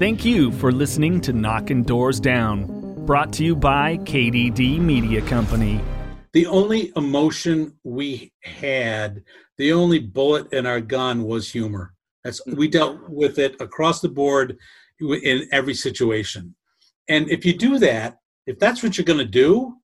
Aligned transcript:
Thank 0.00 0.24
you 0.24 0.50
for 0.52 0.72
listening 0.72 1.20
to 1.20 1.34
Knocking 1.34 1.82
Doors 1.82 2.20
Down, 2.20 3.04
brought 3.04 3.34
to 3.34 3.44
you 3.44 3.54
by 3.54 3.98
KDD 3.98 4.78
Media 4.78 5.20
Company. 5.20 5.78
The 6.32 6.46
only 6.46 6.90
emotion 6.96 7.74
we 7.84 8.32
had, 8.42 9.22
the 9.58 9.74
only 9.74 9.98
bullet 9.98 10.54
in 10.54 10.64
our 10.64 10.80
gun 10.80 11.24
was 11.24 11.52
humor. 11.52 11.92
That's 12.24 12.40
we 12.46 12.66
dealt 12.66 13.10
with 13.10 13.38
it 13.38 13.60
across 13.60 14.00
the 14.00 14.08
board 14.08 14.56
in 15.00 15.46
every 15.52 15.74
situation. 15.74 16.54
And 17.10 17.28
if 17.28 17.44
you 17.44 17.52
do 17.52 17.78
that, 17.80 18.20
if 18.46 18.58
that's 18.58 18.82
what 18.82 18.96
you're 18.96 19.04
going 19.04 19.18
to 19.18 19.26
do, 19.26 19.76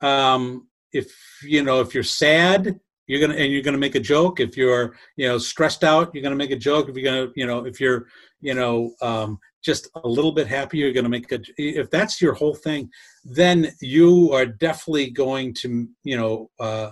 um, 0.00 0.68
if 0.92 1.12
you 1.42 1.64
know 1.64 1.80
if 1.80 1.92
you're 1.92 2.04
sad, 2.04 2.78
you're 3.06 3.20
gonna 3.20 3.34
and 3.34 3.52
you're 3.52 3.62
gonna 3.62 3.78
make 3.78 3.94
a 3.94 4.00
joke. 4.00 4.40
If 4.40 4.56
you're 4.56 4.96
you 5.16 5.28
know 5.28 5.38
stressed 5.38 5.84
out, 5.84 6.14
you're 6.14 6.22
gonna 6.22 6.36
make 6.36 6.50
a 6.50 6.56
joke. 6.56 6.88
If 6.88 6.96
you're 6.96 7.04
gonna 7.04 7.32
you 7.36 7.46
know 7.46 7.64
if 7.64 7.80
you're 7.80 8.06
you 8.40 8.54
know 8.54 8.94
um, 9.02 9.38
just 9.64 9.88
a 10.02 10.08
little 10.08 10.32
bit 10.32 10.46
happy, 10.46 10.78
you're 10.78 10.92
gonna 10.92 11.08
make 11.08 11.30
a. 11.32 11.40
If 11.56 11.90
that's 11.90 12.20
your 12.20 12.34
whole 12.34 12.54
thing, 12.54 12.90
then 13.24 13.72
you 13.80 14.32
are 14.32 14.46
definitely 14.46 15.10
going 15.10 15.54
to 15.54 15.88
you 16.04 16.16
know 16.16 16.50
uh, 16.60 16.90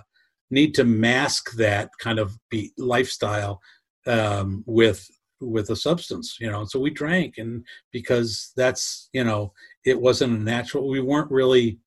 need 0.51 0.73
to 0.75 0.83
mask 0.83 1.51
that 1.53 1.89
kind 1.99 2.19
of 2.19 2.37
be 2.49 2.71
lifestyle 2.77 3.59
um, 4.07 4.63
with 4.67 5.07
with 5.41 5.69
a 5.71 5.75
substance 5.75 6.37
you 6.39 6.49
know 6.49 6.63
so 6.63 6.79
we 6.79 6.89
drank 6.89 7.37
and 7.37 7.65
because 7.91 8.53
that's 8.55 9.09
you 9.11 9.25
know 9.25 9.51
it 9.85 9.99
wasn't 9.99 10.31
a 10.31 10.41
natural 10.41 10.87
we 10.87 11.01
weren't 11.01 11.29
really 11.29 11.77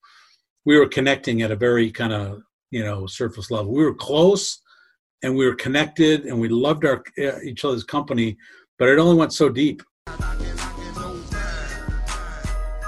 we 0.66 0.76
were 0.78 0.88
connecting 0.88 1.40
at 1.40 1.50
a 1.50 1.56
very 1.56 1.90
kind 1.90 2.12
of 2.12 2.42
you 2.70 2.84
know 2.84 3.06
surface 3.06 3.50
level 3.50 3.72
we 3.72 3.84
were 3.84 3.94
close 3.94 4.60
and 5.22 5.34
we 5.34 5.46
were 5.46 5.54
connected 5.54 6.24
and 6.24 6.38
we 6.38 6.48
loved 6.48 6.84
our 6.84 7.02
uh, 7.18 7.40
each 7.42 7.64
other's 7.64 7.84
company 7.84 8.36
but 8.78 8.88
it 8.88 8.98
only 8.98 9.16
went 9.16 9.32
so 9.32 9.48
deep 9.48 9.82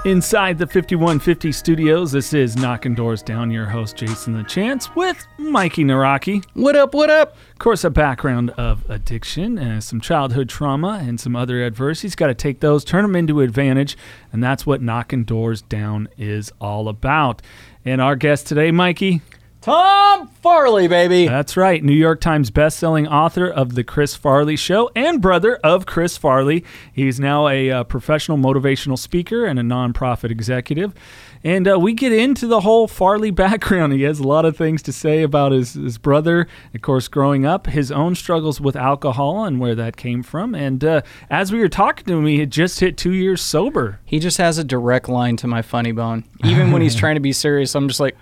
Inside 0.05 0.57
the 0.57 0.65
5150 0.65 1.51
studios, 1.51 2.13
this 2.13 2.33
is 2.33 2.55
Knocking 2.55 2.95
Doors 2.95 3.21
Down, 3.21 3.51
your 3.51 3.65
host, 3.65 3.97
Jason 3.97 4.31
the 4.31 4.43
Chance, 4.43 4.95
with 4.95 5.27
Mikey 5.37 5.83
Naraki. 5.83 6.41
What 6.53 6.77
up, 6.77 6.93
what 6.93 7.09
up? 7.09 7.35
Of 7.51 7.59
course, 7.59 7.83
a 7.83 7.89
background 7.89 8.51
of 8.51 8.89
addiction 8.89 9.57
and 9.57 9.83
some 9.83 9.99
childhood 9.99 10.47
trauma 10.47 11.01
and 11.03 11.19
some 11.19 11.35
other 11.35 11.61
adversities. 11.61 12.15
Got 12.15 12.27
to 12.27 12.33
take 12.33 12.61
those, 12.61 12.85
turn 12.85 13.01
them 13.01 13.13
into 13.13 13.41
advantage, 13.41 13.97
and 14.31 14.41
that's 14.41 14.65
what 14.65 14.81
Knocking 14.81 15.25
Doors 15.25 15.61
Down 15.63 16.07
is 16.17 16.49
all 16.61 16.87
about. 16.87 17.41
And 17.83 17.99
our 17.99 18.15
guest 18.15 18.47
today, 18.47 18.71
Mikey, 18.71 19.21
Tom 19.61 20.27
Farley, 20.41 20.87
baby. 20.87 21.27
That's 21.27 21.57
right. 21.57 21.83
New 21.83 21.91
York 21.91 22.21
Times 22.21 22.49
bestselling 22.49 23.11
author 23.11 23.45
of 23.45 23.75
The 23.75 23.83
Chris 23.83 24.15
Farley 24.15 24.55
Show 24.55 24.89
and 24.95 25.21
brother 25.21 25.57
of 25.57 25.85
Chris 25.85 26.15
Farley. 26.15 26.63
He's 26.93 27.19
now 27.19 27.49
a 27.49 27.69
uh, 27.69 27.83
professional 27.83 28.37
motivational 28.37 28.97
speaker 28.97 29.45
and 29.45 29.59
a 29.59 29.61
nonprofit 29.61 30.31
executive. 30.31 30.93
And 31.43 31.67
uh, 31.67 31.79
we 31.79 31.93
get 31.93 32.11
into 32.11 32.47
the 32.47 32.61
whole 32.61 32.87
Farley 32.87 33.31
background. 33.31 33.93
He 33.93 34.03
has 34.03 34.19
a 34.19 34.27
lot 34.27 34.45
of 34.45 34.57
things 34.57 34.81
to 34.83 34.91
say 34.91 35.23
about 35.23 35.51
his, 35.51 35.73
his 35.73 35.97
brother, 35.97 36.47
of 36.73 36.81
course, 36.81 37.07
growing 37.07 37.45
up, 37.45 37.67
his 37.67 37.91
own 37.91 38.15
struggles 38.15 38.59
with 38.59 38.75
alcohol 38.75 39.45
and 39.45 39.59
where 39.59 39.75
that 39.75 39.95
came 39.95 40.23
from. 40.23 40.53
And 40.53 40.83
uh, 40.83 41.01
as 41.29 41.51
we 41.51 41.59
were 41.59 41.69
talking 41.69 42.05
to 42.05 42.17
him, 42.17 42.25
he 42.25 42.39
had 42.39 42.51
just 42.51 42.79
hit 42.79 42.97
two 42.97 43.13
years 43.13 43.41
sober. 43.41 43.99
He 44.05 44.19
just 44.19 44.37
has 44.37 44.57
a 44.57 44.63
direct 44.63 45.07
line 45.07 45.37
to 45.37 45.47
my 45.47 45.61
funny 45.61 45.91
bone. 45.91 46.25
Even 46.43 46.71
when 46.71 46.81
he's 46.81 46.95
trying 46.99 47.15
to 47.15 47.21
be 47.21 47.31
serious, 47.31 47.73
I'm 47.75 47.87
just 47.87 47.99
like. 47.99 48.17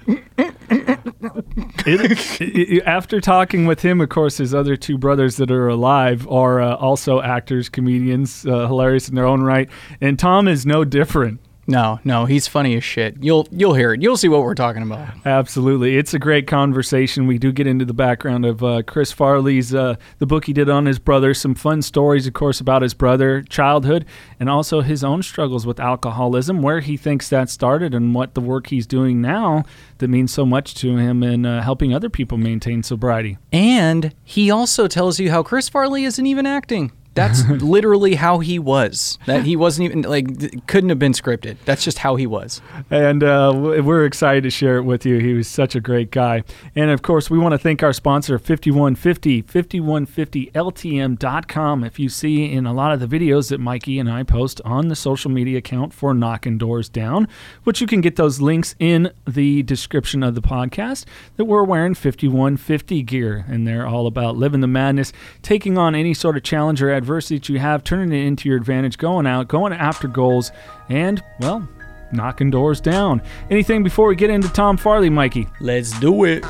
it, 1.86 2.40
it, 2.40 2.84
after 2.86 3.20
talking 3.20 3.66
with 3.66 3.82
him, 3.82 4.02
of 4.02 4.10
course, 4.10 4.38
his 4.38 4.54
other 4.54 4.76
two 4.76 4.98
brothers 4.98 5.38
that 5.38 5.50
are 5.50 5.70
alive 5.70 6.28
are 6.28 6.62
uh, 6.62 6.76
also 6.76 7.22
actors, 7.22 7.70
comedians, 7.70 8.46
uh, 8.46 8.68
hilarious 8.68 9.10
in 9.10 9.16
their 9.16 9.26
own 9.26 9.42
right. 9.42 9.70
And 10.02 10.20
Tom 10.20 10.48
is 10.48 10.66
no 10.66 10.84
different. 10.84 11.40
No, 11.70 12.00
no, 12.06 12.26
he's 12.26 12.48
funny 12.48 12.78
as 12.78 12.84
shit. 12.84 13.18
You'll 13.20 13.46
you'll 13.52 13.74
hear 13.74 13.94
it. 13.94 14.02
You'll 14.02 14.16
see 14.16 14.30
what 14.30 14.42
we're 14.42 14.56
talking 14.56 14.82
about. 14.82 15.10
Absolutely, 15.26 15.98
it's 15.98 16.14
a 16.14 16.20
great 16.20 16.48
conversation. 16.48 17.28
We 17.28 17.38
do 17.38 17.52
get 17.52 17.68
into 17.68 17.84
the 17.84 17.94
background 17.94 18.46
of 18.46 18.64
uh, 18.64 18.84
Chris 18.84 19.12
Farley's 19.12 19.76
uh, 19.76 19.96
the 20.20 20.26
book 20.26 20.46
he 20.46 20.54
did 20.54 20.70
on 20.70 20.86
his 20.86 20.98
brother. 20.98 21.34
Some 21.34 21.56
fun 21.56 21.82
stories, 21.82 22.26
of 22.26 22.34
course, 22.34 22.62
about 22.62 22.84
his 22.84 22.94
brother, 22.94 23.42
childhood, 23.42 24.06
and 24.40 24.50
also 24.50 24.80
his 24.80 25.04
own 25.04 25.22
struggles 25.22 25.66
with 25.66 25.80
alcoholism, 25.80 26.62
where 26.62 26.80
he 26.80 26.96
thinks 26.96 27.28
that 27.30 27.50
started, 27.50 27.94
and 27.94 28.16
what 28.16 28.34
the 28.34 28.42
work 28.42 28.68
he's 28.68 28.88
doing 28.88 29.22
now 29.22 29.66
that 29.98 30.08
means 30.08 30.34
so 30.34 30.46
much 30.46 30.74
to 30.76 30.96
him 30.96 31.22
in 31.22 31.46
uh, 31.46 31.62
helping 31.62 31.94
other 31.94 32.10
people 32.10 32.38
maintain 32.38 32.82
sobriety. 32.82 33.38
And 33.52 34.14
he 34.24 34.50
also 34.50 34.88
tells 34.88 35.20
you 35.20 35.32
how 35.32 35.44
Chris 35.44 35.68
Farley 35.68 36.06
isn't 36.06 36.26
even 36.26 36.46
acting. 36.46 36.94
That's 37.18 37.50
literally 37.64 38.14
how 38.14 38.40
he 38.40 38.60
was. 38.60 39.18
That 39.26 39.44
he 39.44 39.56
wasn't 39.56 39.90
even 39.90 40.04
like 40.04 40.68
couldn't 40.68 40.90
have 40.90 41.00
been 41.00 41.14
scripted. 41.14 41.58
That's 41.66 41.84
just 41.84 41.98
how 41.98 42.16
he 42.16 42.28
was. 42.28 42.62
And 42.92 43.24
uh, 43.24 43.54
we're 43.56 44.06
excited 44.06 44.44
to 44.44 44.52
share 44.52 44.78
it 44.78 44.84
with 44.84 45.04
you. 45.04 45.18
He 45.18 45.34
was 45.34 45.48
such 45.48 45.76
a 45.76 45.82
great 45.82 46.12
guy. 46.12 46.44
And 46.76 46.92
of 46.92 47.02
course, 47.02 47.32
we 47.32 47.40
want 47.40 47.54
to 47.54 47.58
thank 47.58 47.82
our 47.82 47.92
sponsor 47.92 48.38
5150 48.38 49.42
5150ltm.com. 49.42 51.84
If 51.84 52.00
you 52.00 52.08
see 52.08 52.52
in 52.52 52.68
a 52.68 52.74
lot 52.74 52.94
of 52.94 53.00
the 53.00 53.08
videos 53.08 53.50
that 53.50 53.60
Mikey 53.60 53.98
and 53.98 54.12
I 54.12 54.22
post 54.22 54.62
on 54.64 54.90
the 54.90 54.96
social 54.96 55.32
media 55.32 55.58
account 55.58 55.94
for 55.94 56.14
Knocking 56.14 56.60
Doors 56.60 56.88
Down, 56.88 57.28
which 57.64 57.82
you 57.82 57.88
can 57.88 58.02
get 58.02 58.16
those 58.16 58.40
links 58.40 58.76
in 58.78 59.12
the 59.26 59.64
description 59.64 60.22
of 60.22 60.36
the 60.36 60.42
podcast, 60.42 61.06
that 61.38 61.46
we're 61.46 61.64
wearing 61.64 61.96
5150 61.96 63.02
gear 63.02 63.44
and 63.48 63.68
they're 63.68 63.88
all 63.88 64.06
about 64.06 64.38
living 64.38 64.62
the 64.62 64.68
madness, 64.68 65.12
taking 65.42 65.80
on 65.80 65.96
any 65.96 66.14
sort 66.14 66.38
of 66.38 66.44
challenge 66.44 66.80
or 66.80 66.92
adversity 66.92 67.07
adversity 67.08 67.38
that 67.38 67.48
you 67.48 67.58
have, 67.58 67.86
turning 67.86 68.12
it 68.12 68.26
into 68.26 68.50
your 68.50 68.58
advantage, 68.58 68.98
going 68.98 69.26
out, 69.26 69.48
going 69.48 69.72
after 69.72 70.10
goals, 70.10 70.52
and, 70.90 71.24
well, 71.40 71.66
knocking 72.12 72.52
doors 72.52 72.82
down. 72.82 73.22
Anything 73.50 73.82
before 73.82 74.10
we 74.10 74.16
get 74.18 74.30
into 74.30 74.50
Tom 74.50 74.76
Farley, 74.76 75.10
Mikey? 75.10 75.48
Let's 75.62 75.98
do 76.02 76.26
it. 76.26 76.44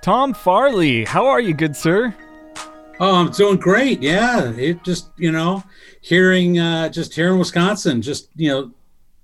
Tom 0.00 0.32
Farley, 0.32 1.04
how 1.04 1.26
are 1.26 1.40
you, 1.40 1.52
good 1.52 1.74
sir? 1.74 2.14
Oh, 3.00 3.16
I'm 3.16 3.32
doing 3.32 3.56
great. 3.56 4.00
Yeah, 4.00 4.52
it 4.52 4.84
just 4.84 5.08
you 5.16 5.32
know, 5.32 5.64
hearing 6.00 6.58
uh, 6.58 6.88
just 6.90 7.14
here 7.14 7.32
in 7.32 7.38
Wisconsin, 7.38 8.00
just 8.00 8.28
you 8.36 8.48
know, 8.48 8.70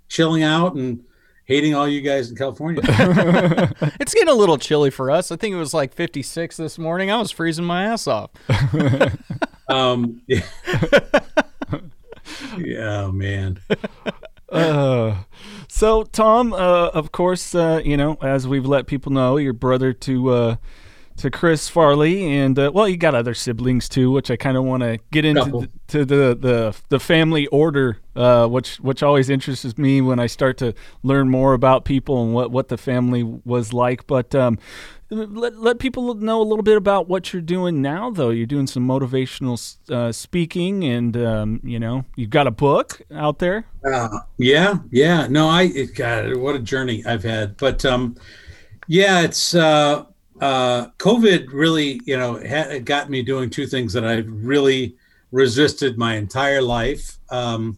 chilling 0.09 0.43
out 0.43 0.75
and 0.75 1.01
hating 1.47 1.73
all 1.73 1.87
you 1.87 2.01
guys 2.01 2.29
in 2.29 2.35
California. 2.35 2.81
it's 3.99 4.13
getting 4.13 4.29
a 4.29 4.33
little 4.33 4.57
chilly 4.57 4.91
for 4.91 5.09
us. 5.09 5.31
I 5.31 5.37
think 5.37 5.55
it 5.55 5.57
was 5.57 5.73
like 5.73 5.93
56 5.93 6.55
this 6.57 6.77
morning. 6.77 7.09
I 7.09 7.17
was 7.17 7.31
freezing 7.31 7.65
my 7.65 7.85
ass 7.85 8.05
off. 8.05 8.31
um, 9.69 10.21
yeah. 10.27 10.41
yeah, 12.57 13.09
man. 13.11 13.59
Uh, 14.49 15.23
so 15.69 16.03
Tom, 16.03 16.53
uh, 16.53 16.89
of 16.89 17.11
course, 17.11 17.55
uh, 17.55 17.81
you 17.83 17.97
know, 17.97 18.17
as 18.21 18.47
we've 18.47 18.65
let 18.65 18.85
people 18.85 19.11
know, 19.11 19.37
your 19.37 19.53
brother 19.53 19.93
to 19.93 20.29
uh, 20.29 20.55
to 21.17 21.31
Chris 21.31 21.67
Farley, 21.67 22.31
and 22.31 22.57
uh, 22.57 22.71
well, 22.73 22.87
you 22.87 22.95
got 22.95 23.15
other 23.15 23.33
siblings 23.33 23.89
too, 23.89 24.11
which 24.11 24.29
I 24.29 24.35
kind 24.35 24.55
of 24.55 24.63
want 24.63 24.83
to 24.83 24.99
get 25.11 25.25
into 25.25 25.45
the, 25.45 25.69
to 25.87 26.05
the, 26.05 26.37
the 26.39 26.75
the 26.89 26.99
family 26.99 27.47
order, 27.47 27.99
uh, 28.15 28.47
which 28.47 28.79
which 28.79 29.01
always 29.01 29.29
interests 29.29 29.77
me 29.77 29.99
when 30.01 30.19
I 30.19 30.27
start 30.27 30.57
to 30.59 30.73
learn 31.03 31.29
more 31.29 31.53
about 31.53 31.85
people 31.85 32.23
and 32.23 32.33
what 32.33 32.51
what 32.51 32.67
the 32.67 32.77
family 32.77 33.23
was 33.23 33.73
like. 33.73 34.05
But 34.05 34.35
um, 34.35 34.59
let 35.09 35.57
let 35.57 35.79
people 35.79 36.13
know 36.13 36.39
a 36.39 36.43
little 36.43 36.63
bit 36.63 36.77
about 36.77 37.07
what 37.07 37.33
you're 37.33 37.41
doing 37.41 37.81
now, 37.81 38.11
though. 38.11 38.29
You're 38.29 38.45
doing 38.45 38.67
some 38.67 38.87
motivational 38.87 39.75
uh, 39.91 40.11
speaking, 40.11 40.83
and 40.83 41.17
um, 41.17 41.61
you 41.63 41.79
know, 41.79 42.05
you've 42.15 42.29
got 42.29 42.45
a 42.45 42.51
book 42.51 43.01
out 43.11 43.39
there. 43.39 43.65
Uh, 43.83 44.19
yeah, 44.37 44.75
yeah. 44.91 45.25
No, 45.27 45.49
I 45.49 45.63
it, 45.63 45.95
God, 45.95 46.35
what 46.35 46.55
a 46.55 46.59
journey 46.59 47.03
I've 47.07 47.23
had, 47.23 47.57
but 47.57 47.83
um, 47.85 48.15
yeah, 48.87 49.21
it's. 49.21 49.55
Uh, 50.41 50.87
COVID 50.97 51.47
really, 51.51 51.99
you 52.05 52.17
know, 52.17 52.39
ha- 52.45 52.79
got 52.79 53.09
me 53.09 53.23
doing 53.23 53.49
two 53.49 53.65
things 53.65 53.93
that 53.93 54.05
I 54.05 54.17
really 54.17 54.95
resisted 55.31 55.97
my 55.97 56.15
entire 56.15 56.61
life. 56.61 57.17
Um, 57.29 57.77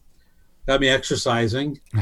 got 0.67 0.81
me 0.81 0.89
exercising. 0.89 1.79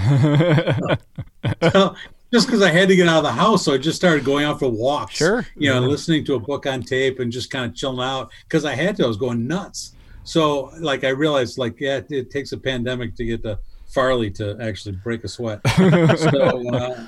so, 1.71 1.95
just 2.33 2.48
because 2.48 2.62
I 2.62 2.71
had 2.71 2.89
to 2.89 2.95
get 2.95 3.07
out 3.07 3.19
of 3.19 3.24
the 3.24 3.31
house, 3.31 3.63
so 3.63 3.74
I 3.74 3.77
just 3.77 3.95
started 3.95 4.25
going 4.25 4.45
out 4.45 4.59
for 4.59 4.69
walks. 4.69 5.15
Sure. 5.15 5.45
You 5.56 5.74
know, 5.74 5.80
listening 5.81 6.25
to 6.25 6.36
a 6.36 6.39
book 6.39 6.65
on 6.65 6.81
tape 6.81 7.19
and 7.19 7.31
just 7.31 7.50
kind 7.50 7.65
of 7.65 7.75
chilling 7.75 8.06
out 8.06 8.31
because 8.44 8.65
I 8.65 8.75
had 8.75 8.98
to. 8.98 9.06
I 9.06 9.07
was 9.07 9.18
going 9.18 9.48
nuts. 9.48 9.94
So, 10.24 10.71
like, 10.80 11.06
I 11.06 11.10
realized, 11.10 11.57
like, 11.57 11.80
yeah, 11.80 11.98
it, 11.98 12.07
it 12.10 12.30
takes 12.30 12.51
a 12.51 12.57
pandemic 12.57 13.15
to 13.15 13.25
get 13.25 13.44
the 13.44 13.60
Farley 13.88 14.30
to 14.31 14.57
actually 14.60 14.95
break 14.95 15.24
a 15.24 15.27
sweat. 15.30 15.62
so, 15.77 16.75
uh, 16.75 17.07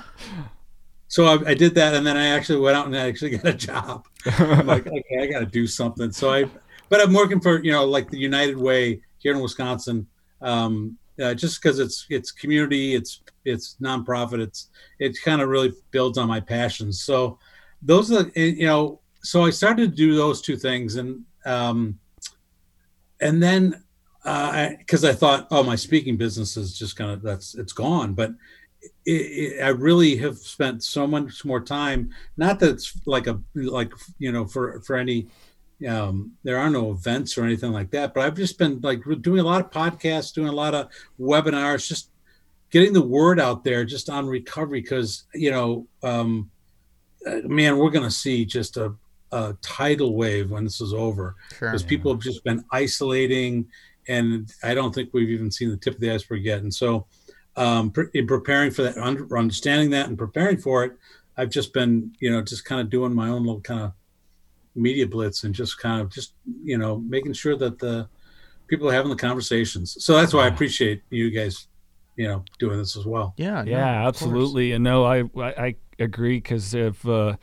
so 1.10 1.26
I, 1.26 1.50
I, 1.50 1.54
did 1.54 1.74
that, 1.74 1.92
and 1.94 2.06
then 2.06 2.16
I 2.16 2.28
actually 2.28 2.60
went 2.60 2.76
out 2.76 2.86
and 2.86 2.96
I 2.96 3.08
actually 3.08 3.30
got 3.36 3.44
a 3.46 3.52
job. 3.52 4.06
I'm 4.26 4.66
like, 4.66 4.86
okay, 4.86 5.18
I 5.20 5.26
got 5.26 5.40
to 5.40 5.46
do 5.46 5.66
something. 5.66 6.12
So 6.12 6.32
I, 6.32 6.44
but 6.88 7.00
I'm 7.00 7.12
working 7.12 7.40
for 7.40 7.62
you 7.62 7.72
know 7.72 7.84
like 7.84 8.08
the 8.10 8.18
United 8.18 8.56
Way 8.56 9.02
here 9.18 9.34
in 9.34 9.40
Wisconsin, 9.40 10.06
um, 10.40 10.96
uh, 11.20 11.34
just 11.34 11.60
because 11.60 11.80
it's 11.80 12.06
it's 12.10 12.30
community, 12.30 12.94
it's 12.94 13.22
it's 13.44 13.76
nonprofit, 13.82 14.38
it's 14.40 14.68
it 15.00 15.18
kind 15.24 15.42
of 15.42 15.48
really 15.48 15.72
builds 15.90 16.16
on 16.16 16.28
my 16.28 16.38
passions. 16.38 17.02
So 17.02 17.40
those 17.82 18.12
are 18.12 18.30
you 18.36 18.66
know, 18.66 19.00
so 19.24 19.44
I 19.44 19.50
started 19.50 19.90
to 19.90 19.96
do 19.96 20.14
those 20.14 20.40
two 20.40 20.56
things, 20.56 20.94
and 20.94 21.24
um, 21.44 21.98
and 23.20 23.42
then 23.42 23.82
because 24.22 25.04
uh, 25.04 25.08
I, 25.08 25.10
I, 25.10 25.14
thought, 25.14 25.48
oh, 25.50 25.64
my 25.64 25.74
speaking 25.74 26.16
business 26.16 26.56
is 26.56 26.78
just 26.78 26.94
gonna 26.94 27.16
that's 27.16 27.56
it's 27.56 27.72
gone. 27.72 28.14
But 28.14 28.30
it, 28.82 29.10
it, 29.10 29.62
I 29.62 29.68
really 29.68 30.16
have 30.16 30.38
spent 30.38 30.82
so 30.82 31.06
much 31.06 31.44
more 31.44 31.60
time. 31.60 32.10
Not 32.36 32.60
that 32.60 32.70
it's 32.70 32.98
like 33.06 33.26
a 33.26 33.40
like 33.54 33.92
you 34.18 34.32
know 34.32 34.46
for 34.46 34.80
for 34.80 34.96
any. 34.96 35.28
Um, 35.88 36.32
there 36.44 36.58
are 36.58 36.68
no 36.68 36.90
events 36.90 37.38
or 37.38 37.44
anything 37.44 37.72
like 37.72 37.90
that, 37.92 38.12
but 38.12 38.22
I've 38.22 38.36
just 38.36 38.58
been 38.58 38.82
like 38.82 39.00
doing 39.22 39.40
a 39.40 39.44
lot 39.44 39.62
of 39.62 39.70
podcasts, 39.70 40.34
doing 40.34 40.48
a 40.48 40.52
lot 40.52 40.74
of 40.74 40.90
webinars, 41.18 41.88
just 41.88 42.10
getting 42.70 42.92
the 42.92 43.00
word 43.00 43.40
out 43.40 43.64
there, 43.64 43.86
just 43.86 44.10
on 44.10 44.26
recovery. 44.26 44.82
Because 44.82 45.24
you 45.34 45.50
know, 45.50 45.86
um, 46.02 46.50
uh, 47.26 47.40
man, 47.44 47.78
we're 47.78 47.90
going 47.90 48.04
to 48.04 48.10
see 48.10 48.44
just 48.44 48.76
a, 48.76 48.92
a 49.32 49.56
tidal 49.62 50.16
wave 50.16 50.50
when 50.50 50.64
this 50.64 50.82
is 50.82 50.92
over 50.92 51.34
because 51.48 51.80
sure, 51.80 51.88
people 51.88 52.12
have 52.12 52.20
just 52.20 52.44
been 52.44 52.62
isolating 52.72 53.66
and 54.08 54.52
I 54.62 54.74
don't 54.74 54.94
think 54.94 55.10
we've 55.12 55.30
even 55.30 55.50
seen 55.50 55.70
the 55.70 55.76
tip 55.76 55.94
of 55.94 56.00
the 56.00 56.10
iceberg 56.10 56.44
yet. 56.44 56.62
And 56.62 56.74
so, 56.74 57.06
um, 57.56 57.92
in 58.14 58.26
preparing 58.26 58.70
for 58.70 58.82
that, 58.82 58.96
understanding 58.96 59.90
that, 59.90 60.08
and 60.08 60.16
preparing 60.16 60.56
for 60.56 60.84
it, 60.84 60.92
I've 61.36 61.50
just 61.50 61.72
been, 61.72 62.12
you 62.20 62.30
know, 62.30 62.42
just 62.42 62.64
kind 62.64 62.80
of 62.80 62.90
doing 62.90 63.14
my 63.14 63.28
own 63.28 63.44
little 63.44 63.60
kind 63.60 63.82
of 63.82 63.92
media 64.74 65.06
blitz 65.06 65.44
and 65.44 65.54
just 65.54 65.78
kind 65.78 66.00
of 66.00 66.10
just, 66.10 66.34
you 66.62 66.78
know, 66.78 66.98
making 66.98 67.32
sure 67.32 67.56
that 67.56 67.78
the 67.78 68.08
people 68.68 68.88
are 68.88 68.92
having 68.92 69.10
the 69.10 69.16
conversations. 69.16 69.96
So 70.04 70.14
that's 70.14 70.32
why 70.32 70.44
I 70.44 70.48
appreciate 70.48 71.02
you 71.10 71.30
guys, 71.30 71.66
you 72.16 72.28
know, 72.28 72.44
doing 72.58 72.78
this 72.78 72.96
as 72.96 73.04
well. 73.04 73.34
Yeah, 73.36 73.64
yeah, 73.64 74.00
no, 74.02 74.08
absolutely. 74.08 74.72
And 74.72 74.84
no, 74.84 75.04
I 75.04 75.24
I, 75.36 75.66
I 75.66 75.76
agree 75.98 76.36
because 76.36 76.74
if 76.74 77.06
uh, 77.06 77.36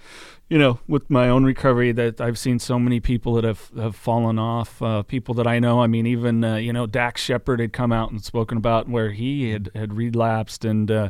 you 0.50 0.58
know, 0.58 0.80
with 0.88 1.10
my 1.10 1.28
own 1.28 1.44
recovery, 1.44 1.92
that 1.92 2.22
I've 2.22 2.40
seen 2.40 2.60
so 2.60 2.80
many 2.80 3.00
people 3.00 3.34
that 3.34 3.44
have, 3.44 3.70
have 3.78 3.96
fallen 3.96 4.40
off. 4.40 4.82
Uh, 4.82 5.04
people 5.04 5.34
that 5.36 5.48
I 5.48 5.60
know. 5.60 5.82
I 5.82 5.88
mean, 5.88 6.06
even 6.08 6.44
uh, 6.44 6.56
you 6.56 6.72
know, 6.72 6.86
Dax 6.86 7.22
Shepard 7.22 7.60
had 7.60 7.74
come 7.74 7.92
out 7.92 8.12
and 8.12 8.24
spoken 8.24 8.58
about 8.58 8.88
where 8.88 9.12
he 9.12 9.52
had 9.52 9.70
had 9.76 9.94
relapsed, 9.94 10.64
and 10.64 10.90
uh, 10.90 11.10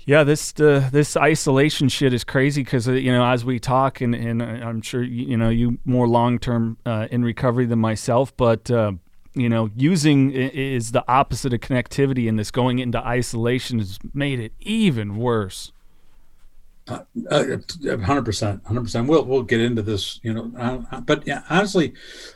yeah, 0.00 0.22
this 0.22 0.58
uh, 0.60 0.88
this 0.92 1.16
isolation 1.16 1.88
shit 1.88 2.12
is 2.12 2.22
crazy 2.22 2.62
because 2.62 2.88
uh, 2.88 2.92
you 2.92 3.10
know, 3.10 3.26
as 3.26 3.44
we 3.44 3.58
talk, 3.58 4.00
and 4.00 4.14
and 4.14 4.40
I'm 4.40 4.80
sure 4.80 5.02
you 5.02 5.36
know 5.36 5.48
you 5.48 5.78
more 5.84 6.06
long 6.06 6.38
term 6.38 6.78
uh, 6.86 7.08
in 7.10 7.24
recovery 7.24 7.66
than 7.66 7.80
myself, 7.80 8.36
but 8.36 8.70
you 9.38 9.50
know, 9.50 9.68
using 9.76 10.30
is 10.32 10.92
the 10.92 11.04
opposite 11.08 11.52
of 11.52 11.60
connectivity, 11.60 12.28
and 12.28 12.38
this 12.38 12.50
going 12.50 12.78
into 12.78 12.98
isolation 12.98 13.80
has 13.80 13.98
made 14.14 14.40
it 14.40 14.52
even 14.60 15.16
worse. 15.16 15.72
Uh, 16.88 17.00
hundred 18.04 18.24
percent, 18.24 18.64
hundred 18.64 18.82
percent. 18.84 19.08
We'll 19.08 19.24
we'll 19.24 19.42
get 19.42 19.60
into 19.60 19.82
this, 19.82 20.20
you 20.22 20.32
know. 20.32 20.52
Uh, 20.56 21.00
but 21.00 21.26
yeah, 21.26 21.42
honestly, 21.50 21.94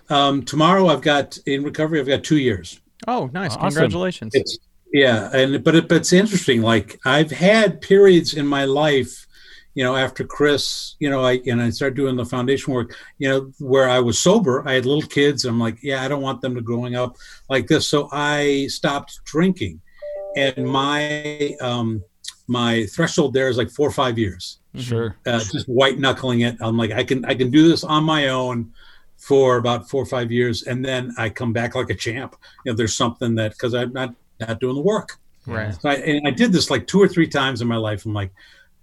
um, 0.09 0.43
tomorrow 0.43 0.89
I've 0.89 1.03
got 1.03 1.39
in 1.47 1.63
recovery. 1.63 2.01
I've 2.01 2.09
got 2.09 2.25
two 2.25 2.39
years. 2.39 2.81
Oh, 3.07 3.31
nice! 3.33 3.53
Awesome. 3.55 3.69
Congratulations. 3.69 4.35
It's, 4.35 4.59
yeah, 4.93 5.31
and 5.33 5.63
but 5.63 5.77
it, 5.77 5.89
but 5.89 5.99
it's 5.99 6.13
interesting. 6.13 6.63
Like 6.63 6.99
I've 7.05 7.31
had 7.31 7.81
periods 7.81 8.35
in 8.35 8.45
my 8.45 8.65
life, 8.65 9.29
you 9.75 9.85
know, 9.85 9.95
after 9.95 10.25
Chris, 10.25 10.97
you 10.99 11.09
know, 11.09 11.25
I 11.25 11.41
and 11.47 11.63
I 11.63 11.71
started 11.71 11.95
doing 11.95 12.17
the 12.17 12.25
foundation 12.25 12.75
work, 12.75 12.97
you 13.19 13.29
know, 13.29 13.53
where 13.61 13.89
I 13.89 14.01
was 14.01 14.19
sober. 14.19 14.67
I 14.67 14.73
had 14.73 14.85
little 14.85 15.09
kids. 15.09 15.45
I'm 15.45 15.61
like, 15.61 15.79
yeah, 15.81 16.03
I 16.03 16.09
don't 16.09 16.23
want 16.23 16.41
them 16.41 16.57
to 16.57 16.61
growing 16.61 16.97
up 16.97 17.17
like 17.49 17.69
this. 17.69 17.87
So 17.87 18.09
I 18.11 18.67
stopped 18.67 19.21
drinking, 19.27 19.81
and 20.37 20.67
my 20.67 21.55
um, 21.61 22.03
my 22.51 22.85
threshold 22.87 23.33
there 23.33 23.49
is 23.49 23.57
like 23.57 23.71
four 23.71 23.89
or 23.89 23.93
five 23.93 24.19
years. 24.19 24.59
Sure. 24.77 25.17
Uh, 25.25 25.39
just 25.39 25.69
white 25.69 26.01
knuckling 26.01 26.41
it. 26.41 26.57
I'm 26.61 26.77
like, 26.77 26.91
I 26.91 27.05
can 27.05 27.25
I 27.25 27.35
can 27.35 27.51
do 27.51 27.69
this 27.69 27.85
on 27.85 28.03
my 28.03 28.29
own 28.29 28.73
for 29.17 29.57
about 29.57 29.89
four 29.89 30.03
or 30.03 30.07
five 30.07 30.33
years, 30.33 30.65
and 30.65 30.85
then 30.85 31.15
I 31.17 31.31
come 31.31 31.53
back 31.53 31.77
like 31.77 31.91
a 31.91 31.95
champ. 31.95 32.35
You 32.65 32.73
know, 32.73 32.77
there's 32.77 32.97
something 32.97 33.37
that 33.37 33.53
because 33.53 33.73
I'm 33.73 33.93
not 33.93 34.15
not 34.41 34.59
doing 34.59 34.75
the 34.75 34.83
work. 34.83 35.19
Right. 35.47 35.75
So 35.81 35.89
I, 35.89 35.95
and 35.95 36.27
I 36.27 36.33
did 36.33 36.53
this 36.53 36.71
like 36.71 36.87
two 36.89 37.01
or 37.01 37.07
three 37.07 37.29
times 37.29 37.63
in 37.63 37.69
my 37.69 37.77
life. 37.77 38.05
I'm 38.05 38.15
like, 38.15 38.33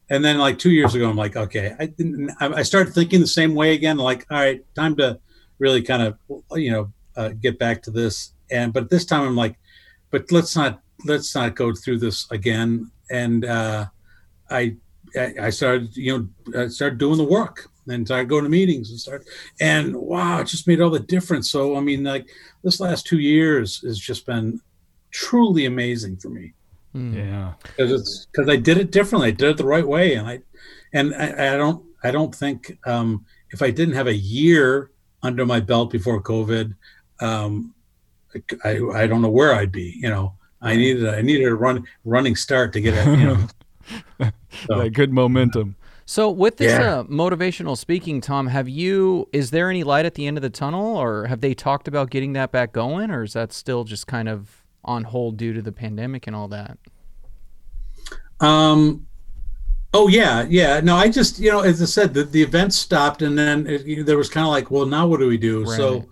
and 0.09 0.23
then 0.23 0.37
like 0.37 0.57
two 0.57 0.71
years 0.71 0.95
ago, 0.95 1.09
I'm 1.09 1.17
like, 1.17 1.35
okay, 1.35 1.75
I 1.77 1.93
I 2.39 2.63
started 2.63 2.93
thinking 2.93 3.19
the 3.19 3.27
same 3.27 3.53
way 3.53 3.73
again. 3.73 3.97
Like, 3.97 4.25
all 4.31 4.39
right, 4.39 4.63
time 4.75 4.95
to 4.95 5.19
really 5.59 5.81
kind 5.81 6.03
of 6.03 6.17
you 6.53 6.71
know 6.71 6.93
uh, 7.17 7.29
get 7.29 7.59
back 7.59 7.83
to 7.83 7.91
this. 7.91 8.31
And 8.49 8.71
but 8.71 8.89
this 8.89 9.05
time 9.05 9.23
I'm 9.23 9.35
like, 9.35 9.57
but 10.09 10.31
let's 10.31 10.55
not 10.55 10.81
let's 11.05 11.35
not 11.35 11.55
go 11.55 11.73
through 11.73 11.99
this 11.99 12.31
again 12.31 12.91
and 13.09 13.45
uh, 13.45 13.85
I 14.49 14.75
I 15.39 15.49
started 15.49 15.95
you 15.95 16.17
know 16.53 16.63
I 16.63 16.67
started 16.67 16.97
doing 16.97 17.17
the 17.17 17.23
work 17.23 17.69
and 17.87 18.05
started 18.05 18.29
going 18.29 18.43
to 18.43 18.49
meetings 18.49 18.89
and 18.89 18.99
start 18.99 19.25
and 19.61 19.95
wow 19.95 20.41
it 20.41 20.47
just 20.47 20.67
made 20.67 20.81
all 20.81 20.89
the 20.89 20.99
difference. 20.99 21.49
So 21.49 21.75
I 21.75 21.79
mean 21.79 22.03
like 22.03 22.29
this 22.63 22.79
last 22.79 23.07
two 23.07 23.19
years 23.19 23.81
has 23.81 23.97
just 23.97 24.25
been 24.25 24.59
truly 25.11 25.65
amazing 25.65 26.17
for 26.17 26.29
me. 26.29 26.53
Hmm. 26.93 27.13
Yeah, 27.13 27.53
because 27.61 27.91
it's 27.91 28.27
because 28.31 28.49
I 28.49 28.55
did 28.55 28.77
it 28.77 28.91
differently. 28.91 29.29
I 29.29 29.31
did 29.31 29.49
it 29.49 29.57
the 29.57 29.65
right 29.65 29.87
way, 29.87 30.15
and 30.15 30.27
I 30.27 30.39
and 30.93 31.13
I, 31.15 31.53
I 31.53 31.57
don't 31.57 31.85
I 32.03 32.11
don't 32.11 32.33
think 32.33 32.77
um, 32.85 33.25
if 33.51 33.61
I 33.61 33.71
didn't 33.71 33.95
have 33.95 34.07
a 34.07 34.15
year 34.15 34.91
under 35.23 35.45
my 35.45 35.59
belt 35.59 35.91
before 35.91 36.21
COVID, 36.21 36.73
um, 37.19 37.73
I 38.63 38.79
I 38.93 39.07
don't 39.07 39.21
know 39.21 39.29
where 39.29 39.53
I'd 39.53 39.71
be. 39.71 39.97
You 39.99 40.09
know, 40.09 40.33
I 40.61 40.75
needed 40.75 41.07
I 41.07 41.21
needed 41.21 41.47
a 41.47 41.55
run 41.55 41.85
running 42.05 42.35
start 42.35 42.73
to 42.73 42.81
get 42.81 42.93
it. 42.95 43.19
You 43.19 43.25
know, 43.25 43.47
so. 44.19 44.31
that 44.81 44.89
good 44.93 45.11
momentum. 45.11 45.75
So 46.09 46.31
with 46.31 46.55
this 46.55 46.71
yeah. 46.71 46.99
uh, 46.99 47.03
motivational 47.03 47.77
speaking, 47.77 48.21
Tom, 48.21 48.47
have 48.47 48.69
you? 48.69 49.27
Is 49.33 49.51
there 49.51 49.69
any 49.69 49.83
light 49.83 50.05
at 50.05 50.13
the 50.13 50.25
end 50.25 50.37
of 50.37 50.41
the 50.41 50.49
tunnel, 50.49 50.95
or 50.95 51.25
have 51.25 51.41
they 51.41 51.53
talked 51.53 51.85
about 51.87 52.09
getting 52.09 52.31
that 52.33 52.49
back 52.51 52.71
going, 52.71 53.11
or 53.11 53.23
is 53.23 53.33
that 53.33 53.51
still 53.51 53.83
just 53.83 54.07
kind 54.07 54.29
of 54.29 54.63
on 54.85 55.03
hold 55.03 55.35
due 55.35 55.51
to 55.51 55.61
the 55.61 55.73
pandemic 55.73 56.25
and 56.25 56.35
all 56.35 56.47
that? 56.47 56.77
Um. 58.39 59.05
Oh 59.93 60.07
yeah, 60.07 60.45
yeah. 60.47 60.79
No, 60.79 60.95
I 60.95 61.09
just 61.09 61.39
you 61.39 61.51
know, 61.51 61.59
as 61.59 61.81
I 61.81 61.85
said, 61.85 62.13
the 62.13 62.23
the 62.23 62.41
event 62.41 62.73
stopped, 62.73 63.21
and 63.21 63.37
then 63.37 63.67
it, 63.67 64.05
there 64.05 64.17
was 64.17 64.29
kind 64.29 64.45
of 64.45 64.51
like, 64.51 64.71
well, 64.71 64.85
now 64.85 65.07
what 65.07 65.19
do 65.19 65.27
we 65.27 65.37
do? 65.37 65.65
Right. 65.65 65.75
So 65.75 66.05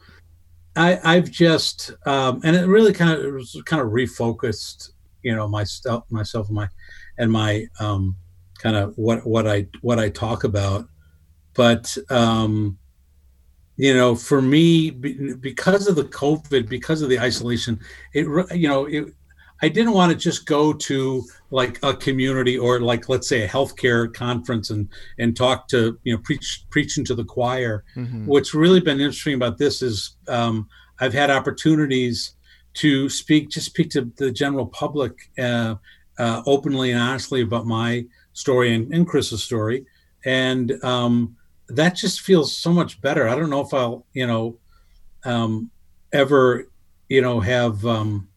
I, 0.75 1.00
I've 1.04 1.31
just 1.31 1.92
um, 2.06 2.42
and 2.44 2.56
it 2.56 2.66
really 2.68 2.94
kind 2.94 3.12
of 3.12 3.33
was 3.33 3.62
kind 3.66 3.81
of 3.81 3.89
refocused, 3.89 4.92
you 5.24 5.36
know, 5.36 5.48
myself, 5.48 6.04
myself, 6.10 6.48
and 6.48 6.56
my 6.56 6.69
and 7.18 7.31
my 7.31 7.68
um, 7.80 8.16
kind 8.57 8.75
of 8.75 8.98
what 8.98 9.25
what 9.25 9.48
I 9.48 9.68
what 9.81 10.00
I 10.00 10.10
talk 10.10 10.44
about. 10.44 10.88
But 11.54 11.98
um, 12.10 12.77
you 13.77 13.94
know, 13.94 14.16
for 14.16 14.42
me, 14.42 14.89
because 14.89 15.88
of 15.88 15.95
the 15.95 16.06
COVID, 16.06 16.69
because 16.69 17.01
of 17.01 17.10
the 17.10 17.19
isolation, 17.19 17.80
it 18.13 18.25
you 18.56 18.68
know, 18.68 18.85
it, 18.85 19.14
I 19.66 19.68
didn't 19.68 19.94
want 19.94 20.12
to 20.12 20.16
just 20.18 20.45
go 20.45 20.74
to 20.74 21.24
like 21.50 21.80
a 21.81 21.95
community 21.95 22.56
or 22.56 22.80
like 22.81 23.10
let's 23.10 23.28
say 23.28 23.42
a 23.42 23.48
healthcare 23.48 24.14
conference 24.14 24.69
and 24.69 24.88
and 25.18 25.36
talk 25.36 25.68
to 25.69 25.98
you 26.04 26.14
know 26.14 26.22
preach 26.24 26.66
preaching 26.69 27.04
to 27.06 27.16
the 27.16 27.26
choir. 27.26 27.84
Mm-hmm. 27.95 28.28
What's 28.28 28.54
really 28.54 28.80
been 28.80 29.00
interesting 29.00 29.34
about 29.34 29.57
this 29.57 29.81
is 29.81 30.18
um, 30.28 30.69
I've 31.00 31.16
had 31.16 31.31
opportunities 31.31 32.36
to 32.76 33.10
speak 33.10 33.50
just 33.50 33.66
speak 33.66 33.90
to 33.92 34.12
the 34.18 34.30
general 34.30 34.68
public 34.68 35.31
uh, 35.40 35.74
uh, 36.19 36.44
openly 36.45 36.92
and 36.92 37.02
honestly 37.02 37.42
about 37.42 37.66
my 37.66 38.06
story 38.34 38.72
and, 38.72 38.94
and 38.94 39.07
Chris's 39.07 39.44
story, 39.44 39.88
and 40.26 40.74
um, 40.84 41.36
that 41.69 41.95
just 41.95 42.22
feels 42.22 42.56
so 42.56 42.72
much 42.72 43.02
better. 43.02 43.28
I 43.28 43.34
don't 43.34 43.50
know 43.50 43.62
if 43.62 43.74
I'll 43.74 44.06
you 44.14 44.28
know 44.28 44.60
um, 45.24 45.72
ever 46.14 46.69
you 47.10 47.24
know 47.24 47.40
have 47.40 47.84
um, 47.84 48.28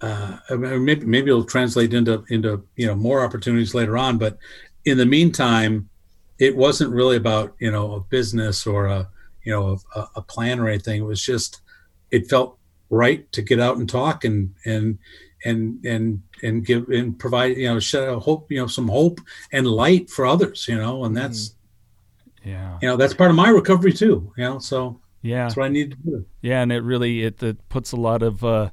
uh, 0.00 0.38
maybe 0.50 1.04
maybe 1.04 1.30
it'll 1.30 1.44
translate 1.44 1.92
into 1.94 2.24
into 2.28 2.64
you 2.76 2.86
know 2.86 2.94
more 2.94 3.24
opportunities 3.24 3.74
later 3.74 3.96
on. 3.96 4.18
But 4.18 4.38
in 4.84 4.98
the 4.98 5.06
meantime, 5.06 5.88
it 6.38 6.56
wasn't 6.56 6.94
really 6.94 7.16
about 7.16 7.54
you 7.58 7.70
know 7.70 7.94
a 7.94 8.00
business 8.00 8.66
or 8.66 8.86
a 8.86 9.08
you 9.44 9.52
know 9.52 9.78
a, 9.94 10.06
a 10.16 10.22
plan 10.22 10.60
or 10.60 10.68
anything. 10.68 11.00
It 11.00 11.06
was 11.06 11.22
just 11.22 11.60
it 12.10 12.28
felt 12.28 12.58
right 12.90 13.30
to 13.32 13.42
get 13.42 13.60
out 13.60 13.76
and 13.76 13.88
talk 13.88 14.24
and 14.24 14.54
and 14.64 14.98
and 15.44 15.84
and 15.84 16.22
and 16.42 16.64
give 16.64 16.88
and 16.88 17.18
provide 17.18 17.56
you 17.56 17.68
know 17.68 17.78
show 17.78 18.18
hope 18.18 18.50
you 18.50 18.58
know 18.58 18.66
some 18.66 18.88
hope 18.88 19.20
and 19.52 19.66
light 19.66 20.10
for 20.10 20.26
others 20.26 20.66
you 20.68 20.76
know 20.76 21.04
and 21.04 21.16
that's 21.16 21.54
yeah 22.44 22.78
you 22.80 22.88
know 22.88 22.96
that's 22.96 23.14
part 23.14 23.30
of 23.30 23.36
my 23.36 23.48
recovery 23.48 23.92
too 23.92 24.32
you 24.36 24.44
know 24.44 24.58
so 24.58 25.00
yeah 25.22 25.44
that's 25.44 25.56
what 25.56 25.66
i 25.66 25.68
need 25.68 25.90
to 25.90 25.96
do 25.98 26.26
yeah 26.40 26.62
and 26.62 26.72
it 26.72 26.82
really 26.82 27.24
it, 27.24 27.42
it 27.42 27.68
puts 27.68 27.92
a 27.92 27.96
lot 27.96 28.22
of 28.22 28.42
uh 28.44 28.70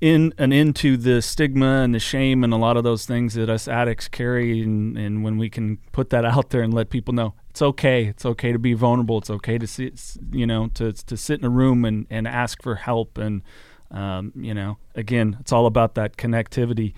in 0.00 0.32
and 0.38 0.52
into 0.52 0.96
the 0.96 1.20
stigma 1.20 1.82
and 1.82 1.94
the 1.94 1.98
shame 1.98 2.42
and 2.42 2.52
a 2.52 2.56
lot 2.56 2.76
of 2.76 2.84
those 2.84 3.04
things 3.04 3.34
that 3.34 3.50
us 3.50 3.68
addicts 3.68 4.08
carry 4.08 4.62
and, 4.62 4.96
and 4.96 5.22
when 5.22 5.36
we 5.36 5.50
can 5.50 5.76
put 5.92 6.10
that 6.10 6.24
out 6.34 6.50
there 6.50 6.62
and 6.62 6.72
let 6.72 6.88
people 6.90 7.12
know 7.12 7.34
it's 7.50 7.60
okay 7.60 8.04
it's 8.06 8.24
okay 8.24 8.52
to 8.52 8.58
be 8.58 8.72
vulnerable 8.72 9.18
it's 9.18 9.30
okay 9.30 9.58
to 9.58 9.66
sit 9.66 10.00
you 10.32 10.46
know 10.46 10.68
to, 10.68 10.92
to 10.92 11.16
sit 11.16 11.38
in 11.40 11.44
a 11.44 11.50
room 11.50 11.84
and, 11.84 12.06
and 12.08 12.26
ask 12.26 12.62
for 12.62 12.76
help 12.76 13.18
and 13.18 13.42
um, 13.90 14.32
you 14.36 14.54
know 14.54 14.78
again 14.94 15.36
it's 15.40 15.52
all 15.52 15.66
about 15.66 15.94
that 15.96 16.16
connectivity 16.16 16.94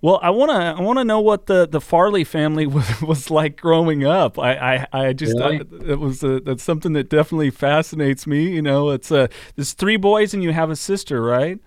Well, 0.00 0.20
I 0.22 0.30
want 0.30 0.50
to 0.50 0.56
I 0.56 0.80
want 0.80 0.98
to 0.98 1.04
know 1.04 1.20
what 1.20 1.46
the, 1.46 1.66
the 1.66 1.80
Farley 1.80 2.22
family 2.22 2.66
was, 2.76 3.02
was 3.02 3.30
like 3.30 3.56
growing 3.60 4.04
up. 4.04 4.38
I 4.38 4.52
I, 4.76 4.86
I 4.92 5.12
just 5.14 5.36
Really? 5.38 5.56
it 5.88 5.98
was 5.98 6.22
a, 6.22 6.38
that's 6.40 6.62
something 6.62 6.92
that 6.92 7.08
definitely 7.08 7.50
fascinates 7.50 8.26
me. 8.26 8.48
You 8.50 8.62
know, 8.62 8.90
it's 8.90 9.10
uh 9.10 9.26
there's 9.56 9.72
three 9.72 9.96
boys 9.96 10.34
and 10.34 10.42
you 10.42 10.52
have 10.52 10.70
a 10.70 10.76
sister, 10.76 11.20
right? 11.22 11.58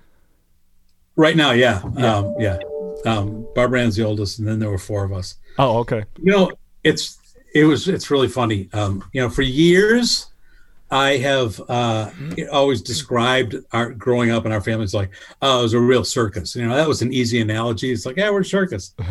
Right 1.19 1.35
now, 1.35 1.51
yeah, 1.51 1.81
yeah. 1.97 2.15
Um, 2.15 2.35
yeah. 2.39 2.59
Um, 3.05 3.45
Barbara 3.53 3.81
Ann's 3.81 3.97
the 3.97 4.05
oldest, 4.05 4.39
and 4.39 4.47
then 4.47 4.57
there 4.57 4.69
were 4.69 4.77
four 4.77 5.03
of 5.03 5.11
us. 5.11 5.35
Oh, 5.57 5.79
okay. 5.79 6.05
You 6.17 6.31
know, 6.31 6.51
it's 6.85 7.19
it 7.53 7.65
was 7.65 7.89
it's 7.89 8.09
really 8.09 8.29
funny. 8.29 8.69
Um, 8.71 9.03
you 9.11 9.19
know, 9.19 9.29
for 9.29 9.41
years, 9.41 10.27
I 10.89 11.17
have 11.17 11.59
uh, 11.67 12.09
always 12.53 12.81
described 12.81 13.57
our 13.73 13.89
growing 13.89 14.31
up 14.31 14.45
in 14.45 14.53
our 14.53 14.61
families 14.61 14.93
like, 14.93 15.11
oh, 15.41 15.59
it 15.59 15.63
was 15.63 15.73
a 15.73 15.79
real 15.81 16.05
circus. 16.05 16.55
You 16.55 16.65
know, 16.65 16.73
that 16.73 16.87
was 16.87 17.01
an 17.01 17.11
easy 17.11 17.41
analogy. 17.41 17.91
It's 17.91 18.05
like, 18.05 18.15
yeah, 18.15 18.29
we're 18.29 18.39
a 18.39 18.45
circus. 18.45 18.95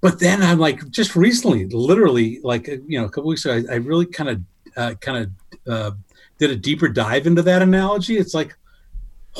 But 0.00 0.18
then 0.18 0.42
I'm 0.42 0.58
like, 0.58 0.90
just 0.90 1.14
recently, 1.14 1.66
literally, 1.66 2.40
like 2.42 2.66
you 2.66 2.98
know, 2.98 3.04
a 3.04 3.08
couple 3.08 3.28
weeks 3.28 3.44
ago, 3.44 3.62
I, 3.70 3.74
I 3.74 3.76
really 3.76 4.06
kind 4.06 4.30
of 4.30 4.40
uh, 4.76 4.94
kind 4.94 5.18
of 5.66 5.72
uh, 5.72 5.90
did 6.38 6.50
a 6.50 6.56
deeper 6.56 6.88
dive 6.88 7.28
into 7.28 7.42
that 7.42 7.62
analogy. 7.62 8.16
It's 8.16 8.34
like, 8.34 8.56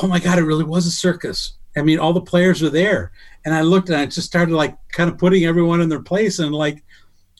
oh 0.00 0.06
my 0.06 0.20
god, 0.20 0.38
it 0.38 0.44
really 0.44 0.62
was 0.62 0.86
a 0.86 0.92
circus. 0.92 1.54
I 1.76 1.82
mean, 1.82 1.98
all 1.98 2.12
the 2.12 2.20
players 2.20 2.62
are 2.62 2.70
there, 2.70 3.12
and 3.44 3.54
I 3.54 3.62
looked 3.62 3.88
and 3.88 3.98
I 3.98 4.06
just 4.06 4.26
started 4.26 4.54
like 4.54 4.76
kind 4.90 5.10
of 5.10 5.18
putting 5.18 5.44
everyone 5.44 5.80
in 5.80 5.88
their 5.88 6.02
place, 6.02 6.38
and 6.38 6.54
like, 6.54 6.82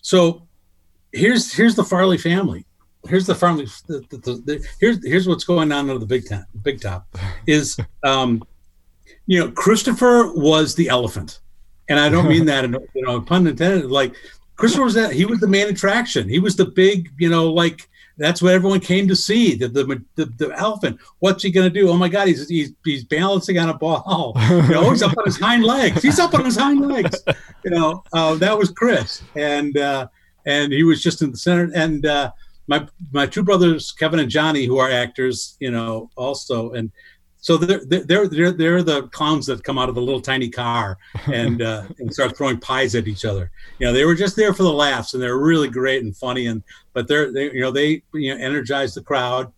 so 0.01 0.47
here's 1.13 1.53
here's 1.53 1.75
the 1.75 1.85
Farley 1.85 2.19
family. 2.19 2.67
Here's 3.09 3.27
the 3.27 3.35
Farley. 3.35 3.67
The, 3.87 4.05
the, 4.11 4.17
the, 4.19 4.33
the, 4.45 4.69
here's 4.81 5.05
here's 5.05 5.29
what's 5.29 5.45
going 5.45 5.71
on 5.73 5.91
under 5.91 5.99
the 5.99 6.07
big 6.07 6.29
top. 6.29 6.45
Big 6.63 6.81
top 6.81 7.07
is, 7.47 7.77
um, 8.05 8.43
you 9.27 9.39
know, 9.39 9.51
Christopher 9.51 10.33
was 10.35 10.75
the 10.75 10.89
elephant, 10.89 11.41
and 11.89 11.99
I 11.99 12.09
don't 12.09 12.29
mean 12.29 12.47
that 12.47 12.65
in 12.65 12.73
you 12.95 13.03
know 13.03 13.21
pun 13.21 13.47
intended. 13.47 13.91
Like 13.91 14.15
Christopher 14.57 14.85
was 14.85 14.95
that 14.95 15.13
he 15.13 15.25
was 15.25 15.41
the 15.41 15.49
main 15.49 15.69
attraction. 15.69 16.29
He 16.29 16.39
was 16.39 16.57
the 16.57 16.67
big, 16.67 17.11
you 17.19 17.29
know, 17.29 17.53
like 17.53 17.89
that's 18.23 18.41
what 18.41 18.55
everyone 18.55 18.79
came 18.79 19.09
to 19.09 19.17
see. 19.17 19.57
The 19.57 19.69
the, 19.69 20.05
the, 20.15 20.27
the 20.37 20.57
elephant. 20.57 21.01
What's 21.19 21.43
he 21.43 21.51
gonna 21.51 21.71
do? 21.71 21.89
Oh 21.89 21.97
my 21.97 22.09
God, 22.09 22.29
he's 22.29 22.49
he's 22.49 22.73
he's 22.85 23.05
balancing 23.05 23.59
on 23.59 23.69
a 23.69 23.75
ball. 23.75 24.33
You 24.53 24.69
know, 24.69 24.91
he's 24.91 25.03
up 25.03 25.17
on 25.19 25.25
his 25.25 25.39
hind 25.39 25.65
legs. 25.65 26.03
He's 26.03 26.21
up 26.21 26.35
on 26.35 26.45
his 26.45 26.57
hind 26.57 26.87
legs. 26.87 27.21
You 27.65 27.73
know, 27.73 28.05
uh, 28.13 28.37
that 28.37 28.57
was 28.57 28.71
Chris, 28.71 29.23
and 29.35 29.77
uh, 29.77 30.07
and 30.47 30.73
he 30.73 30.85
was 30.85 31.03
just 31.03 31.21
in 31.23 31.33
the 31.33 31.37
center. 31.37 31.71
And 31.75 32.07
uh, 32.07 32.31
my 32.69 32.87
my 33.11 33.27
two 33.27 33.43
brothers, 33.43 33.91
Kevin 33.93 34.21
and 34.21 34.31
Johnny, 34.31 34.67
who 34.67 34.79
are 34.79 34.91
actors, 34.91 35.57
you 35.59 35.71
know, 35.71 36.11
also 36.17 36.73
and. 36.73 36.93
So 37.43 37.57
they're, 37.57 37.81
they're 37.85 38.29
they're 38.29 38.53
they're 38.53 38.83
the 38.85 39.09
clowns 39.09 39.47
that 39.47 39.65
come 39.65 39.77
out 39.77 39.89
of 39.89 39.97
the 39.97 40.01
little 40.01 40.21
tiny 40.21 40.49
car 40.49 40.97
and 41.27 41.61
uh, 41.71 41.83
and 41.99 42.15
start 42.15 42.37
throwing 42.37 42.59
pies 42.59 42.95
at 42.95 43.09
each 43.09 43.25
other. 43.25 43.51
You 43.81 43.87
know, 43.87 43.93
they 43.93 44.05
were 44.05 44.15
just 44.15 44.37
there 44.37 44.55
for 44.55 44.63
the 44.63 44.73
laughs, 44.73 45.13
and 45.13 45.23
they're 45.23 45.37
really 45.37 45.69
great 45.69 46.05
and 46.05 46.17
funny. 46.17 46.47
And 46.47 46.63
but 46.93 47.09
they're 47.09 47.33
they 47.33 47.53
you 47.53 47.61
know 47.61 47.73
they 47.73 48.03
you 48.15 48.33
know 48.33 48.41
energize 48.41 48.95
the 48.95 49.03
crowd. 49.03 49.53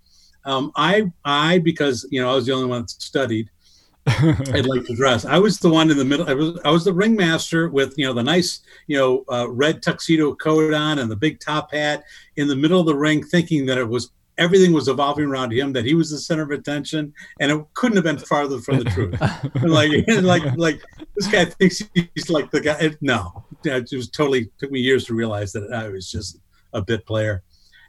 Um, 0.47 0.73
I 0.77 1.13
I 1.27 1.59
because 1.59 2.09
you 2.11 2.23
know 2.23 2.33
I 2.33 2.35
was 2.35 2.47
the 2.47 2.53
only 2.53 2.69
one 2.69 2.83
that 2.83 2.91
studied. 2.91 3.51
I'd 4.07 4.67
like 4.67 4.85
to 4.87 4.95
dress. 4.95 5.27
I 5.27 5.39
was 5.39 5.59
the 5.59 5.69
one 5.69 5.91
in 5.91 5.99
the 5.99 6.05
middle. 6.07 6.29
I 6.29 6.35
was 6.35 6.59
I 6.65 6.71
was 6.71 6.85
the 6.85 6.93
ringmaster 6.93 7.69
with 7.69 7.93
you 7.99 8.07
know 8.07 8.15
the 8.15 8.23
nice 8.23 8.61
you 8.87 8.97
know 8.97 9.25
uh, 9.31 9.51
red 9.51 9.83
tuxedo 9.83 10.35
coat 10.35 10.73
on 10.73 11.01
and 11.01 11.11
the 11.11 11.17
big 11.17 11.39
top 11.39 11.73
hat 11.73 12.05
in 12.37 12.49
the 12.49 12.57
middle 12.57 12.81
of 12.81 12.87
the 12.87 12.97
ring, 12.97 13.23
thinking 13.23 13.67
that 13.67 13.77
it 13.77 13.87
was 13.87 14.11
everything 14.39 14.73
was 14.73 14.89
evolving 14.89 15.27
around 15.27 15.53
him, 15.53 15.73
that 15.73 15.85
he 15.85 15.95
was 15.95 16.11
the 16.11 16.19
center 16.19 16.43
of 16.43 16.51
attention, 16.51 17.13
and 17.41 17.53
it 17.53 17.65
couldn't 17.75 17.97
have 17.97 18.05
been 18.05 18.19
farther 18.19 18.59
from 18.59 18.79
the 18.79 18.85
truth. 18.85 19.17
And 19.55 19.71
like 19.71 19.91
like 20.23 20.57
like 20.57 20.83
this 21.17 21.27
guy 21.29 21.45
thinks 21.45 21.83
he's 21.95 22.31
like 22.31 22.51
the 22.51 22.61
guy. 22.61 22.95
No, 23.01 23.45
it 23.65 23.89
was 23.93 24.11
totally 24.11 24.51
took 24.59 24.71
me 24.71 24.81
years 24.81 25.05
to 25.07 25.15
realize 25.15 25.53
that 25.53 25.73
I 25.73 25.89
was 25.89 26.11
just 26.11 26.39
a 26.73 26.83
bit 26.83 27.07
player. 27.07 27.43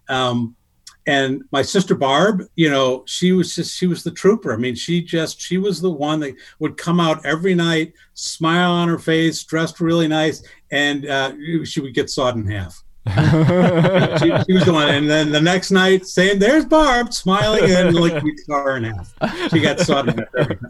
Um, 0.09 0.55
and 1.07 1.43
my 1.51 1.61
sister 1.61 1.93
Barb, 1.93 2.43
you 2.55 2.69
know, 2.69 3.03
she 3.05 3.31
was 3.31 3.53
just 3.53 3.77
she 3.77 3.85
was 3.85 4.03
the 4.03 4.11
trooper. 4.11 4.53
I 4.53 4.57
mean, 4.57 4.75
she 4.75 5.03
just 5.03 5.39
she 5.39 5.57
was 5.57 5.79
the 5.79 5.91
one 5.91 6.19
that 6.21 6.35
would 6.59 6.77
come 6.77 6.99
out 6.99 7.23
every 7.25 7.53
night, 7.53 7.93
smile 8.15 8.71
on 8.71 8.87
her 8.87 8.97
face, 8.97 9.43
dressed 9.43 9.79
really 9.79 10.07
nice, 10.07 10.43
and 10.71 11.05
uh, 11.07 11.33
she 11.63 11.79
would 11.79 11.93
get 11.93 12.09
sawed 12.09 12.35
in 12.35 12.49
half. 12.49 12.83
she, 14.19 14.25
she, 14.45 14.53
was 14.53 14.65
the 14.65 14.71
one, 14.73 14.89
and 14.89 15.07
then 15.07 15.31
the 15.31 15.39
next 15.39 15.69
night, 15.69 16.07
saying, 16.07 16.39
"There's 16.39 16.65
Barb," 16.65 17.13
smiling, 17.13 17.69
and 17.69 17.95
like 17.95 18.23
we 18.23 18.35
her 18.47 18.77
in 18.77 18.85
half. 18.85 19.13
She 19.51 19.59
got 19.59 19.79
sawed 19.79 20.27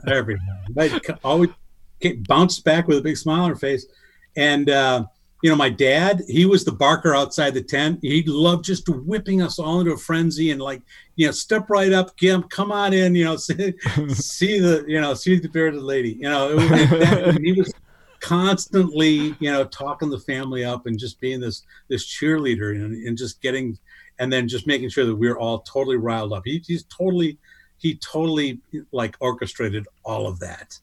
every 0.07 0.37
every 0.75 0.99
time. 0.99 1.17
Always 1.23 1.49
bounced 2.27 2.65
back 2.65 2.87
with 2.87 2.97
a 2.97 3.01
big 3.01 3.17
smile 3.17 3.43
on 3.43 3.49
her 3.49 3.55
face, 3.55 3.85
and. 4.35 4.69
Uh, 4.69 5.05
you 5.45 5.51
know, 5.51 5.55
my 5.55 5.69
dad, 5.69 6.23
he 6.27 6.47
was 6.47 6.65
the 6.65 6.71
barker 6.71 7.13
outside 7.13 7.53
the 7.53 7.61
tent. 7.61 7.99
He 8.01 8.23
loved 8.25 8.65
just 8.65 8.89
whipping 8.89 9.43
us 9.43 9.59
all 9.59 9.79
into 9.79 9.91
a 9.91 9.97
frenzy 9.97 10.49
and 10.49 10.59
like, 10.59 10.81
you 11.17 11.27
know, 11.27 11.31
step 11.31 11.69
right 11.69 11.93
up, 11.93 12.17
Gimp, 12.17 12.49
come 12.49 12.71
on 12.71 12.93
in, 12.93 13.13
you 13.13 13.25
know, 13.25 13.35
see, 13.35 13.73
see 14.09 14.59
the, 14.59 14.83
you 14.87 14.99
know, 14.99 15.13
see 15.13 15.37
the 15.37 15.47
bearded 15.47 15.83
lady. 15.83 16.13
You 16.13 16.29
know, 16.29 16.49
it 16.51 16.55
that, 16.55 17.39
he 17.43 17.51
was 17.51 17.71
constantly, 18.25 19.35
you 19.39 19.51
know, 19.51 19.63
talking 19.65 20.09
the 20.09 20.19
family 20.19 20.65
up 20.65 20.87
and 20.87 20.97
just 20.97 21.19
being 21.19 21.39
this 21.39 21.61
this 21.89 22.07
cheerleader 22.07 22.71
and, 22.73 22.95
and 23.07 23.15
just 23.15 23.39
getting, 23.39 23.77
and 24.17 24.33
then 24.33 24.47
just 24.47 24.65
making 24.65 24.89
sure 24.89 25.05
that 25.05 25.15
we 25.15 25.27
we're 25.27 25.37
all 25.37 25.59
totally 25.59 25.97
riled 25.97 26.33
up. 26.33 26.41
He, 26.43 26.63
he's 26.65 26.85
totally, 26.85 27.37
he 27.77 27.95
totally 27.97 28.59
like 28.91 29.15
orchestrated 29.19 29.87
all 30.03 30.25
of 30.25 30.39
that. 30.39 30.77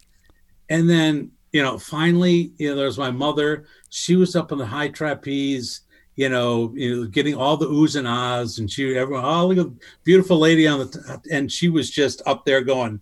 And 0.69 0.89
then 0.89 1.33
you 1.51 1.63
know, 1.63 1.79
finally, 1.79 2.53
you 2.59 2.71
know, 2.71 2.77
there's 2.77 2.97
my 2.97 3.11
mother. 3.11 3.65
She 3.91 4.15
was 4.15 4.37
up 4.37 4.53
on 4.53 4.59
the 4.59 4.65
high 4.65 4.89
trapeze, 4.89 5.81
you 6.15 6.29
know, 6.29 6.73
you 6.77 6.97
know, 6.97 7.07
getting 7.09 7.35
all 7.35 7.57
the 7.57 7.69
oohs 7.69 7.97
and 7.97 8.07
ahs, 8.07 8.61
and 8.61 8.71
she, 8.71 8.97
everyone, 8.97 9.25
oh, 9.25 9.49
look 9.49 9.67
at 9.67 9.73
beautiful 10.05 10.39
lady 10.39 10.67
on 10.69 10.79
the, 10.79 10.87
t-. 10.87 11.35
and 11.35 11.51
she 11.51 11.69
was 11.69 11.91
just 11.91 12.23
up 12.25 12.45
there 12.47 12.63
going, 12.63 13.01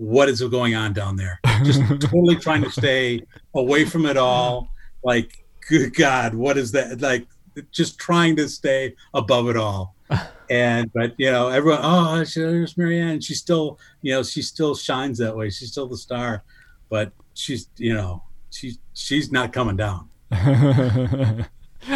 what 0.00 0.30
is 0.30 0.40
going 0.40 0.74
on 0.74 0.94
down 0.94 1.14
there? 1.14 1.38
Just 1.62 1.80
totally 2.00 2.36
trying 2.36 2.62
to 2.62 2.70
stay 2.70 3.22
away 3.54 3.84
from 3.84 4.06
it 4.06 4.16
all. 4.16 4.70
Like, 5.04 5.44
good 5.68 5.94
God, 5.94 6.34
what 6.34 6.56
is 6.56 6.72
that? 6.72 7.02
Like, 7.02 7.26
just 7.70 7.98
trying 7.98 8.34
to 8.36 8.48
stay 8.48 8.94
above 9.14 9.48
it 9.48 9.56
all. 9.56 9.94
And 10.52 10.92
but 10.92 11.14
you 11.16 11.30
know, 11.30 11.46
everyone, 11.46 11.78
oh, 11.84 12.24
there's 12.24 12.76
Marianne. 12.76 13.20
She 13.20 13.34
still, 13.34 13.78
you 14.02 14.12
know, 14.12 14.24
she 14.24 14.42
still 14.42 14.74
shines 14.74 15.16
that 15.18 15.36
way. 15.36 15.48
She's 15.48 15.70
still 15.70 15.86
the 15.86 15.96
star. 15.96 16.42
But 16.88 17.12
she's 17.34 17.68
you 17.76 17.94
know 17.94 18.24
she's 18.50 18.80
she's 18.94 19.30
not 19.30 19.52
coming 19.52 19.76
down. 19.76 20.08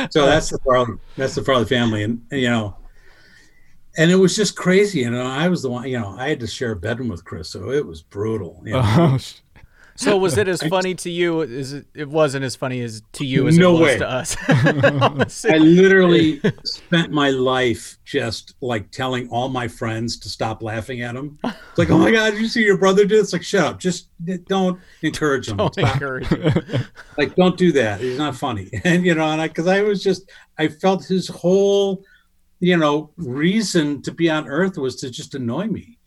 so 0.08 0.24
that's 0.24 0.50
the 0.50 0.60
Farley 0.64 0.98
that's 1.16 1.34
the 1.34 1.42
Farley 1.42 1.64
family, 1.64 2.04
and, 2.04 2.24
and, 2.30 2.40
you 2.40 2.48
know, 2.48 2.76
and 3.96 4.10
it 4.10 4.16
was 4.16 4.36
just 4.36 4.56
crazy. 4.56 5.00
You 5.00 5.10
know, 5.10 5.26
I 5.26 5.48
was 5.48 5.62
the 5.62 5.70
one. 5.70 5.88
You 5.88 6.00
know, 6.00 6.16
I 6.18 6.28
had 6.28 6.40
to 6.40 6.46
share 6.46 6.72
a 6.72 6.76
bedroom 6.76 7.08
with 7.08 7.24
Chris, 7.24 7.48
so 7.48 7.70
it 7.70 7.86
was 7.86 8.02
brutal. 8.02 8.62
You 8.64 8.72
know? 8.74 8.82
Oh, 8.84 9.18
so 9.96 10.16
was 10.16 10.36
it 10.36 10.48
as 10.48 10.60
funny 10.62 10.94
to 10.96 11.10
you 11.10 11.42
as 11.42 11.72
it, 11.72 11.86
it 11.94 12.08
wasn't 12.08 12.44
as 12.44 12.56
funny 12.56 12.80
as 12.80 13.02
to 13.12 13.24
you 13.24 13.46
as 13.46 13.56
no 13.56 13.76
it 13.76 13.80
was 13.80 13.80
way. 13.80 13.98
to 13.98 14.08
us? 14.08 14.36
I 14.48 15.58
literally 15.58 16.40
spent 16.64 17.12
my 17.12 17.30
life 17.30 17.96
just 18.04 18.56
like 18.60 18.90
telling 18.90 19.28
all 19.28 19.48
my 19.48 19.68
friends 19.68 20.18
to 20.20 20.28
stop 20.28 20.62
laughing 20.62 21.02
at 21.02 21.14
him. 21.14 21.38
It's 21.44 21.78
like, 21.78 21.90
oh 21.90 21.98
my 21.98 22.10
god, 22.10 22.32
did 22.32 22.40
you 22.40 22.48
see 22.48 22.64
your 22.64 22.76
brother 22.76 23.04
do? 23.04 23.20
It's 23.20 23.32
like, 23.32 23.44
shut 23.44 23.64
up, 23.64 23.78
just 23.78 24.08
don't 24.46 24.80
encourage 25.02 25.48
him. 25.48 25.58
Don't 25.58 25.74
Stop. 25.74 25.94
encourage 25.94 26.26
him. 26.26 26.84
like, 27.16 27.34
don't 27.36 27.56
do 27.56 27.70
that. 27.72 28.00
He's 28.00 28.18
not 28.18 28.34
funny. 28.34 28.70
And 28.84 29.04
you 29.06 29.14
know, 29.14 29.24
and 29.24 29.40
I 29.40 29.48
because 29.48 29.66
I 29.66 29.80
was 29.82 30.02
just 30.02 30.30
I 30.58 30.68
felt 30.68 31.04
his 31.04 31.28
whole 31.28 32.04
you 32.64 32.76
know 32.76 33.10
reason 33.16 34.00
to 34.02 34.10
be 34.12 34.30
on 34.30 34.48
earth 34.48 34.76
was 34.78 34.96
to 34.96 35.10
just 35.10 35.34
annoy 35.34 35.66
me. 35.66 35.98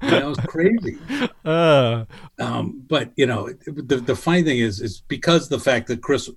That 0.00 0.24
was 0.26 0.38
crazy. 0.46 0.98
uh, 1.44 2.04
Um, 2.38 2.82
but 2.88 3.12
you 3.16 3.26
know, 3.26 3.50
the 3.66 3.96
the 3.96 4.16
funny 4.16 4.42
thing 4.42 4.58
is, 4.58 4.80
is 4.80 5.02
because 5.08 5.48
the 5.48 5.58
fact 5.60 5.88
that 5.88 6.00
Chris 6.02 6.30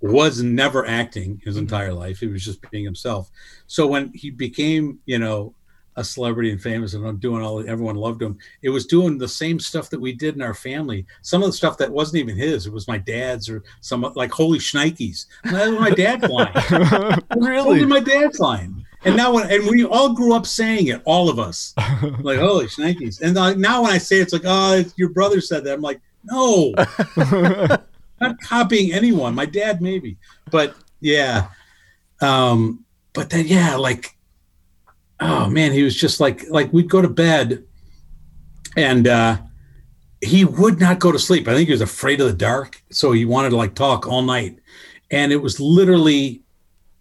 was 0.00 0.42
never 0.42 0.86
acting 0.86 1.40
his 1.44 1.56
entire 1.58 1.92
life, 1.92 2.20
he 2.20 2.26
was 2.26 2.44
just 2.44 2.60
being 2.70 2.84
himself. 2.84 3.30
So 3.66 3.86
when 3.86 4.12
he 4.14 4.30
became, 4.30 4.98
you 5.04 5.18
know, 5.18 5.54
a 6.00 6.04
celebrity 6.04 6.50
and 6.50 6.60
famous 6.60 6.94
and 6.94 7.06
I'm 7.06 7.18
doing 7.18 7.42
all, 7.42 7.60
everyone 7.68 7.94
loved 7.94 8.22
him. 8.22 8.38
It 8.62 8.70
was 8.70 8.86
doing 8.86 9.18
the 9.18 9.28
same 9.28 9.60
stuff 9.60 9.90
that 9.90 10.00
we 10.00 10.12
did 10.12 10.34
in 10.34 10.42
our 10.42 10.54
family. 10.54 11.06
Some 11.22 11.42
of 11.42 11.48
the 11.48 11.52
stuff 11.52 11.78
that 11.78 11.92
wasn't 11.92 12.20
even 12.20 12.36
his, 12.36 12.66
it 12.66 12.72
was 12.72 12.88
my 12.88 12.98
dad's 12.98 13.48
or 13.48 13.62
some 13.80 14.00
like 14.16 14.32
holy 14.32 14.58
shnikes. 14.58 15.26
That 15.44 15.70
was 15.70 15.78
my 15.78 15.90
dad's 15.90 16.28
line. 16.28 17.22
really? 17.36 17.84
My 17.84 18.00
dad's 18.00 18.40
line. 18.40 18.84
And 19.04 19.16
now 19.16 19.32
when 19.32 19.50
and 19.50 19.66
we 19.66 19.84
all 19.84 20.12
grew 20.12 20.34
up 20.34 20.46
saying 20.46 20.88
it, 20.88 21.00
all 21.04 21.28
of 21.28 21.38
us, 21.38 21.74
like 22.20 22.38
holy 22.38 22.66
shnikes. 22.66 23.20
And 23.20 23.34
like, 23.34 23.56
now 23.56 23.82
when 23.82 23.92
I 23.92 23.98
say 23.98 24.18
it, 24.18 24.22
it's 24.22 24.32
like, 24.32 24.42
oh, 24.44 24.84
your 24.96 25.10
brother 25.10 25.40
said 25.40 25.64
that. 25.64 25.74
I'm 25.74 25.80
like, 25.80 26.00
no, 26.24 26.74
not 28.20 28.40
copying 28.40 28.92
anyone. 28.92 29.34
My 29.34 29.46
dad 29.46 29.80
maybe, 29.80 30.16
but 30.50 30.74
yeah. 31.00 31.48
Um, 32.20 32.84
but 33.12 33.30
then 33.30 33.46
yeah, 33.46 33.76
like, 33.76 34.16
oh 35.20 35.48
man, 35.48 35.72
he 35.72 35.82
was 35.82 35.96
just 35.96 36.20
like 36.20 36.48
like 36.48 36.72
we'd 36.72 36.90
go 36.90 37.02
to 37.02 37.08
bed, 37.08 37.64
and 38.76 39.06
uh, 39.06 39.38
he 40.20 40.44
would 40.44 40.80
not 40.80 40.98
go 40.98 41.12
to 41.12 41.18
sleep. 41.18 41.48
I 41.48 41.54
think 41.54 41.68
he 41.68 41.72
was 41.72 41.80
afraid 41.80 42.20
of 42.20 42.26
the 42.26 42.34
dark, 42.34 42.82
so 42.90 43.12
he 43.12 43.24
wanted 43.24 43.50
to 43.50 43.56
like 43.56 43.74
talk 43.74 44.06
all 44.06 44.22
night. 44.22 44.58
And 45.10 45.32
it 45.32 45.38
was 45.38 45.58
literally, 45.58 46.42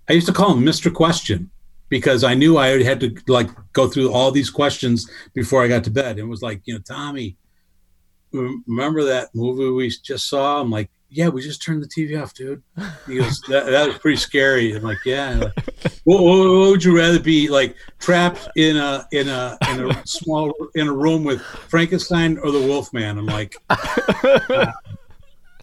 I 0.10 0.14
used 0.14 0.28
to 0.28 0.34
call 0.34 0.54
him 0.54 0.64
Mr. 0.64 0.92
Question 0.92 1.52
because 1.90 2.24
I 2.24 2.34
knew 2.34 2.58
I 2.58 2.82
had 2.84 3.00
to 3.02 3.16
like 3.28 3.50
go 3.74 3.88
through 3.88 4.12
all 4.12 4.32
these 4.32 4.50
questions 4.50 5.10
before 5.34 5.64
I 5.64 5.68
got 5.68 5.84
to 5.84 5.92
bed. 5.92 6.12
And 6.12 6.20
it 6.20 6.26
was 6.26 6.42
like, 6.42 6.62
you 6.66 6.74
know, 6.74 6.80
Tommy, 6.80 7.36
remember 8.32 9.04
that 9.04 9.30
movie 9.36 9.70
we 9.70 9.90
just 9.90 10.30
saw? 10.30 10.62
I'm 10.62 10.72
like, 10.72 10.90
yeah, 11.12 11.28
we 11.28 11.42
just 11.42 11.62
turned 11.62 11.82
the 11.82 11.88
TV 11.88 12.22
off, 12.22 12.34
dude. 12.34 12.62
He 13.08 13.18
goes, 13.18 13.42
that, 13.50 13.66
that 13.66 13.88
was 13.88 13.98
pretty 13.98 14.18
scary. 14.18 14.74
I'm 14.74 14.84
like, 14.84 15.00
yeah. 15.06 15.36
Like, 15.36 15.54
what, 16.04 16.24
what, 16.24 16.38
what, 16.38 16.70
would 16.70 16.84
you 16.84 16.96
rather 16.96 17.20
be 17.20 17.50
like 17.50 17.76
trapped 18.00 18.48
in 18.56 18.78
a 18.78 19.08
in 19.12 19.28
a 19.28 19.58
in 19.72 19.90
a 19.90 20.08
small 20.08 20.54
in 20.76 20.88
a 20.88 20.94
room 20.94 21.24
with 21.24 21.42
Frankenstein 21.42 22.38
or 22.38 22.52
the 22.52 22.60
Wolfman? 22.60 23.18
I'm 23.18 23.26
like, 23.26 23.56
uh, 23.70 24.72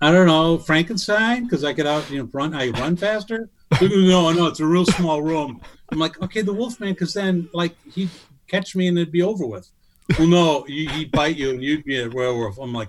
I 0.00 0.12
don't 0.12 0.26
know, 0.26 0.58
Frankenstein 0.58 1.44
because 1.44 1.64
I 1.64 1.72
get 1.72 1.86
out, 1.86 2.10
you 2.10 2.18
know, 2.18 2.28
run, 2.32 2.54
I 2.54 2.70
run 2.70 2.96
faster. 2.96 3.48
No, 3.82 4.32
no, 4.32 4.46
it's 4.46 4.60
a 4.60 4.64
real 4.64 4.86
small 4.86 5.22
room. 5.22 5.60
I'm 5.90 5.98
like, 5.98 6.22
okay, 6.22 6.40
the 6.40 6.52
Wolfman, 6.52 6.92
because 6.94 7.12
then 7.12 7.48
like 7.52 7.74
he'd 7.92 8.10
catch 8.46 8.76
me 8.76 8.86
and 8.86 8.96
it'd 8.96 9.12
be 9.12 9.22
over 9.22 9.44
with. 9.44 9.68
Well, 10.18 10.28
no, 10.28 10.62
he'd 10.62 11.10
bite 11.10 11.36
you 11.36 11.50
and 11.50 11.62
you'd 11.62 11.84
be 11.84 12.00
a 12.00 12.08
werewolf. 12.08 12.58
I'm 12.58 12.72
like, 12.72 12.88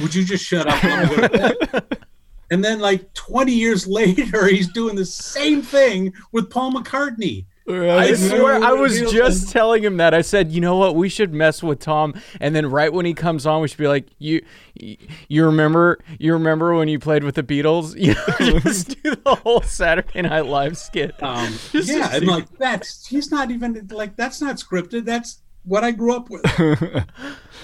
would 0.00 0.14
you 0.14 0.24
just 0.24 0.44
shut 0.44 0.66
up? 0.66 0.82
and 2.50 2.64
then 2.64 2.80
like 2.80 3.12
20 3.14 3.52
years 3.52 3.86
later, 3.86 4.46
he's 4.46 4.68
doing 4.72 4.96
the 4.96 5.04
same 5.04 5.62
thing 5.62 6.12
with 6.32 6.50
Paul 6.50 6.72
McCartney. 6.72 7.46
I 7.70 8.14
swear, 8.14 8.62
I 8.62 8.72
was 8.72 8.98
just 9.12 9.50
telling 9.50 9.84
him 9.84 9.98
that. 9.98 10.14
I 10.14 10.22
said, 10.22 10.50
you 10.50 10.60
know 10.60 10.76
what, 10.76 10.94
we 10.96 11.08
should 11.08 11.34
mess 11.34 11.62
with 11.62 11.80
Tom, 11.80 12.14
and 12.40 12.56
then 12.56 12.66
right 12.66 12.92
when 12.92 13.04
he 13.04 13.12
comes 13.12 13.44
on, 13.46 13.60
we 13.60 13.68
should 13.68 13.78
be 13.78 13.88
like, 13.88 14.06
you, 14.18 14.42
you 14.74 15.44
remember, 15.44 15.98
you 16.18 16.32
remember 16.32 16.74
when 16.74 16.88
you 16.88 16.98
played 16.98 17.24
with 17.24 17.34
the 17.34 17.42
Beatles? 17.42 17.94
You 18.08 18.14
know, 18.14 18.58
just 18.60 19.02
do 19.02 19.16
the 19.16 19.34
whole 19.34 19.60
Saturday 19.60 20.22
Night 20.22 20.46
Live 20.46 20.78
skit. 20.78 21.20
Um, 21.22 21.52
yeah, 21.74 22.14
and 22.14 22.26
like 22.26 22.48
that's 22.56 23.06
he's 23.06 23.30
not 23.30 23.50
even 23.50 23.86
like 23.90 24.16
that's 24.16 24.40
not 24.40 24.56
scripted. 24.56 25.04
That's 25.04 25.42
what 25.68 25.84
I 25.84 25.90
grew 25.90 26.14
up 26.14 26.30
with. 26.30 26.42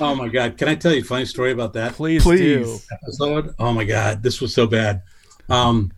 oh 0.01 0.15
my 0.15 0.29
god! 0.29 0.59
Can 0.59 0.69
I 0.69 0.75
tell 0.75 0.93
you 0.93 1.01
a 1.01 1.05
funny 1.05 1.25
story 1.25 1.53
about 1.53 1.73
that? 1.73 1.95
Please, 1.95 2.23
please. 2.23 2.87
Episode. 2.93 3.55
Oh 3.59 3.73
my 3.73 3.85
god, 3.85 4.23
this 4.23 4.41
was 4.41 4.55
so 4.55 4.67
bad. 4.67 5.03
Um, 5.49 5.91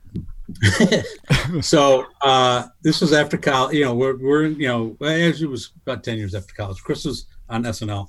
so 1.61 2.07
uh, 2.23 2.67
this 2.83 3.01
was 3.01 3.13
after 3.13 3.37
college. 3.37 3.77
You 3.77 3.85
know, 3.85 3.95
we're 3.95 4.17
we're 4.17 4.47
you 4.47 4.69
know, 4.69 4.97
actually 5.05 5.47
it 5.47 5.51
was 5.51 5.73
about 5.83 6.05
ten 6.05 6.17
years 6.17 6.35
after 6.35 6.55
college. 6.55 6.83
Chris 6.83 7.05
was 7.05 7.27
on 7.49 7.65
SNL, 7.65 8.09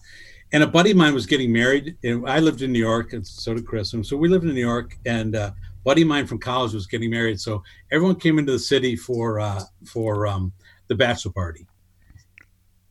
and 0.54 0.64
a 0.64 0.68
buddy 0.68 0.92
of 0.92 0.98
mine 0.98 1.14
was 1.14 1.26
getting 1.26 1.52
married. 1.52 1.98
And 2.04 2.30
I 2.30 2.40
lived 2.40 2.62
in 2.62 2.72
New 2.72 2.80
York, 2.80 3.14
and 3.14 3.26
so 3.26 3.54
did 3.56 3.66
Chris. 3.66 3.94
And 3.94 4.06
so 4.06 4.16
we 4.16 4.30
lived 4.30 4.46
in 4.46 4.54
New 4.54 4.62
York, 4.62 4.98
and 5.06 5.36
uh, 5.36 5.52
buddy 5.84 6.04
of 6.04 6.08
mine 6.08 6.28
from 6.28 6.38
college 6.38 6.74
was 6.74 6.86
getting 6.86 7.10
married. 7.10 7.40
So 7.40 7.64
everyone 7.92 8.16
came 8.18 8.38
into 8.38 8.52
the 8.52 8.60
city 8.60 8.96
for 8.96 9.40
uh, 9.40 9.64
for 9.86 10.28
um, 10.28 10.54
the 10.88 10.96
bachelor 10.96 11.32
party. 11.32 11.66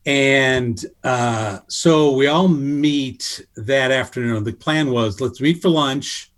And 0.07 0.83
uh, 1.03 1.59
so 1.67 2.13
we 2.13 2.27
all 2.27 2.47
meet 2.47 3.45
that 3.57 3.91
afternoon. 3.91 4.45
The 4.45 4.53
plan 4.53 4.89
was 4.89 5.19
let's 5.19 5.41
meet 5.41 5.61
for 5.61 5.67
lunch, 5.67 6.31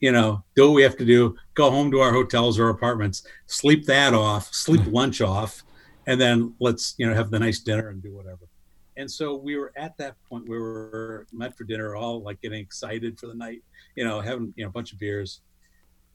you 0.00 0.10
know, 0.10 0.42
do 0.56 0.68
what 0.68 0.74
we 0.74 0.82
have 0.82 0.96
to 0.96 1.04
do, 1.04 1.36
go 1.52 1.70
home 1.70 1.90
to 1.90 2.00
our 2.00 2.10
hotels 2.10 2.58
or 2.58 2.70
apartments, 2.70 3.26
sleep 3.46 3.84
that 3.84 4.14
off, 4.14 4.52
sleep 4.54 4.80
lunch 4.86 5.20
off, 5.20 5.62
and 6.06 6.18
then 6.18 6.54
let's, 6.58 6.94
you 6.96 7.06
know, 7.06 7.14
have 7.14 7.30
the 7.30 7.38
nice 7.38 7.60
dinner 7.60 7.90
and 7.90 8.02
do 8.02 8.16
whatever. 8.16 8.48
And 8.96 9.10
so 9.10 9.36
we 9.36 9.58
were 9.58 9.74
at 9.76 9.94
that 9.98 10.16
point 10.30 10.48
where 10.48 10.58
we 10.58 10.64
were 10.64 11.26
met 11.34 11.54
for 11.54 11.64
dinner, 11.64 11.94
all 11.94 12.22
like 12.22 12.40
getting 12.40 12.60
excited 12.60 13.20
for 13.20 13.26
the 13.26 13.34
night, 13.34 13.62
you 13.94 14.04
know, 14.04 14.22
having, 14.22 14.54
you 14.56 14.64
know, 14.64 14.70
a 14.70 14.72
bunch 14.72 14.94
of 14.94 14.98
beers. 14.98 15.42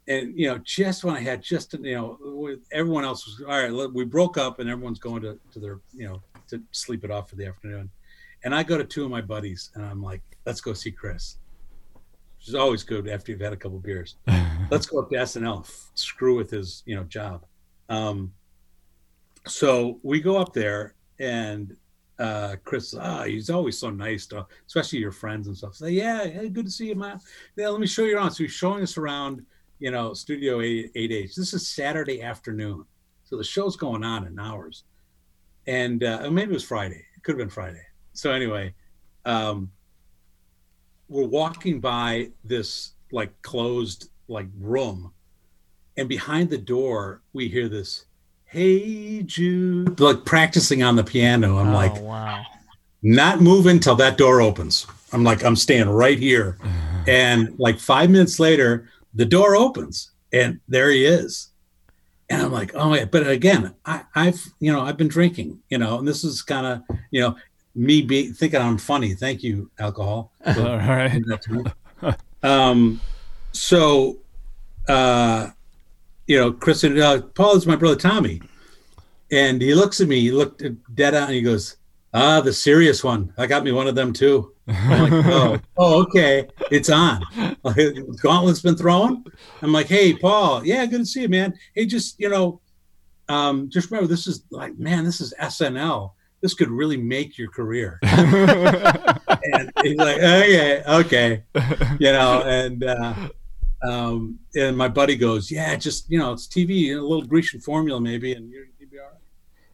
And, 0.07 0.35
you 0.35 0.47
know, 0.47 0.57
just 0.59 1.03
when 1.03 1.15
I 1.15 1.19
had 1.19 1.43
just, 1.43 1.73
you 1.73 1.95
know, 1.95 2.57
everyone 2.71 3.03
else 3.03 3.27
was, 3.27 3.41
all 3.41 3.61
right, 3.61 3.93
we 3.93 4.05
broke 4.05 4.37
up 4.37 4.59
and 4.59 4.69
everyone's 4.69 4.99
going 4.99 5.21
to, 5.21 5.37
to 5.51 5.59
their, 5.59 5.79
you 5.93 6.07
know, 6.07 6.23
to 6.47 6.61
sleep 6.71 7.03
it 7.03 7.11
off 7.11 7.29
for 7.29 7.35
the 7.35 7.45
afternoon. 7.45 7.89
And 8.43 8.53
I 8.53 8.63
go 8.63 8.77
to 8.77 8.83
two 8.83 9.03
of 9.03 9.11
my 9.11 9.21
buddies 9.21 9.71
and 9.75 9.83
I'm 9.83 10.01
like, 10.01 10.21
let's 10.45 10.61
go 10.61 10.73
see 10.73 10.91
Chris. 10.91 11.37
Which 12.37 12.49
is 12.49 12.55
always 12.55 12.83
good 12.83 13.07
after 13.07 13.31
you've 13.31 13.41
had 13.41 13.53
a 13.53 13.57
couple 13.57 13.79
beers. 13.79 14.17
let's 14.71 14.85
go 14.85 14.99
up 14.99 15.09
to 15.09 15.15
SNL, 15.15 15.69
screw 15.95 16.35
with 16.35 16.51
his, 16.51 16.83
you 16.85 16.95
know, 16.95 17.03
job. 17.03 17.45
Um, 17.89 18.31
so 19.47 19.99
we 20.03 20.19
go 20.21 20.37
up 20.37 20.53
there 20.53 20.95
and 21.19 21.75
uh, 22.19 22.55
Chris, 22.63 22.95
ah, 22.99 23.23
he's 23.23 23.49
always 23.49 23.77
so 23.77 23.89
nice 23.89 24.25
to, 24.27 24.45
especially 24.65 24.99
your 24.99 25.11
friends 25.11 25.47
and 25.47 25.57
stuff. 25.57 25.75
Say, 25.75 25.91
yeah, 25.91 26.25
hey, 26.25 26.49
good 26.49 26.65
to 26.65 26.71
see 26.71 26.87
you, 26.87 26.95
man. 26.95 27.19
Yeah, 27.55 27.69
let 27.69 27.79
me 27.79 27.87
show 27.87 28.03
you 28.03 28.17
around. 28.17 28.31
So 28.31 28.43
he's 28.43 28.53
showing 28.53 28.83
us 28.83 28.97
around, 28.97 29.45
you 29.79 29.91
know, 29.91 30.13
Studio 30.13 30.61
8, 30.61 30.93
8H. 30.93 31.35
This 31.35 31.53
is 31.53 31.67
Saturday 31.67 32.21
afternoon. 32.21 32.85
So 33.23 33.37
the 33.37 33.43
show's 33.43 33.75
going 33.75 34.03
on 34.03 34.25
in 34.25 34.39
hours 34.39 34.83
and 35.67 36.03
uh, 36.03 36.29
maybe 36.31 36.51
it 36.51 36.53
was 36.53 36.63
Friday. 36.63 37.05
It 37.15 37.23
could 37.23 37.33
have 37.33 37.39
been 37.39 37.49
Friday. 37.49 37.81
So 38.13 38.31
anyway, 38.31 38.73
um, 39.25 39.69
we're 41.09 41.27
walking 41.27 41.79
by 41.79 42.31
this 42.43 42.93
like 43.11 43.39
closed 43.41 44.09
like 44.27 44.47
room, 44.59 45.11
and 45.97 46.09
behind 46.09 46.49
the 46.49 46.57
door 46.57 47.21
we 47.33 47.47
hear 47.47 47.69
this, 47.69 48.05
"Hey 48.45 49.21
Jude," 49.23 49.99
like 49.99 50.25
practicing 50.25 50.83
on 50.83 50.95
the 50.95 51.03
piano. 51.03 51.57
I'm 51.57 51.69
oh, 51.69 51.73
like, 51.73 51.95
wow, 52.01 52.43
not 53.03 53.41
moving 53.41 53.79
till 53.79 53.95
that 53.95 54.17
door 54.17 54.41
opens. 54.41 54.87
I'm 55.13 55.23
like, 55.23 55.43
I'm 55.43 55.55
staying 55.55 55.89
right 55.89 56.19
here, 56.19 56.57
and 57.07 57.57
like 57.59 57.79
five 57.79 58.09
minutes 58.09 58.39
later, 58.39 58.89
the 59.13 59.25
door 59.25 59.55
opens, 59.55 60.11
and 60.33 60.59
there 60.67 60.89
he 60.91 61.05
is 61.05 61.49
and 62.29 62.41
I'm 62.41 62.51
like, 62.51 62.71
oh, 62.75 62.93
yeah. 62.93 63.05
but 63.05 63.27
again, 63.27 63.73
I, 63.85 64.03
I've, 64.15 64.41
you 64.59 64.71
know, 64.71 64.81
I've 64.81 64.97
been 64.97 65.07
drinking, 65.07 65.59
you 65.69 65.77
know, 65.77 65.99
and 65.99 66.07
this 66.07 66.23
is 66.23 66.41
kind 66.41 66.65
of, 66.65 66.97
you 67.11 67.21
know, 67.21 67.35
me 67.73 68.01
be 68.01 68.31
thinking 68.31 68.59
I'm 68.59 68.77
funny. 68.77 69.13
Thank 69.13 69.43
you, 69.43 69.71
alcohol. 69.79 70.31
All 70.45 70.77
right. 70.77 71.21
um, 72.43 72.99
so, 73.53 74.17
uh, 74.89 75.49
you 76.25 76.37
know, 76.37 76.51
Chris 76.51 76.83
and 76.83 76.99
uh, 76.99 77.21
Paul 77.21 77.55
is 77.55 77.65
my 77.65 77.75
brother 77.75 77.95
Tommy, 77.95 78.41
and 79.31 79.61
he 79.61 79.73
looks 79.73 80.01
at 80.01 80.07
me. 80.07 80.19
He 80.19 80.31
looked 80.31 80.63
dead 80.95 81.15
on, 81.15 81.23
and 81.23 81.33
he 81.33 81.41
goes, 81.41 81.77
"Ah, 82.17 82.41
the 82.41 82.53
serious 82.53 83.03
one. 83.03 83.33
I 83.37 83.47
got 83.47 83.63
me 83.63 83.71
one 83.71 83.87
of 83.87 83.95
them 83.95 84.13
too." 84.13 84.53
I'm 84.67 85.11
like, 85.11 85.25
oh, 85.27 85.59
oh, 85.77 86.01
okay, 86.03 86.47
it's 86.71 86.89
on. 86.89 87.23
Gauntlet's 88.21 88.61
been 88.61 88.75
thrown. 88.75 89.23
I'm 89.61 89.71
like, 89.71 89.87
hey, 89.87 90.13
Paul, 90.13 90.65
yeah, 90.65 90.85
good 90.85 90.99
to 90.99 91.05
see 91.05 91.21
you, 91.21 91.29
man. 91.29 91.53
Hey, 91.73 91.85
just 91.85 92.19
you 92.19 92.29
know, 92.29 92.59
um, 93.29 93.69
just 93.69 93.91
remember, 93.91 94.07
this 94.07 94.27
is 94.27 94.43
like, 94.49 94.77
man, 94.77 95.03
this 95.03 95.21
is 95.21 95.33
SNL. 95.39 96.11
This 96.41 96.53
could 96.53 96.69
really 96.69 96.97
make 96.97 97.37
your 97.37 97.49
career. 97.49 97.99
and 98.03 99.71
he's 99.81 99.97
like, 99.97 100.17
okay, 100.17 100.83
okay, 100.87 101.43
you 101.99 102.11
know, 102.11 102.43
and 102.43 102.83
uh, 102.83 103.13
um, 103.83 104.39
and 104.55 104.77
my 104.77 104.87
buddy 104.87 105.15
goes, 105.15 105.49
yeah, 105.51 105.75
just 105.75 106.09
you 106.09 106.19
know, 106.19 106.33
it's 106.33 106.47
TV, 106.47 106.91
a 106.91 107.01
little 107.01 107.25
Grecian 107.25 107.59
formula 107.59 107.99
maybe, 107.99 108.33
and 108.33 108.49
you're 108.49 108.67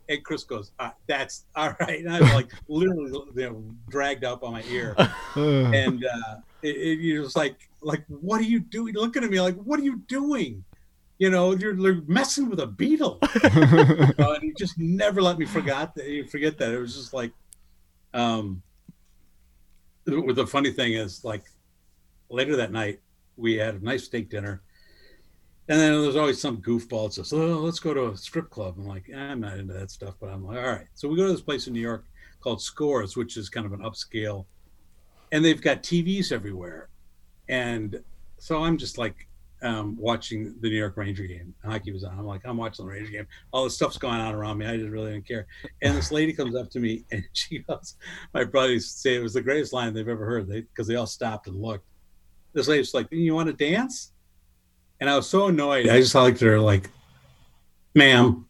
and 0.10 0.24
Chris 0.24 0.44
goes, 0.44 0.72
ah, 0.80 0.94
"That's 1.08 1.46
all 1.56 1.76
right." 1.80 2.00
And 2.00 2.14
I'm 2.14 2.34
like 2.34 2.50
literally 2.68 3.12
you 3.12 3.50
know, 3.50 3.64
dragged 3.90 4.24
up 4.24 4.44
on 4.44 4.54
my 4.54 4.64
ear, 4.64 4.96
and 5.36 6.06
uh, 6.06 6.36
it, 6.62 7.00
it, 7.00 7.20
was 7.20 7.36
like, 7.36 7.70
"Like, 7.82 8.04
what 8.08 8.40
are 8.42 8.46
you 8.46 8.60
doing?" 8.60 8.94
Looking 8.96 9.24
at 9.24 9.30
me 9.30 9.42
like, 9.42 9.56
"What 9.56 9.80
are 9.80 9.84
you 9.84 9.98
doing?" 10.08 10.64
You 11.20 11.30
know, 11.30 11.56
you're, 11.56 11.76
you're 11.76 12.02
messing 12.08 12.50
with 12.50 12.60
a 12.60 12.68
Beatle. 12.68 13.20
uh, 14.20 14.34
and 14.34 14.44
he 14.44 14.52
just 14.58 14.78
never 14.78 15.22
let 15.22 15.38
me 15.38 15.46
forget 15.46 15.94
that. 15.96 16.08
You 16.08 16.28
forget 16.28 16.58
that. 16.58 16.74
It 16.74 16.80
was 16.80 16.96
just 16.96 17.14
like, 17.14 17.32
um, 18.14 18.62
the, 20.06 20.34
the 20.34 20.46
funny 20.46 20.72
thing 20.72 20.94
is, 20.94 21.24
like, 21.24 21.44
later 22.30 22.56
that 22.58 22.72
night, 22.72 23.00
we 23.38 23.54
had 23.54 23.76
a 23.76 23.86
nice 23.86 24.06
steak 24.06 24.30
dinner 24.30 24.64
and 25.70 25.80
then 25.80 26.02
there's 26.02 26.16
always 26.16 26.42
some 26.42 26.62
goofball 26.62 27.08
that 27.08 27.14
says, 27.14 27.34
"Oh, 27.34 27.60
let's 27.60 27.80
go 27.80 27.94
to 27.94 28.10
a 28.10 28.18
strip 28.18 28.50
club." 28.50 28.76
I'm 28.78 28.88
like, 28.88 29.10
I'm 29.16 29.42
not 29.42 29.58
into 29.58 29.74
that 29.74 29.92
stuff, 29.92 30.16
but 30.20 30.30
I'm 30.30 30.46
like, 30.46 30.58
all 30.58 30.72
right. 30.72 30.88
So 30.94 31.08
we 31.08 31.16
go 31.16 31.26
to 31.26 31.32
this 31.32 31.42
place 31.42 31.68
in 31.68 31.74
New 31.74 31.82
York 31.82 32.06
called 32.42 32.62
Scores, 32.62 33.16
which 33.16 33.38
is 33.38 33.50
kind 33.50 33.66
of 33.66 33.74
an 33.74 33.80
upscale, 33.80 34.46
and 35.32 35.44
they've 35.44 35.62
got 35.62 35.84
TVs 35.84 36.32
everywhere, 36.32 36.90
and 37.48 38.02
so 38.40 38.64
I'm 38.64 38.78
just 38.78 38.98
like 38.98 39.28
um, 39.64 39.96
watching 39.98 40.56
the 40.60 40.70
New 40.70 40.76
York 40.78 40.98
Ranger 40.98 41.26
game. 41.26 41.54
Hockey 41.64 41.92
was 41.92 42.04
on. 42.04 42.20
I'm 42.20 42.26
like, 42.26 42.42
I'm 42.44 42.58
watching 42.58 42.86
the 42.86 42.92
Ranger 42.92 43.12
game. 43.12 43.28
All 43.52 43.64
this 43.64 43.76
stuff's 43.76 43.98
going 43.98 44.20
on 44.20 44.36
around 44.36 44.58
me. 44.58 44.66
I 44.66 44.78
just 44.78 44.90
really 44.90 45.14
didn't 45.14 45.28
care. 45.28 45.48
And 45.82 45.96
this 45.96 46.12
lady 46.12 46.34
comes 46.34 46.56
up 46.56 46.70
to 46.72 46.80
me 46.80 47.06
and 47.12 47.24
she 47.34 47.60
goes, 47.60 47.96
"My 48.34 48.44
brothers 48.44 48.92
say 48.92 49.16
it 49.16 49.24
was 49.24 49.34
the 49.34 49.42
greatest 49.42 49.74
line 49.74 49.94
they've 49.94 50.08
ever 50.08 50.26
heard." 50.26 50.48
They 50.48 50.62
because 50.62 50.88
they 50.88 50.96
all 50.96 51.08
stopped 51.08 51.48
and 51.48 51.62
looked. 51.62 51.86
This 52.54 52.68
lady's 52.68 52.94
like, 52.94 53.08
"You 53.12 53.34
want 53.34 53.48
to 53.48 53.54
dance?" 53.54 54.13
And 55.04 55.10
I 55.10 55.18
was 55.18 55.30
so 55.30 55.48
annoyed. 55.48 55.90
I 55.90 56.00
just 56.00 56.16
looked 56.16 56.42
at 56.42 56.48
her 56.48 56.62
like, 56.62 56.90
ma'am, 57.94 58.46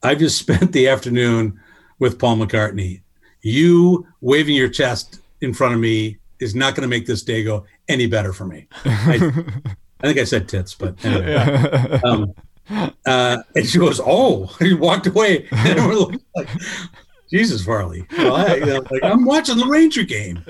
I 0.00 0.14
just 0.14 0.38
spent 0.38 0.70
the 0.70 0.86
afternoon 0.86 1.58
with 1.98 2.20
Paul 2.20 2.36
McCartney. 2.36 3.00
You 3.40 4.06
waving 4.20 4.54
your 4.54 4.68
chest 4.68 5.18
in 5.40 5.52
front 5.52 5.74
of 5.74 5.80
me 5.80 6.18
is 6.38 6.54
not 6.54 6.76
going 6.76 6.82
to 6.82 6.88
make 6.88 7.06
this 7.06 7.24
day 7.24 7.42
go 7.42 7.66
any 7.88 8.06
better 8.06 8.32
for 8.32 8.44
me. 8.44 8.68
I, 8.84 9.32
I 10.00 10.06
think 10.06 10.20
I 10.20 10.22
said 10.22 10.48
tits, 10.48 10.72
but 10.72 11.04
anyway. 11.04 11.32
yeah. 11.32 12.00
Um, 12.04 12.32
uh, 13.04 13.38
and 13.56 13.66
she 13.66 13.80
goes, 13.80 14.00
"Oh!" 14.06 14.46
He 14.60 14.74
walked 14.74 15.08
away, 15.08 15.48
and 15.50 15.84
we're 15.84 16.16
like, 16.36 16.48
"Jesus, 17.28 17.64
Farley!" 17.64 18.06
Well, 18.16 18.36
I, 18.36 18.54
you 18.54 18.66
know, 18.66 18.84
like 18.88 19.02
I'm 19.02 19.24
watching 19.24 19.56
the 19.56 19.66
Ranger 19.66 20.04
game. 20.04 20.44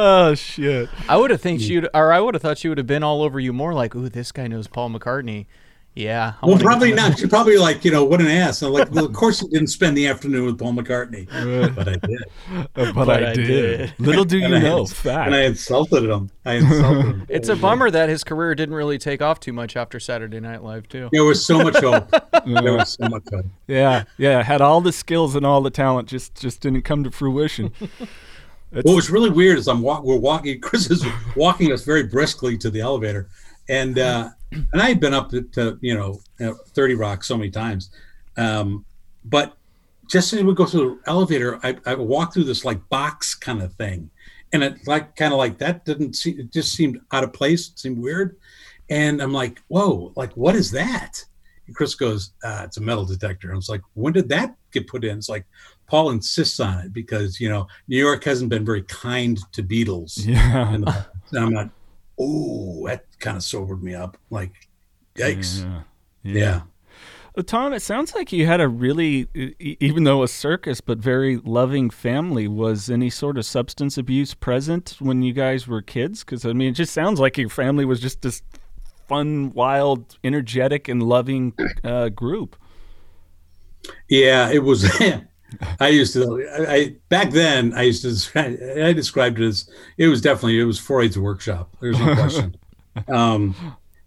Oh 0.00 0.34
shit. 0.34 0.88
I 1.08 1.16
would 1.16 1.30
have 1.30 1.40
think 1.40 1.60
she'd, 1.60 1.86
or 1.94 2.12
I 2.12 2.20
would 2.20 2.34
have 2.34 2.42
thought 2.42 2.58
she 2.58 2.68
would 2.68 2.78
have 2.78 2.86
been 2.86 3.02
all 3.02 3.22
over 3.22 3.38
you 3.40 3.52
more. 3.52 3.74
Like, 3.74 3.94
ooh, 3.94 4.08
this 4.08 4.32
guy 4.32 4.46
knows 4.46 4.66
Paul 4.68 4.90
McCartney. 4.90 5.46
Yeah. 5.94 6.34
I 6.40 6.46
Well, 6.46 6.58
probably 6.58 6.92
not. 6.92 7.18
She 7.18 7.26
probably 7.26 7.56
like, 7.56 7.84
you 7.84 7.90
know, 7.90 8.04
what 8.04 8.20
an 8.20 8.28
ass. 8.28 8.62
And 8.62 8.72
like, 8.72 8.88
well, 8.92 9.04
of 9.06 9.12
course, 9.14 9.42
you 9.42 9.48
didn't 9.48 9.66
spend 9.66 9.96
the 9.96 10.06
afternoon 10.06 10.44
with 10.46 10.56
Paul 10.56 10.74
McCartney, 10.74 11.26
but 11.74 11.88
I 11.88 11.96
did, 11.96 12.22
uh, 12.54 12.66
But, 12.72 12.94
But 12.94 13.10
I, 13.10 13.30
I 13.30 13.34
did. 13.34 13.46
did. 13.46 13.94
Little 13.98 14.24
do 14.24 14.38
you 14.38 14.48
know, 14.48 14.84
had- 14.84 14.94
fact. 14.96 15.26
and 15.26 15.34
I 15.34 15.40
insulted 15.42 16.04
him. 16.04 16.30
I 16.44 16.52
insulted 16.58 17.04
him. 17.06 17.26
It's 17.28 17.48
a 17.48 17.56
bummer 17.56 17.90
that 17.90 18.08
his 18.08 18.22
career 18.22 18.54
didn't 18.54 18.76
really 18.76 18.98
take 18.98 19.20
off 19.20 19.40
too 19.40 19.52
much 19.52 19.76
after 19.76 19.98
Saturday 19.98 20.38
Night 20.38 20.62
Live, 20.62 20.88
too. 20.88 21.08
There 21.10 21.24
was 21.24 21.44
so 21.44 21.64
much 21.64 21.78
hope. 21.78 22.08
There 22.46 22.74
was 22.74 22.90
so 22.90 23.08
much 23.08 23.24
hope. 23.32 23.46
yeah, 23.66 24.04
yeah. 24.18 24.44
Had 24.44 24.60
all 24.60 24.80
the 24.80 24.92
skills 24.92 25.34
and 25.34 25.44
all 25.44 25.60
the 25.62 25.70
talent, 25.70 26.06
just 26.08 26.36
just 26.36 26.60
didn't 26.60 26.82
come 26.82 27.02
to 27.02 27.10
fruition. 27.10 27.72
It's, 28.72 28.84
What 28.84 28.96
was 28.96 29.10
really 29.10 29.30
weird 29.30 29.58
is 29.58 29.68
I'm 29.68 29.80
walk, 29.80 30.04
we're 30.04 30.16
walking. 30.16 30.60
Chris 30.62 30.90
is 30.90 31.04
walking 31.36 31.72
us 31.72 31.84
very 31.84 32.02
briskly 32.02 32.58
to 32.58 32.70
the 32.70 32.80
elevator, 32.80 33.28
and 33.68 33.98
uh, 33.98 34.30
and 34.52 34.80
I 34.80 34.88
had 34.88 35.00
been 35.00 35.14
up 35.14 35.30
to, 35.30 35.78
you 35.80 35.94
know 35.94 36.20
Thirty 36.74 36.94
Rock 36.94 37.24
so 37.24 37.36
many 37.36 37.50
times, 37.50 37.90
um, 38.36 38.84
but 39.24 39.56
just 40.08 40.32
as 40.32 40.42
we 40.42 40.54
go 40.54 40.64
through 40.64 41.00
the 41.04 41.10
elevator, 41.10 41.60
I, 41.62 41.76
I 41.84 41.94
walk 41.94 42.32
through 42.32 42.44
this 42.44 42.64
like 42.64 42.86
box 42.88 43.34
kind 43.34 43.62
of 43.62 43.72
thing, 43.74 44.10
and 44.52 44.62
it 44.62 44.86
like 44.86 45.16
kind 45.16 45.32
of 45.32 45.38
like 45.38 45.58
that 45.58 45.84
didn't 45.84 46.14
see 46.14 46.32
it 46.32 46.52
just 46.52 46.72
seemed 46.72 47.00
out 47.12 47.24
of 47.24 47.32
place, 47.32 47.68
it 47.68 47.78
seemed 47.78 47.98
weird, 47.98 48.36
and 48.90 49.22
I'm 49.22 49.32
like, 49.32 49.62
whoa, 49.68 50.12
like 50.14 50.32
what 50.34 50.54
is 50.54 50.70
that? 50.72 51.24
And 51.66 51.76
Chris 51.76 51.94
goes, 51.94 52.32
uh, 52.42 52.62
it's 52.64 52.78
a 52.78 52.80
metal 52.80 53.04
detector. 53.04 53.52
I 53.52 53.56
was 53.56 53.68
like, 53.68 53.82
when 53.92 54.14
did 54.14 54.28
that 54.30 54.56
get 54.72 54.88
put 54.88 55.04
in? 55.04 55.18
It's 55.18 55.28
like 55.28 55.44
Paul 55.88 56.10
insists 56.10 56.60
on 56.60 56.78
it 56.80 56.92
because 56.92 57.40
you 57.40 57.48
know 57.48 57.66
New 57.88 57.98
York 57.98 58.24
hasn't 58.24 58.50
been 58.50 58.64
very 58.64 58.82
kind 58.82 59.38
to 59.52 59.62
Beatles. 59.62 60.24
yeah. 60.26 60.72
And, 60.72 60.88
and 61.32 61.44
I'm 61.44 61.50
like, 61.50 61.70
oh, 62.18 62.86
that 62.86 63.04
kind 63.18 63.36
of 63.36 63.42
sobered 63.42 63.82
me 63.82 63.94
up. 63.94 64.16
Like, 64.30 64.52
yikes. 65.16 65.64
Yeah. 65.64 65.82
Yeah. 66.22 66.60
Well, 67.34 67.44
Tom, 67.44 67.72
it 67.72 67.82
sounds 67.82 68.14
like 68.16 68.32
you 68.32 68.46
had 68.46 68.60
a 68.60 68.68
really, 68.68 69.28
even 69.60 70.02
though 70.02 70.24
a 70.24 70.28
circus, 70.28 70.80
but 70.80 70.98
very 70.98 71.36
loving 71.36 71.88
family. 71.88 72.48
Was 72.48 72.90
any 72.90 73.10
sort 73.10 73.38
of 73.38 73.46
substance 73.46 73.96
abuse 73.96 74.34
present 74.34 74.96
when 74.98 75.22
you 75.22 75.32
guys 75.32 75.68
were 75.68 75.80
kids? 75.80 76.24
Because 76.24 76.44
I 76.44 76.52
mean, 76.52 76.70
it 76.70 76.72
just 76.72 76.92
sounds 76.92 77.20
like 77.20 77.38
your 77.38 77.48
family 77.48 77.84
was 77.84 78.00
just 78.00 78.22
this 78.22 78.42
fun, 79.06 79.52
wild, 79.52 80.18
energetic, 80.24 80.88
and 80.88 81.00
loving 81.00 81.54
uh, 81.84 82.08
group. 82.08 82.56
Yeah, 84.08 84.50
it 84.50 84.64
was. 84.64 84.90
I 85.80 85.88
used 85.88 86.12
to. 86.14 86.46
I, 86.58 86.74
I 86.74 86.96
back 87.08 87.30
then. 87.30 87.72
I 87.74 87.82
used 87.82 88.02
to. 88.02 88.08
describe- 88.10 88.58
I 88.82 88.92
described 88.92 89.40
it 89.40 89.46
as. 89.46 89.70
It 89.96 90.08
was 90.08 90.20
definitely. 90.20 90.60
It 90.60 90.64
was 90.64 90.78
Freud's 90.78 91.18
workshop. 91.18 91.74
There's 91.80 91.98
no 91.98 92.14
question. 92.14 92.56
um, 93.08 93.54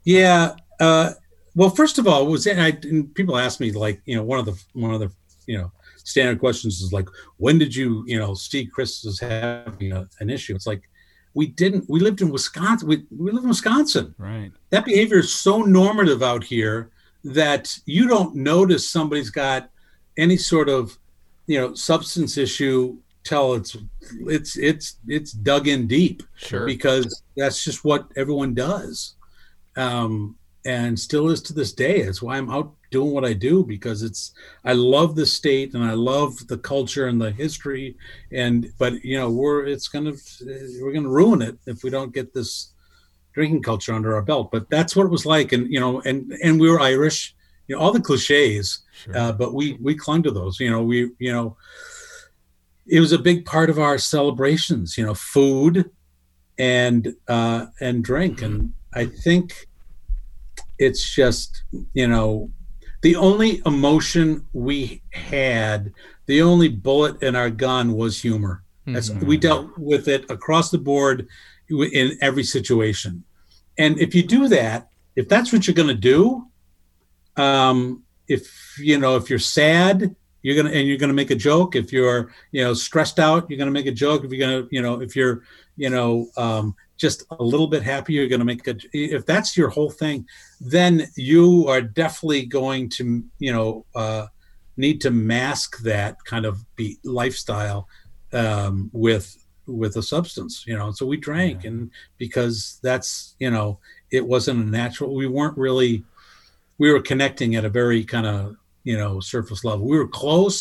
yeah. 0.03 0.55
Uh, 0.79 1.11
well, 1.55 1.69
first 1.69 1.97
of 1.97 2.07
all, 2.07 2.27
was 2.27 2.47
I? 2.47 2.77
And 2.83 3.13
people 3.15 3.37
ask 3.37 3.59
me 3.59 3.71
like, 3.71 4.01
you 4.05 4.15
know, 4.15 4.23
one 4.23 4.39
of 4.39 4.45
the 4.45 4.61
one 4.73 4.93
of 4.93 4.99
the 4.99 5.11
you 5.47 5.57
know 5.57 5.71
standard 5.97 6.39
questions 6.39 6.81
is 6.81 6.93
like, 6.93 7.07
when 7.37 7.57
did 7.57 7.75
you 7.75 8.03
you 8.07 8.17
know 8.19 8.33
see 8.33 8.65
Chris 8.65 9.05
as 9.05 9.19
having 9.19 9.91
a, 9.91 10.07
an 10.19 10.29
issue? 10.29 10.55
It's 10.55 10.67
like 10.67 10.83
we 11.33 11.47
didn't. 11.47 11.89
We 11.89 11.99
lived 11.99 12.21
in 12.21 12.29
Wisconsin. 12.29 12.87
We 12.87 13.03
we 13.17 13.31
live 13.31 13.43
in 13.43 13.49
Wisconsin. 13.49 14.13
Right. 14.17 14.51
that 14.69 14.85
behavior 14.85 15.19
is 15.19 15.33
so 15.33 15.61
normative 15.61 16.21
out 16.23 16.43
here 16.43 16.91
that 17.23 17.77
you 17.85 18.07
don't 18.07 18.35
notice 18.35 18.87
somebody's 18.89 19.29
got 19.29 19.69
any 20.17 20.37
sort 20.37 20.69
of 20.69 20.97
you 21.51 21.59
know 21.59 21.73
substance 21.73 22.37
issue 22.37 22.97
tell 23.23 23.53
it's 23.53 23.75
it's 24.21 24.57
it's 24.57 24.97
it's 25.07 25.31
dug 25.31 25.67
in 25.67 25.87
deep. 25.87 26.23
Sure. 26.35 26.65
because 26.65 27.23
that's 27.37 27.63
just 27.63 27.83
what 27.83 28.07
everyone 28.15 28.53
does. 28.53 29.15
Um 29.75 30.35
and 30.63 30.97
still 30.97 31.29
is 31.29 31.41
to 31.41 31.53
this 31.53 31.73
day. 31.73 31.97
It's 31.97 32.21
why 32.21 32.37
i'm 32.37 32.49
out 32.49 32.71
doing 32.91 33.11
what 33.11 33.23
i 33.23 33.31
do 33.31 33.63
because 33.63 34.03
it's 34.03 34.33
i 34.65 34.73
love 34.73 35.15
the 35.15 35.25
state 35.25 35.73
and 35.75 35.83
i 35.83 35.93
love 35.93 36.45
the 36.47 36.57
culture 36.57 37.07
and 37.07 37.19
the 37.21 37.31
history. 37.31 37.95
And 38.31 38.71
but 38.77 38.93
you 39.03 39.17
know 39.17 39.29
we're 39.29 39.65
it's 39.65 39.87
gonna 39.87 40.13
we're 40.79 40.93
gonna 40.93 41.09
ruin 41.09 41.41
it 41.41 41.57
if 41.65 41.83
we 41.83 41.89
don't 41.89 42.13
get 42.13 42.33
this 42.33 42.71
drinking 43.33 43.63
culture 43.63 43.93
under 43.93 44.15
our 44.15 44.21
belt. 44.21 44.51
But 44.51 44.69
that's 44.69 44.95
what 44.95 45.05
it 45.05 45.11
was 45.11 45.25
like. 45.25 45.51
And 45.51 45.71
you 45.71 45.79
know 45.79 46.01
and 46.01 46.31
and 46.43 46.59
we 46.59 46.69
were 46.69 46.79
irish 46.79 47.35
you 47.71 47.77
know 47.77 47.81
all 47.81 47.93
the 47.93 48.01
cliches 48.01 48.79
Sure. 48.91 49.17
uh, 49.17 49.31
but 49.31 49.53
we 49.53 49.77
we 49.81 49.95
clung 49.95 50.21
to 50.23 50.31
those 50.31 50.59
you 50.59 50.69
know 50.69 50.83
we 50.83 51.09
you 51.19 51.31
know 51.31 51.55
it 52.85 52.99
was 52.99 53.13
a 53.13 53.17
big 53.17 53.45
part 53.45 53.69
of 53.69 53.79
our 53.79 53.97
celebrations 53.97 54.97
you 54.97 55.05
know 55.05 55.13
food 55.13 55.89
and 56.59 57.15
uh 57.29 57.65
and 57.79 58.03
drink 58.03 58.41
and 58.41 58.73
i 58.93 59.05
think 59.05 59.67
it's 60.77 61.15
just 61.15 61.63
you 61.93 62.07
know 62.07 62.51
the 63.01 63.15
only 63.15 63.61
emotion 63.65 64.45
we 64.53 65.01
had 65.13 65.91
the 66.25 66.41
only 66.41 66.67
bullet 66.67 67.21
in 67.23 67.35
our 67.35 67.49
gun 67.49 67.93
was 67.93 68.21
humor 68.21 68.63
that's 68.87 69.09
Mhm. 69.09 69.23
we 69.23 69.37
dealt 69.37 69.67
with 69.77 70.07
it 70.09 70.29
across 70.29 70.69
the 70.71 70.77
board 70.77 71.27
in 71.69 72.17
every 72.21 72.43
situation 72.43 73.23
and 73.77 73.97
if 73.99 74.13
you 74.13 74.23
do 74.23 74.47
that 74.49 74.89
if 75.15 75.29
that's 75.29 75.53
what 75.53 75.65
you're 75.65 75.73
going 75.81 75.87
to 75.87 76.07
do 76.15 76.45
um 77.41 77.77
if 78.35 78.43
you 78.89 78.97
know 79.03 79.13
if 79.21 79.25
you're 79.29 79.47
sad 79.61 80.15
you're 80.43 80.55
gonna 80.59 80.73
and 80.77 80.87
you're 80.87 80.97
gonna 81.03 81.13
make 81.21 81.31
a 81.37 81.41
joke. 81.49 81.75
If 81.75 81.87
you're 81.95 82.21
you 82.55 82.63
know 82.63 82.73
stressed 82.73 83.19
out 83.27 83.41
you're 83.47 83.59
gonna 83.61 83.77
make 83.79 83.89
a 83.95 83.97
joke. 84.05 84.19
If 84.25 84.31
you're 84.31 84.45
gonna 84.47 84.67
you 84.75 84.81
know 84.85 84.95
if 85.07 85.11
you're 85.15 85.35
you 85.83 85.89
know 85.95 86.09
um 86.45 86.65
just 87.03 87.19
a 87.39 87.43
little 87.43 87.69
bit 87.75 87.83
happy 87.93 88.13
you're 88.13 88.27
gonna 88.33 88.51
make 88.53 88.67
a 88.67 88.75
if 88.93 89.23
that's 89.31 89.51
your 89.59 89.69
whole 89.75 89.91
thing 90.03 90.17
then 90.77 90.93
you 91.15 91.67
are 91.67 91.81
definitely 91.81 92.43
going 92.61 92.83
to 92.97 93.03
you 93.45 93.53
know 93.55 93.69
uh 94.01 94.25
need 94.77 94.97
to 95.05 95.11
mask 95.11 95.69
that 95.91 96.11
kind 96.31 96.45
of 96.49 96.53
be 96.75 96.87
lifestyle 97.03 97.87
um 98.33 98.89
with 98.93 99.27
with 99.67 99.95
a 99.97 100.03
substance 100.15 100.53
you 100.69 100.75
know. 100.77 100.89
So 100.97 101.05
we 101.05 101.17
drank 101.17 101.57
Yeah. 101.63 101.69
and 101.69 101.91
because 102.23 102.79
that's 102.87 103.35
you 103.43 103.51
know 103.55 103.79
it 104.17 104.25
wasn't 104.33 104.65
a 104.65 104.67
natural 104.81 105.13
we 105.15 105.27
weren't 105.37 105.57
really 105.67 106.03
we 106.81 106.91
were 106.91 107.01
connecting 107.11 107.55
at 107.57 107.63
a 107.63 107.69
very 107.69 108.03
kind 108.03 108.25
of 108.33 108.55
you 108.89 108.97
know 108.97 109.19
surface 109.19 109.63
level 109.63 109.85
we 109.87 109.97
were 110.01 110.07
close 110.21 110.57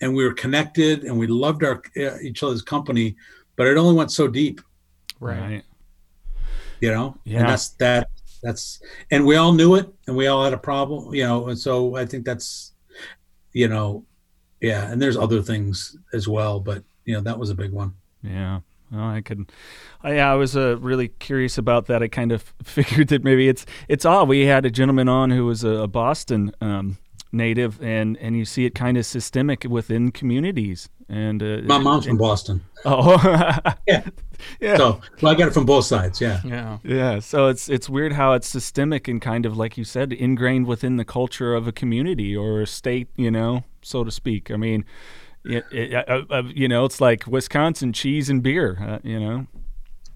and 0.00 0.08
we 0.16 0.24
were 0.26 0.34
connected 0.34 1.04
and 1.04 1.16
we 1.22 1.26
loved 1.44 1.62
our 1.68 1.76
uh, 2.04 2.18
each 2.28 2.42
other's 2.42 2.62
company 2.74 3.14
but 3.56 3.66
it 3.68 3.76
only 3.76 3.94
went 3.94 4.10
so 4.10 4.26
deep 4.26 4.60
Right. 5.20 5.62
you 6.80 6.90
know 6.94 7.16
Yeah. 7.24 7.38
and 7.40 7.48
that's 7.50 7.68
that 7.84 8.08
that's 8.42 8.80
and 9.12 9.24
we 9.24 9.36
all 9.36 9.52
knew 9.52 9.76
it 9.80 9.86
and 10.06 10.16
we 10.16 10.26
all 10.26 10.42
had 10.44 10.52
a 10.52 10.58
problem 10.72 11.14
you 11.14 11.22
know 11.28 11.46
and 11.48 11.58
so 11.66 11.94
i 11.96 12.04
think 12.04 12.24
that's 12.24 12.72
you 13.52 13.68
know 13.68 14.04
yeah 14.60 14.90
and 14.90 15.00
there's 15.00 15.16
other 15.16 15.40
things 15.42 15.96
as 16.12 16.26
well 16.36 16.58
but 16.60 16.82
you 17.04 17.14
know 17.14 17.20
that 17.28 17.38
was 17.38 17.50
a 17.50 17.54
big 17.62 17.72
one 17.82 17.92
Yeah. 18.22 18.60
Well, 18.90 19.04
I 19.04 19.20
could. 19.20 19.50
I, 20.02 20.18
I 20.18 20.34
was 20.34 20.56
uh, 20.56 20.78
really 20.78 21.08
curious 21.08 21.58
about 21.58 21.86
that. 21.86 22.02
I 22.02 22.08
kind 22.08 22.32
of 22.32 22.42
figured 22.62 23.08
that 23.08 23.24
maybe 23.24 23.48
it's 23.48 23.66
it's 23.88 24.04
odd. 24.04 24.28
We 24.28 24.46
had 24.46 24.64
a 24.64 24.70
gentleman 24.70 25.08
on 25.08 25.30
who 25.30 25.46
was 25.46 25.64
a, 25.64 25.70
a 25.70 25.88
Boston 25.88 26.52
um, 26.60 26.98
native, 27.32 27.82
and 27.82 28.16
and 28.18 28.36
you 28.36 28.44
see 28.44 28.64
it 28.64 28.74
kind 28.74 28.96
of 28.96 29.06
systemic 29.06 29.64
within 29.64 30.10
communities. 30.12 30.88
And 31.08 31.40
uh, 31.40 31.58
my 31.64 31.78
mom's 31.78 32.04
from 32.06 32.16
boston 32.16 32.64
oh 32.84 33.14
Yeah. 33.86 34.02
yeah. 34.60 34.76
so 34.76 35.00
well, 35.22 35.32
i 35.32 35.38
got 35.38 35.46
it 35.46 35.54
from 35.54 35.64
both 35.64 35.84
sides 35.84 36.20
yeah 36.20 36.40
Yeah. 36.44 36.78
Yeah, 36.82 37.20
so 37.20 37.46
it's 37.46 37.68
it's 37.68 37.88
weird 37.88 38.12
how 38.14 38.32
it's 38.32 38.48
systemic 38.48 39.06
and 39.06 39.22
kind 39.22 39.46
of 39.46 39.56
like 39.56 39.78
you 39.78 39.84
said, 39.84 40.12
ingrained 40.12 40.66
within 40.66 40.96
the 40.96 41.04
culture 41.04 41.54
of 41.54 41.68
a 41.68 41.72
community 41.72 42.36
or 42.36 42.60
a 42.60 42.66
state, 42.66 43.06
you 43.14 43.30
know, 43.30 43.62
so 43.82 44.02
to 44.02 44.10
speak. 44.10 44.50
I 44.50 44.56
mean, 44.56 44.84
it, 45.46 45.64
it, 45.70 45.94
uh, 45.94 46.22
uh, 46.30 46.42
you 46.54 46.68
know, 46.68 46.84
it's 46.84 47.00
like 47.00 47.26
Wisconsin 47.26 47.92
cheese 47.92 48.28
and 48.28 48.42
beer, 48.42 48.78
uh, 48.80 48.98
you 49.02 49.20
know. 49.20 49.46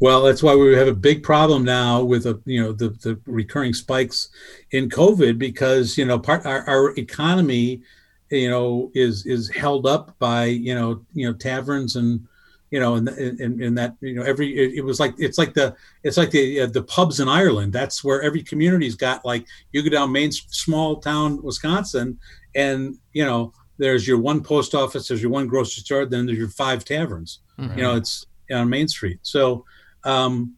Well, 0.01 0.23
that's 0.23 0.43
why 0.43 0.55
we 0.55 0.75
have 0.77 0.89
a 0.89 0.95
big 0.95 1.23
problem 1.23 1.63
now 1.63 2.03
with 2.03 2.25
a, 2.25 2.41
you 2.47 2.63
know 2.63 2.73
the, 2.73 2.89
the 2.89 3.21
recurring 3.27 3.75
spikes 3.75 4.31
in 4.71 4.89
COVID 4.89 5.39
because 5.39 5.99
you 5.99 6.07
know 6.07 6.19
part 6.19 6.47
our, 6.47 6.67
our 6.67 6.97
economy, 6.97 7.83
you 8.31 8.49
know, 8.49 8.91
is 8.95 9.27
is 9.27 9.51
held 9.51 9.87
up 9.87 10.19
by 10.19 10.47
you 10.47 10.75
know 10.75 11.05
you 11.13 11.27
know 11.27 11.35
taverns 11.35 11.97
and 11.97 12.27
you 12.71 12.81
know 12.81 12.95
and 12.95 13.11
and, 13.11 13.61
and 13.61 13.77
that 13.77 13.95
you 14.01 14.15
know 14.15 14.23
every 14.23 14.57
it, 14.57 14.79
it 14.79 14.83
was 14.83 15.01
like 15.01 15.15
it's 15.19 15.37
like 15.37 15.53
the 15.53 15.77
it's 16.03 16.17
like 16.17 16.31
the 16.31 16.61
uh, 16.61 16.67
the 16.67 16.83
pubs 16.85 17.21
in 17.21 17.29
Ireland. 17.29 17.75
That's 17.75 18.03
where 18.03 18.23
every 18.23 18.43
community's 18.43 18.95
got 18.95 19.23
like 19.27 19.45
you 19.73 19.83
go 19.83 19.91
down 19.91 20.13
Main 20.13 20.33
small 20.33 20.97
town 20.97 21.43
Wisconsin 21.43 22.19
and 22.55 22.97
you 23.13 23.27
know 23.27 23.53
there's 23.81 24.07
your 24.07 24.19
one 24.19 24.41
post 24.43 24.75
office, 24.75 25.09
there's 25.09 25.23
your 25.23 25.31
one 25.33 25.47
grocery 25.49 25.83
store, 25.83 26.05
then 26.07 26.27
there's 26.27 26.39
your 26.39 26.49
five 26.49 26.85
taverns. 26.85 27.41
Mhm. 27.59 27.77
You 27.77 27.83
know, 27.83 27.97
it's 27.97 28.27
on 28.53 28.69
Main 28.69 28.89
Street. 28.89 29.19
So, 29.23 29.65
um, 30.05 30.55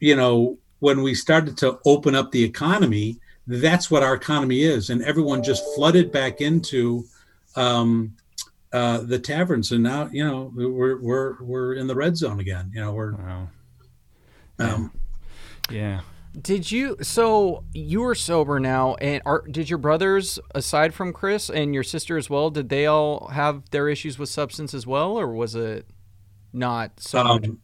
you 0.00 0.14
know, 0.16 0.58
when 0.80 1.02
we 1.02 1.14
started 1.14 1.56
to 1.58 1.78
open 1.86 2.14
up 2.14 2.30
the 2.32 2.42
economy, 2.44 3.18
that's 3.46 3.90
what 3.90 4.02
our 4.02 4.14
economy 4.14 4.62
is, 4.62 4.90
and 4.90 5.02
everyone 5.02 5.42
just 5.42 5.62
flooded 5.74 6.10
back 6.12 6.40
into 6.40 7.04
um, 7.56 8.12
uh, 8.72 8.98
the 8.98 9.18
taverns, 9.18 9.72
and 9.72 9.82
now 9.82 10.08
you 10.12 10.22
know 10.24 10.52
we're 10.54 10.98
we're 11.00 11.42
we're 11.42 11.74
in 11.74 11.86
the 11.86 11.94
red 11.94 12.16
zone 12.16 12.40
again. 12.40 12.70
You 12.74 12.80
know, 12.82 12.92
we're 12.92 13.12
Wow. 13.14 13.48
um, 14.58 14.90
Yeah. 15.70 16.00
Did 16.40 16.70
you? 16.70 16.96
So 17.02 17.64
you 17.72 18.04
are 18.04 18.14
sober 18.14 18.60
now, 18.60 18.94
and 18.96 19.22
are 19.24 19.42
did 19.50 19.70
your 19.70 19.78
brothers, 19.78 20.38
aside 20.54 20.92
from 20.92 21.12
Chris 21.12 21.48
and 21.48 21.72
your 21.72 21.82
sister 21.82 22.16
as 22.18 22.28
well, 22.28 22.50
did 22.50 22.68
they 22.68 22.86
all 22.86 23.28
have 23.28 23.70
their 23.70 23.88
issues 23.88 24.18
with 24.18 24.28
substance 24.28 24.74
as 24.74 24.86
well, 24.86 25.18
or 25.18 25.32
was 25.34 25.54
it 25.54 25.86
not 26.52 27.00
so 27.00 27.20
um, 27.20 27.58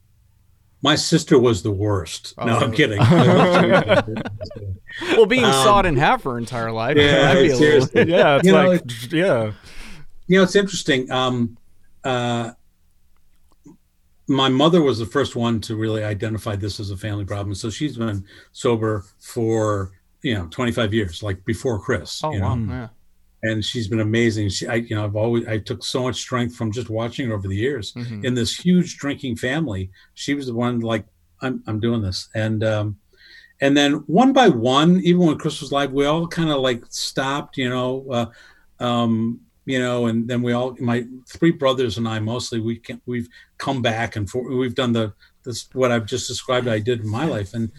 my 0.83 0.95
sister 0.95 1.39
was 1.39 1.63
the 1.63 1.71
worst. 1.71 2.33
no, 2.37 2.57
Oh, 2.57 2.59
I'm 2.59 2.71
kidding. 2.71 2.99
Well, 5.17 5.25
being 5.25 5.43
um, 5.43 5.51
sawed 5.53 5.87
in 5.87 5.95
half 5.97 6.23
her 6.23 6.37
entire 6.37 6.71
life, 6.71 6.97
yeah, 6.97 7.33
that'd 7.33 7.41
be 7.41 7.49
a 7.49 7.57
little. 7.57 7.87
seriously. 7.87 8.11
Yeah. 8.11 8.35
It's 8.35 8.45
You 8.45 8.51
know, 8.51 8.67
like, 8.67 9.11
yeah. 9.11 9.51
you 10.27 10.37
know, 10.37 10.43
it's 10.43 10.55
interesting. 10.55 11.09
Um, 11.09 11.57
uh, 12.03 12.51
my 14.27 14.49
mother 14.49 14.81
was 14.81 14.99
the 14.99 15.05
first 15.05 15.35
one 15.35 15.59
to 15.61 15.75
really 15.75 16.03
identify 16.03 16.55
this 16.55 16.79
as 16.79 16.91
a 16.91 16.97
family 16.97 17.25
problem. 17.25 17.53
So 17.55 17.69
she's 17.69 17.97
been 17.97 18.25
sober 18.51 19.05
for 19.19 19.91
you 20.21 20.33
know 20.35 20.47
25 20.47 20.93
years, 20.93 21.21
like 21.23 21.43
before 21.45 21.79
Chris. 21.79 22.21
Oh 22.23 22.31
you 22.31 22.41
wow, 22.41 22.55
know? 22.55 22.73
yeah. 22.73 22.87
and 23.51 23.63
she's 23.65 23.87
been 23.89 23.99
amazing. 23.99 24.49
She, 24.49 24.65
I, 24.67 24.75
you 24.75 24.95
know, 24.95 25.03
I've 25.03 25.15
always 25.17 25.45
I 25.47 25.57
took 25.57 25.83
so 25.83 26.03
much 26.03 26.15
strength 26.21 26.55
from 26.55 26.71
just 26.71 26.89
watching 26.89 27.27
her 27.27 27.33
over 27.35 27.47
the 27.47 27.55
years 27.55 27.91
Mhm. 27.93 28.23
in 28.23 28.33
this 28.33 28.55
huge 28.57 28.97
drinking 28.97 29.35
family. 29.37 29.89
She 30.13 30.33
was 30.33 30.45
the 30.47 30.53
one 30.53 30.79
like 30.79 31.05
I'm 31.41 31.61
I'm 31.67 31.79
doing 31.81 32.01
this, 32.01 32.29
and 32.33 32.63
um, 32.63 32.97
and 33.59 33.75
then 33.75 33.93
one 34.07 34.31
by 34.31 34.47
one, 34.47 35.01
even 35.03 35.25
when 35.25 35.37
Chris 35.37 35.59
was 35.61 35.71
alive, 35.71 35.91
we 35.91 36.05
all 36.05 36.25
kind 36.27 36.49
of 36.49 36.61
like 36.61 36.83
stopped, 36.89 37.57
you 37.57 37.67
know, 37.69 38.05
uh, 38.09 38.25
um, 38.83 39.41
you 39.65 39.79
know, 39.79 40.07
and 40.07 40.27
then 40.27 40.41
we 40.41 40.51
all 40.53 40.75
my 40.79 41.05
three 41.27 41.51
brothers 41.51 41.97
and 41.97 42.07
I 42.07 42.19
mostly 42.19 42.59
we 42.59 42.77
can 42.77 43.01
we've 43.05 43.29
come 43.57 43.81
back 43.81 44.15
and 44.15 44.29
for, 44.29 44.43
we've 44.55 44.75
done 44.75 44.93
the 44.93 45.13
this 45.43 45.69
what 45.73 45.91
I've 45.91 46.05
just 46.05 46.27
described 46.27 46.67
I 46.67 46.79
did 46.79 47.01
in 47.01 47.07
my 47.09 47.25
life, 47.25 47.53
and 47.53 47.71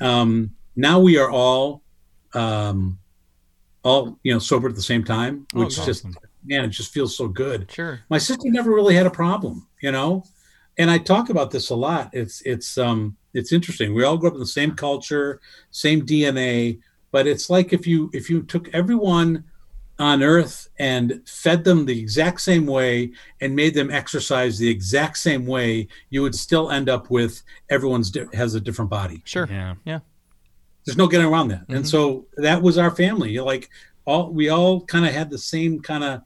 um, 0.00 0.50
now 0.76 1.00
we 1.00 1.18
are 1.18 1.30
all. 1.30 1.82
Um, 2.34 2.98
all 3.82 4.18
you 4.22 4.32
know 4.32 4.38
sober 4.38 4.66
at 4.68 4.74
the 4.74 4.82
same 4.82 5.04
time 5.04 5.46
Oh, 5.54 5.60
which 5.60 5.76
that's 5.76 5.86
just 5.86 6.06
awesome. 6.06 6.16
man 6.44 6.64
it 6.64 6.68
just 6.68 6.90
feels 6.92 7.14
so 7.14 7.28
good 7.28 7.70
Sure. 7.70 8.00
my 8.08 8.16
sister 8.16 8.44
never 8.50 8.70
really 8.70 8.94
had 8.94 9.04
a 9.04 9.10
problem 9.10 9.68
you 9.82 9.92
know 9.92 10.24
and 10.78 10.90
i 10.90 10.96
talk 10.96 11.28
about 11.28 11.50
this 11.50 11.68
a 11.68 11.74
lot 11.74 12.08
it's 12.14 12.40
it's 12.46 12.78
um 12.78 13.14
it's 13.34 13.52
interesting 13.52 13.92
we 13.92 14.02
all 14.02 14.16
grew 14.16 14.28
up 14.30 14.34
in 14.34 14.40
the 14.40 14.46
same 14.46 14.74
culture 14.74 15.38
same 15.70 16.00
dna 16.04 16.80
but 17.10 17.26
it's 17.26 17.50
like 17.50 17.74
if 17.74 17.86
you 17.86 18.08
if 18.14 18.30
you 18.30 18.42
took 18.42 18.68
everyone 18.72 19.44
on 19.98 20.22
earth 20.22 20.68
and 20.78 21.20
fed 21.26 21.62
them 21.62 21.86
the 21.86 21.98
exact 21.98 22.40
same 22.40 22.66
way 22.66 23.12
and 23.40 23.54
made 23.54 23.74
them 23.74 23.90
exercise 23.92 24.58
the 24.58 24.68
exact 24.68 25.16
same 25.18 25.46
way 25.46 25.86
you 26.10 26.20
would 26.22 26.34
still 26.34 26.70
end 26.70 26.88
up 26.88 27.10
with 27.10 27.42
everyone's 27.70 28.10
di- 28.10 28.26
has 28.34 28.54
a 28.56 28.60
different 28.60 28.90
body 28.90 29.22
Sure. 29.24 29.46
Yeah. 29.48 29.74
Yeah. 29.84 30.00
There's 30.84 30.96
no 30.98 31.06
getting 31.06 31.26
around 31.28 31.48
that. 31.48 31.66
Mhm. 31.68 31.76
And 31.76 31.88
so 31.88 32.26
that 32.38 32.60
was 32.60 32.76
our 32.76 32.90
family. 32.90 33.38
Like 33.38 33.70
all 34.04 34.30
we 34.32 34.48
all 34.48 34.80
kind 34.84 35.06
of 35.06 35.12
had 35.14 35.30
the 35.30 35.38
same 35.38 35.80
kind 35.80 36.02
of 36.04 36.22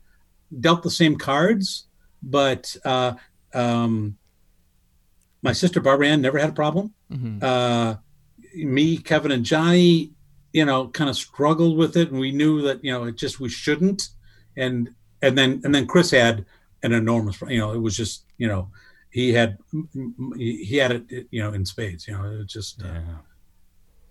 dealt 0.60 0.82
the 0.82 0.90
same 0.90 1.16
cards, 1.16 1.86
but 2.22 2.74
uh, 2.86 3.12
um, 3.54 4.16
my 5.42 5.52
sister 5.52 5.80
Barbara 5.80 6.08
Ann 6.08 6.22
never 6.22 6.38
had 6.38 6.48
a 6.50 6.52
problem. 6.54 6.94
hmm 7.10 7.38
Uh, 7.42 7.96
me, 8.54 8.96
Kevin, 8.96 9.30
and 9.30 9.44
Johnny, 9.44 10.12
you 10.52 10.64
know, 10.64 10.88
kind 10.88 11.10
of 11.10 11.16
struggled 11.16 11.76
with 11.76 11.96
it, 11.96 12.10
and 12.10 12.18
we 12.20 12.32
knew 12.32 12.62
that 12.62 12.82
you 12.84 12.90
know 12.92 13.04
it 13.04 13.16
just 13.16 13.40
we 13.40 13.48
shouldn't. 13.48 14.08
And 14.56 14.90
and 15.22 15.36
then 15.36 15.60
and 15.64 15.74
then 15.74 15.86
Chris 15.86 16.10
had 16.10 16.44
an 16.82 16.92
enormous, 16.92 17.40
you 17.48 17.58
know, 17.58 17.72
it 17.72 17.78
was 17.78 17.96
just 17.96 18.24
you 18.38 18.48
know 18.48 18.68
he 19.10 19.32
had 19.32 19.58
he 20.36 20.64
he 20.64 20.76
had 20.76 20.92
it 20.92 21.26
you 21.30 21.42
know 21.42 21.52
in 21.52 21.64
spades. 21.66 22.06
You 22.08 22.14
know, 22.14 22.24
it 22.24 22.36
was 22.38 22.46
just 22.46 22.82
uh, 22.82 22.86
Yeah. 22.88 23.00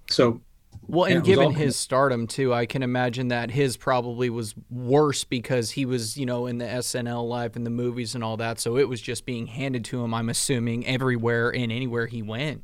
so 0.10 0.42
Well, 0.88 1.06
and 1.06 1.16
it 1.16 1.20
was 1.20 1.28
given 1.28 1.46
all- 1.48 1.52
his 1.54 1.76
stardom 1.76 2.28
too, 2.28 2.54
I 2.54 2.66
can 2.66 2.84
imagine 2.84 3.28
that 3.30 3.52
his 3.52 3.76
probably 3.78 4.30
was 4.30 4.54
worse 4.70 5.24
because 5.24 5.72
he 5.72 5.86
was, 5.86 6.18
you 6.18 6.26
know, 6.26 6.46
in 6.46 6.58
the 6.60 6.66
SNL 6.66 7.28
life 7.28 7.56
and 7.56 7.66
the 7.66 7.70
movies 7.72 8.16
and 8.16 8.24
all 8.24 8.38
that. 8.38 8.60
So 8.60 8.78
it 8.78 8.88
was 8.88 9.02
just 9.02 9.26
being 9.26 9.48
handed 9.48 9.84
to 9.86 10.04
him. 10.04 10.14
I'm 10.14 10.30
assuming 10.30 10.86
everywhere 10.88 11.50
and 11.54 11.72
anywhere 11.72 12.08
he 12.08 12.22
went. 12.22 12.64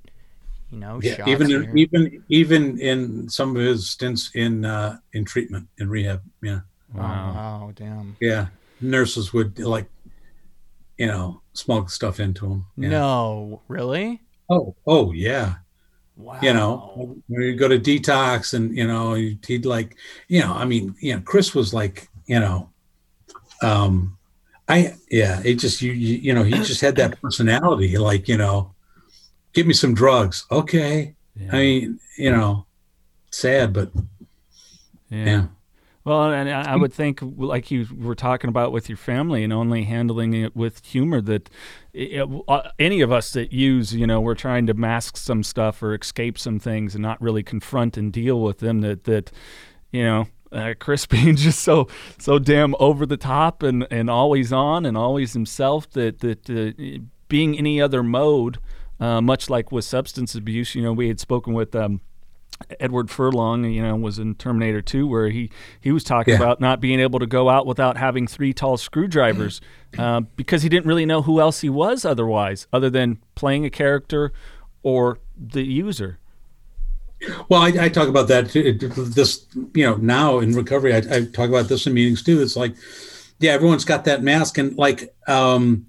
You 0.74 0.80
know, 0.80 1.00
Yeah, 1.04 1.18
shots 1.18 1.30
even 1.30 1.48
here. 1.48 1.62
in, 1.70 1.78
even 1.78 2.24
even 2.30 2.80
in 2.80 3.30
some 3.30 3.56
of 3.56 3.62
his 3.62 3.92
stints 3.92 4.32
in 4.34 4.66
uh, 4.66 4.98
in 5.14 5.24
treatment 5.24 5.68
in 5.78 5.88
rehab. 5.88 6.22
Yeah, 6.42 6.62
Oh, 6.96 7.00
Wow. 7.00 7.34
wow, 7.36 7.72
damn. 7.76 8.18
yeah. 8.20 8.48
Nurses 8.82 9.32
would 9.34 9.60
like, 9.60 9.88
you 10.98 11.06
know, 11.06 11.42
smuggle 11.54 11.90
stuff 11.90 12.20
into 12.20 12.48
him. 12.48 12.66
Yeah. 12.76 12.90
No, 12.90 13.62
really? 13.68 14.22
Oh, 14.50 14.76
oh 14.88 15.12
yeah. 15.14 15.56
Wow. 16.18 16.40
You 16.42 16.54
know, 16.54 17.16
when 17.28 17.42
you 17.44 17.56
go 17.56 17.68
to 17.68 17.78
detox, 17.80 18.54
and 18.56 18.76
you 18.76 18.88
know, 18.88 19.14
he'd, 19.14 19.46
he'd 19.46 19.66
like, 19.66 19.96
you 20.28 20.42
know, 20.42 20.54
I 20.54 20.66
mean, 20.66 20.96
you 21.00 21.14
know, 21.16 21.22
Chris 21.22 21.54
was 21.56 21.72
like, 21.74 22.10
you 22.26 22.40
know, 22.40 22.70
um, 23.62 24.18
I 24.68 24.96
yeah, 25.12 25.40
it 25.46 25.56
just 25.56 25.82
you 25.84 25.92
you, 25.92 26.16
you 26.18 26.34
know, 26.34 26.44
he 26.44 26.56
just 26.64 26.82
had 26.82 26.96
that 26.98 27.22
personality, 27.22 27.98
like 27.98 28.28
you 28.28 28.38
know, 28.38 28.74
give 29.54 29.68
me 29.68 29.74
some 29.74 29.94
drugs, 29.94 30.46
okay. 30.52 31.16
Yeah. 31.39 31.50
I 31.52 31.58
mean, 31.58 32.00
you 32.18 32.32
know, 32.32 32.66
sad, 33.32 33.74
but 33.74 33.92
Yeah. 35.10 35.26
yeah. 35.26 35.46
Well, 36.06 36.34
and 36.34 36.50
I 36.50 36.76
would 36.76 36.92
think, 36.92 37.22
like 37.22 37.72
you 37.72 37.88
were 37.98 38.13
talking 38.13 38.50
about 38.50 38.74
with 38.74 38.89
your 38.89 38.98
family, 38.98 39.42
and 39.42 39.54
only 39.54 39.86
handling 39.86 40.34
it 40.34 40.54
with 40.54 40.84
humor, 40.84 41.22
that 41.22 41.50
it, 41.94 42.28
uh, 42.50 42.72
any 42.78 43.00
of 43.00 43.10
us 43.10 43.32
that 43.32 43.54
use, 43.54 43.94
you 43.96 44.06
know, 44.06 44.20
we're 44.20 44.36
trying 44.36 44.68
to 44.68 44.74
mask 44.74 45.16
some 45.16 45.44
stuff 45.44 45.82
or 45.82 45.96
escape 45.96 46.38
some 46.38 46.60
things, 46.60 46.94
and 46.94 47.02
not 47.02 47.22
really 47.22 47.42
confront 47.42 47.96
and 47.96 48.12
deal 48.12 48.42
with 48.42 48.60
them. 48.60 48.82
That 48.82 49.06
that, 49.06 49.32
you 49.94 50.04
know, 50.04 50.28
uh, 50.52 50.74
Chris 50.78 51.06
being 51.16 51.38
just 51.38 51.62
so 51.62 51.88
so 52.18 52.38
damn 52.38 52.76
over 52.80 53.06
the 53.06 53.16
top 53.16 53.63
and 53.63 53.88
and 53.89 54.10
always 54.10 54.52
on 54.52 54.86
and 54.86 54.98
always 54.98 55.32
himself. 55.32 55.89
That 55.92 56.20
that 56.20 56.50
uh, 56.50 57.00
being 57.30 57.58
any 57.58 57.80
other 57.82 58.04
mode, 58.04 58.58
uh, 59.04 59.22
much 59.22 59.50
like 59.50 59.72
with 59.72 59.86
substance 59.86 60.36
abuse, 60.36 60.76
you 60.76 60.82
know, 60.82 60.94
we 60.94 61.08
had 61.08 61.20
spoken 61.20 61.54
with. 61.54 61.76
Um, 61.76 62.02
Edward 62.80 63.10
Furlong, 63.10 63.66
you 63.66 63.82
know, 63.82 63.96
was 63.96 64.20
in 64.20 64.36
Terminator 64.36 64.82
2, 64.82 65.06
where 65.08 65.30
he, 65.30 65.50
he 65.82 65.92
was 65.92 66.04
talking 66.04 66.34
Yeah. 66.34 66.39
about 66.39 66.62
not 66.62 66.80
being 66.80 67.00
able 67.00 67.20
to 67.20 67.26
go 67.26 67.50
out 67.50 67.66
without 67.66 67.98
having 67.98 68.26
three 68.28 68.54
tall 68.54 68.78
screwdrivers 68.78 69.60
uh, 69.98 70.22
because 70.38 70.62
he 70.62 70.70
didn't 70.70 70.86
really 70.86 71.06
know 71.06 71.24
who 71.24 71.42
else 71.42 71.60
he 71.62 71.70
was 71.70 72.06
otherwise, 72.06 72.68
other 72.72 72.89
than 72.89 73.18
playing 73.36 73.66
a 73.66 73.70
character 73.70 74.32
or 74.84 75.18
the 75.36 75.63
user. 75.63 76.20
Well, 77.50 77.62
I, 77.62 77.86
I 77.86 77.89
talk 77.89 78.08
about 78.08 78.28
that. 78.30 78.52
too. 78.52 78.74
This, 78.74 79.46
you 79.74 79.84
know, 79.86 79.96
now 79.96 80.39
in 80.39 80.54
recovery, 80.54 80.94
I, 80.94 80.98
I 80.98 81.26
talk 81.26 81.50
about 81.50 81.68
this 81.68 81.86
in 81.88 81.94
meetings 81.94 82.22
too. 82.24 82.42
It's 82.42 82.56
like, 82.56 82.76
yeah, 83.39 83.52
everyone's 83.52 83.84
got 83.84 84.06
that 84.06 84.24
mask, 84.24 84.58
and 84.58 84.78
like, 84.78 85.13
um, 85.28 85.88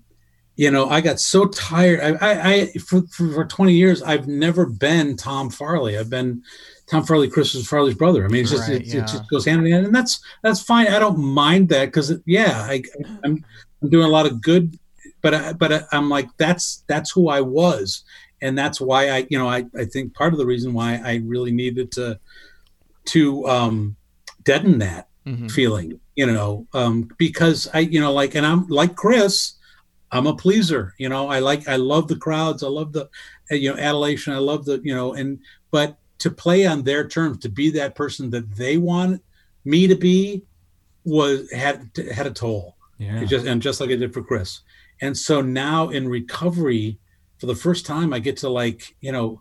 you 0.57 0.71
know, 0.71 0.89
I 0.89 1.01
got 1.01 1.19
so 1.21 1.47
tired. 1.47 2.01
I, 2.01 2.11
I, 2.21 2.53
I 2.53 2.67
for, 2.79 3.03
for, 3.09 3.33
for 3.33 3.45
20 3.45 3.73
years, 3.73 4.03
I've 4.03 4.29
never 4.29 4.67
been 4.67 5.17
Tom 5.17 5.51
Farley. 5.51 5.99
I've 5.99 6.11
been 6.11 6.43
Tom 6.87 7.05
Farley, 7.05 7.29
Chris 7.29 7.67
Farley's 7.67 7.97
brother. 7.97 8.25
I 8.25 8.29
mean, 8.29 8.43
it's 8.43 8.51
just 8.51 8.69
Right, 8.69 8.81
it, 8.81 8.87
yeah. 8.87 9.01
it 9.01 9.07
just 9.09 9.29
goes 9.29 9.45
hand 9.47 9.67
in 9.67 9.73
hand, 9.73 9.87
and 9.87 9.95
that's 9.95 10.21
that's 10.43 10.61
fine. 10.63 10.87
I 10.89 10.99
don't 10.99 11.19
mind 11.19 11.69
that 11.71 11.87
because 11.87 12.13
yeah, 12.27 12.67
I, 12.69 12.83
I'm 13.25 13.45
I'm 13.83 13.91
doing 13.91 14.07
a 14.07 14.11
lot 14.11 14.27
of 14.27 14.41
good, 14.43 14.79
but 15.23 15.35
I, 15.35 15.53
but 15.55 15.73
I, 15.73 15.81
I'm 15.93 16.09
like 16.09 16.29
that's 16.37 16.85
that's 16.87 17.11
who 17.11 17.29
I 17.29 17.41
was, 17.41 18.05
and 18.43 18.57
that's 18.57 18.81
why 18.81 19.09
I 19.11 19.27
you 19.31 19.39
know 19.39 19.49
I 19.49 19.65
I 19.79 19.87
think 19.87 20.15
part 20.15 20.33
of 20.35 20.39
the 20.39 20.47
reason 20.47 20.73
why 20.75 21.01
I 21.05 21.23
really 21.25 21.53
needed 21.53 21.91
to 21.93 22.19
to 23.07 23.47
um, 23.49 23.97
deaden 24.45 24.79
that 24.79 25.09
Mhm. 25.27 25.51
feeling, 25.51 25.99
you 26.17 26.27
know, 26.27 26.67
um, 26.75 27.09
because 27.17 27.67
I, 27.73 27.79
you 27.79 27.99
know, 27.99 28.13
like, 28.13 28.35
and 28.35 28.45
I'm 28.45 28.67
like 28.69 28.95
Chris, 28.95 29.55
I'm 30.15 30.27
a 30.27 30.35
pleaser, 30.35 30.95
you 30.99 31.09
know, 31.09 31.29
I 31.29 31.41
like, 31.41 31.69
I 31.69 31.77
love 31.77 32.09
the 32.09 32.17
crowds. 32.17 32.63
I 32.63 32.69
love 32.69 32.93
the, 32.93 33.09
uh, 33.51 33.55
you 33.55 33.71
know, 33.71 33.79
adulation. 33.79 34.33
I 34.33 34.39
love 34.39 34.65
the, 34.65 34.81
you 34.85 34.95
know, 34.95 35.15
and, 35.15 35.41
but 35.71 35.99
to 36.19 36.31
play 36.31 36.67
on 36.67 36.83
their 36.83 37.07
terms, 37.07 37.39
to 37.39 37.49
be 37.49 37.71
that 37.71 37.95
person 37.95 38.31
that 38.31 38.55
they 38.55 38.77
want 38.77 39.23
me 39.65 39.87
to 39.87 39.97
be 39.97 40.43
was, 41.05 41.51
had, 41.53 41.91
had 42.13 42.27
a 42.27 42.31
toll. 42.31 42.77
Yeah. 42.99 43.21
It 43.21 43.27
just, 43.27 43.47
and 43.47 43.61
just 43.61 43.81
like 43.81 43.91
I 43.91 43.97
did 43.97 44.15
for 44.15 44.23
Chris. 44.23 44.61
And 45.01 45.17
so 45.17 45.41
now 45.43 45.89
in 45.89 46.09
recovery, 46.09 46.99
for 47.39 47.47
the 47.47 47.55
first 47.57 47.85
time, 47.85 48.15
I 48.15 48.21
get 48.21 48.37
to 48.39 48.49
like, 48.49 48.95
you 49.01 49.13
know, 49.13 49.41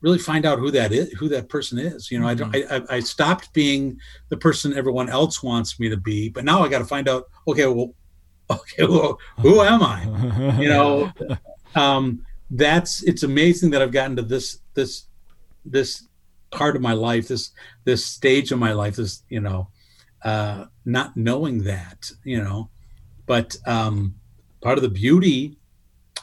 really 0.00 0.18
find 0.18 0.46
out 0.46 0.58
who 0.58 0.70
that 0.70 0.92
is, 0.92 1.12
who 1.12 1.28
that 1.28 1.48
person 1.48 1.78
is. 1.78 2.10
You 2.10 2.18
know, 2.18 2.26
mm-hmm. 2.26 2.44
I 2.54 2.78
don't. 2.78 2.90
I, 2.90 2.96
I 2.96 3.00
stopped 3.00 3.52
being 3.52 3.98
the 4.28 4.36
person 4.36 4.72
everyone 4.72 5.08
else 5.08 5.42
wants 5.42 5.78
me 5.78 5.88
to 5.88 5.96
be, 5.96 6.28
but 6.28 6.44
now 6.44 6.62
I 6.62 6.68
got 6.68 6.78
to 6.78 6.84
find 6.84 7.08
out. 7.08 7.24
Okay, 7.46 7.66
well, 7.66 7.92
okay, 8.50 8.84
well, 8.86 9.18
who 9.38 9.60
am 9.60 9.82
I? 9.82 10.04
You 10.60 10.68
know, 10.68 11.12
um, 11.74 12.24
that's 12.50 13.02
it's 13.02 13.22
amazing 13.22 13.70
that 13.70 13.82
I've 13.82 13.92
gotten 13.92 14.16
to 14.16 14.22
this 14.22 14.60
this 14.74 15.04
this 15.64 16.06
part 16.50 16.76
of 16.76 16.82
my 16.82 16.92
life, 16.92 17.28
this 17.28 17.50
this 17.84 18.04
stage 18.04 18.52
of 18.52 18.58
my 18.58 18.72
life, 18.72 18.96
this 18.96 19.22
you 19.28 19.40
know, 19.40 19.68
uh, 20.22 20.64
not 20.84 21.16
knowing 21.16 21.64
that, 21.64 22.10
you 22.24 22.42
know, 22.42 22.70
but 23.26 23.56
um, 23.66 24.14
part 24.60 24.78
of 24.78 24.82
the 24.82 24.88
beauty 24.88 25.58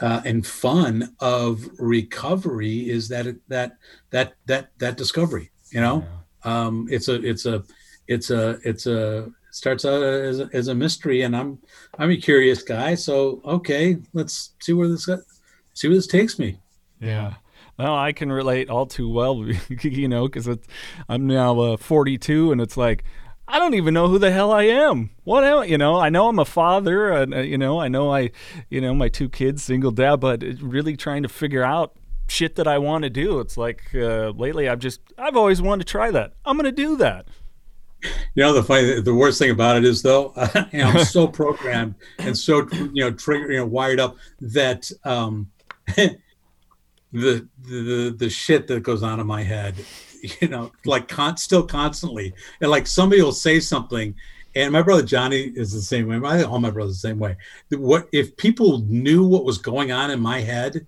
uh, 0.01 0.21
and 0.25 0.45
fun 0.45 1.15
of 1.19 1.67
recovery 1.79 2.89
is 2.89 3.07
that 3.09 3.27
it, 3.27 3.37
that 3.47 3.77
that 4.09 4.35
that 4.45 4.71
that 4.79 4.97
discovery. 4.97 5.51
You 5.71 5.81
know, 5.81 6.05
yeah. 6.45 6.65
um, 6.65 6.87
it's 6.89 7.07
a 7.07 7.15
it's 7.23 7.45
a 7.45 7.63
it's 8.07 8.29
a 8.29 8.59
it's 8.63 8.87
a 8.87 9.31
starts 9.55 9.85
out 9.85 10.03
as 10.03 10.41
a, 10.41 10.49
as 10.51 10.67
a 10.67 10.75
mystery, 10.75 11.21
and 11.21 11.35
I'm 11.35 11.59
I'm 11.97 12.11
a 12.11 12.17
curious 12.17 12.61
guy. 12.61 12.95
So 12.95 13.41
okay, 13.45 13.97
let's 14.13 14.53
see 14.59 14.73
where 14.73 14.87
this 14.87 15.09
see 15.73 15.87
where 15.87 15.95
this 15.95 16.07
takes 16.07 16.37
me. 16.37 16.59
Yeah. 16.99 17.35
Well, 17.77 17.95
I 17.95 18.13
can 18.13 18.31
relate 18.31 18.69
all 18.69 18.85
too 18.85 19.09
well, 19.09 19.45
you 19.81 20.07
know, 20.07 20.27
because 20.27 20.47
I'm 21.09 21.27
now 21.27 21.59
uh, 21.59 21.77
42, 21.77 22.51
and 22.51 22.61
it's 22.61 22.77
like 22.77 23.03
I 23.47 23.59
don't 23.59 23.75
even 23.75 23.93
know 23.93 24.07
who 24.07 24.19
the 24.19 24.31
hell 24.31 24.51
I 24.51 24.63
am. 24.63 25.11
What 25.23 25.43
am 25.43 25.63
you 25.69 25.77
know? 25.77 25.99
I 25.99 26.09
know 26.09 26.27
I'm 26.27 26.39
a 26.39 26.45
father, 26.45 27.11
and 27.11 27.33
uh, 27.33 27.39
you 27.39 27.57
know, 27.57 27.79
I 27.79 27.87
know 27.87 28.13
I, 28.13 28.31
you 28.69 28.81
know, 28.81 28.93
my 28.93 29.07
two 29.07 29.29
kids, 29.29 29.63
single 29.63 29.91
dad, 29.91 30.17
but 30.17 30.43
really 30.61 30.97
trying 30.97 31.23
to 31.23 31.29
figure 31.29 31.63
out 31.63 31.95
shit 32.27 32.55
that 32.55 32.67
I 32.67 32.77
want 32.77 33.03
to 33.03 33.09
do. 33.09 33.39
It's 33.39 33.55
like 33.55 33.83
uh, 33.95 34.31
lately, 34.31 34.67
I've 34.67 34.79
just 34.79 34.99
I've 35.17 35.37
always 35.37 35.61
wanted 35.61 35.87
to 35.87 35.91
try 35.91 36.11
that. 36.11 36.33
I'm 36.43 36.57
gonna 36.57 36.73
do 36.73 36.97
that. 36.97 37.27
You 38.03 38.43
know, 38.43 38.53
the 38.53 38.63
funny, 38.63 39.01
the 39.01 39.15
worst 39.15 39.39
thing 39.39 39.51
about 39.51 39.77
it 39.77 39.85
is 39.85 40.01
though, 40.01 40.33
I'm 40.73 41.03
so 41.05 41.27
programmed 41.27 41.95
and 42.19 42.37
so 42.37 42.67
you 42.71 43.03
know 43.03 43.11
triggered, 43.11 43.51
you 43.51 43.57
know, 43.57 43.65
wired 43.65 43.99
up 43.99 44.17
that 44.41 44.91
um, 45.03 45.49
the, 45.95 46.19
the 47.11 48.15
the 48.17 48.29
shit 48.29 48.67
that 48.67 48.83
goes 48.83 49.01
on 49.01 49.19
in 49.19 49.25
my 49.25 49.41
head 49.41 49.75
you 50.41 50.47
know, 50.47 50.71
like 50.85 51.07
con- 51.07 51.37
still 51.37 51.63
constantly. 51.63 52.33
And 52.61 52.71
like 52.71 52.87
somebody 52.87 53.21
will 53.21 53.31
say 53.31 53.59
something, 53.59 54.15
and 54.55 54.71
my 54.71 54.81
brother 54.81 55.03
Johnny 55.03 55.51
is 55.55 55.71
the 55.71 55.81
same 55.81 56.07
way. 56.07 56.17
My, 56.17 56.43
all 56.43 56.59
my 56.59 56.69
brothers 56.69 57.01
the 57.01 57.07
same 57.07 57.19
way. 57.19 57.35
What 57.71 58.07
if 58.11 58.35
people 58.37 58.79
knew 58.87 59.25
what 59.25 59.45
was 59.45 59.57
going 59.57 59.91
on 59.91 60.11
in 60.11 60.19
my 60.19 60.39
head? 60.39 60.85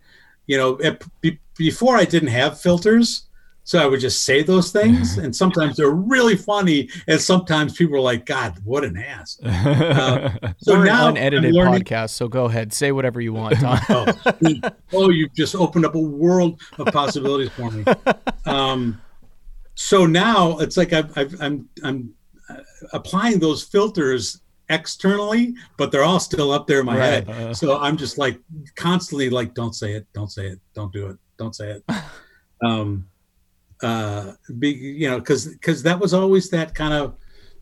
You 0.47 0.57
know, 0.57 1.31
before 1.57 1.97
I 1.97 2.05
didn't 2.05 2.29
have 2.29 2.61
filters, 2.61 3.26
so 3.67 3.80
I 3.80 3.86
would 3.86 3.99
just 3.99 4.23
say 4.23 4.43
those 4.43 4.71
things, 4.71 5.17
and 5.17 5.36
sometimes 5.36 5.75
they're 5.75 5.89
really 5.91 6.38
funny, 6.38 6.89
and 7.06 7.19
sometimes 7.19 7.73
people 7.73 7.97
are 7.97 8.01
like, 8.01 8.25
"God, 8.25 8.58
what 8.63 8.86
an 8.86 8.97
ass." 8.97 9.38
Uh, 9.97 10.30
so 10.60 10.82
now 10.82 11.10
an 11.10 11.17
unedited 11.17 11.53
podcast, 11.53 12.12
so 12.12 12.30
go 12.30 12.45
ahead, 12.45 12.71
say 12.71 12.93
whatever 12.93 13.19
you 13.19 13.34
want. 13.34 13.56
oh, 13.63 14.06
oh, 14.93 15.10
you've 15.10 15.34
just 15.34 15.53
opened 15.53 15.86
up 15.86 15.95
a 15.95 15.99
world 15.99 16.62
of 16.80 16.88
possibilities 16.88 17.49
for 17.49 17.69
me. 17.69 17.84
Um, 18.45 19.01
so 19.75 20.06
now 20.06 20.58
it's 20.60 20.77
like 20.77 20.93
I've, 20.93 21.17
I've, 21.17 21.36
I'm 21.41 21.67
I'm 21.84 22.13
uh, 22.49 22.56
applying 22.93 23.39
those 23.39 23.63
filters 23.63 24.39
externally, 24.69 25.53
but 25.77 25.91
they're 25.91 26.06
all 26.06 26.21
still 26.21 26.51
up 26.51 26.67
there 26.67 26.80
in 26.80 26.86
my 26.86 26.97
right. 26.97 27.27
head. 27.27 27.30
Uh, 27.30 27.53
so 27.53 27.77
I'm 27.77 27.97
just 27.97 28.17
like 28.17 28.39
constantly 28.77 29.30
like, 29.30 29.53
don't 29.53 29.73
say 29.73 29.91
it, 29.91 30.08
don't 30.13 30.32
say 30.32 30.47
it, 30.47 30.60
don't 30.73 30.93
do 30.93 31.08
it, 31.08 31.17
don't 31.38 31.53
say 31.53 31.71
it. 31.71 31.84
um, 32.63 33.06
uh, 33.83 34.33
be, 34.59 34.69
you 34.69 35.09
know, 35.09 35.19
because 35.19 35.47
because 35.47 35.83
that 35.83 35.99
was 35.99 36.13
always 36.13 36.49
that 36.49 36.73
kind 36.75 36.93
of 36.93 37.15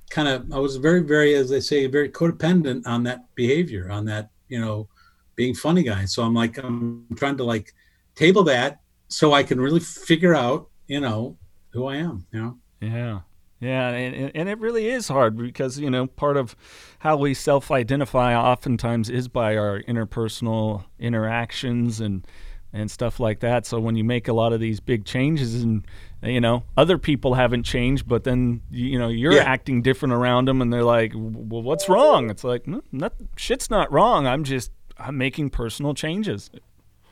kind 0.10 0.28
of 0.28 0.51
I 0.54 0.60
was 0.60 0.78
very 0.78 1.01
very 1.01 1.36
as 1.36 1.49
they 1.49 1.60
say 1.60 1.88
very 1.88 2.10
codependent 2.10 2.86
on 2.86 3.04
that 3.04 3.25
behavior 3.36 3.89
on 3.91 4.06
that 4.06 4.30
you 4.47 4.60
know 4.60 4.88
being 5.36 5.56
funny 5.56 5.84
guy. 5.84 6.06
So 6.06 6.23
I'm 6.23 6.34
like 6.34 6.58
I'm 6.58 7.08
trying 7.15 7.38
to 7.38 7.43
like 7.43 7.73
table 8.15 8.43
that 8.43 8.80
so 9.08 9.34
I 9.34 9.43
can 9.43 9.60
really 9.60 9.80
figure 9.80 10.36
out 10.36 10.69
you 10.88 10.99
know 10.99 11.38
who 11.75 11.88
I 11.88 11.97
am, 11.97 12.25
you 12.32 12.41
know? 12.41 12.58
Yeah. 12.82 13.19
Yeah, 13.62 13.89
and, 13.89 14.32
and 14.36 14.49
it 14.49 14.60
really 14.60 14.88
is 14.88 15.08
hard 15.08 15.38
because, 15.38 15.80
you 15.80 15.89
know, 15.89 16.08
part 16.08 16.36
of 16.36 16.56
how 16.99 17.15
we 17.15 17.34
self 17.34 17.71
identify 17.71 18.36
oftentimes 18.36 19.10
is 19.10 19.28
by 19.28 19.56
our 19.56 19.82
interpersonal 19.84 20.84
interactions 20.99 22.01
and, 22.01 22.28
and 22.76 22.92
stuff 22.92 23.20
like 23.20 23.40
that. 23.40 23.66
So 23.66 23.80
when 23.80 23.96
you 23.96 24.04
make 24.04 24.28
a 24.28 24.34
lot 24.34 24.52
of 24.52 24.60
these 24.60 24.82
big 24.82 25.06
changes 25.06 25.64
and, 25.64 25.88
you 26.22 26.42
know, 26.42 26.64
other 26.76 26.98
people 26.98 27.34
haven't 27.34 27.64
changed, 27.64 28.08
but 28.08 28.26
then, 28.26 28.62
you 28.70 29.00
know, 29.00 29.08
you're 29.08 29.32
yeah. 29.32 29.44
acting 29.44 29.82
different 29.82 30.14
around 30.14 30.48
them 30.48 30.62
and 30.62 30.72
they're 30.72 30.84
like, 30.84 31.14
well, 31.16 31.64
what's 31.64 31.88
wrong? 31.88 32.30
It's 32.30 32.44
like, 32.44 32.68
no, 32.68 32.82
not, 32.92 33.14
shit's 33.38 33.70
not 33.70 33.92
wrong. 33.92 34.28
I'm 34.28 34.44
just, 34.44 34.72
I'm 34.98 35.18
making 35.18 35.52
personal 35.52 35.94
changes. 35.94 36.50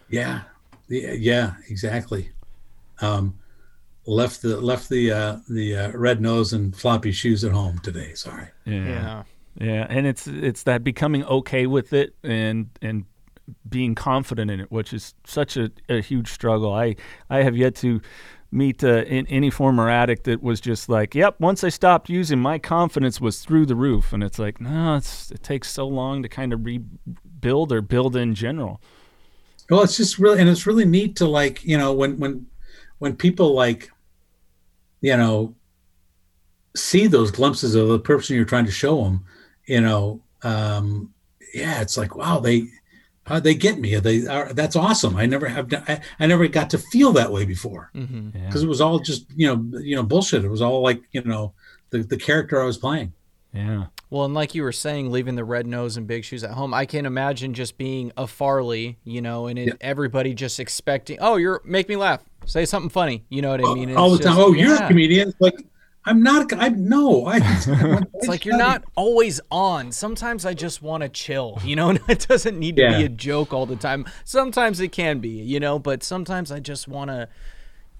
Yeah. 0.10 0.41
Yeah, 0.89 1.13
yeah 1.13 1.54
exactly. 1.69 2.32
Um, 2.99 3.39
left 4.06 4.41
the 4.41 4.60
left 4.60 4.89
the 4.89 5.12
uh, 5.12 5.38
the 5.49 5.78
uh, 5.78 5.91
red 5.93 6.21
nose 6.21 6.52
and 6.52 6.76
floppy 6.76 7.13
shoes 7.13 7.43
at 7.45 7.54
home 7.54 7.80
today. 7.80 8.13
Sorry. 8.15 8.47
Yeah. 8.65 8.86
yeah. 8.86 9.23
Yeah, 9.60 9.86
and 9.88 10.08
it's 10.08 10.28
it's 10.28 10.63
that 10.63 10.84
becoming 10.84 11.23
okay 11.26 11.67
with 11.67 11.93
it 11.93 12.15
and 12.23 12.69
and 12.82 13.06
being 13.67 13.95
confident 13.95 14.51
in 14.51 14.60
it, 14.60 14.71
which 14.71 14.93
is 14.93 15.13
such 15.25 15.58
a, 15.58 15.71
a 15.89 16.01
huge 16.01 16.32
struggle. 16.32 16.73
I 16.73 16.95
I 17.29 17.43
have 17.43 17.56
yet 17.56 17.75
to 17.77 18.01
meet 18.51 18.84
uh, 18.84 19.03
in 19.06 19.25
any 19.27 19.49
former 19.49 19.89
addict 19.89 20.25
that 20.25 20.43
was 20.43 20.62
just 20.62 20.88
like, 20.88 21.15
yep. 21.15 21.39
Once 21.39 21.63
I 21.63 21.69
stopped 21.69 22.10
using, 22.10 22.39
my 22.39 22.60
confidence 22.60 23.19
was 23.19 23.41
through 23.41 23.65
the 23.65 23.75
roof, 23.75 24.13
and 24.13 24.23
it's 24.23 24.38
like, 24.38 24.62
no, 24.62 24.95
it's, 24.95 25.32
it 25.32 25.41
takes 25.41 25.71
so 25.71 25.88
long 25.88 26.21
to 26.21 26.29
kind 26.29 26.53
of 26.53 26.63
rebuild 26.63 27.71
or 27.71 27.82
build 27.82 28.15
in 28.15 28.36
general. 28.36 28.79
Well, 29.69 29.82
it's 29.82 29.97
just 29.97 30.19
really, 30.19 30.39
and 30.39 30.49
it's 30.49 30.67
really 30.67 30.86
neat 30.86 31.15
to 31.15 31.27
like, 31.27 31.63
you 31.63 31.77
know, 31.77 31.93
when 31.93 32.19
when 32.19 32.45
when 32.99 33.15
people 33.15 33.53
like 33.53 33.89
you 35.03 35.17
know, 35.17 35.53
see 36.77 37.08
those 37.08 37.29
glimpses 37.29 37.75
of 37.75 37.89
the 37.89 37.99
person 37.99 38.38
you're 38.38 38.45
trying 38.45 38.65
to 38.65 38.71
show 38.71 39.03
them, 39.03 39.25
you 39.65 39.82
know, 39.82 40.21
um, 40.43 41.13
yeah, 41.53 41.82
it's 41.82 41.97
like, 41.97 42.15
wow, 42.15 42.39
they, 42.39 42.69
how 43.25 43.39
they 43.39 43.55
get 43.55 43.79
me? 43.79 43.95
They 43.99 44.27
are, 44.27 44.53
that's 44.53 44.75
awesome. 44.75 45.15
I 45.15 45.25
never 45.25 45.47
have, 45.47 45.73
I, 45.73 46.01
I 46.19 46.27
never 46.27 46.47
got 46.47 46.69
to 46.71 46.77
feel 46.77 47.13
that 47.13 47.31
way 47.31 47.45
before 47.45 47.89
because 47.93 48.09
mm-hmm. 48.09 48.38
yeah. 48.38 48.62
it 48.62 48.67
was 48.67 48.81
all 48.81 48.99
just, 48.99 49.25
you 49.36 49.47
know, 49.47 49.79
you 49.79 49.95
know, 49.95 50.03
bullshit. 50.03 50.43
It 50.43 50.49
was 50.49 50.62
all 50.62 50.81
like, 50.81 51.01
you 51.12 51.23
know, 51.23 51.53
the, 51.89 51.99
the 51.99 52.17
character 52.17 52.62
I 52.62 52.65
was 52.65 52.77
playing. 52.77 53.13
Yeah. 53.53 53.86
Well, 54.09 54.25
and 54.25 54.33
like 54.33 54.55
you 54.55 54.63
were 54.63 54.71
saying, 54.71 55.12
leaving 55.12 55.36
the 55.36 55.43
red 55.43 55.65
nose 55.67 55.95
and 55.95 56.05
big 56.05 56.23
shoes 56.23 56.43
at 56.43 56.51
home, 56.51 56.73
I 56.73 56.86
can't 56.86 57.07
imagine 57.07 57.53
just 57.53 57.77
being 57.77 58.12
a 58.17 58.27
Farley, 58.27 58.97
you 59.03 59.21
know, 59.21 59.47
and 59.47 59.57
it, 59.57 59.67
yeah. 59.67 59.73
everybody 59.81 60.33
just 60.33 60.59
expecting, 60.59 61.17
oh, 61.21 61.38
you're 61.38 61.62
make 61.63 61.88
me 61.88 61.95
laugh, 61.95 62.21
say 62.45 62.65
something 62.65 62.89
funny, 62.89 63.23
you 63.29 63.41
know 63.41 63.51
what 63.51 63.63
I 63.63 63.73
mean? 63.73 63.89
It's 63.89 63.97
all 63.97 64.12
the 64.12 64.23
time. 64.23 64.38
oh, 64.38 64.53
you're 64.53 64.75
a 64.75 64.88
comedian. 64.88 65.33
like, 65.39 65.55
I'm 66.05 66.21
not. 66.21 66.51
I 66.53 66.69
no. 66.69 67.25
I. 67.27 67.37
it's 68.13 68.27
like 68.27 68.45
you're 68.45 68.57
not 68.57 68.83
always 68.95 69.39
on. 69.49 69.91
Sometimes 69.91 70.45
I 70.45 70.53
just 70.53 70.81
want 70.81 71.03
to 71.03 71.09
chill. 71.09 71.59
You 71.63 71.75
know, 71.75 71.91
it 72.09 72.27
doesn't 72.27 72.59
need 72.59 72.75
to 72.77 72.83
yeah. 72.83 72.97
be 72.97 73.05
a 73.05 73.09
joke 73.09 73.53
all 73.53 73.65
the 73.65 73.75
time. 73.75 74.05
Sometimes 74.25 74.79
it 74.79 74.91
can 74.91 75.19
be, 75.19 75.29
you 75.29 75.59
know, 75.59 75.79
but 75.79 76.03
sometimes 76.03 76.51
I 76.51 76.59
just 76.59 76.87
want 76.87 77.09
to 77.09 77.29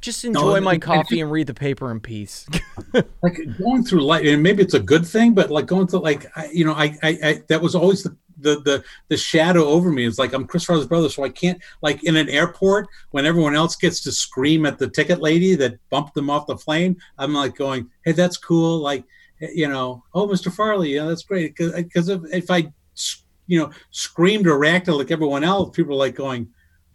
just 0.02 0.26
enjoy 0.26 0.56
no, 0.56 0.62
my 0.62 0.78
coffee 0.78 1.22
and 1.22 1.32
read 1.32 1.48
the 1.48 1.54
paper 1.54 1.90
in 1.90 2.02
peace. 2.02 2.46
like 2.94 3.40
going 3.58 3.84
through 3.86 4.02
life, 4.02 4.26
and 4.26 4.44
maybe 4.44 4.62
it's 4.62 4.74
a 4.74 4.80
good 4.80 5.08
thing, 5.08 5.34
but 5.34 5.50
like 5.50 5.66
going 5.66 5.88
through, 5.88 6.02
like 6.02 6.26
I, 6.36 6.50
you 6.52 6.66
know, 6.66 6.74
I, 6.74 6.98
I, 7.02 7.20
I, 7.24 7.44
that 7.48 7.62
was 7.62 7.74
always 7.74 8.04
the, 8.04 8.16
the, 8.38 8.62
the, 8.62 8.84
the 9.10 9.18
shadow 9.18 9.66
over 9.66 9.92
me. 9.92 10.06
It's 10.06 10.20
like 10.20 10.34
I'm 10.34 10.48
Chris 10.48 10.66
Farley's 10.66 10.88
brother, 10.88 11.10
so 11.10 11.24
I 11.24 11.30
can't 11.30 11.62
like 11.82 12.04
in 12.04 12.16
an 12.16 12.30
airport 12.30 12.88
when 13.12 13.26
everyone 13.26 13.56
else 13.56 13.76
gets 13.76 14.02
to 14.02 14.12
scream 14.12 14.66
at 14.66 14.78
the 14.78 14.90
ticket 14.90 15.22
lady 15.22 15.56
that 15.56 15.78
bumped 15.90 16.14
them 16.16 16.30
off 16.30 16.48
the 16.48 16.56
plane. 16.56 16.98
I'm 17.18 17.34
like 17.34 17.56
going, 17.56 17.90
hey, 18.06 18.12
that's 18.14 18.38
cool. 18.38 18.80
Like, 18.80 19.04
you 19.40 19.68
know, 19.68 20.04
oh, 20.14 20.28
Mr. 20.28 20.52
Farley, 20.52 20.96
yeah, 20.96 21.06
that's 21.06 21.24
great. 21.24 21.56
Because 21.56 22.10
if, 22.10 22.22
if 22.32 22.52
I, 22.52 22.72
you 23.48 23.60
know, 23.60 23.72
screamed 23.92 24.48
or 24.48 24.58
reacted 24.58 24.94
like 24.96 25.12
everyone 25.12 25.44
else, 25.44 25.76
people 25.76 25.96
are 25.96 26.00
like 26.00 26.16
going 26.16 26.50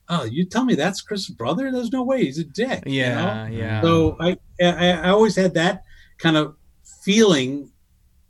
oh, 0.08 0.24
you 0.24 0.44
tell 0.44 0.64
me 0.64 0.74
that's 0.74 1.00
Chris's 1.00 1.34
brother? 1.34 1.70
There's 1.70 1.92
no 1.92 2.02
way 2.02 2.24
he's 2.24 2.38
a 2.38 2.44
dick. 2.44 2.82
Yeah, 2.86 3.46
you 3.46 3.58
know? 3.58 3.58
yeah. 3.58 3.82
So 3.82 4.16
I, 4.20 4.38
I, 4.60 4.92
I 4.92 5.08
always 5.10 5.36
had 5.36 5.54
that 5.54 5.84
kind 6.18 6.36
of 6.36 6.56
feeling 7.02 7.70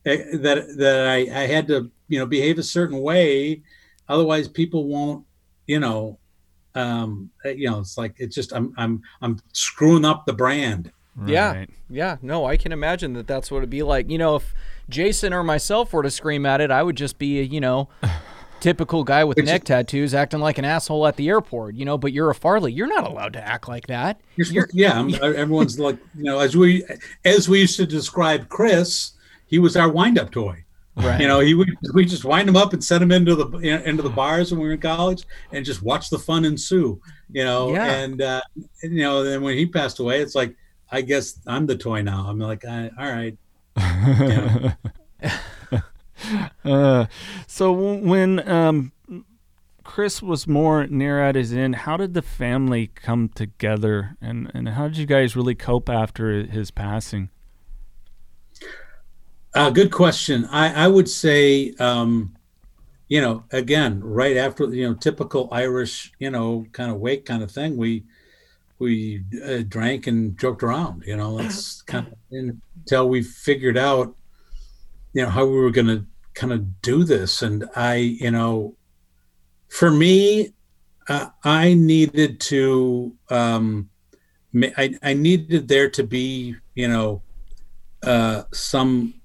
eh, 0.04 0.36
that 0.38 0.76
that 0.76 1.08
I, 1.08 1.16
I 1.16 1.46
had 1.46 1.66
to 1.68 1.90
you 2.08 2.18
know 2.18 2.26
behave 2.26 2.58
a 2.58 2.62
certain 2.62 3.00
way, 3.00 3.62
otherwise 4.08 4.48
people 4.48 4.86
won't 4.86 5.24
you 5.66 5.80
know 5.80 6.18
um 6.74 7.30
eh, 7.44 7.50
you 7.50 7.70
know 7.70 7.80
it's 7.80 7.96
like 7.96 8.14
it's 8.18 8.34
just 8.34 8.52
I'm 8.52 8.72
I'm 8.76 9.02
I'm 9.22 9.40
screwing 9.52 10.04
up 10.04 10.26
the 10.26 10.32
brand. 10.32 10.92
Right. 11.16 11.30
Yeah, 11.30 11.64
yeah. 11.90 12.16
No, 12.22 12.44
I 12.44 12.56
can 12.56 12.70
imagine 12.70 13.14
that 13.14 13.26
that's 13.26 13.50
what 13.50 13.58
it'd 13.58 13.70
be 13.70 13.82
like. 13.82 14.08
You 14.08 14.18
know, 14.18 14.36
if 14.36 14.54
Jason 14.88 15.32
or 15.32 15.42
myself 15.42 15.92
were 15.92 16.04
to 16.04 16.10
scream 16.10 16.46
at 16.46 16.60
it, 16.60 16.70
I 16.70 16.82
would 16.82 16.96
just 16.96 17.18
be 17.18 17.42
you 17.42 17.60
know 17.60 17.88
typical 18.60 19.04
guy 19.04 19.24
with 19.24 19.38
neck 19.38 19.64
tattoos 19.64 20.14
acting 20.14 20.40
like 20.40 20.58
an 20.58 20.64
asshole 20.64 21.06
at 21.06 21.16
the 21.16 21.28
airport, 21.28 21.74
you 21.74 21.84
know, 21.84 21.98
but 21.98 22.12
you're 22.12 22.30
a 22.30 22.34
Farley. 22.34 22.72
You're 22.72 22.86
not 22.86 23.04
allowed 23.04 23.32
to 23.34 23.46
act 23.46 23.68
like 23.68 23.86
that. 23.88 24.20
You're, 24.36 24.46
you're 24.46 24.68
yeah, 24.72 24.98
I'm, 24.98 25.14
everyone's 25.14 25.78
like, 25.78 25.98
you 26.16 26.24
know, 26.24 26.38
as 26.38 26.56
we 26.56 26.84
as 27.24 27.48
we 27.48 27.60
used 27.60 27.76
to 27.76 27.86
describe 27.86 28.48
Chris, 28.48 29.12
he 29.46 29.58
was 29.58 29.76
our 29.76 29.88
wind-up 29.88 30.30
toy. 30.30 30.64
Right. 30.98 31.20
You 31.20 31.28
know, 31.28 31.40
he 31.40 31.54
would 31.54 31.70
we 31.94 32.04
just 32.04 32.24
wind 32.24 32.48
him 32.48 32.56
up 32.56 32.72
and 32.72 32.82
send 32.82 33.02
him 33.02 33.12
into 33.12 33.36
the 33.36 33.58
into 33.58 34.02
the 34.02 34.10
bars 34.10 34.50
when 34.50 34.60
we 34.60 34.66
were 34.66 34.74
in 34.74 34.80
college, 34.80 35.24
and 35.52 35.64
just 35.64 35.82
watch 35.82 36.10
the 36.10 36.18
fun 36.18 36.44
ensue. 36.44 37.00
You 37.30 37.44
know, 37.44 37.72
yeah. 37.72 37.84
and 37.92 38.20
uh, 38.20 38.40
you 38.82 39.02
know, 39.02 39.22
then 39.22 39.42
when 39.42 39.56
he 39.56 39.66
passed 39.66 40.00
away, 40.00 40.20
it's 40.20 40.34
like 40.34 40.56
I 40.90 41.02
guess 41.02 41.38
I'm 41.46 41.66
the 41.66 41.76
toy 41.76 42.02
now. 42.02 42.26
I'm 42.28 42.38
like, 42.38 42.64
all 42.64 42.90
right. 42.98 43.36
uh, 46.64 47.06
so 47.46 47.72
when 47.72 48.48
um, 48.48 48.92
Chris 49.84 50.20
was 50.20 50.46
more 50.46 50.86
near 50.86 51.22
at 51.22 51.34
his 51.34 51.52
end, 51.52 51.76
how 51.76 51.96
did 51.96 52.14
the 52.14 52.22
family 52.22 52.88
come 52.88 53.28
together, 53.28 54.16
and 54.20 54.50
and 54.52 54.70
how 54.70 54.88
did 54.88 54.96
you 54.96 55.06
guys 55.06 55.36
really 55.36 55.54
cope 55.54 55.88
after 55.88 56.42
his 56.42 56.70
passing? 56.70 57.30
Uh, 59.54 59.70
good 59.70 59.90
question. 59.90 60.44
I, 60.46 60.84
I 60.84 60.88
would 60.88 61.08
say, 61.08 61.74
um, 61.78 62.36
you 63.08 63.20
know, 63.20 63.44
again, 63.52 64.00
right 64.02 64.36
after 64.36 64.64
you 64.66 64.88
know, 64.88 64.94
typical 64.94 65.48
Irish, 65.52 66.12
you 66.18 66.30
know, 66.30 66.66
kind 66.72 66.90
of 66.90 66.98
wake 66.98 67.24
kind 67.26 67.42
of 67.42 67.50
thing. 67.50 67.76
We 67.76 68.04
we 68.78 69.24
uh, 69.44 69.62
drank 69.68 70.06
and 70.06 70.38
joked 70.38 70.62
around. 70.62 71.04
You 71.06 71.16
know, 71.16 71.38
that's 71.38 71.82
kind 71.86 72.08
of 72.08 72.14
until 72.30 73.08
we 73.08 73.22
figured 73.22 73.78
out, 73.78 74.14
you 75.12 75.22
know, 75.22 75.30
how 75.30 75.44
we 75.46 75.56
were 75.58 75.70
going 75.70 75.86
to 75.88 76.06
kind 76.34 76.52
of 76.52 76.82
do 76.82 77.04
this. 77.04 77.42
And 77.42 77.64
I, 77.74 77.94
you 77.96 78.30
know, 78.30 78.76
for 79.68 79.90
me, 79.90 80.54
uh, 81.08 81.30
I 81.44 81.74
needed 81.74 82.40
to, 82.42 83.14
um, 83.30 83.90
I, 84.76 84.94
I 85.02 85.14
needed 85.14 85.68
there 85.68 85.90
to 85.90 86.02
be, 86.04 86.56
you 86.74 86.88
know, 86.88 87.22
uh, 88.02 88.44
some, 88.52 89.17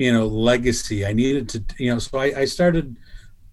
you 0.00 0.10
know, 0.10 0.26
legacy. 0.26 1.04
I 1.04 1.12
needed 1.12 1.46
to, 1.50 1.64
you 1.78 1.92
know, 1.92 1.98
so 1.98 2.18
I, 2.18 2.40
I 2.40 2.44
started 2.46 2.96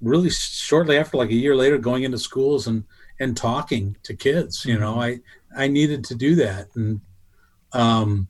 really 0.02 0.30
shortly 0.30 0.98
after, 0.98 1.18
like 1.18 1.30
a 1.30 1.36
year 1.36 1.58
later, 1.58 1.78
going 1.78 2.04
into 2.04 2.18
schools 2.18 2.68
and 2.68 2.86
and 3.20 3.36
talking 3.36 3.98
to 4.04 4.16
kids. 4.16 4.66
You 4.66 4.80
know. 4.80 5.02
I 5.02 5.20
I 5.58 5.68
needed 5.68 6.06
to 6.06 6.16
do 6.16 6.36
that, 6.36 6.70
and 6.76 7.02
um, 7.74 8.30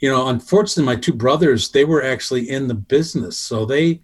you 0.00 0.10
know, 0.10 0.26
unfortunately, 0.26 0.92
my 0.92 1.00
two 1.00 1.12
brothers 1.12 1.70
they 1.70 1.84
were 1.84 2.02
actually 2.02 2.50
in 2.50 2.66
the 2.66 2.74
business, 2.74 3.38
so 3.38 3.64
they, 3.64 4.00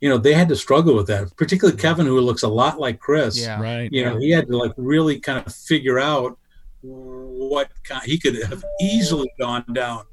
you 0.00 0.08
know, 0.08 0.16
they 0.16 0.32
had 0.32 0.48
to 0.48 0.56
struggle 0.56 0.96
with 0.96 1.06
that. 1.08 1.36
Particularly 1.36 1.78
Kevin, 1.78 2.06
who 2.06 2.18
looks 2.20 2.42
a 2.42 2.48
lot 2.48 2.80
like 2.80 3.00
Chris. 3.00 3.38
Yeah, 3.38 3.60
right. 3.60 3.92
You 3.92 4.02
know, 4.06 4.18
he 4.18 4.30
had 4.30 4.46
to 4.46 4.56
like 4.56 4.72
really 4.78 5.20
kind 5.20 5.46
of 5.46 5.54
figure 5.54 5.98
out 5.98 6.38
what 6.80 7.68
kind, 7.84 8.02
he 8.04 8.18
could 8.18 8.42
have 8.44 8.64
easily 8.80 9.30
gone 9.38 9.66
down 9.74 10.04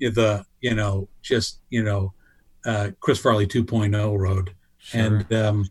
the 0.00 0.44
you 0.60 0.74
know 0.74 1.08
just 1.22 1.60
you 1.70 1.82
know 1.82 2.12
uh, 2.64 2.90
Chris 3.00 3.18
Farley 3.18 3.46
2.0 3.46 4.18
road, 4.18 4.54
sure. 4.78 5.00
and 5.00 5.32
um, 5.32 5.68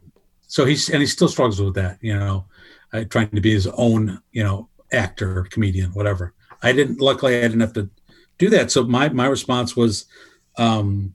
so 0.48 0.66
he's 0.66 0.90
and 0.90 1.02
he 1.02 1.08
still 1.08 1.28
struggles 1.28 1.62
with 1.62 1.76
that. 1.76 1.98
You 2.02 2.18
know, 2.18 2.46
uh, 2.94 3.04
trying 3.06 3.30
to 3.30 3.42
be 3.42 3.52
his 3.52 3.68
own, 3.68 4.22
you 4.32 4.44
know, 4.44 4.70
actor, 4.92 5.48
comedian, 5.50 5.92
whatever. 5.92 6.34
I 6.62 6.72
didn't. 6.72 7.02
Luckily, 7.02 7.38
I 7.38 7.42
didn't 7.42 7.62
have 7.62 7.74
to 7.74 7.90
do 8.38 8.50
that. 8.50 8.72
So 8.72 8.84
my 8.84 9.10
my 9.10 9.26
response 9.26 9.76
was, 9.76 10.06
um, 10.58 11.14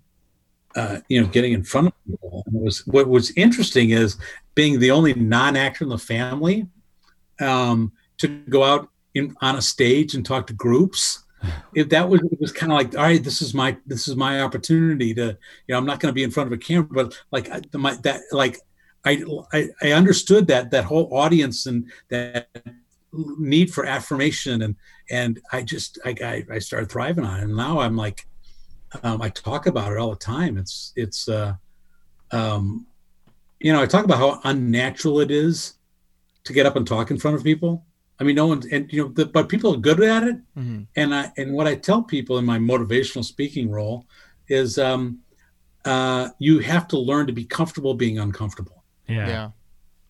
uh, 0.74 0.98
you 1.08 1.20
know, 1.20 1.28
getting 1.28 1.52
in 1.52 1.62
front 1.62 1.88
of 1.88 1.92
people. 2.06 2.42
And 2.46 2.56
it 2.56 2.62
was 2.62 2.86
what 2.86 3.08
was 3.08 3.30
interesting 3.32 3.90
is 3.90 4.16
being 4.54 4.80
the 4.80 4.90
only 4.90 5.14
non-actor 5.14 5.84
in 5.84 5.90
the 5.90 5.98
family 5.98 6.66
um, 7.40 7.92
to 8.18 8.28
go 8.48 8.64
out 8.64 8.90
in, 9.14 9.36
on 9.40 9.56
a 9.56 9.62
stage 9.62 10.14
and 10.14 10.24
talk 10.24 10.46
to 10.48 10.52
groups. 10.52 11.24
If 11.74 11.88
that 11.90 12.08
was 12.08 12.20
it 12.20 12.40
was 12.40 12.52
kind 12.52 12.72
of 12.72 12.78
like 12.78 12.96
all 12.96 13.04
right 13.04 13.22
this 13.22 13.40
is 13.42 13.54
my 13.54 13.76
this 13.86 14.08
is 14.08 14.16
my 14.16 14.40
opportunity 14.40 15.14
to 15.14 15.26
you 15.26 15.36
know 15.68 15.78
i'm 15.78 15.86
not 15.86 16.00
going 16.00 16.10
to 16.10 16.14
be 16.14 16.24
in 16.24 16.32
front 16.32 16.48
of 16.48 16.52
a 16.52 16.58
camera 16.58 16.88
but 16.90 17.22
like 17.30 17.48
my 17.74 17.94
that 18.02 18.22
like 18.32 18.58
I, 19.04 19.24
I, 19.52 19.68
I 19.82 19.92
understood 19.92 20.46
that 20.48 20.70
that 20.72 20.84
whole 20.84 21.08
audience 21.12 21.66
and 21.66 21.90
that 22.08 22.48
need 23.12 23.72
for 23.72 23.86
affirmation 23.86 24.62
and 24.62 24.76
and 25.10 25.40
I 25.52 25.62
just 25.62 25.98
I, 26.04 26.14
I, 26.22 26.54
I 26.54 26.58
started 26.58 26.90
thriving 26.90 27.24
on 27.24 27.40
it. 27.40 27.44
And 27.44 27.56
now 27.56 27.80
I'm 27.80 27.96
like 27.96 28.26
um, 29.02 29.22
I 29.22 29.28
talk 29.28 29.66
about 29.66 29.92
it 29.92 29.98
all 29.98 30.10
the 30.10 30.16
time. 30.16 30.58
It's 30.58 30.92
it's 30.96 31.28
uh 31.28 31.54
um 32.32 32.86
you 33.60 33.72
know 33.72 33.80
I 33.80 33.86
talk 33.86 34.04
about 34.04 34.18
how 34.18 34.40
unnatural 34.44 35.20
it 35.20 35.30
is 35.30 35.74
to 36.44 36.52
get 36.52 36.66
up 36.66 36.76
and 36.76 36.86
talk 36.86 37.10
in 37.10 37.18
front 37.18 37.36
of 37.36 37.44
people 37.44 37.84
I 38.20 38.24
mean 38.24 38.36
no 38.36 38.46
one's 38.46 38.66
and 38.66 38.92
you 38.92 39.02
know 39.02 39.08
the, 39.08 39.26
but 39.26 39.48
people 39.48 39.74
are 39.74 39.78
good 39.78 40.02
at 40.02 40.24
it 40.24 40.36
mm-hmm. 40.56 40.82
and 40.96 41.14
I 41.14 41.32
and 41.36 41.52
what 41.52 41.66
I 41.66 41.74
tell 41.74 42.02
people 42.02 42.38
in 42.38 42.44
my 42.44 42.58
motivational 42.58 43.24
speaking 43.24 43.70
role 43.70 44.06
is 44.48 44.78
um 44.78 45.20
uh 45.84 46.28
you 46.38 46.58
have 46.58 46.88
to 46.88 46.98
learn 46.98 47.26
to 47.26 47.32
be 47.32 47.44
comfortable 47.44 47.94
being 47.94 48.18
uncomfortable 48.18 48.78
yeah. 49.08 49.26
yeah. 49.26 49.50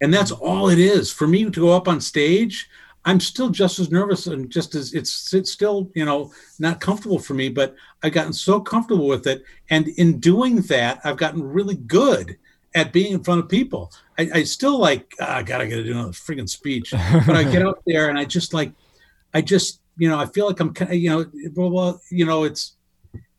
And 0.00 0.12
that's 0.12 0.30
all 0.30 0.68
it 0.68 0.78
is. 0.78 1.10
For 1.12 1.26
me 1.26 1.44
to 1.44 1.60
go 1.60 1.72
up 1.72 1.88
on 1.88 2.00
stage, 2.00 2.68
I'm 3.04 3.20
still 3.20 3.48
just 3.48 3.78
as 3.78 3.90
nervous 3.90 4.26
and 4.26 4.50
just 4.50 4.74
as 4.74 4.92
it's 4.92 5.32
it's 5.32 5.52
still, 5.52 5.90
you 5.94 6.04
know, 6.04 6.32
not 6.58 6.80
comfortable 6.80 7.18
for 7.18 7.34
me, 7.34 7.48
but 7.48 7.74
I've 8.02 8.12
gotten 8.12 8.32
so 8.32 8.60
comfortable 8.60 9.06
with 9.06 9.26
it. 9.26 9.44
And 9.70 9.88
in 9.88 10.20
doing 10.20 10.56
that, 10.62 11.00
I've 11.04 11.16
gotten 11.16 11.42
really 11.42 11.76
good 11.76 12.36
at 12.74 12.92
being 12.92 13.12
in 13.12 13.24
front 13.24 13.40
of 13.40 13.48
people. 13.48 13.92
I, 14.18 14.30
I 14.34 14.42
still 14.42 14.78
like, 14.78 15.12
oh, 15.20 15.24
I 15.24 15.42
gotta 15.42 15.68
do 15.68 15.92
another 15.92 16.12
freaking 16.12 16.48
speech. 16.48 16.92
But 17.26 17.36
I 17.36 17.44
get 17.44 17.62
out 17.62 17.82
there 17.86 18.08
and 18.08 18.18
I 18.18 18.24
just 18.24 18.52
like, 18.52 18.72
I 19.34 19.40
just, 19.40 19.80
you 19.96 20.08
know, 20.08 20.18
I 20.18 20.26
feel 20.26 20.46
like 20.46 20.60
I'm 20.60 20.74
you 20.90 21.10
know, 21.10 21.26
well, 21.56 22.00
you 22.10 22.26
know, 22.26 22.44
it's, 22.44 22.76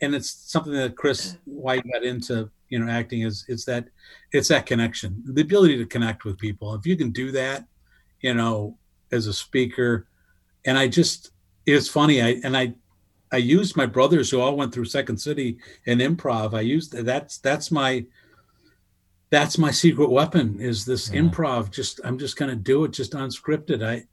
and 0.01 0.15
it's 0.15 0.29
something 0.29 0.73
that 0.73 0.95
Chris 0.95 1.37
White 1.45 1.83
got 1.91 2.03
into 2.03 2.49
you 2.69 2.79
know 2.79 2.89
acting 2.89 3.21
is 3.21 3.45
it's 3.47 3.65
that 3.65 3.85
it's 4.31 4.47
that 4.47 4.65
connection 4.65 5.21
the 5.25 5.41
ability 5.41 5.77
to 5.77 5.85
connect 5.85 6.23
with 6.23 6.37
people 6.37 6.73
if 6.75 6.85
you 6.85 6.95
can 6.95 7.09
do 7.09 7.31
that 7.31 7.65
you 8.21 8.33
know 8.33 8.77
as 9.11 9.27
a 9.27 9.33
speaker 9.33 10.07
and 10.65 10.77
i 10.77 10.87
just 10.87 11.31
it's 11.65 11.89
funny 11.89 12.21
i 12.21 12.39
and 12.43 12.55
i 12.55 12.73
i 13.31 13.37
used 13.37 13.75
my 13.75 13.85
brothers 13.85 14.29
who 14.29 14.39
all 14.39 14.55
went 14.55 14.73
through 14.73 14.85
second 14.85 15.17
city 15.17 15.57
and 15.87 15.99
improv 15.99 16.53
i 16.53 16.61
used 16.61 16.93
that's 16.93 17.39
that's 17.39 17.71
my 17.71 18.05
that's 19.31 19.57
my 19.57 19.71
secret 19.71 20.09
weapon 20.09 20.59
is 20.59 20.85
this 20.85 21.09
yeah. 21.09 21.21
improv 21.21 21.71
just 21.71 21.99
i'm 22.03 22.17
just 22.17 22.37
going 22.37 22.49
to 22.49 22.55
do 22.55 22.83
it 22.83 22.91
just 22.91 23.13
unscripted 23.13 23.85
i 23.85 24.03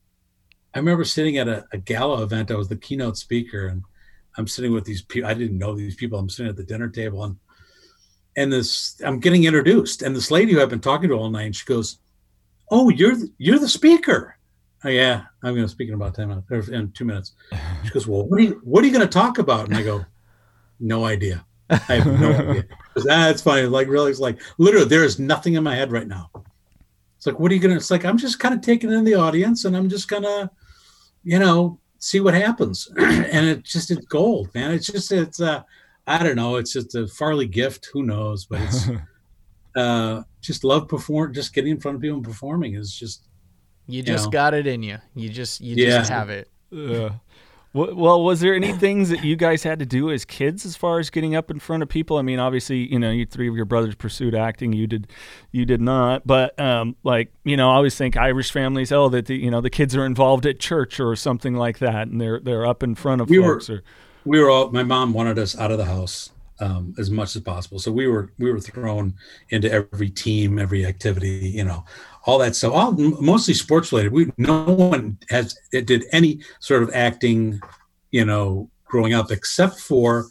i 0.74 0.78
remember 0.78 1.04
sitting 1.04 1.38
at 1.38 1.48
a, 1.48 1.64
a 1.72 1.78
gala 1.78 2.22
event 2.22 2.50
i 2.50 2.54
was 2.54 2.68
the 2.68 2.76
keynote 2.76 3.16
speaker 3.16 3.66
and 3.66 3.82
i'm 4.36 4.46
sitting 4.46 4.72
with 4.72 4.84
these 4.84 5.02
people 5.02 5.28
i 5.28 5.34
didn't 5.34 5.58
know 5.58 5.74
these 5.74 5.96
people 5.96 6.18
i'm 6.18 6.28
sitting 6.28 6.50
at 6.50 6.56
the 6.56 6.64
dinner 6.64 6.88
table 6.88 7.24
and 7.24 7.36
and 8.36 8.52
this 8.52 9.00
I'm 9.04 9.18
getting 9.18 9.44
introduced, 9.44 10.02
and 10.02 10.14
this 10.14 10.30
lady 10.30 10.52
who 10.52 10.60
I've 10.60 10.70
been 10.70 10.80
talking 10.80 11.08
to 11.08 11.14
all 11.14 11.30
night, 11.30 11.54
she 11.54 11.64
goes, 11.64 11.98
"Oh, 12.70 12.90
you're 12.90 13.16
the, 13.16 13.32
you're 13.38 13.58
the 13.58 13.68
speaker." 13.68 14.36
Oh, 14.84 14.90
yeah, 14.90 15.24
I'm 15.42 15.54
going 15.54 15.64
to 15.64 15.68
speak 15.68 15.88
in 15.88 15.94
about 15.94 16.14
ten 16.14 16.28
minutes 16.28 16.46
or 16.50 16.72
in 16.72 16.92
two 16.92 17.06
minutes. 17.06 17.32
She 17.84 17.90
goes, 17.90 18.06
"Well, 18.06 18.26
what 18.26 18.38
are 18.38 18.42
you 18.42 18.60
what 18.62 18.84
are 18.84 18.86
you 18.86 18.92
going 18.92 19.06
to 19.06 19.12
talk 19.12 19.38
about?" 19.38 19.66
And 19.66 19.76
I 19.76 19.82
go, 19.82 20.04
"No 20.78 21.04
idea. 21.04 21.44
I 21.70 21.76
have 21.76 22.20
no 22.20 22.32
idea." 22.32 22.64
That's 23.04 23.42
funny. 23.42 23.62
Like 23.62 23.88
really, 23.88 24.10
it's 24.10 24.20
like 24.20 24.40
literally 24.58 24.86
there 24.86 25.04
is 25.04 25.18
nothing 25.18 25.54
in 25.54 25.62
my 25.62 25.74
head 25.74 25.92
right 25.92 26.06
now. 26.08 26.30
It's 27.16 27.26
like, 27.26 27.38
what 27.38 27.50
are 27.50 27.54
you 27.54 27.60
gonna? 27.60 27.76
It's 27.76 27.90
like 27.90 28.04
I'm 28.04 28.18
just 28.18 28.38
kind 28.38 28.54
of 28.54 28.60
taking 28.60 28.92
in 28.92 29.04
the 29.04 29.14
audience, 29.14 29.64
and 29.64 29.76
I'm 29.76 29.88
just 29.88 30.08
gonna, 30.08 30.50
you 31.24 31.38
know, 31.38 31.78
see 31.98 32.20
what 32.20 32.34
happens. 32.34 32.88
and 32.98 33.46
it 33.46 33.64
just 33.64 33.90
it's 33.90 34.06
gold, 34.06 34.54
man. 34.54 34.72
It's 34.72 34.86
just 34.86 35.12
it's 35.12 35.40
uh 35.40 35.62
I 36.06 36.22
don't 36.22 36.36
know. 36.36 36.56
It's 36.56 36.72
just 36.72 36.94
a 36.94 37.06
Farley 37.06 37.46
gift. 37.46 37.88
Who 37.92 38.02
knows? 38.04 38.46
But 38.46 38.60
it's 38.62 38.88
uh, 39.76 40.22
just 40.40 40.64
love 40.64 40.88
perform. 40.88 41.34
Just 41.34 41.52
getting 41.52 41.72
in 41.72 41.80
front 41.80 41.96
of 41.96 42.02
people 42.02 42.16
and 42.16 42.24
performing 42.24 42.74
is 42.74 42.94
just. 42.94 43.22
You 43.88 44.02
just 44.02 44.24
you 44.24 44.26
know. 44.26 44.30
got 44.32 44.54
it 44.54 44.66
in 44.66 44.82
you. 44.82 44.98
You 45.14 45.28
just 45.28 45.60
you 45.60 45.76
yeah. 45.76 45.98
just 45.98 46.10
have 46.10 46.30
it. 46.30 46.50
Uh, 46.72 47.10
well, 47.76 48.24
was 48.24 48.40
there 48.40 48.54
any 48.54 48.72
things 48.72 49.10
that 49.10 49.22
you 49.22 49.36
guys 49.36 49.62
had 49.62 49.78
to 49.80 49.86
do 49.86 50.10
as 50.10 50.24
kids 50.24 50.64
as 50.64 50.76
far 50.76 50.98
as 50.98 51.10
getting 51.10 51.34
up 51.36 51.50
in 51.50 51.58
front 51.58 51.82
of 51.82 51.88
people? 51.88 52.16
I 52.16 52.22
mean, 52.22 52.38
obviously, 52.38 52.90
you 52.90 52.98
know, 52.98 53.10
you 53.10 53.26
three 53.26 53.48
of 53.48 53.54
your 53.54 53.66
brothers 53.66 53.94
pursued 53.94 54.34
acting. 54.34 54.72
You 54.72 54.86
did, 54.86 55.08
you 55.52 55.64
did 55.64 55.80
not. 55.80 56.26
But 56.26 56.58
um, 56.58 56.96
like, 57.04 57.32
you 57.44 57.56
know, 57.56 57.70
I 57.70 57.74
always 57.74 57.94
think 57.94 58.16
Irish 58.16 58.50
families, 58.50 58.92
oh, 58.92 59.08
that 59.10 59.26
the 59.26 59.36
you 59.36 59.50
know 59.50 59.60
the 59.60 59.70
kids 59.70 59.94
are 59.94 60.06
involved 60.06 60.46
at 60.46 60.58
church 60.58 60.98
or 60.98 61.14
something 61.16 61.54
like 61.54 61.78
that, 61.78 62.08
and 62.08 62.20
they're 62.20 62.40
they're 62.40 62.66
up 62.66 62.82
in 62.82 62.94
front 62.94 63.20
of 63.20 63.28
we 63.28 63.38
folks. 63.38 63.68
Were, 63.68 63.76
or 63.76 63.82
we 64.26 64.40
were 64.40 64.50
all 64.50 64.70
my 64.70 64.82
mom 64.82 65.12
wanted 65.12 65.38
us 65.38 65.56
out 65.56 65.70
of 65.70 65.78
the 65.78 65.84
house 65.84 66.30
um, 66.58 66.94
as 66.98 67.10
much 67.10 67.36
as 67.36 67.42
possible 67.42 67.78
so 67.78 67.92
we 67.92 68.06
were 68.06 68.32
we 68.38 68.50
were 68.50 68.60
thrown 68.60 69.14
into 69.50 69.70
every 69.70 70.10
team 70.10 70.58
every 70.58 70.84
activity 70.84 71.50
you 71.54 71.64
know 71.64 71.84
all 72.26 72.38
that 72.38 72.54
stuff 72.54 72.72
all 72.72 72.92
mostly 72.92 73.54
sports 73.54 73.92
related 73.92 74.12
we 74.12 74.30
no 74.36 74.64
one 74.64 75.16
has 75.30 75.56
did 75.70 76.04
any 76.12 76.40
sort 76.60 76.82
of 76.82 76.90
acting 76.92 77.60
you 78.10 78.24
know 78.24 78.68
growing 78.84 79.14
up 79.14 79.30
except 79.30 79.80
for 79.80 80.26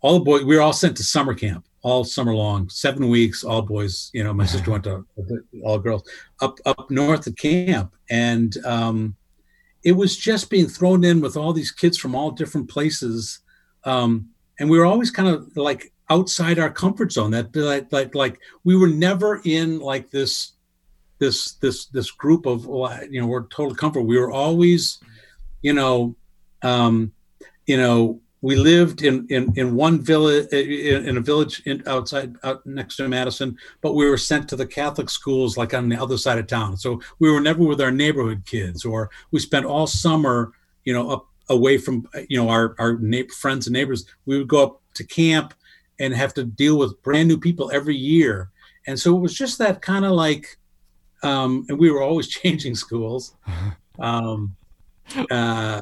all 0.00 0.14
the 0.14 0.24
boys 0.24 0.44
we 0.44 0.56
were 0.56 0.62
all 0.62 0.72
sent 0.72 0.96
to 0.96 1.02
summer 1.02 1.34
camp 1.34 1.66
all 1.86 2.02
summer 2.02 2.34
long, 2.34 2.68
seven 2.68 3.08
weeks, 3.08 3.44
all 3.44 3.62
boys. 3.62 4.10
You 4.12 4.24
know, 4.24 4.34
my 4.34 4.44
sister 4.44 4.72
went 4.72 4.82
to 4.84 5.06
all 5.62 5.78
girls 5.78 6.02
up 6.40 6.58
up 6.66 6.90
north 6.90 7.28
at 7.28 7.38
camp, 7.38 7.94
and 8.10 8.56
um, 8.64 9.14
it 9.84 9.92
was 9.92 10.16
just 10.16 10.50
being 10.50 10.66
thrown 10.66 11.04
in 11.04 11.20
with 11.20 11.36
all 11.36 11.52
these 11.52 11.70
kids 11.70 11.96
from 11.96 12.16
all 12.16 12.32
different 12.32 12.68
places, 12.68 13.38
um, 13.84 14.28
and 14.58 14.68
we 14.68 14.80
were 14.80 14.84
always 14.84 15.12
kind 15.12 15.28
of 15.28 15.56
like 15.56 15.92
outside 16.10 16.58
our 16.58 16.70
comfort 16.70 17.12
zone. 17.12 17.30
That 17.30 17.54
like 17.54 17.92
like 17.92 18.16
like 18.16 18.40
we 18.64 18.76
were 18.76 18.88
never 18.88 19.40
in 19.44 19.78
like 19.78 20.10
this 20.10 20.54
this 21.18 21.52
this 21.54 21.86
this 21.86 22.10
group 22.10 22.46
of 22.46 22.64
you 23.10 23.20
know 23.20 23.26
we're 23.26 23.46
total 23.48 23.74
comfort. 23.74 24.02
We 24.02 24.18
were 24.18 24.30
always, 24.30 24.98
you 25.62 25.72
know, 25.72 26.16
um, 26.62 27.12
you 27.66 27.76
know 27.76 28.20
we 28.42 28.54
lived 28.54 29.02
in 29.02 29.26
in, 29.28 29.52
in 29.56 29.74
one 29.74 30.00
village 30.00 30.46
in, 30.52 31.08
in 31.08 31.16
a 31.16 31.20
village 31.20 31.62
in, 31.66 31.82
outside 31.86 32.36
out 32.44 32.64
next 32.66 32.96
to 32.96 33.08
Madison, 33.08 33.56
but 33.80 33.94
we 33.94 34.08
were 34.08 34.18
sent 34.18 34.48
to 34.48 34.56
the 34.56 34.66
Catholic 34.66 35.10
schools 35.10 35.56
like 35.56 35.74
on 35.74 35.88
the 35.88 36.00
other 36.00 36.18
side 36.18 36.38
of 36.38 36.46
town. 36.46 36.76
So 36.76 37.00
we 37.18 37.30
were 37.30 37.40
never 37.40 37.64
with 37.64 37.80
our 37.80 37.90
neighborhood 37.90 38.44
kids, 38.46 38.84
or 38.84 39.10
we 39.30 39.40
spent 39.40 39.66
all 39.66 39.86
summer, 39.86 40.52
you 40.84 40.92
know, 40.92 41.10
up 41.10 41.26
away 41.48 41.78
from 41.78 42.06
you 42.28 42.36
know 42.36 42.48
our 42.48 42.76
our 42.78 43.00
friends 43.36 43.66
and 43.66 43.74
neighbors. 43.74 44.04
We 44.26 44.38
would 44.38 44.48
go 44.48 44.62
up 44.62 44.82
to 44.94 45.04
camp 45.04 45.54
and 45.98 46.14
have 46.14 46.34
to 46.34 46.44
deal 46.44 46.78
with 46.78 47.02
brand 47.02 47.28
new 47.28 47.38
people 47.38 47.70
every 47.72 47.96
year, 47.96 48.50
and 48.86 48.98
so 48.98 49.16
it 49.16 49.20
was 49.20 49.34
just 49.34 49.58
that 49.58 49.82
kind 49.82 50.04
of 50.04 50.12
like, 50.12 50.58
um, 51.26 51.66
and 51.68 51.78
we 51.78 51.90
were 51.90 52.02
always 52.02 52.28
changing 52.40 52.74
schools. 52.74 53.34
Um, 53.98 54.54
uh, 55.30 55.80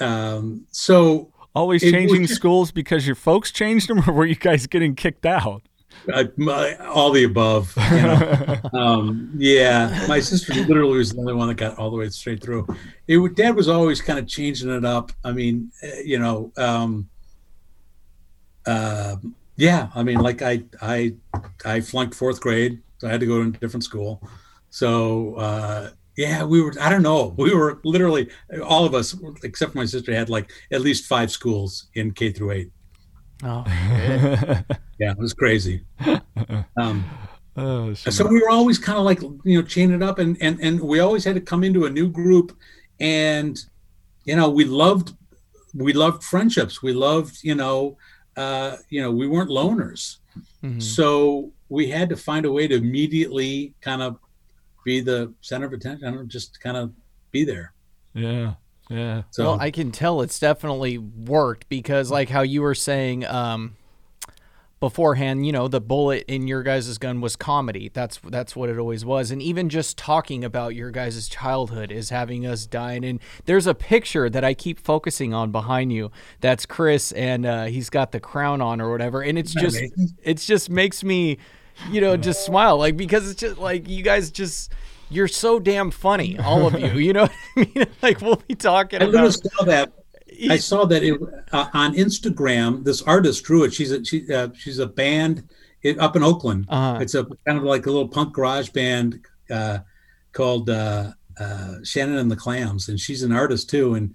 um, 0.00 0.66
so 0.72 1.32
Always 1.56 1.80
changing 1.80 2.26
schools 2.26 2.70
because 2.70 3.06
your 3.06 3.16
folks 3.16 3.50
changed 3.50 3.88
them, 3.88 4.02
or 4.06 4.12
were 4.12 4.26
you 4.26 4.34
guys 4.34 4.66
getting 4.66 4.94
kicked 4.94 5.24
out? 5.24 5.62
Uh, 6.12 6.24
my, 6.36 6.74
all 6.76 7.10
the 7.10 7.24
above. 7.24 7.72
You 7.92 8.02
know? 8.02 8.56
um, 8.74 9.30
yeah, 9.38 10.04
my 10.06 10.20
sister 10.20 10.52
literally 10.52 10.98
was 10.98 11.12
the 11.12 11.20
only 11.20 11.32
one 11.32 11.48
that 11.48 11.54
got 11.54 11.78
all 11.78 11.90
the 11.90 11.96
way 11.96 12.10
straight 12.10 12.42
through. 12.42 12.66
It, 13.08 13.36
Dad 13.36 13.56
was 13.56 13.68
always 13.68 14.02
kind 14.02 14.18
of 14.18 14.28
changing 14.28 14.68
it 14.68 14.84
up. 14.84 15.12
I 15.24 15.32
mean, 15.32 15.72
uh, 15.82 16.00
you 16.04 16.18
know, 16.18 16.52
um, 16.58 17.08
uh, 18.66 19.16
yeah. 19.56 19.88
I 19.94 20.02
mean, 20.02 20.18
like 20.18 20.42
I, 20.42 20.62
I, 20.82 21.14
I 21.64 21.80
flunked 21.80 22.14
fourth 22.14 22.38
grade, 22.38 22.82
so 22.98 23.08
I 23.08 23.12
had 23.12 23.20
to 23.20 23.26
go 23.26 23.42
to 23.42 23.48
a 23.48 23.52
different 23.52 23.84
school. 23.84 24.20
So 24.76 25.36
uh, 25.36 25.90
yeah, 26.18 26.44
we 26.44 26.60
were. 26.60 26.74
I 26.78 26.90
don't 26.90 27.02
know. 27.02 27.34
We 27.38 27.54
were 27.54 27.80
literally 27.82 28.28
all 28.62 28.84
of 28.84 28.94
us, 28.94 29.16
except 29.42 29.72
for 29.72 29.78
my 29.78 29.86
sister, 29.86 30.14
had 30.14 30.28
like 30.28 30.50
at 30.70 30.82
least 30.82 31.06
five 31.06 31.30
schools 31.30 31.88
in 31.94 32.12
K 32.12 32.30
through 32.30 32.50
eight. 32.50 32.70
Oh, 33.42 33.64
yeah, 34.98 35.12
it 35.12 35.16
was 35.16 35.32
crazy. 35.32 35.82
Um, 36.76 37.06
oh, 37.56 37.94
so 37.94 38.26
we 38.26 38.38
were 38.38 38.50
always 38.50 38.78
kind 38.78 38.98
of 38.98 39.06
like 39.06 39.22
you 39.22 39.58
know 39.58 39.62
chaining 39.62 39.96
it 39.96 40.02
up, 40.02 40.18
and 40.18 40.36
and 40.42 40.60
and 40.60 40.78
we 40.78 41.00
always 41.00 41.24
had 41.24 41.36
to 41.36 41.40
come 41.40 41.64
into 41.64 41.86
a 41.86 41.90
new 41.90 42.10
group, 42.10 42.54
and 43.00 43.58
you 44.26 44.36
know 44.36 44.50
we 44.50 44.66
loved 44.66 45.14
we 45.72 45.94
loved 45.94 46.22
friendships. 46.22 46.82
We 46.82 46.92
loved 46.92 47.42
you 47.42 47.54
know 47.54 47.96
uh, 48.36 48.76
you 48.90 49.00
know 49.00 49.10
we 49.10 49.26
weren't 49.26 49.48
loners, 49.48 50.18
mm-hmm. 50.62 50.80
so 50.80 51.50
we 51.70 51.88
had 51.88 52.10
to 52.10 52.16
find 52.18 52.44
a 52.44 52.52
way 52.52 52.68
to 52.68 52.74
immediately 52.74 53.72
kind 53.80 54.02
of 54.02 54.18
be 54.86 55.00
the 55.00 55.34
center 55.42 55.66
of 55.66 55.72
attention. 55.72 56.06
I 56.06 56.12
don't 56.12 56.28
just 56.28 56.60
kind 56.60 56.76
of 56.76 56.92
be 57.32 57.44
there. 57.44 57.74
Yeah. 58.14 58.54
Yeah. 58.88 59.24
So 59.32 59.44
well, 59.44 59.60
I 59.60 59.72
can 59.72 59.90
tell 59.90 60.22
it's 60.22 60.38
definitely 60.38 60.96
worked 60.96 61.68
because 61.68 62.10
like 62.10 62.30
how 62.30 62.42
you 62.42 62.62
were 62.62 62.76
saying 62.76 63.26
um 63.26 63.76
beforehand, 64.78 65.44
you 65.44 65.50
know, 65.50 65.66
the 65.66 65.80
bullet 65.80 66.24
in 66.28 66.46
your 66.46 66.62
guys' 66.62 66.96
gun 66.98 67.20
was 67.20 67.34
comedy. 67.34 67.90
That's 67.92 68.20
that's 68.22 68.54
what 68.54 68.68
it 68.68 68.78
always 68.78 69.04
was. 69.04 69.32
And 69.32 69.42
even 69.42 69.68
just 69.68 69.98
talking 69.98 70.44
about 70.44 70.76
your 70.76 70.92
guys' 70.92 71.28
childhood 71.28 71.90
is 71.90 72.10
having 72.10 72.46
us 72.46 72.64
dying. 72.64 73.04
And 73.04 73.18
there's 73.46 73.66
a 73.66 73.74
picture 73.74 74.30
that 74.30 74.44
I 74.44 74.54
keep 74.54 74.78
focusing 74.78 75.34
on 75.34 75.50
behind 75.50 75.92
you. 75.92 76.12
That's 76.40 76.64
Chris 76.64 77.10
and 77.10 77.44
uh, 77.44 77.64
he's 77.64 77.90
got 77.90 78.12
the 78.12 78.20
crown 78.20 78.60
on 78.60 78.80
or 78.80 78.92
whatever. 78.92 79.20
And 79.20 79.36
it's 79.36 79.52
just 79.52 79.82
it's 80.22 80.46
just 80.46 80.70
makes 80.70 81.02
me 81.02 81.38
you 81.90 82.00
know, 82.00 82.16
just 82.16 82.44
smile 82.44 82.78
like 82.78 82.96
because 82.96 83.30
it's 83.30 83.40
just 83.40 83.58
like 83.58 83.88
you 83.88 84.02
guys 84.02 84.30
just 84.30 84.72
you're 85.08 85.28
so 85.28 85.60
damn 85.60 85.90
funny, 85.90 86.38
all 86.38 86.66
of 86.66 86.78
you. 86.78 86.92
You 86.98 87.12
know 87.12 87.28
I 87.56 87.60
mean? 87.74 87.86
Like 88.02 88.20
we'll 88.20 88.42
be 88.48 88.54
talking. 88.54 89.02
I 89.02 89.06
about, 89.06 89.32
saw 89.32 89.64
that. 89.64 89.92
I 90.50 90.56
saw 90.58 90.84
that 90.84 91.02
it, 91.02 91.20
uh, 91.52 91.68
on 91.72 91.94
Instagram. 91.94 92.84
This 92.84 93.02
artist 93.02 93.44
drew 93.44 93.64
it. 93.64 93.72
She's 93.72 93.92
a 93.92 94.04
she, 94.04 94.32
uh, 94.32 94.48
she's 94.54 94.78
a 94.78 94.86
band 94.86 95.48
it, 95.82 95.98
up 95.98 96.16
in 96.16 96.22
Oakland. 96.22 96.66
Uh-huh. 96.68 96.98
It's 97.00 97.14
a 97.14 97.24
kind 97.24 97.58
of 97.58 97.62
like 97.62 97.86
a 97.86 97.90
little 97.90 98.08
punk 98.08 98.34
garage 98.34 98.70
band 98.70 99.24
uh, 99.50 99.78
called 100.32 100.68
uh, 100.68 101.12
uh, 101.38 101.74
Shannon 101.84 102.18
and 102.18 102.30
the 102.30 102.36
Clams, 102.36 102.88
and 102.88 102.98
she's 102.98 103.22
an 103.22 103.32
artist 103.32 103.70
too. 103.70 103.94
And 103.94 104.14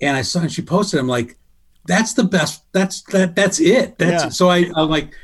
and 0.00 0.16
I 0.16 0.22
saw 0.22 0.40
and 0.40 0.52
she 0.52 0.62
posted. 0.62 1.00
I'm 1.00 1.08
like, 1.08 1.38
that's 1.86 2.14
the 2.14 2.24
best. 2.24 2.64
That's 2.72 3.02
that. 3.04 3.34
That's 3.34 3.60
it. 3.60 3.98
That's 3.98 4.24
yeah. 4.24 4.28
so. 4.28 4.48
I 4.48 4.70
I'm 4.76 4.90
like 4.90 5.14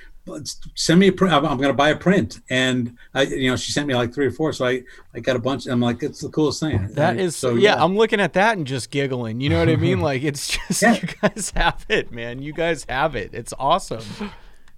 send 0.74 1.00
me 1.00 1.08
a 1.08 1.12
print. 1.12 1.34
I'm, 1.34 1.44
I'm 1.44 1.56
going 1.56 1.68
to 1.68 1.74
buy 1.74 1.90
a 1.90 1.96
print. 1.96 2.40
And 2.50 2.96
I, 3.14 3.22
you 3.22 3.50
know, 3.50 3.56
she 3.56 3.72
sent 3.72 3.86
me 3.86 3.94
like 3.94 4.12
three 4.12 4.26
or 4.26 4.30
four. 4.30 4.52
So 4.52 4.66
I, 4.66 4.82
I 5.14 5.20
got 5.20 5.36
a 5.36 5.38
bunch. 5.38 5.66
I'm 5.66 5.80
like, 5.80 6.02
it's 6.02 6.20
the 6.20 6.28
coolest 6.28 6.60
thing. 6.60 6.88
That 6.94 7.10
and 7.10 7.20
is 7.20 7.36
so, 7.36 7.54
yeah, 7.54 7.74
yeah, 7.74 7.84
I'm 7.84 7.96
looking 7.96 8.20
at 8.20 8.32
that 8.34 8.56
and 8.56 8.66
just 8.66 8.90
giggling. 8.90 9.40
You 9.40 9.50
know 9.50 9.58
what 9.58 9.68
I 9.68 9.76
mean? 9.76 10.00
like 10.08 10.22
it's 10.22 10.48
just, 10.48 10.82
yeah. 10.82 10.94
you 10.94 11.08
guys 11.20 11.52
have 11.56 11.84
it, 11.88 12.12
man. 12.12 12.42
You 12.42 12.52
guys 12.52 12.86
have 12.88 13.16
it. 13.16 13.34
It's 13.34 13.54
awesome. 13.58 14.04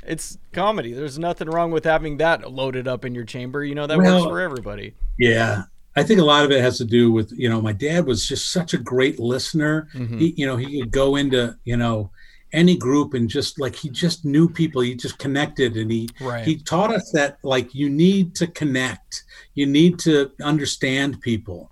It's 0.07 0.39
comedy. 0.53 0.93
There's 0.93 1.19
nothing 1.19 1.49
wrong 1.49 1.71
with 1.71 1.85
having 1.85 2.17
that 2.19 2.51
loaded 2.51 2.89
up 2.89 3.05
in 3.05 3.15
your 3.15 3.25
chamber. 3.25 3.65
You 3.65 3.75
know, 3.75 3.87
that 3.87 3.99
well, 3.99 4.21
works 4.21 4.31
for 4.31 4.41
everybody. 4.41 4.95
Yeah. 5.19 5.65
I 5.97 6.05
think 6.05 6.21
a 6.21 6.25
lot 6.25 6.45
of 6.45 6.53
it 6.53 6.61
has 6.61 6.79
to 6.79 6.85
do 6.85 7.11
with, 7.11 7.33
you 7.33 7.49
know, 7.49 7.61
my 7.61 7.73
dad 7.73 8.07
was 8.07 8.27
just 8.27 8.53
such 8.53 8.75
a 8.75 8.79
great 8.79 9.19
listener. 9.19 9.89
Mm-hmm. 9.95 10.19
He, 10.19 10.35
you 10.37 10.47
know, 10.47 10.57
he 10.57 10.81
could 10.81 10.93
go 10.93 11.17
into, 11.17 11.57
you 11.65 11.77
know, 11.77 12.11
any 12.53 12.77
group 12.77 13.15
and 13.15 13.29
just 13.29 13.61
like 13.61 13.75
he 13.75 13.89
just 13.89 14.25
knew 14.25 14.49
people 14.49 14.81
he 14.81 14.95
just 14.95 15.19
connected 15.19 15.77
and 15.77 15.91
he 15.91 16.09
right. 16.21 16.45
he 16.45 16.57
taught 16.57 16.93
us 16.93 17.11
that 17.13 17.39
like 17.43 17.75
you 17.75 17.89
need 17.89 18.35
to 18.35 18.47
connect 18.49 19.25
you 19.55 19.67
need 19.67 19.99
to 19.99 20.31
understand 20.43 21.21
people 21.21 21.71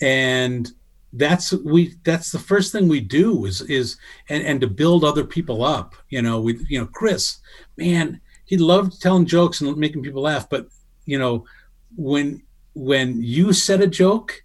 and 0.00 0.72
that's 1.14 1.52
we 1.52 1.94
that's 2.04 2.30
the 2.30 2.38
first 2.38 2.72
thing 2.72 2.88
we 2.88 3.00
do 3.00 3.44
is 3.44 3.60
is 3.62 3.96
and, 4.28 4.44
and 4.44 4.60
to 4.60 4.66
build 4.66 5.04
other 5.04 5.24
people 5.24 5.64
up 5.64 5.94
you 6.10 6.22
know 6.22 6.40
we 6.40 6.58
you 6.68 6.78
know 6.78 6.86
chris 6.86 7.38
man 7.76 8.20
he 8.44 8.56
loved 8.56 9.00
telling 9.00 9.26
jokes 9.26 9.60
and 9.60 9.76
making 9.76 10.02
people 10.02 10.22
laugh 10.22 10.48
but 10.48 10.66
you 11.06 11.18
know 11.18 11.44
when 11.96 12.42
when 12.74 13.20
you 13.22 13.52
said 13.52 13.80
a 13.80 13.86
joke 13.86 14.42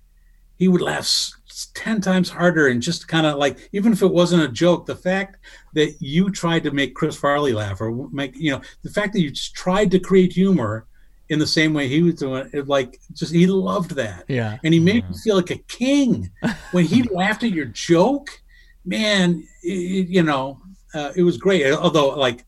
he 0.58 0.68
would 0.68 0.82
laugh 0.82 1.32
10 1.68 2.02
times 2.02 2.30
harder 2.30 2.68
and 2.68 2.82
just 2.82 3.08
kind 3.08 3.26
of 3.26 3.38
like 3.38 3.70
even 3.72 3.92
if 3.92 4.02
it 4.02 4.12
wasn't 4.12 4.42
a 4.42 4.48
joke 4.48 4.86
the 4.86 4.96
fact 4.96 5.38
that 5.74 5.96
you 6.00 6.30
tried 6.30 6.64
to 6.64 6.72
make 6.72 6.96
chris 6.96 7.16
farley 7.16 7.54
laugh 7.54 7.82
or 7.82 8.10
make 8.12 8.36
you 8.36 8.52
know 8.52 8.62
the 8.84 8.90
fact 8.90 9.14
that 9.14 9.22
you 9.22 9.30
just 9.32 9.54
tried 9.56 9.92
to 9.92 10.00
create 10.00 10.34
humor 10.34 10.88
in 11.30 11.38
the 11.38 11.48
same 11.48 11.74
way 11.74 11.88
he 11.88 12.02
was 12.02 12.16
doing 12.16 12.50
it 12.54 12.68
like 12.68 13.00
just 13.14 13.34
he 13.34 13.48
loved 13.48 13.92
that. 13.92 14.26
Yeah. 14.28 14.58
And 14.64 14.74
he 14.74 14.80
made 14.80 15.04
yeah. 15.04 15.10
you 15.10 15.18
feel 15.20 15.36
like 15.36 15.52
a 15.52 15.58
king. 15.58 16.30
When 16.72 16.86
he 16.86 17.04
laughed 17.04 17.44
at 17.44 17.52
your 17.52 17.66
joke 17.66 18.30
man 18.86 19.44
it, 19.64 20.08
you 20.08 20.24
know 20.24 20.62
uh, 20.94 21.12
it 21.16 21.24
was 21.24 21.38
great. 21.38 21.72
Although 21.72 22.10
like 22.10 22.46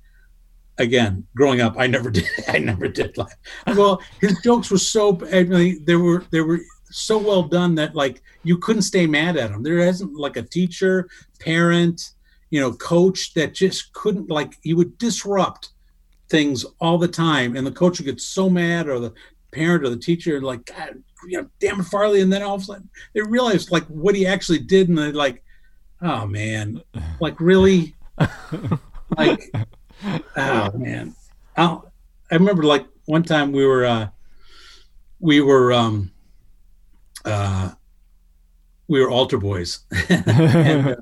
again 0.78 1.28
growing 1.36 1.62
up 1.62 1.76
i 1.78 1.86
never 1.86 2.10
did 2.18 2.26
i 2.48 2.58
never 2.58 2.88
did 2.88 3.18
laugh. 3.18 3.36
Well 3.68 4.02
his 4.20 4.40
jokes 4.42 4.72
were 4.72 4.78
so 4.78 5.20
i 5.32 5.44
mean 5.44 5.84
there 5.86 6.00
were 6.00 6.26
there 6.32 6.46
were 6.46 6.60
so 6.92 7.18
well 7.18 7.44
done 7.44 7.76
that 7.76 7.96
like 7.96 8.22
you 8.44 8.58
couldn't 8.58 8.84
stay 8.84 9.08
mad 9.08 9.38
at 9.38 9.52
him. 9.52 9.64
There 9.64 9.80
isn't 9.80 10.16
like 10.16 10.38
a 10.38 10.44
teacher, 10.44 11.08
parent, 11.40 12.12
you 12.50 12.60
know, 12.60 12.74
coach 12.74 13.34
that 13.34 13.54
just 13.54 13.94
couldn't 13.94 14.30
like 14.30 14.58
he 14.62 14.74
would 14.74 14.98
disrupt 14.98 15.70
things 16.30 16.66
all 16.80 16.98
the 16.98 17.08
time, 17.08 17.56
and 17.56 17.66
the 17.66 17.72
coach 17.72 18.00
would 18.00 18.06
get 18.06 18.22
so 18.22 18.50
mad, 18.50 18.88
or 18.88 19.00
the 19.00 19.14
parent 19.52 19.84
or 19.84 19.90
the 19.90 19.98
teacher 19.98 20.42
like, 20.42 20.66
God, 20.66 21.04
you 21.28 21.42
know, 21.42 21.48
damn 21.60 21.80
it, 21.80 21.84
Farley, 21.84 22.22
and 22.22 22.32
then 22.32 22.42
all 22.42 22.56
of 22.56 22.62
a 22.62 22.66
sudden 22.66 22.90
they 23.14 23.22
realized 23.22 23.72
like 23.72 23.86
what 23.86 24.16
he 24.16 24.26
actually 24.26 24.60
did, 24.60 24.90
and 24.90 24.98
they're 24.98 25.14
like, 25.14 25.44
oh 26.02 26.26
man, 26.26 26.82
like 27.20 27.40
really, 27.40 27.96
like, 29.18 29.54
oh 30.36 30.72
man, 30.74 31.16
I, 31.58 31.80
I 32.32 32.36
remember 32.36 32.64
like 32.64 32.86
one 33.06 33.24
time 33.24 33.52
we 33.52 33.66
were 33.66 33.86
uh 33.86 34.08
we 35.20 35.42
were 35.42 35.72
um 35.72 36.12
uh, 37.26 37.72
we 38.88 39.00
were 39.02 39.10
altar 39.10 39.38
boys. 39.38 39.80
and, 40.10 40.90
uh, 40.90 40.96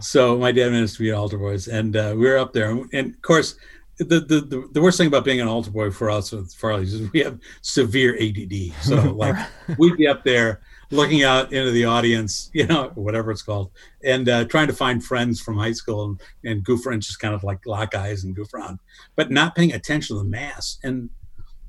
so 0.00 0.36
my 0.36 0.52
dad 0.52 0.72
managed 0.72 0.96
to 0.96 1.02
be 1.02 1.12
altar 1.12 1.38
boys, 1.38 1.68
and 1.68 1.96
uh, 1.96 2.14
we 2.16 2.26
were 2.26 2.38
up 2.38 2.52
there. 2.52 2.70
And, 2.70 2.88
and 2.92 3.14
of 3.14 3.22
course, 3.22 3.56
the, 3.98 4.20
the, 4.20 4.68
the 4.72 4.82
worst 4.82 4.98
thing 4.98 5.06
about 5.06 5.24
being 5.24 5.40
an 5.40 5.48
altar 5.48 5.70
boy 5.70 5.90
for 5.90 6.10
us 6.10 6.32
with 6.32 6.52
Farley's 6.54 6.94
is 6.94 7.10
we 7.12 7.20
have 7.20 7.38
severe 7.60 8.16
ADD. 8.20 8.72
So 8.82 8.96
like 9.16 9.36
we'd 9.78 9.96
be 9.96 10.06
up 10.06 10.24
there 10.24 10.60
looking 10.90 11.22
out 11.22 11.52
into 11.52 11.70
the 11.70 11.84
audience, 11.84 12.50
you 12.52 12.66
know, 12.66 12.90
whatever 12.94 13.30
it's 13.30 13.42
called, 13.42 13.70
and 14.04 14.28
uh, 14.28 14.44
trying 14.44 14.66
to 14.66 14.72
find 14.72 15.04
friends 15.04 15.40
from 15.40 15.56
high 15.56 15.72
school 15.72 16.04
and, 16.04 16.20
and 16.44 16.64
goof 16.64 16.86
around, 16.86 17.02
just 17.02 17.20
kind 17.20 17.34
of 17.34 17.44
like 17.44 17.64
lock 17.66 17.94
eyes 17.94 18.24
and 18.24 18.36
goof 18.36 18.52
around, 18.54 18.78
but 19.16 19.30
not 19.30 19.54
paying 19.54 19.72
attention 19.72 20.16
to 20.16 20.22
the 20.22 20.28
mass. 20.28 20.78
And 20.82 21.08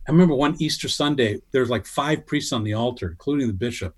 I 0.08 0.12
remember 0.12 0.36
one 0.36 0.56
Easter 0.60 0.88
Sunday, 0.90 1.40
there's 1.52 1.70
like 1.70 1.86
five 1.86 2.26
priests 2.26 2.52
on 2.52 2.64
the 2.64 2.74
altar, 2.74 3.10
including 3.12 3.48
the 3.48 3.54
bishop, 3.54 3.96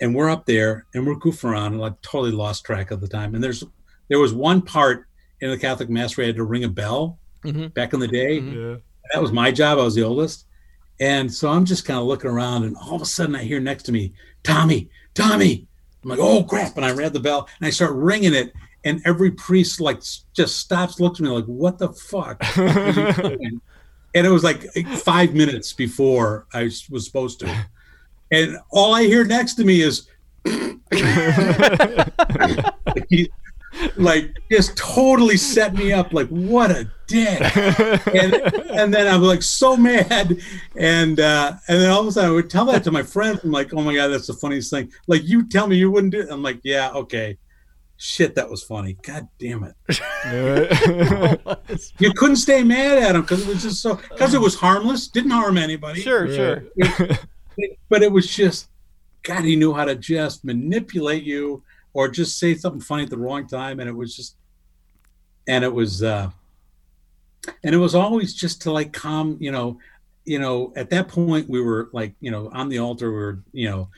and 0.00 0.14
we're 0.14 0.30
up 0.30 0.46
there 0.46 0.86
and 0.94 1.06
we're 1.06 1.16
goofing 1.16 1.50
around 1.50 1.72
and 1.72 1.80
like 1.80 2.00
totally 2.02 2.30
lost 2.32 2.64
track 2.64 2.90
of 2.90 3.00
the 3.00 3.08
time. 3.08 3.34
And 3.34 3.42
there's 3.44 3.62
there 4.08 4.18
was 4.18 4.32
one 4.32 4.62
part 4.62 5.06
in 5.40 5.50
the 5.50 5.58
Catholic 5.58 5.90
Mass 5.90 6.16
where 6.16 6.24
I 6.24 6.28
had 6.28 6.36
to 6.36 6.44
ring 6.44 6.64
a 6.64 6.68
bell 6.68 7.18
Mm-hmm. 7.44 7.68
back 7.68 7.92
in 7.94 8.00
the 8.00 8.08
day. 8.08 8.40
Yeah. 8.40 8.76
That 9.14 9.22
was 9.22 9.30
my 9.30 9.52
job. 9.52 9.78
I 9.78 9.84
was 9.84 9.94
the 9.94 10.02
oldest. 10.02 10.46
And 10.98 11.32
so 11.32 11.48
I'm 11.48 11.64
just 11.64 11.84
kind 11.84 12.00
of 12.00 12.04
looking 12.06 12.28
around, 12.30 12.64
and 12.64 12.76
all 12.76 12.96
of 12.96 13.02
a 13.02 13.04
sudden 13.06 13.36
I 13.36 13.44
hear 13.44 13.60
next 13.60 13.84
to 13.84 13.92
me, 13.92 14.12
Tommy, 14.42 14.90
Tommy. 15.14 15.68
I'm 16.02 16.10
like, 16.10 16.18
oh 16.20 16.42
crap. 16.42 16.76
And 16.76 16.84
I 16.84 16.90
read 16.90 17.12
the 17.12 17.20
bell 17.20 17.48
and 17.60 17.66
I 17.66 17.70
start 17.70 17.92
ringing 17.94 18.34
it. 18.34 18.52
And 18.84 19.00
every 19.04 19.30
priest 19.30 19.80
like 19.80 20.02
just 20.34 20.56
stops, 20.58 20.98
looks 20.98 21.20
at 21.20 21.24
me 21.24 21.30
like, 21.30 21.44
what 21.44 21.78
the 21.78 21.92
fuck? 21.92 22.42
are 24.14 24.18
you 24.18 24.22
doing?" 24.22 24.24
and 24.24 24.26
it 24.26 24.30
was 24.30 24.44
like 24.44 24.62
five 24.98 25.34
minutes 25.34 25.72
before 25.72 26.46
I 26.52 26.70
was 26.90 27.04
supposed 27.04 27.40
to. 27.40 27.66
And 28.30 28.58
all 28.70 28.94
I 28.94 29.04
hear 29.04 29.24
next 29.24 29.54
to 29.54 29.64
me 29.64 29.80
is 29.80 30.06
he, 33.08 33.30
like 33.96 34.36
just 34.50 34.76
totally 34.76 35.36
set 35.36 35.74
me 35.74 35.92
up 35.92 36.12
like 36.12 36.28
what 36.28 36.70
a 36.70 36.90
dick 37.06 37.40
and, 37.56 38.34
and 38.70 38.94
then 38.94 39.06
i'm 39.06 39.22
like 39.22 39.42
so 39.42 39.76
mad 39.76 40.36
and 40.76 41.20
uh 41.20 41.52
and 41.68 41.80
then 41.80 41.90
all 41.90 42.00
of 42.00 42.06
a 42.06 42.12
sudden 42.12 42.30
i 42.30 42.32
would 42.32 42.50
tell 42.50 42.64
that 42.64 42.82
to 42.82 42.90
my 42.90 43.02
friends 43.02 43.40
i'm 43.44 43.50
like 43.50 43.72
oh 43.74 43.82
my 43.82 43.94
god 43.94 44.08
that's 44.08 44.26
the 44.26 44.32
funniest 44.32 44.70
thing 44.70 44.90
like 45.06 45.22
you 45.24 45.46
tell 45.46 45.66
me 45.66 45.76
you 45.76 45.90
wouldn't 45.90 46.12
do 46.12 46.20
it 46.20 46.28
i'm 46.30 46.42
like 46.42 46.60
yeah 46.64 46.90
okay 46.92 47.36
shit 47.98 48.36
that 48.36 48.48
was 48.48 48.62
funny. 48.62 48.96
God 49.02 49.28
damn 49.38 49.64
it. 49.64 49.74
You 51.98 52.12
couldn't 52.14 52.36
stay 52.36 52.62
mad 52.62 52.98
at 52.98 53.14
him 53.14 53.22
because 53.22 53.42
it 53.42 53.48
was 53.48 53.62
just 53.62 53.82
so 53.82 53.96
because 53.96 54.32
it 54.32 54.40
was 54.40 54.54
harmless 54.54 55.08
didn't 55.08 55.32
harm 55.32 55.58
anybody. 55.58 56.00
Sure, 56.00 56.32
sure. 56.32 56.64
but 57.88 58.02
it 58.02 58.10
was 58.10 58.34
just 58.34 58.68
god 59.22 59.44
he 59.44 59.56
knew 59.56 59.74
how 59.74 59.84
to 59.84 59.94
just 59.94 60.44
manipulate 60.44 61.24
you 61.24 61.62
or 61.92 62.08
just 62.08 62.38
say 62.38 62.54
something 62.54 62.80
funny 62.80 63.02
at 63.02 63.10
the 63.10 63.18
wrong 63.18 63.46
time 63.46 63.80
and 63.80 63.88
it 63.88 63.92
was 63.92 64.14
just 64.14 64.36
and 65.46 65.64
it 65.64 65.72
was 65.72 66.02
uh 66.02 66.30
and 67.64 67.74
it 67.74 67.78
was 67.78 67.94
always 67.94 68.34
just 68.34 68.62
to 68.62 68.72
like 68.72 68.92
calm 68.92 69.36
you 69.40 69.50
know 69.50 69.78
you 70.24 70.38
know 70.38 70.72
at 70.76 70.90
that 70.90 71.08
point 71.08 71.48
we 71.48 71.60
were 71.60 71.90
like 71.92 72.14
you 72.20 72.30
know 72.30 72.50
on 72.52 72.68
the 72.68 72.78
altar 72.78 73.10
we 73.10 73.16
were 73.16 73.42
you 73.52 73.68
know 73.68 73.88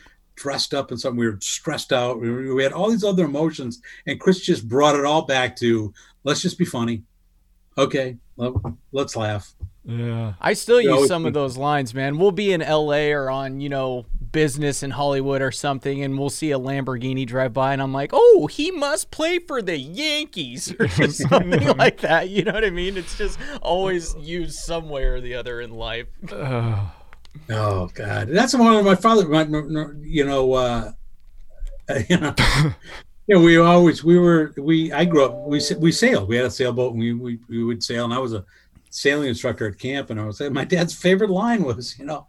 dressed 0.41 0.73
up 0.73 0.91
and 0.91 0.99
something 0.99 1.21
we 1.21 1.29
were 1.29 1.39
stressed 1.41 1.93
out 1.93 2.19
we, 2.19 2.31
were, 2.31 2.55
we 2.55 2.63
had 2.63 2.73
all 2.73 2.91
these 2.91 3.05
other 3.05 3.27
emotions 3.27 3.83
and 4.07 4.19
chris 4.19 4.41
just 4.41 4.67
brought 4.67 4.97
it 4.97 5.05
all 5.05 5.23
back 5.23 5.55
to 5.55 5.93
let's 6.25 6.41
just 6.41 6.59
be 6.59 6.65
funny 6.65 7.03
okay 7.77 8.17
well, 8.37 8.79
let's 8.93 9.17
laugh 9.17 9.55
yeah. 9.85 10.35
I 10.41 10.53
still 10.53 10.81
You 10.81 10.89
use 10.89 10.95
always 10.95 11.09
some 11.09 11.27
of 11.27 11.33
those 11.33 11.57
lines, 11.57 11.95
man. 11.95 12.19
We'll 12.19 12.33
be 12.33 12.53
in 12.53 12.61
LA 12.61 13.09
or 13.09 13.31
on, 13.31 13.61
you 13.61 13.69
know, 13.69 14.05
business 14.31 14.83
in 14.83 14.91
Hollywood 14.91 15.43
or 15.43 15.51
something, 15.51 16.03
and 16.03 16.19
we'll 16.19 16.31
see 16.31 16.53
a 16.53 16.59
Lamborghini 16.59 17.27
drive 17.27 17.53
by, 17.53 17.73
and 17.73 17.83
I'm 17.83 17.93
like, 17.93 18.11
oh, 18.13 18.47
he 18.51 18.71
must 18.71 19.11
play 19.11 19.39
for 19.39 19.63
the 19.63 19.77
Yankees 19.77 20.73
or 20.79 20.87
just 20.87 21.29
something 21.29 21.77
like 21.77 22.01
that. 22.03 22.29
You 22.29 22.45
know 22.45 22.53
what 22.53 22.65
I 22.65 22.71
mean? 22.71 22.97
It's 22.97 23.17
just 23.17 23.39
always 23.63 24.15
used 24.17 24.59
some 24.59 24.89
way 24.89 25.05
or 25.05 25.21
the 25.21 25.35
other 25.35 25.61
in 25.61 25.73
life. 25.73 26.09
Oh. 27.49 27.91
God, 27.95 28.29
that's 28.29 28.55
one 28.55 28.75
of 28.75 28.85
my 28.85 28.95
father. 28.95 29.29
My, 29.29 29.43
you 30.03 30.25
know, 30.25 30.53
uh, 30.53 30.93
you 32.09 32.19
know, 32.19 32.35
know, 33.29 33.41
we 33.41 33.57
always 33.57 34.05
we 34.05 34.19
were 34.19 34.53
we. 34.57 34.93
I 34.93 35.05
grew 35.05 35.25
up. 35.25 35.47
We 35.47 35.61
we 35.79 35.93
sailed. 35.93 36.29
We 36.29 36.37
had 36.37 36.47
a 36.47 36.51
sailboat, 36.51 36.93
and 36.93 37.01
we 37.01 37.13
we, 37.13 37.39
we 37.49 37.65
would 37.65 37.83
sail. 37.83 38.05
And 38.05 38.15
I 38.15 38.19
was 38.19 38.33
a 38.33 38.45
sailing 38.91 39.29
instructor 39.29 39.67
at 39.69 39.79
camp, 39.79 40.11
and 40.11 40.21
I 40.21 40.25
was 40.25 40.41
my 40.41 40.65
dad's 40.65 40.95
favorite 40.95 41.31
line 41.31 41.65
was, 41.65 41.99
you 41.99 42.05
know, 42.05 42.27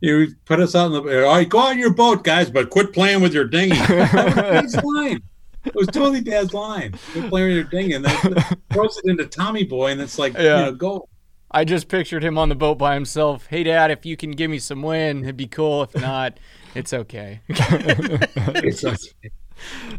you 0.00 0.34
put 0.44 0.60
us 0.60 0.74
out 0.74 0.86
in 0.86 0.92
the. 0.92 1.26
All 1.26 1.34
right, 1.34 1.48
go 1.48 1.58
on 1.58 1.78
your 1.78 1.92
boat, 1.92 2.24
guys, 2.24 2.50
but 2.50 2.70
quit 2.70 2.92
playing 2.92 3.20
with 3.20 3.34
your 3.34 3.44
dinghy. 3.44 3.76
That 3.88 4.26
was 4.26 4.34
Dad's 4.34 4.84
line. 4.84 5.22
It 5.64 5.74
was 5.74 5.88
totally 5.88 6.20
Dad's 6.20 6.54
line. 6.54 6.94
Quit 7.12 7.28
playing 7.28 7.48
with 7.48 7.56
your 7.56 7.64
dinghy, 7.64 7.94
and 7.94 8.04
then 8.04 8.34
throws 8.72 8.98
it 9.02 9.10
into 9.10 9.26
Tommy 9.26 9.64
Boy, 9.64 9.92
and 9.92 10.00
it's 10.00 10.18
like, 10.18 10.34
Yeah. 10.34 10.42
you 10.42 10.64
know, 10.66 10.72
go. 10.72 11.08
I 11.50 11.64
just 11.64 11.88
pictured 11.88 12.22
him 12.22 12.36
on 12.38 12.48
the 12.50 12.54
boat 12.54 12.76
by 12.76 12.94
himself. 12.94 13.46
Hey, 13.46 13.62
Dad, 13.64 13.90
if 13.90 14.04
you 14.04 14.16
can 14.16 14.32
give 14.32 14.50
me 14.50 14.58
some 14.58 14.82
wind, 14.82 15.24
it'd 15.24 15.36
be 15.36 15.46
cool. 15.46 15.82
If 15.84 15.94
not, 15.94 16.38
it's 16.74 16.92
okay. 16.92 17.40
It's 17.48 18.80
just- 18.82 19.14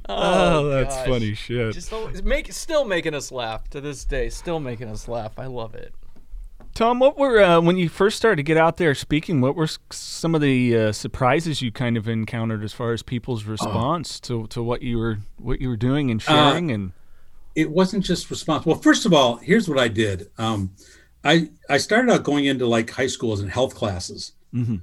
Oh, 0.07 0.69
that's 0.69 0.95
gosh. 0.95 1.07
funny 1.07 1.33
shit. 1.33 1.73
Just 1.73 1.91
always 1.91 2.23
make, 2.23 2.51
still 2.53 2.85
making 2.85 3.13
us 3.13 3.29
laugh 3.29 3.69
to 3.71 3.81
this 3.81 4.05
day. 4.05 4.29
Still 4.29 4.61
making 4.61 4.87
us 4.87 5.07
laugh. 5.09 5.37
I 5.37 5.47
love 5.47 5.75
it. 5.75 5.93
Tom, 6.75 6.99
what 6.99 7.17
were 7.17 7.41
uh, 7.41 7.59
when 7.59 7.75
you 7.77 7.89
first 7.89 8.15
started 8.15 8.37
to 8.37 8.43
get 8.43 8.55
out 8.55 8.77
there 8.77 8.95
speaking? 8.95 9.41
What 9.41 9.55
were 9.57 9.67
some 9.89 10.33
of 10.33 10.39
the 10.39 10.77
uh, 10.77 10.91
surprises 10.93 11.61
you 11.61 11.73
kind 11.73 11.97
of 11.97 12.07
encountered 12.07 12.63
as 12.63 12.71
far 12.71 12.93
as 12.93 13.03
people's 13.03 13.43
response 13.43 14.17
to, 14.21 14.47
to 14.47 14.63
what 14.63 14.81
you 14.81 14.97
were 14.97 15.17
what 15.39 15.59
you 15.59 15.67
were 15.67 15.75
doing 15.77 16.09
and 16.09 16.21
sharing? 16.21 16.71
and 16.71 16.93
it 17.53 17.69
wasn't 17.69 18.05
just 18.05 18.29
response. 18.29 18.65
Well, 18.65 18.77
first 18.77 19.05
of 19.05 19.11
all, 19.13 19.37
here's 19.37 19.67
what 19.67 19.77
I 19.77 19.89
did. 19.89 20.29
Um, 20.37 20.71
I 21.23 21.49
I 21.69 21.77
started 21.77 22.11
out 22.11 22.23
going 22.23 22.45
into 22.45 22.65
like 22.65 22.89
high 22.89 23.07
schools 23.07 23.41
and 23.41 23.51
health 23.51 23.75
classes, 23.75 24.33
Mhm. 24.53 24.81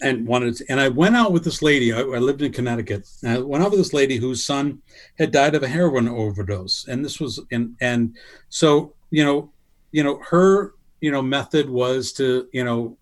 and 0.00 0.26
wanted 0.26 0.56
to, 0.56 0.64
and 0.70 0.80
I 0.80 0.88
went 0.88 1.16
out 1.16 1.32
with 1.32 1.44
this 1.44 1.60
lady. 1.62 1.92
I, 1.92 2.00
I 2.00 2.18
lived 2.18 2.42
in 2.42 2.52
Connecticut. 2.52 3.08
And 3.22 3.32
I 3.32 3.38
went 3.38 3.62
out 3.64 3.70
with 3.70 3.80
this 3.80 3.92
lady 3.92 4.16
whose 4.16 4.44
son 4.44 4.80
had 5.18 5.30
died 5.32 5.54
of 5.54 5.62
a 5.62 5.68
heroin 5.68 6.08
overdose, 6.08 6.86
and 6.88 7.04
this 7.04 7.20
was 7.20 7.40
and 7.50 7.74
and 7.80 8.16
so 8.48 8.94
you 9.10 9.24
know 9.24 9.50
you 9.92 10.02
know 10.04 10.20
her 10.30 10.74
you 11.00 11.10
know 11.10 11.22
method 11.22 11.68
was 11.68 12.12
to 12.12 12.48
you 12.52 12.64
know 12.64 12.96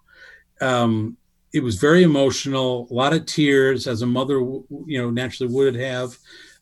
um, 0.60 1.16
it 1.52 1.62
was 1.62 1.76
very 1.76 2.02
emotional, 2.02 2.86
a 2.90 2.94
lot 2.94 3.12
of 3.14 3.24
tears, 3.26 3.86
as 3.86 4.02
a 4.02 4.06
mother 4.06 4.38
you 4.40 5.00
know 5.00 5.10
naturally 5.10 5.52
would 5.52 5.74
have 5.74 6.18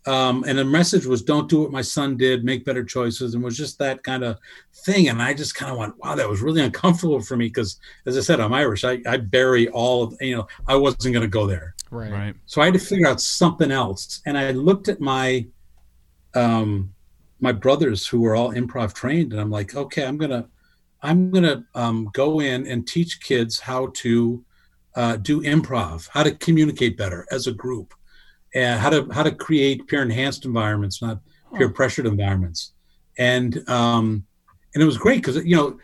um, 0.06 0.44
and 0.46 0.58
the 0.58 0.64
message 0.64 1.06
was 1.06 1.22
don't 1.22 1.48
do 1.48 1.62
what 1.62 1.72
my 1.72 1.80
son 1.80 2.16
did 2.16 2.44
make 2.44 2.64
better 2.64 2.84
choices 2.84 3.34
and 3.34 3.42
was 3.42 3.56
just 3.56 3.78
that 3.78 4.02
kind 4.02 4.22
of 4.22 4.38
thing. 4.84 5.08
And 5.08 5.22
i 5.22 5.32
just 5.32 5.54
kind 5.54 5.72
of 5.72 5.78
went 5.78 5.96
wow 5.98 6.14
that 6.14 6.28
was 6.28 6.42
really 6.42 6.60
uncomfortable 6.60 7.20
for 7.20 7.36
me 7.36 7.46
because 7.46 7.78
as 8.06 8.18
i 8.18 8.20
said 8.20 8.40
i'm 8.40 8.52
irish. 8.52 8.84
I, 8.84 9.00
I 9.06 9.16
bury 9.16 9.68
all 9.68 10.02
of 10.02 10.16
you 10.20 10.36
know 10.36 10.46
i 10.68 10.76
wasn't 10.76 11.14
going 11.14 11.22
to 11.22 11.28
go 11.28 11.46
there. 11.46 11.74
Right. 11.90 12.10
right, 12.10 12.34
so 12.46 12.60
i 12.60 12.66
had 12.66 12.74
to 12.74 12.80
figure 12.80 13.06
out 13.06 13.20
something 13.20 13.70
else. 13.70 14.20
And 14.26 14.36
i 14.36 14.50
looked 14.50 14.88
at 14.88 15.00
my 15.00 15.46
um 16.34 16.94
my 17.40 17.52
brothers 17.52 18.06
who 18.06 18.20
were 18.20 18.34
all 18.34 18.52
improv 18.52 18.94
trained 18.94 19.32
and 19.32 19.40
i'm 19.40 19.50
like 19.50 19.74
okay 19.74 20.04
i'm 20.06 20.16
gonna 20.16 20.48
i'm 21.02 21.30
gonna 21.30 21.64
um, 21.74 22.08
go 22.12 22.40
in 22.40 22.66
and 22.66 22.86
teach 22.86 23.20
kids 23.20 23.60
how 23.60 23.88
to 23.94 24.42
uh, 24.96 25.16
do 25.16 25.42
improv 25.42 26.08
how 26.12 26.22
to 26.22 26.34
communicate 26.36 26.96
better 26.96 27.26
as 27.30 27.46
a 27.46 27.52
group 27.52 27.94
and 28.54 28.80
how 28.80 28.90
to 28.90 29.08
how 29.12 29.22
to 29.22 29.32
create 29.32 29.86
peer 29.88 30.02
enhanced 30.02 30.44
environments 30.44 31.00
not 31.02 31.18
peer 31.56 31.68
pressured 31.68 32.06
environments. 32.06 32.72
And 33.18 33.68
um 33.68 34.24
and 34.74 34.82
it 34.82 34.86
was 34.86 34.98
great 34.98 35.16
because 35.22 35.44
you 35.44 35.56
know 35.56 35.78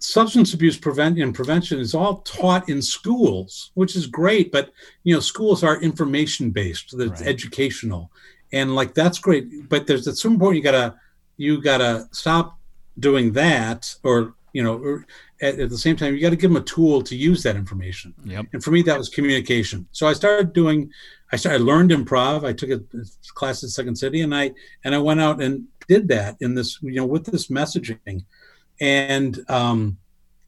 substance 0.00 0.52
abuse 0.52 0.76
prevention 0.76 1.22
and 1.22 1.34
prevention 1.34 1.78
is 1.78 1.94
all 1.94 2.16
taught 2.22 2.68
in 2.68 2.82
schools 2.82 3.70
which 3.74 3.94
is 3.94 4.06
great 4.08 4.50
but 4.50 4.72
you 5.04 5.14
know 5.14 5.20
schools 5.20 5.62
are 5.62 5.80
information 5.80 6.50
based 6.50 6.96
that's 6.98 7.20
Right. 7.20 7.28
educational. 7.30 8.10
And 8.52 8.74
like 8.74 8.94
that's 8.94 9.18
great 9.18 9.68
but 9.68 9.86
there's 9.86 10.08
at 10.08 10.16
some 10.16 10.38
point 10.38 10.56
you 10.56 10.62
gotta 10.62 10.94
you 11.36 11.62
gotta 11.62 12.08
stop 12.12 12.58
doing 12.98 13.32
that 13.32 13.94
or 14.02 14.34
you 14.52 14.62
know 14.62 14.74
or 14.76 15.06
at, 15.40 15.58
at 15.60 15.70
the 15.70 15.78
same 15.78 15.96
time 15.96 16.14
you 16.14 16.20
got 16.20 16.30
to 16.30 16.36
give 16.36 16.50
them 16.50 16.60
a 16.60 16.64
tool 16.64 17.00
to 17.02 17.16
use 17.16 17.42
that 17.44 17.56
information. 17.56 18.12
Yep. 18.24 18.46
and 18.52 18.62
for 18.64 18.70
me 18.72 18.82
that 18.82 18.98
was 18.98 19.08
communication. 19.08 19.86
So 19.92 20.06
i 20.08 20.12
started 20.12 20.52
doing 20.52 20.90
i 21.32 21.36
started 21.36 21.62
I 21.62 21.64
learned 21.64 21.90
improv. 21.90 22.44
I 22.44 22.52
took 22.52 22.70
a 22.70 22.80
class 23.34 23.64
at 23.64 23.70
second 23.70 23.96
city 23.96 24.20
and 24.20 24.34
i 24.34 24.52
and 24.84 24.94
i 24.94 24.98
went 24.98 25.20
out 25.20 25.42
and 25.42 25.64
did 25.88 26.08
that 26.08 26.36
in 26.40 26.54
this 26.54 26.78
you 26.82 26.94
know 26.94 27.06
with 27.06 27.24
this 27.24 27.48
messaging. 27.48 28.24
And 28.80 29.44
um 29.48 29.98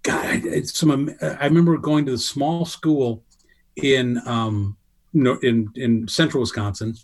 god 0.02 0.26
I, 0.26 0.42
it's 0.44 0.78
some 0.78 1.10
i 1.22 1.44
remember 1.44 1.76
going 1.78 2.04
to 2.06 2.12
the 2.12 2.18
small 2.18 2.64
school 2.64 3.24
in 3.76 4.20
um 4.26 4.76
in 5.14 5.70
in 5.74 6.08
central 6.08 6.40
wisconsin 6.40 6.94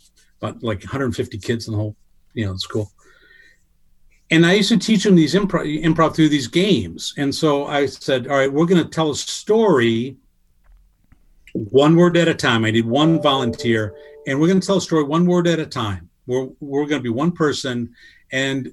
about 0.41 0.63
like 0.63 0.81
150 0.81 1.39
kids 1.39 1.67
in 1.67 1.73
the 1.73 1.79
whole 1.79 1.97
you 2.35 2.47
know 2.47 2.57
school. 2.57 2.91
And 4.33 4.47
I 4.47 4.53
used 4.55 4.69
to 4.69 4.79
teach 4.79 5.03
them 5.03 5.17
these 5.17 5.35
improv, 5.35 5.83
improv 5.83 6.15
through 6.15 6.29
these 6.29 6.47
games. 6.47 7.15
And 7.19 7.35
so 7.35 7.67
I 7.67 7.87
said, 7.87 8.29
all 8.29 8.37
right, 8.37 8.53
we're 8.53 8.67
going 8.67 8.83
to 8.83 8.89
tell 8.89 9.11
a 9.11 9.17
story 9.17 10.17
one 11.55 11.97
word 11.97 12.17
at 12.17 12.29
a 12.29 12.35
time. 12.35 12.65
I 12.65 12.71
need 12.71 12.87
one 12.87 13.21
volunteer, 13.21 13.95
and 14.27 14.41
we're 14.41 14.47
going 14.47 14.61
to 14.61 14.67
tell 14.67 14.79
a 14.79 14.81
story 14.81 15.05
one 15.05 15.27
word 15.27 15.47
at 15.47 15.59
a 15.59 15.67
time. 15.67 16.09
We're, 16.27 16.49
we're 16.61 16.87
going 16.87 17.01
to 17.01 17.03
be 17.03 17.09
one 17.09 17.33
person. 17.33 17.95
And 18.33 18.73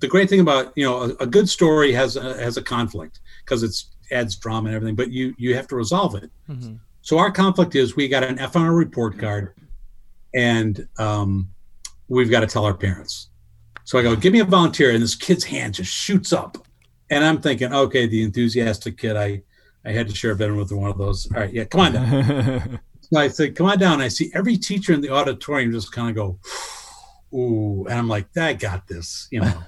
the 0.00 0.08
great 0.08 0.28
thing 0.30 0.40
about, 0.40 0.72
you 0.76 0.84
know, 0.84 1.02
a, 1.02 1.08
a 1.20 1.26
good 1.26 1.48
story 1.48 1.92
has 1.92 2.16
a, 2.16 2.36
has 2.42 2.56
a 2.56 2.62
conflict 2.62 3.20
because 3.44 3.62
it's 3.62 3.90
adds 4.10 4.36
drama 4.36 4.68
and 4.68 4.76
everything, 4.76 4.94
but 4.94 5.10
you, 5.10 5.34
you 5.36 5.54
have 5.54 5.66
to 5.68 5.76
resolve 5.76 6.14
it. 6.14 6.30
Mhm. 6.48 6.78
So 7.02 7.18
our 7.18 7.30
conflict 7.30 7.74
is 7.74 7.96
we 7.96 8.08
got 8.08 8.22
an 8.22 8.38
F 8.38 8.56
on 8.56 8.62
our 8.62 8.74
report 8.74 9.18
card, 9.18 9.54
and 10.34 10.86
um, 10.98 11.48
we've 12.08 12.30
got 12.30 12.40
to 12.40 12.46
tell 12.46 12.64
our 12.64 12.74
parents. 12.74 13.28
So 13.84 13.98
I 13.98 14.02
go, 14.02 14.14
give 14.14 14.32
me 14.32 14.40
a 14.40 14.44
volunteer, 14.44 14.90
and 14.90 15.02
this 15.02 15.14
kid's 15.14 15.44
hand 15.44 15.74
just 15.74 15.90
shoots 15.90 16.32
up, 16.32 16.66
and 17.08 17.24
I'm 17.24 17.40
thinking, 17.40 17.72
okay, 17.72 18.06
the 18.06 18.22
enthusiastic 18.22 18.98
kid. 18.98 19.16
I 19.16 19.42
I 19.88 19.92
had 19.92 20.06
to 20.08 20.14
share 20.14 20.32
a 20.32 20.36
bedroom 20.36 20.58
with 20.58 20.70
one 20.70 20.90
of 20.90 20.98
those. 20.98 21.26
All 21.32 21.40
right, 21.40 21.52
yeah, 21.52 21.64
come 21.64 21.80
on 21.80 21.92
down. 21.92 22.80
so 23.00 23.18
I 23.18 23.28
said, 23.28 23.56
come 23.56 23.66
on 23.66 23.78
down. 23.78 24.02
I 24.02 24.08
see 24.08 24.30
every 24.34 24.58
teacher 24.58 24.92
in 24.92 25.00
the 25.00 25.08
auditorium 25.08 25.72
just 25.72 25.92
kind 25.92 26.10
of 26.10 26.14
go, 26.14 26.38
ooh, 27.36 27.86
and 27.86 27.98
I'm 27.98 28.06
like, 28.06 28.26
I 28.36 28.52
got 28.52 28.86
this, 28.86 29.28
you 29.30 29.40
know. 29.40 29.52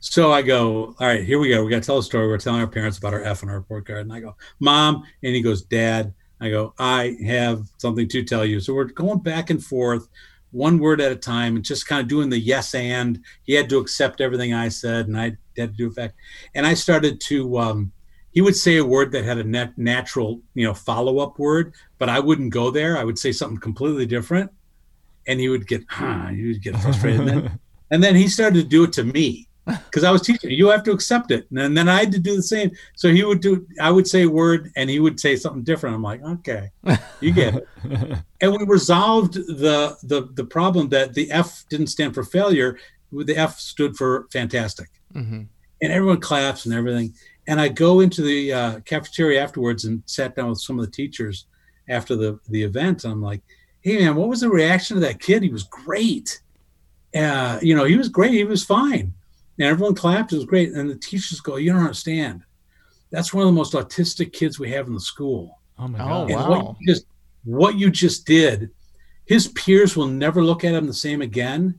So 0.00 0.30
I 0.32 0.42
go, 0.42 0.94
all 1.00 1.06
right, 1.08 1.24
here 1.24 1.40
we 1.40 1.48
go. 1.48 1.64
We 1.64 1.70
got 1.72 1.82
to 1.82 1.86
tell 1.86 1.98
a 1.98 2.02
story. 2.04 2.28
We're 2.28 2.38
telling 2.38 2.60
our 2.60 2.68
parents 2.68 2.98
about 2.98 3.14
our 3.14 3.24
F 3.24 3.42
on 3.42 3.48
our 3.48 3.56
report 3.56 3.84
card. 3.84 4.02
And 4.02 4.12
I 4.12 4.20
go, 4.20 4.36
Mom. 4.60 5.02
And 5.24 5.34
he 5.34 5.42
goes, 5.42 5.62
Dad. 5.62 6.14
I 6.40 6.50
go, 6.50 6.72
I 6.78 7.16
have 7.26 7.64
something 7.78 8.08
to 8.08 8.22
tell 8.22 8.44
you. 8.44 8.60
So 8.60 8.74
we're 8.74 8.84
going 8.84 9.18
back 9.18 9.50
and 9.50 9.62
forth, 9.62 10.08
one 10.52 10.78
word 10.78 11.00
at 11.00 11.10
a 11.10 11.16
time, 11.16 11.56
and 11.56 11.64
just 11.64 11.88
kind 11.88 12.00
of 12.00 12.06
doing 12.06 12.30
the 12.30 12.38
yes 12.38 12.76
and. 12.76 13.20
He 13.42 13.54
had 13.54 13.68
to 13.70 13.78
accept 13.78 14.20
everything 14.20 14.54
I 14.54 14.68
said, 14.68 15.08
and 15.08 15.18
I 15.18 15.36
had 15.56 15.72
to 15.72 15.76
do 15.76 15.88
it 15.88 15.96
back. 15.96 16.14
And 16.54 16.64
I 16.64 16.74
started 16.74 17.20
to, 17.22 17.58
um, 17.58 17.92
he 18.38 18.40
would 18.40 18.54
say 18.54 18.76
a 18.76 18.84
word 18.84 19.10
that 19.10 19.24
had 19.24 19.38
a 19.38 19.42
net, 19.42 19.76
natural, 19.76 20.40
you 20.54 20.64
know, 20.64 20.72
follow 20.72 21.18
up 21.18 21.40
word, 21.40 21.74
but 21.98 22.08
I 22.08 22.20
wouldn't 22.20 22.52
go 22.52 22.70
there. 22.70 22.96
I 22.96 23.02
would 23.02 23.18
say 23.18 23.32
something 23.32 23.58
completely 23.58 24.06
different. 24.06 24.48
And 25.26 25.40
he 25.40 25.48
would 25.48 25.66
get, 25.66 25.82
huh, 25.88 26.28
he 26.28 26.46
would 26.46 26.62
get 26.62 26.76
frustrated. 26.76 27.22
and, 27.22 27.28
then, 27.28 27.60
and 27.90 28.00
then 28.00 28.14
he 28.14 28.28
started 28.28 28.62
to 28.62 28.68
do 28.68 28.84
it 28.84 28.92
to 28.92 29.02
me 29.02 29.48
because 29.66 30.04
I 30.04 30.12
was 30.12 30.22
teaching. 30.22 30.52
You 30.52 30.68
have 30.68 30.84
to 30.84 30.92
accept 30.92 31.32
it, 31.32 31.48
and 31.50 31.76
then 31.76 31.88
I 31.88 31.98
had 31.98 32.12
to 32.12 32.20
do 32.20 32.36
the 32.36 32.42
same. 32.44 32.70
So 32.94 33.12
he 33.12 33.24
would 33.24 33.40
do. 33.40 33.66
I 33.80 33.90
would 33.90 34.06
say 34.06 34.22
a 34.22 34.28
word, 34.28 34.70
and 34.76 34.88
he 34.88 35.00
would 35.00 35.18
say 35.18 35.34
something 35.34 35.64
different. 35.64 35.96
I'm 35.96 36.02
like, 36.02 36.22
okay, 36.22 36.70
you 37.20 37.32
get 37.32 37.56
it. 37.56 37.68
and 38.40 38.52
we 38.52 38.64
resolved 38.66 39.34
the 39.34 39.96
the 40.04 40.28
the 40.34 40.44
problem 40.44 40.90
that 40.90 41.12
the 41.12 41.28
F 41.32 41.64
didn't 41.68 41.88
stand 41.88 42.14
for 42.14 42.22
failure. 42.22 42.78
The 43.10 43.36
F 43.36 43.58
stood 43.58 43.96
for 43.96 44.28
fantastic, 44.32 44.90
mm-hmm. 45.12 45.42
and 45.82 45.92
everyone 45.92 46.20
claps 46.20 46.66
and 46.66 46.74
everything. 46.74 47.14
And 47.48 47.60
I 47.60 47.68
go 47.68 48.00
into 48.00 48.22
the 48.22 48.52
uh, 48.52 48.80
cafeteria 48.80 49.42
afterwards 49.42 49.84
and 49.84 50.02
sat 50.06 50.36
down 50.36 50.50
with 50.50 50.60
some 50.60 50.78
of 50.78 50.84
the 50.84 50.92
teachers 50.92 51.46
after 51.88 52.14
the 52.14 52.38
the 52.48 52.62
event. 52.62 53.04
I'm 53.04 53.22
like, 53.22 53.42
hey 53.80 53.98
man, 53.98 54.14
what 54.14 54.28
was 54.28 54.42
the 54.42 54.50
reaction 54.50 54.96
of 54.96 55.02
that 55.02 55.20
kid? 55.20 55.42
He 55.42 55.48
was 55.48 55.64
great. 55.64 56.40
Uh, 57.12 57.58
you 57.62 57.74
know, 57.74 57.84
he 57.84 57.96
was 57.96 58.08
great. 58.08 58.32
He 58.32 58.44
was 58.44 58.64
fine 58.64 59.14
and 59.58 59.66
everyone 59.66 59.94
clapped. 59.94 60.32
It 60.32 60.36
was 60.36 60.44
great. 60.44 60.72
And 60.72 60.88
the 60.88 60.96
teachers 60.96 61.40
go, 61.40 61.56
"You 61.56 61.72
don't 61.72 61.82
understand. 61.82 62.42
That's 63.10 63.32
one 63.34 63.42
of 63.42 63.48
the 63.48 63.56
most 63.58 63.72
autistic 63.72 64.32
kids 64.32 64.58
we 64.58 64.70
have 64.70 64.86
in 64.86 64.94
the 64.94 65.00
school." 65.00 65.60
Oh 65.78 65.88
my 65.88 65.98
god! 65.98 66.30
Oh, 66.30 66.34
wow. 66.34 66.48
what 66.50 66.76
you 66.80 66.86
just 66.86 67.06
what 67.44 67.78
you 67.78 67.90
just 67.90 68.26
did, 68.26 68.70
his 69.26 69.48
peers 69.48 69.96
will 69.96 70.06
never 70.06 70.42
look 70.44 70.64
at 70.64 70.74
him 70.74 70.86
the 70.86 70.94
same 70.94 71.22
again. 71.22 71.78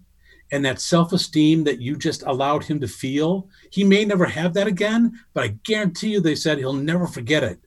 And 0.52 0.66
that 0.66 0.82
self-esteem 0.82 1.64
that 1.66 1.80
you 1.80 1.96
just 1.96 2.24
allowed 2.24 2.64
him 2.64 2.80
to 2.80 2.88
feel, 2.88 3.48
he 3.72 3.84
may 3.84 4.04
never 4.04 4.26
have 4.26 4.54
that 4.56 4.68
again. 4.68 5.20
But 5.34 5.44
I 5.44 5.48
guarantee 5.64 6.10
you, 6.10 6.22
they 6.22 6.36
said 6.36 6.58
he'll 6.58 6.74
never 6.74 7.06
forget 7.06 7.44
it. 7.44 7.60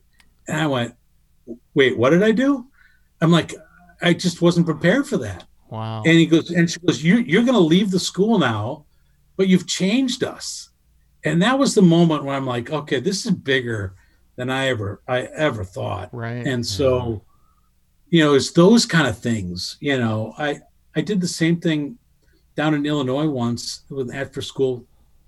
And 0.47 0.59
I 0.59 0.67
went, 0.67 0.95
"Wait, 1.73 1.97
what 1.97 2.09
did 2.09 2.23
I 2.23 2.31
do?" 2.31 2.67
I'm 3.21 3.31
like, 3.31 3.53
I 4.01 4.13
just 4.13 4.41
wasn't 4.41 4.65
prepared 4.65 5.07
for 5.07 5.17
that. 5.19 5.45
Wow. 5.69 6.03
And 6.05 6.17
he 6.17 6.25
goes, 6.25 6.51
and 6.51 6.69
she 6.69 6.79
goes, 6.79 7.01
you, 7.01 7.19
you're 7.19 7.43
going 7.43 7.53
to 7.53 7.59
leave 7.59 7.89
the 7.89 7.99
school 7.99 8.37
now 8.37 8.85
but 9.35 9.47
you've 9.47 9.67
changed 9.67 10.23
us. 10.23 10.69
And 11.23 11.41
that 11.41 11.57
was 11.57 11.73
the 11.73 11.81
moment 11.81 12.23
where 12.23 12.35
I'm 12.35 12.45
like, 12.45 12.71
okay, 12.71 12.99
this 12.99 13.25
is 13.25 13.31
bigger 13.31 13.95
than 14.35 14.49
I 14.49 14.67
ever 14.67 15.01
I 15.07 15.21
ever 15.35 15.63
thought. 15.63 16.13
Right. 16.13 16.45
And 16.45 16.65
so, 16.65 17.23
you 18.09 18.23
know, 18.23 18.33
it's 18.33 18.51
those 18.51 18.85
kind 18.85 19.07
of 19.07 19.17
things. 19.17 19.77
You 19.79 19.97
know, 19.97 20.33
I 20.37 20.59
I 20.95 21.01
did 21.01 21.21
the 21.21 21.27
same 21.27 21.59
thing 21.59 21.97
down 22.55 22.73
in 22.73 22.85
Illinois 22.85 23.27
once 23.27 23.81
with 23.89 24.09
an 24.09 24.15
after 24.15 24.41
school 24.41 24.85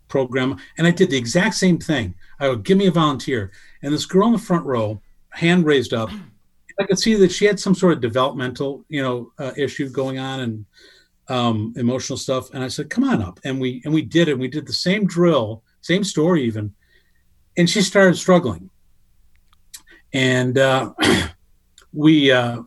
program, 0.08 0.58
and 0.78 0.86
I 0.86 0.92
did 0.92 1.10
the 1.10 1.18
exact 1.18 1.56
same 1.56 1.80
thing. 1.80 2.16
I 2.40 2.50
would 2.50 2.64
give 2.64 2.78
me 2.78 2.88
a 2.88 2.92
volunteer, 2.92 3.52
and 3.82 3.94
this 3.94 4.06
girl 4.06 4.28
in 4.28 4.34
the 4.34 4.40
front 4.40 4.66
row, 4.66 5.02
hand 5.30 5.66
raised 5.66 5.94
up. 5.94 6.10
I 6.80 6.84
could 6.86 7.00
see 7.00 7.16
that 7.16 7.32
she 7.32 7.46
had 7.46 7.60
some 7.60 7.74
sort 7.74 7.94
of 7.94 8.02
developmental, 8.02 8.86
you 8.90 9.02
know, 9.02 9.32
uh, 9.40 9.52
issue 9.58 9.90
going 9.90 10.20
on, 10.20 10.42
and 10.42 10.66
um, 11.28 11.74
emotional 11.76 12.18
stuff. 12.18 12.54
And 12.54 12.64
I 12.64 12.68
said, 12.68 12.90
come 12.90 13.04
on 13.04 13.22
up. 13.22 13.40
And 13.44 13.60
we, 13.60 13.82
and 13.86 13.94
we 13.94 14.02
did 14.02 14.28
it. 14.28 14.38
We 14.38 14.48
did 14.48 14.68
the 14.68 14.74
same 14.74 15.06
drill, 15.06 15.64
same 15.82 16.04
story 16.04 16.44
even. 16.44 16.74
And 17.58 17.70
she 17.70 17.82
started 17.82 18.18
struggling. 18.18 18.70
And 20.14 20.58
uh, 20.58 20.94
we, 21.94 22.32
uh, 22.32 22.62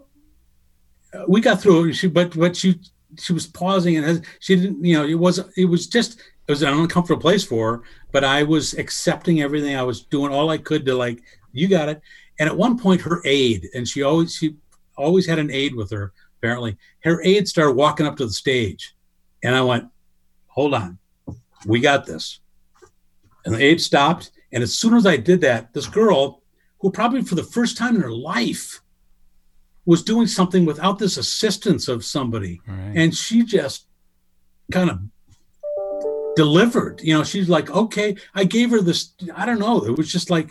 we 1.27 1.41
got 1.41 1.61
through 1.61 1.91
it. 1.91 2.15
But, 2.15 2.37
but 2.37 2.57
she, 2.57 2.81
she 3.19 3.33
was 3.33 3.47
pausing 3.47 3.97
and 3.97 4.25
she 4.41 4.57
didn't, 4.57 4.85
you 4.85 4.95
know, 4.95 5.05
it 5.05 5.15
was, 5.15 5.41
it 5.57 5.67
was 5.67 5.87
just, 5.87 6.19
it 6.47 6.53
was 6.53 6.63
an 6.63 6.73
uncomfortable 6.73 7.21
place 7.21 7.45
for 7.45 7.73
her, 7.73 7.83
but 8.13 8.25
I 8.25 8.43
was 8.43 8.75
accepting 8.75 9.43
everything. 9.43 9.77
I 9.77 9.83
was 9.83 10.03
doing 10.03 10.33
all 10.33 10.51
I 10.51 10.59
could 10.59 10.87
to 10.87 10.95
like, 10.95 11.23
you 11.53 11.69
got 11.69 11.89
it. 11.89 12.01
And 12.39 12.49
at 12.49 12.57
one 12.57 12.79
point 12.79 13.01
her 13.03 13.21
aide, 13.25 13.69
and 13.75 13.87
she 13.87 14.03
always, 14.03 14.35
she 14.35 14.57
always 14.97 15.27
had 15.27 15.39
an 15.39 15.51
aide 15.51 15.75
with 15.75 15.91
her 15.91 16.13
apparently. 16.39 16.77
Her 17.05 17.23
aide 17.23 17.49
started 17.49 17.73
walking 17.73 18.07
up 18.07 18.17
to 18.17 18.27
the 18.27 18.33
stage. 18.33 18.95
And 19.43 19.55
I 19.55 19.63
went, 19.63 19.89
hold 20.47 20.75
on, 20.75 20.99
we 21.67 21.81
got 21.81 22.07
this. 22.07 22.41
And 23.45 23.55
the 23.55 23.63
aide 23.63 23.81
stopped. 23.81 24.33
And 24.53 24.63
as 24.63 24.75
soon 24.75 24.95
as 24.95 25.07
I 25.07 25.17
did 25.17 25.41
that, 25.43 25.73
this 25.75 25.87
girl, 25.87 26.43
who 26.81 26.91
probably 26.91 27.23
for 27.23 27.35
the 27.35 27.43
first 27.43 27.77
time 27.77 27.97
in 27.97 28.03
her 28.03 28.13
life 28.13 28.81
was 29.89 30.03
doing 30.03 30.27
something 30.27 30.65
without 30.65 30.99
this 30.99 31.17
assistance 31.17 31.89
of 31.89 32.05
somebody, 32.05 32.61
right. 32.67 32.93
and 32.95 33.15
she 33.15 33.43
just 33.43 33.87
kind 34.71 34.91
of 34.91 35.01
delivered. 36.37 37.01
You 37.03 37.15
know, 37.15 37.25
she's 37.25 37.49
like, 37.49 37.71
okay, 37.71 38.17
I 38.35 38.45
gave 38.45 38.71
her 38.71 38.81
this. 38.81 39.15
I 39.35 39.47
don't 39.47 39.59
know. 39.59 39.85
It 39.85 39.97
was 39.97 40.13
just 40.13 40.31
like, 40.31 40.51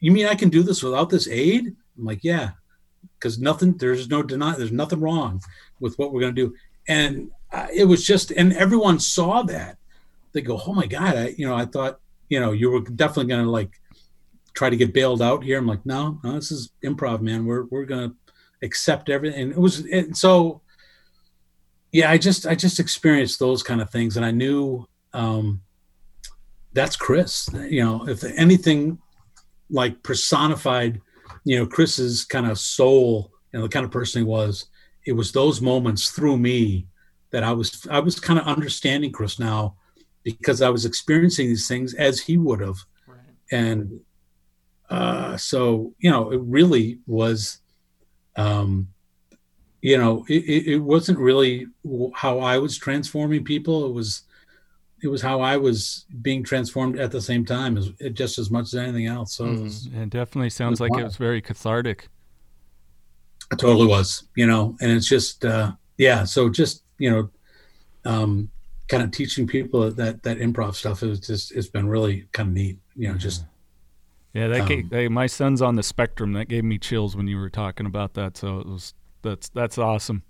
you 0.00 0.12
mean 0.12 0.26
I 0.26 0.34
can 0.34 0.48
do 0.48 0.62
this 0.62 0.82
without 0.82 1.10
this 1.10 1.28
aid? 1.28 1.74
I'm 1.98 2.04
like, 2.04 2.22
yeah 2.22 2.50
because 3.18 3.38
nothing 3.38 3.76
there's 3.78 4.08
no 4.08 4.22
deny 4.22 4.54
there's 4.56 4.72
nothing 4.72 5.00
wrong 5.00 5.42
with 5.80 5.98
what 5.98 6.12
we're 6.12 6.20
going 6.20 6.34
to 6.34 6.48
do 6.48 6.54
and 6.88 7.30
uh, 7.52 7.66
it 7.72 7.84
was 7.84 8.06
just 8.06 8.30
and 8.32 8.52
everyone 8.54 8.98
saw 8.98 9.42
that 9.42 9.76
they 10.32 10.40
go 10.40 10.60
oh 10.66 10.72
my 10.72 10.86
god 10.86 11.16
i 11.16 11.34
you 11.36 11.46
know 11.46 11.54
i 11.54 11.64
thought 11.64 12.00
you 12.28 12.40
know 12.40 12.52
you 12.52 12.70
were 12.70 12.80
definitely 12.80 13.26
going 13.26 13.44
to 13.44 13.50
like 13.50 13.80
try 14.54 14.70
to 14.70 14.76
get 14.76 14.92
bailed 14.92 15.22
out 15.22 15.42
here 15.42 15.58
i'm 15.58 15.66
like 15.66 15.84
no 15.84 16.18
no 16.22 16.32
this 16.32 16.50
is 16.50 16.70
improv 16.84 17.20
man 17.20 17.44
we're 17.44 17.64
we're 17.64 17.84
going 17.84 18.10
to 18.10 18.16
accept 18.62 19.08
everything 19.08 19.40
and 19.40 19.52
it 19.52 19.58
was 19.58 19.84
and 19.86 20.16
so 20.16 20.60
yeah 21.92 22.10
i 22.10 22.16
just 22.16 22.46
i 22.46 22.54
just 22.54 22.80
experienced 22.80 23.38
those 23.38 23.62
kind 23.62 23.80
of 23.80 23.90
things 23.90 24.16
and 24.16 24.24
i 24.24 24.30
knew 24.30 24.86
um 25.12 25.60
that's 26.72 26.96
chris 26.96 27.48
you 27.68 27.84
know 27.84 28.06
if 28.08 28.24
anything 28.24 28.98
like 29.68 30.02
personified 30.02 31.00
you 31.46 31.56
know, 31.56 31.64
Chris's 31.64 32.24
kind 32.24 32.46
of 32.46 32.58
soul 32.58 33.30
and 33.52 33.62
the 33.62 33.68
kind 33.68 33.84
of 33.84 33.92
person 33.92 34.22
he 34.22 34.26
was, 34.28 34.66
it 35.06 35.12
was 35.12 35.30
those 35.30 35.60
moments 35.60 36.10
through 36.10 36.36
me 36.36 36.88
that 37.30 37.44
I 37.44 37.52
was 37.52 37.86
I 37.88 38.00
was 38.00 38.18
kind 38.18 38.38
of 38.38 38.46
understanding 38.46 39.12
Chris 39.12 39.38
now 39.38 39.76
because 40.24 40.60
I 40.60 40.70
was 40.70 40.84
experiencing 40.84 41.46
these 41.46 41.68
things 41.68 41.94
as 41.94 42.20
he 42.20 42.36
would 42.36 42.60
have. 42.60 42.78
Right. 43.06 43.18
And 43.52 44.00
uh, 44.90 45.36
so, 45.36 45.94
you 45.98 46.10
know, 46.10 46.32
it 46.32 46.40
really 46.42 46.98
was 47.06 47.60
um, 48.36 48.88
you 49.82 49.98
know, 49.98 50.24
it, 50.28 50.66
it 50.66 50.78
wasn't 50.78 51.18
really 51.18 51.66
how 52.14 52.38
I 52.40 52.58
was 52.58 52.76
transforming 52.76 53.44
people. 53.44 53.86
It 53.86 53.92
was 53.92 54.22
it 55.02 55.08
was 55.08 55.22
how 55.22 55.40
I 55.40 55.56
was 55.56 56.06
being 56.22 56.42
transformed 56.42 56.98
at 56.98 57.10
the 57.10 57.20
same 57.20 57.44
time 57.44 57.76
as 57.76 57.90
just 58.12 58.38
as 58.38 58.50
much 58.50 58.64
as 58.64 58.74
anything 58.74 59.06
else. 59.06 59.34
So 59.34 59.44
mm, 59.44 59.56
it, 59.56 59.62
was, 59.62 59.86
it, 59.86 60.10
definitely 60.10 60.50
sounds 60.50 60.80
it 60.80 60.84
like 60.84 60.92
wild. 60.92 61.02
it 61.02 61.04
was 61.04 61.16
very 61.16 61.40
cathartic. 61.40 62.08
It 63.52 63.58
totally 63.58 63.86
was, 63.86 64.24
you 64.34 64.46
know, 64.46 64.76
and 64.80 64.90
it's 64.90 65.06
just, 65.06 65.44
uh, 65.44 65.72
yeah. 65.98 66.24
So 66.24 66.48
just, 66.48 66.82
you 66.98 67.10
know, 67.10 67.30
um, 68.04 68.50
kind 68.88 69.02
of 69.02 69.12
teaching 69.12 69.46
people 69.46 69.88
that, 69.90 70.22
that 70.24 70.38
improv 70.38 70.74
stuff 70.74 71.02
is 71.02 71.20
just, 71.20 71.52
it's 71.52 71.68
been 71.68 71.88
really 71.88 72.26
kind 72.32 72.48
of 72.48 72.54
neat, 72.54 72.78
you 72.96 73.08
know, 73.08 73.16
just. 73.16 73.42
Yeah. 73.42 73.46
Yeah, 74.36 74.48
that 74.48 74.60
um, 74.62 74.68
gave, 74.68 74.90
hey, 74.90 75.08
my 75.08 75.26
son's 75.26 75.62
on 75.62 75.76
the 75.76 75.82
spectrum. 75.82 76.34
That 76.34 76.48
gave 76.48 76.64
me 76.64 76.78
chills 76.78 77.16
when 77.16 77.26
you 77.26 77.38
were 77.38 77.50
talking 77.50 77.86
about 77.86 78.14
that. 78.14 78.36
So 78.36 78.60
it 78.60 78.66
was, 78.66 78.94
that's, 79.22 79.48
that's 79.48 79.78
awesome 79.78 80.22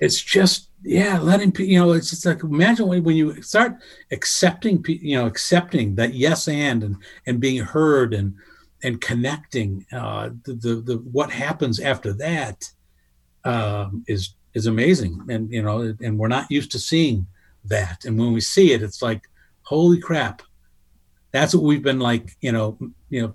it's 0.00 0.20
just 0.20 0.70
yeah 0.82 1.18
letting 1.20 1.54
you 1.58 1.78
know 1.78 1.92
it's 1.92 2.10
just 2.10 2.24
like 2.26 2.42
imagine 2.42 2.88
when, 2.88 3.04
when 3.04 3.16
you 3.16 3.40
start 3.42 3.76
accepting 4.10 4.82
you 4.88 5.16
know 5.16 5.26
accepting 5.26 5.94
that 5.94 6.14
yes 6.14 6.48
and 6.48 6.82
and 6.82 6.96
and 7.26 7.38
being 7.38 7.62
heard 7.62 8.14
and 8.14 8.34
and 8.82 9.00
connecting 9.00 9.86
uh 9.92 10.30
the 10.44 10.54
the, 10.54 10.74
the 10.76 10.96
what 11.12 11.30
happens 11.30 11.78
after 11.78 12.12
that 12.14 12.68
um 13.44 14.02
is 14.08 14.30
is 14.54 14.66
amazing 14.66 15.22
and 15.28 15.52
you 15.52 15.62
know 15.62 15.94
and 16.00 16.18
we're 16.18 16.28
not 16.28 16.50
used 16.50 16.72
to 16.72 16.78
seeing 16.78 17.26
that 17.64 18.04
and 18.06 18.18
when 18.18 18.32
we 18.32 18.40
see 18.40 18.72
it 18.72 18.82
it's 18.82 19.02
like 19.02 19.28
holy 19.62 20.00
crap 20.00 20.42
that's 21.30 21.54
what 21.54 21.62
we've 21.62 21.82
been 21.82 22.00
like 22.00 22.36
you 22.40 22.52
know 22.52 22.76
you 23.10 23.20
know 23.20 23.34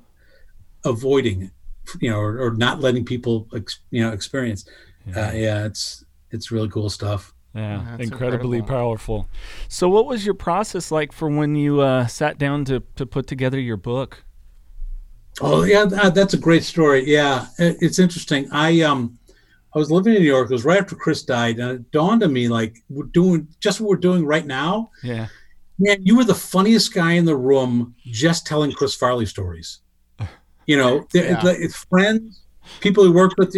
avoiding 0.86 1.52
you 2.00 2.10
know, 2.10 2.20
or, 2.20 2.40
or 2.40 2.52
not 2.52 2.82
letting 2.82 3.06
people, 3.06 3.48
ex, 3.56 3.80
you 3.92 4.02
know, 4.02 4.12
experience. 4.12 4.66
Yeah. 5.08 5.28
Uh, 5.28 5.32
yeah, 5.34 5.66
it's 5.66 6.04
it's 6.32 6.52
really 6.52 6.70
cool 6.70 6.90
stuff. 6.90 7.34
Yeah, 7.54 7.98
incredibly 8.00 8.58
incredible. 8.58 8.66
powerful. 8.66 9.30
So, 9.70 9.88
what 9.88 10.06
was 10.06 10.26
your 10.26 10.34
process 10.34 10.92
like 10.92 11.12
for 11.12 11.30
when 11.30 11.56
you 11.56 11.82
uh, 11.82 12.08
sat 12.08 12.38
down 12.38 12.66
to 12.66 12.82
to 12.96 13.06
put 13.06 13.28
together 13.28 13.60
your 13.60 13.78
book? 13.78 14.24
Oh 15.42 15.64
yeah, 15.64 15.86
that's 15.86 16.34
a 16.34 16.38
great 16.38 16.64
story. 16.64 17.04
Yeah, 17.10 17.48
it's 17.60 18.00
interesting. 18.00 18.50
I 18.52 18.82
um, 18.82 19.18
I 19.74 19.80
was 19.80 19.92
living 19.92 20.16
in 20.16 20.22
New 20.22 20.28
York. 20.28 20.50
It 20.50 20.54
was 20.54 20.66
right 20.66 20.82
after 20.82 20.96
Chris 20.96 21.24
died, 21.24 21.60
and 21.60 21.72
it 21.72 21.92
dawned 21.92 22.24
on 22.24 22.34
me 22.34 22.48
like 22.48 22.78
we're 22.90 23.06
doing 23.06 23.48
just 23.60 23.80
what 23.80 23.90
we're 23.90 23.98
doing 23.98 24.26
right 24.26 24.46
now. 24.46 24.92
Yeah, 25.04 25.28
man, 25.78 26.06
you 26.06 26.18
were 26.18 26.24
the 26.24 26.36
funniest 26.36 26.94
guy 26.94 27.14
in 27.14 27.26
the 27.26 27.38
room, 27.38 27.96
just 28.06 28.46
telling 28.46 28.72
Chris 28.72 28.96
Farley 28.96 29.26
stories. 29.26 29.80
You 30.66 30.78
know, 30.78 31.08
yeah. 31.14 31.42
it's 31.46 31.84
friends, 31.86 32.42
people 32.80 33.04
he 33.04 33.10
worked 33.10 33.38
with. 33.38 33.54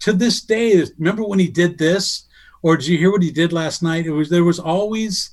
to 0.00 0.12
this 0.12 0.40
day, 0.42 0.84
remember 0.98 1.24
when 1.24 1.38
he 1.38 1.48
did 1.48 1.78
this, 1.78 2.26
or 2.62 2.76
did 2.76 2.86
you 2.86 2.98
hear 2.98 3.10
what 3.10 3.22
he 3.22 3.30
did 3.30 3.52
last 3.52 3.82
night? 3.82 4.06
It 4.06 4.10
was 4.10 4.30
there 4.30 4.44
was 4.44 4.58
always, 4.58 5.30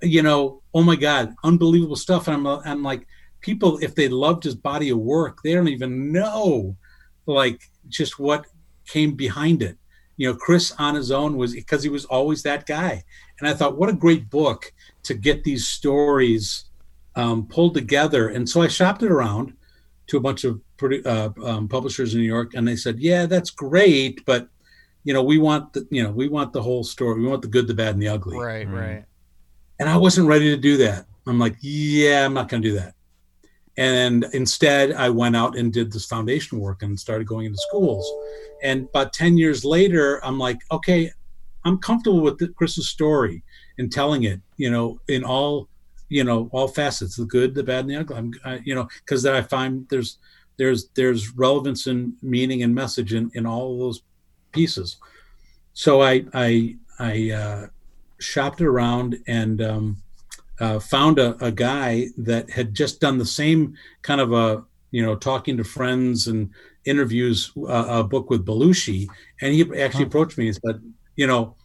you 0.00 0.22
know, 0.22 0.62
oh 0.74 0.82
my 0.82 0.96
God, 0.96 1.34
unbelievable 1.44 1.96
stuff. 1.96 2.28
And 2.28 2.36
I'm 2.36 2.46
I'm 2.46 2.82
like 2.82 3.06
people 3.40 3.78
if 3.82 3.94
they 3.94 4.08
loved 4.08 4.44
his 4.44 4.54
body 4.54 4.90
of 4.90 4.98
work, 4.98 5.42
they 5.42 5.52
don't 5.52 5.68
even 5.68 6.12
know, 6.12 6.76
like 7.26 7.60
just 7.88 8.18
what 8.18 8.46
came 8.86 9.14
behind 9.14 9.62
it. 9.62 9.76
You 10.16 10.30
know, 10.30 10.36
Chris 10.36 10.72
on 10.78 10.94
his 10.94 11.10
own 11.10 11.36
was 11.36 11.52
because 11.52 11.82
he 11.82 11.88
was 11.88 12.04
always 12.06 12.42
that 12.42 12.66
guy. 12.66 13.02
And 13.40 13.48
I 13.48 13.54
thought, 13.54 13.76
what 13.76 13.88
a 13.88 13.94
great 13.94 14.30
book 14.30 14.72
to 15.04 15.14
get 15.14 15.42
these 15.42 15.66
stories 15.66 16.66
um, 17.16 17.46
pulled 17.46 17.74
together. 17.74 18.28
And 18.28 18.48
so 18.48 18.62
I 18.62 18.68
shopped 18.68 19.02
it 19.02 19.10
around 19.10 19.54
to 20.08 20.16
a 20.16 20.20
bunch 20.20 20.44
of 20.44 20.60
uh, 20.82 21.30
um, 21.44 21.68
publishers 21.68 22.14
in 22.14 22.20
New 22.20 22.26
York, 22.26 22.54
and 22.54 22.66
they 22.66 22.76
said, 22.76 22.98
"Yeah, 22.98 23.26
that's 23.26 23.50
great, 23.50 24.24
but 24.24 24.48
you 25.04 25.12
know, 25.12 25.22
we 25.22 25.38
want 25.38 25.72
the 25.72 25.86
you 25.90 26.02
know 26.02 26.10
we 26.10 26.28
want 26.28 26.52
the 26.52 26.62
whole 26.62 26.84
story. 26.84 27.20
We 27.20 27.26
want 27.26 27.42
the 27.42 27.48
good, 27.48 27.66
the 27.66 27.74
bad, 27.74 27.94
and 27.94 28.02
the 28.02 28.08
ugly." 28.08 28.38
Right, 28.38 28.68
right. 28.68 29.04
And 29.78 29.88
I 29.88 29.96
wasn't 29.96 30.28
ready 30.28 30.50
to 30.50 30.56
do 30.56 30.76
that. 30.78 31.06
I'm 31.26 31.38
like, 31.38 31.56
"Yeah, 31.60 32.24
I'm 32.24 32.34
not 32.34 32.48
going 32.48 32.62
to 32.62 32.68
do 32.68 32.74
that." 32.76 32.94
And 33.76 34.26
instead, 34.32 34.92
I 34.92 35.08
went 35.08 35.36
out 35.36 35.56
and 35.56 35.72
did 35.72 35.92
this 35.92 36.04
foundation 36.04 36.58
work 36.58 36.82
and 36.82 36.98
started 36.98 37.26
going 37.26 37.46
into 37.46 37.58
schools. 37.68 38.10
And 38.62 38.86
about 38.88 39.12
10 39.12 39.38
years 39.38 39.64
later, 39.64 40.24
I'm 40.24 40.38
like, 40.38 40.58
okay, 40.70 41.10
I'm 41.64 41.78
comfortable 41.78 42.20
with 42.20 42.38
the, 42.38 42.48
Chris's 42.48 42.90
story 42.90 43.42
and 43.78 43.90
telling 43.90 44.24
it, 44.24 44.40
you 44.56 44.70
know, 44.70 45.00
in 45.08 45.24
all, 45.24 45.68
you 46.12 46.24
know, 46.24 46.48
all 46.52 46.68
facets, 46.68 47.16
the 47.16 47.24
good, 47.24 47.54
the 47.54 47.62
bad, 47.62 47.80
and 47.80 47.90
the 47.90 47.96
ugly. 47.96 48.16
I'm, 48.16 48.32
I, 48.44 48.60
you 48.64 48.74
know, 48.74 48.86
because 49.00 49.22
then 49.22 49.34
I 49.34 49.42
find 49.42 49.86
there's, 49.88 50.18
there's, 50.58 50.88
there's 50.94 51.30
relevance 51.30 51.86
and 51.86 52.12
meaning 52.20 52.62
and 52.62 52.74
message 52.74 53.14
in, 53.14 53.30
in 53.34 53.46
all 53.46 53.72
of 53.72 53.78
those 53.78 54.02
pieces. 54.52 54.98
So 55.72 56.02
I, 56.02 56.24
I, 56.34 56.76
I 56.98 57.30
uh, 57.30 57.66
shopped 58.18 58.60
it 58.60 58.66
around 58.66 59.18
and 59.26 59.62
um, 59.62 60.02
uh, 60.60 60.78
found 60.78 61.18
a, 61.18 61.42
a 61.44 61.50
guy 61.50 62.08
that 62.18 62.50
had 62.50 62.74
just 62.74 63.00
done 63.00 63.16
the 63.16 63.32
same 63.42 63.74
kind 64.02 64.20
of 64.20 64.32
a, 64.32 64.62
you 64.90 65.02
know, 65.02 65.16
talking 65.16 65.56
to 65.56 65.64
friends 65.64 66.26
and 66.26 66.50
interviews 66.84 67.52
uh, 67.56 67.86
a 67.88 68.04
book 68.04 68.28
with 68.28 68.44
Belushi, 68.44 69.08
and 69.40 69.54
he 69.54 69.62
actually 69.80 70.04
approached 70.04 70.36
me 70.36 70.48
and 70.48 70.58
said, 70.66 70.82
you 71.16 71.26
know, 71.26 71.56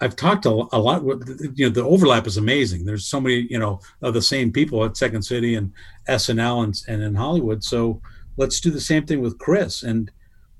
I've 0.00 0.16
talked 0.16 0.44
a, 0.46 0.50
a 0.50 0.78
lot 0.78 1.04
with, 1.04 1.52
you 1.54 1.66
know, 1.66 1.72
the 1.72 1.84
overlap 1.84 2.26
is 2.26 2.36
amazing. 2.36 2.84
There's 2.84 3.06
so 3.06 3.20
many, 3.20 3.46
you 3.48 3.58
know, 3.58 3.80
of 4.02 4.14
the 4.14 4.22
same 4.22 4.52
people 4.52 4.84
at 4.84 4.96
Second 4.96 5.22
City 5.22 5.54
and 5.54 5.72
SNL 6.08 6.64
and, 6.64 6.82
and 6.88 7.02
in 7.02 7.14
Hollywood. 7.14 7.62
So 7.62 8.00
let's 8.36 8.60
do 8.60 8.70
the 8.70 8.80
same 8.80 9.06
thing 9.06 9.20
with 9.20 9.38
Chris. 9.38 9.82
And 9.82 10.10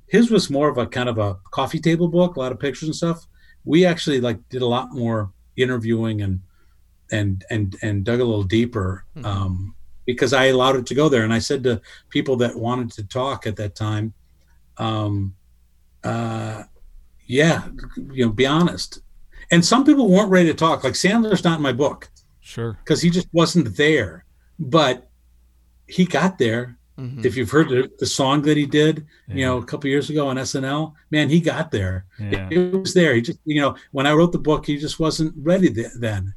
his 0.06 0.30
was 0.30 0.50
more 0.50 0.68
of 0.68 0.78
a 0.78 0.86
kind 0.86 1.08
of 1.08 1.18
a 1.18 1.36
coffee 1.50 1.80
table 1.80 2.08
book, 2.08 2.36
a 2.36 2.40
lot 2.40 2.52
of 2.52 2.60
pictures 2.60 2.88
and 2.88 2.96
stuff. 2.96 3.26
We 3.64 3.84
actually 3.84 4.20
like 4.20 4.48
did 4.48 4.62
a 4.62 4.66
lot 4.66 4.92
more 4.92 5.32
interviewing 5.56 6.22
and, 6.22 6.40
and, 7.10 7.44
and, 7.50 7.76
and 7.82 8.04
dug 8.04 8.20
a 8.20 8.24
little 8.24 8.44
deeper. 8.44 9.04
Mm-hmm. 9.16 9.26
Um, 9.26 9.74
because 10.06 10.32
I 10.32 10.46
allowed 10.46 10.76
it 10.76 10.86
to 10.86 10.94
go 10.94 11.08
there. 11.08 11.24
And 11.24 11.32
I 11.32 11.38
said 11.38 11.64
to 11.64 11.80
people 12.10 12.36
that 12.36 12.56
wanted 12.56 12.92
to 12.92 13.04
talk 13.04 13.46
at 13.46 13.56
that 13.56 13.74
time, 13.74 14.12
um, 14.76 15.34
uh, 16.02 16.64
yeah, 17.26 17.68
you 18.12 18.26
know, 18.26 18.32
be 18.32 18.46
honest. 18.46 19.00
And 19.50 19.64
some 19.64 19.84
people 19.84 20.10
weren't 20.10 20.30
ready 20.30 20.48
to 20.48 20.54
talk. 20.54 20.84
Like 20.84 20.94
Sandler's 20.94 21.44
not 21.44 21.58
in 21.58 21.62
my 21.62 21.72
book. 21.72 22.10
Sure. 22.40 22.78
Because 22.84 23.00
he 23.02 23.10
just 23.10 23.28
wasn't 23.32 23.76
there. 23.76 24.24
But 24.58 25.08
he 25.86 26.04
got 26.04 26.38
there. 26.38 26.78
Mm-hmm. 26.98 27.26
If 27.26 27.36
you've 27.36 27.50
heard 27.50 27.68
the, 27.68 27.90
the, 27.98 28.06
song 28.06 28.42
that 28.42 28.56
he 28.56 28.66
did, 28.66 29.04
yeah. 29.26 29.34
you 29.34 29.44
know, 29.44 29.58
a 29.58 29.64
couple 29.64 29.90
years 29.90 30.10
ago 30.10 30.28
on 30.28 30.36
SNL, 30.36 30.92
man, 31.10 31.28
he 31.28 31.40
got 31.40 31.72
there. 31.72 32.06
Yeah. 32.20 32.46
It, 32.52 32.58
it, 32.58 32.72
was 32.72 32.94
there. 32.94 33.16
He 33.16 33.20
just, 33.20 33.40
you 33.44 33.60
know, 33.60 33.74
when 33.90 34.06
I 34.06 34.12
wrote 34.12 34.30
the 34.30 34.38
book, 34.38 34.66
he 34.66 34.78
just 34.78 35.00
wasn't 35.00 35.34
ready 35.36 35.72
th- 35.72 35.88
then. 35.98 36.34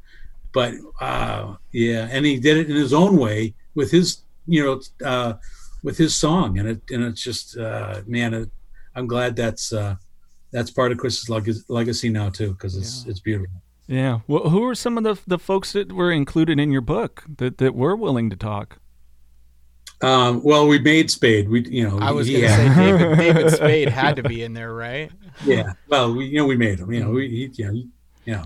But 0.53 0.73
uh, 0.99 1.57
yeah, 1.71 2.07
and 2.09 2.25
he 2.25 2.39
did 2.39 2.57
it 2.57 2.71
in 2.71 2.75
his 2.75 2.91
own 2.91 3.17
way 3.17 3.53
with 3.75 3.91
his, 3.91 4.23
you 4.47 4.63
know, 4.63 4.81
uh, 5.07 5.33
with 5.83 5.95
his 5.95 6.15
song, 6.15 6.57
and 6.57 6.67
it 6.67 6.81
and 6.89 7.03
it's 7.03 7.21
just, 7.21 7.57
uh, 7.57 8.01
man, 8.07 8.33
it, 8.33 8.49
I'm 8.95 9.05
glad 9.05 9.35
that's 9.35 9.71
uh, 9.71 9.97
that's 10.51 10.71
part 10.71 10.91
of 10.91 10.97
Chris's 10.97 11.29
legacy 11.69 12.09
now 12.09 12.29
too, 12.29 12.51
because 12.51 12.75
it's 12.75 13.03
yeah. 13.05 13.11
it's 13.11 13.19
beautiful. 13.19 13.61
Yeah. 13.87 14.19
Well, 14.27 14.49
who 14.49 14.63
are 14.65 14.75
some 14.75 14.97
of 14.97 15.03
the 15.03 15.17
the 15.27 15.39
folks 15.39 15.73
that 15.73 15.91
were 15.91 16.11
included 16.11 16.59
in 16.59 16.71
your 16.71 16.81
book 16.81 17.23
that 17.37 17.57
that 17.57 17.75
were 17.75 17.95
willing 17.95 18.29
to 18.29 18.35
talk? 18.35 18.79
Um, 20.01 20.43
well, 20.43 20.67
we 20.67 20.77
made 20.77 21.09
Spade. 21.09 21.49
We, 21.49 21.67
you 21.67 21.87
know, 21.87 21.97
I 21.99 22.11
was 22.11 22.29
going 22.29 22.41
to 22.41 22.49
say 22.49 22.75
David, 22.75 23.17
David, 23.17 23.53
Spade 23.53 23.89
had 23.89 24.17
to 24.17 24.23
be 24.23 24.43
in 24.43 24.53
there, 24.53 24.71
right? 24.71 25.11
Yeah. 25.43 25.73
Well, 25.87 26.13
we, 26.13 26.25
you 26.25 26.37
know, 26.37 26.45
we 26.45 26.55
made 26.55 26.79
him. 26.79 26.91
You 26.91 27.03
know, 27.03 27.09
we, 27.09 27.29
he, 27.29 27.51
you 27.53 27.65
know, 27.65 27.71
he, 27.71 27.89
you 28.25 28.33
know, 28.33 28.45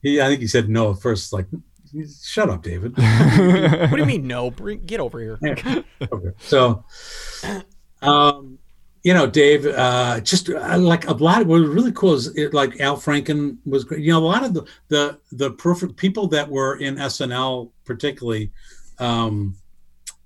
he. 0.00 0.20
I 0.20 0.26
think 0.28 0.40
he 0.40 0.46
said 0.46 0.68
no 0.68 0.92
at 0.92 1.00
first. 1.00 1.32
Like, 1.32 1.46
shut 2.22 2.50
up, 2.50 2.62
David. 2.62 2.96
what 2.96 3.90
do 3.90 3.98
you 3.98 4.06
mean 4.06 4.28
no? 4.28 4.52
Bring, 4.52 4.84
get 4.84 5.00
over 5.00 5.20
here. 5.20 5.38
okay. 5.42 6.30
So, 6.38 6.84
um, 8.00 8.58
you 9.04 9.12
know, 9.12 9.26
Dave, 9.26 9.66
uh, 9.66 10.18
just 10.20 10.48
uh, 10.48 10.78
like 10.78 11.06
a 11.06 11.12
lot 11.12 11.42
of 11.42 11.46
what 11.46 11.60
was 11.60 11.68
really 11.68 11.92
cool 11.92 12.14
is 12.14 12.34
it, 12.38 12.54
like 12.54 12.80
Al 12.80 12.96
Franken 12.96 13.58
was 13.66 13.84
great. 13.84 14.00
You 14.00 14.12
know, 14.12 14.18
a 14.18 14.24
lot 14.24 14.44
of 14.44 14.54
the 14.54 14.66
the 14.88 15.18
the 15.30 15.50
perfect 15.52 15.96
people 15.96 16.26
that 16.28 16.48
were 16.48 16.76
in 16.76 16.96
SNL, 16.96 17.70
particularly, 17.84 18.50
um, 18.98 19.56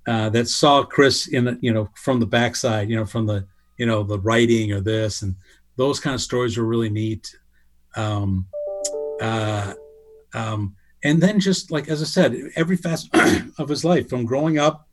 uh, 0.06 0.28
that 0.30 0.46
saw 0.46 0.84
Chris 0.84 1.26
in 1.26 1.58
you 1.60 1.72
know 1.72 1.88
from 1.96 2.20
the 2.20 2.26
backside, 2.26 2.88
you 2.88 2.94
know, 2.94 3.04
from 3.04 3.26
the 3.26 3.44
you 3.78 3.86
know 3.86 4.04
the 4.04 4.20
writing 4.20 4.72
or 4.72 4.80
this 4.80 5.22
and 5.22 5.34
those 5.74 5.98
kind 5.98 6.14
of 6.14 6.20
stories 6.20 6.56
were 6.56 6.64
really 6.64 6.90
neat. 6.90 7.36
Um, 7.96 8.46
uh, 9.20 9.74
um, 10.34 10.76
and 11.02 11.20
then 11.20 11.40
just 11.40 11.72
like 11.72 11.88
as 11.88 12.00
I 12.00 12.04
said, 12.04 12.36
every 12.54 12.76
facet 12.76 13.10
of 13.58 13.68
his 13.68 13.84
life, 13.84 14.08
from 14.08 14.24
growing 14.24 14.58
up 14.58 14.87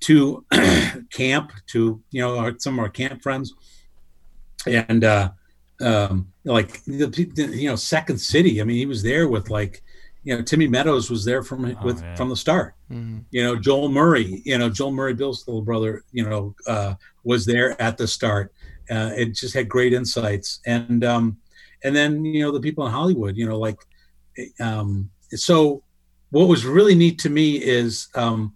to 0.00 0.44
camp 1.12 1.52
to 1.68 2.02
you 2.10 2.20
know 2.22 2.38
our, 2.38 2.54
some 2.58 2.78
of 2.78 2.80
our 2.80 2.90
camp 2.90 3.22
friends. 3.22 3.54
And 4.66 5.04
uh 5.04 5.30
um 5.80 6.32
like 6.44 6.82
the, 6.84 7.06
the, 7.06 7.50
you 7.54 7.68
know 7.68 7.76
second 7.76 8.16
city 8.18 8.62
i 8.62 8.64
mean 8.64 8.78
he 8.78 8.86
was 8.86 9.02
there 9.02 9.28
with 9.28 9.50
like 9.50 9.82
you 10.24 10.34
know 10.34 10.42
timmy 10.42 10.66
meadows 10.66 11.10
was 11.10 11.24
there 11.24 11.42
from 11.42 11.64
oh, 11.64 11.84
with 11.84 12.02
from 12.16 12.28
the 12.30 12.36
start. 12.36 12.74
Mm-hmm. 12.90 13.18
you 13.30 13.42
know 13.42 13.56
joel 13.56 13.88
murray 13.88 14.42
you 14.44 14.56
know 14.58 14.70
joel 14.70 14.92
murray 14.92 15.14
bill's 15.14 15.46
little 15.46 15.62
brother 15.62 16.02
you 16.12 16.28
know 16.28 16.54
uh 16.66 16.94
was 17.24 17.44
there 17.44 17.80
at 17.80 17.98
the 17.98 18.06
start. 18.06 18.52
Uh 18.90 19.10
it 19.16 19.34
just 19.34 19.54
had 19.54 19.68
great 19.68 19.92
insights. 19.92 20.60
And 20.66 21.04
um 21.04 21.36
and 21.84 21.94
then 21.94 22.24
you 22.24 22.42
know 22.42 22.52
the 22.52 22.60
people 22.60 22.86
in 22.86 22.92
hollywood 22.92 23.36
you 23.36 23.46
know 23.46 23.58
like 23.58 23.78
um 24.60 25.10
so 25.30 25.82
what 26.30 26.48
was 26.48 26.64
really 26.64 26.94
neat 26.94 27.18
to 27.20 27.30
me 27.30 27.56
is 27.56 28.08
um 28.14 28.54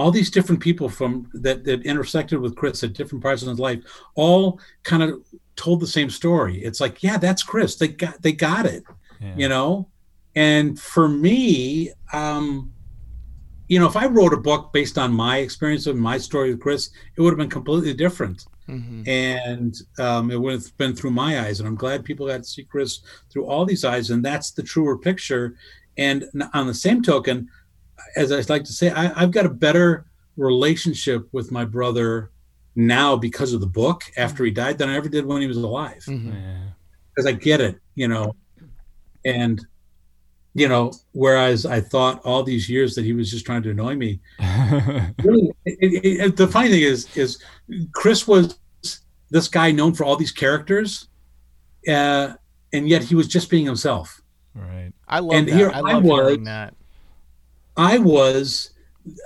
all 0.00 0.10
these 0.10 0.30
different 0.30 0.60
people 0.60 0.88
from 0.88 1.28
that 1.34 1.64
that 1.64 1.84
intersected 1.84 2.40
with 2.40 2.56
Chris 2.56 2.82
at 2.82 2.94
different 2.94 3.22
parts 3.22 3.42
of 3.42 3.48
his 3.48 3.58
life, 3.58 3.82
all 4.14 4.60
kind 4.82 5.02
of 5.02 5.22
told 5.56 5.80
the 5.80 5.86
same 5.86 6.10
story. 6.10 6.62
It's 6.64 6.80
like, 6.80 7.02
yeah, 7.02 7.18
that's 7.18 7.42
Chris. 7.42 7.76
They 7.76 7.88
got 7.88 8.20
they 8.22 8.32
got 8.32 8.66
it, 8.66 8.82
yeah. 9.20 9.34
you 9.36 9.48
know. 9.48 9.88
And 10.34 10.78
for 10.78 11.08
me, 11.08 11.92
um, 12.12 12.72
you 13.68 13.78
know, 13.78 13.86
if 13.86 13.96
I 13.96 14.06
wrote 14.06 14.32
a 14.32 14.36
book 14.36 14.72
based 14.72 14.98
on 14.98 15.12
my 15.12 15.38
experience 15.38 15.86
of 15.86 15.96
my 15.96 16.18
story 16.18 16.50
with 16.50 16.60
Chris, 16.60 16.90
it 17.16 17.20
would 17.20 17.30
have 17.30 17.38
been 17.38 17.50
completely 17.50 17.94
different. 17.94 18.46
Mm-hmm. 18.68 19.08
And 19.08 19.76
um, 19.98 20.30
it 20.30 20.40
would 20.40 20.52
have 20.54 20.76
been 20.76 20.94
through 20.94 21.10
my 21.10 21.40
eyes. 21.40 21.60
And 21.60 21.68
I'm 21.68 21.74
glad 21.74 22.04
people 22.04 22.26
got 22.26 22.38
to 22.38 22.44
see 22.44 22.64
Chris 22.64 23.00
through 23.30 23.46
all 23.46 23.64
these 23.64 23.84
eyes. 23.84 24.10
And 24.10 24.24
that's 24.24 24.52
the 24.52 24.62
truer 24.62 24.96
picture. 24.96 25.56
And 25.96 26.24
on 26.54 26.66
the 26.66 26.74
same 26.74 27.02
token, 27.02 27.48
as 28.16 28.32
I 28.32 28.40
like 28.52 28.64
to 28.64 28.72
say, 28.72 28.90
I, 28.90 29.20
have 29.20 29.30
got 29.30 29.46
a 29.46 29.50
better 29.50 30.06
relationship 30.36 31.28
with 31.32 31.50
my 31.50 31.64
brother 31.64 32.30
now 32.76 33.16
because 33.16 33.52
of 33.52 33.60
the 33.60 33.66
book 33.66 34.04
after 34.16 34.44
he 34.44 34.50
died 34.50 34.78
than 34.78 34.88
I 34.88 34.96
ever 34.96 35.08
did 35.08 35.26
when 35.26 35.40
he 35.40 35.48
was 35.48 35.56
alive. 35.56 36.02
Because 36.06 36.20
mm-hmm. 36.20 37.28
I 37.28 37.32
get 37.32 37.60
it, 37.60 37.78
you 37.94 38.08
know, 38.08 38.34
and 39.24 39.64
you 40.54 40.68
know, 40.68 40.92
whereas 41.12 41.64
I 41.64 41.80
thought 41.80 42.20
all 42.24 42.42
these 42.42 42.68
years 42.68 42.94
that 42.96 43.04
he 43.04 43.12
was 43.12 43.30
just 43.30 43.46
trying 43.46 43.62
to 43.62 43.70
annoy 43.70 43.94
me. 43.94 44.20
really, 45.22 45.50
it, 45.64 46.04
it, 46.04 46.20
it, 46.20 46.36
the 46.36 46.48
funny 46.48 46.70
thing 46.70 46.82
is, 46.82 47.06
is 47.16 47.42
Chris 47.94 48.26
was 48.26 48.58
this 49.30 49.46
guy 49.46 49.70
known 49.70 49.94
for 49.94 50.04
all 50.04 50.16
these 50.16 50.32
characters, 50.32 51.06
uh, 51.88 52.34
and 52.72 52.88
yet 52.88 53.04
he 53.04 53.14
was 53.14 53.28
just 53.28 53.48
being 53.48 53.64
himself. 53.64 54.20
Right. 54.54 54.92
I 55.06 55.20
love 55.20 55.38
and 55.38 55.48
that. 55.48 55.54
Here 55.54 55.70
I, 55.72 55.80
I 55.80 55.94
was, 55.98 56.38
that. 56.44 56.74
I 57.80 57.96
was 57.96 58.70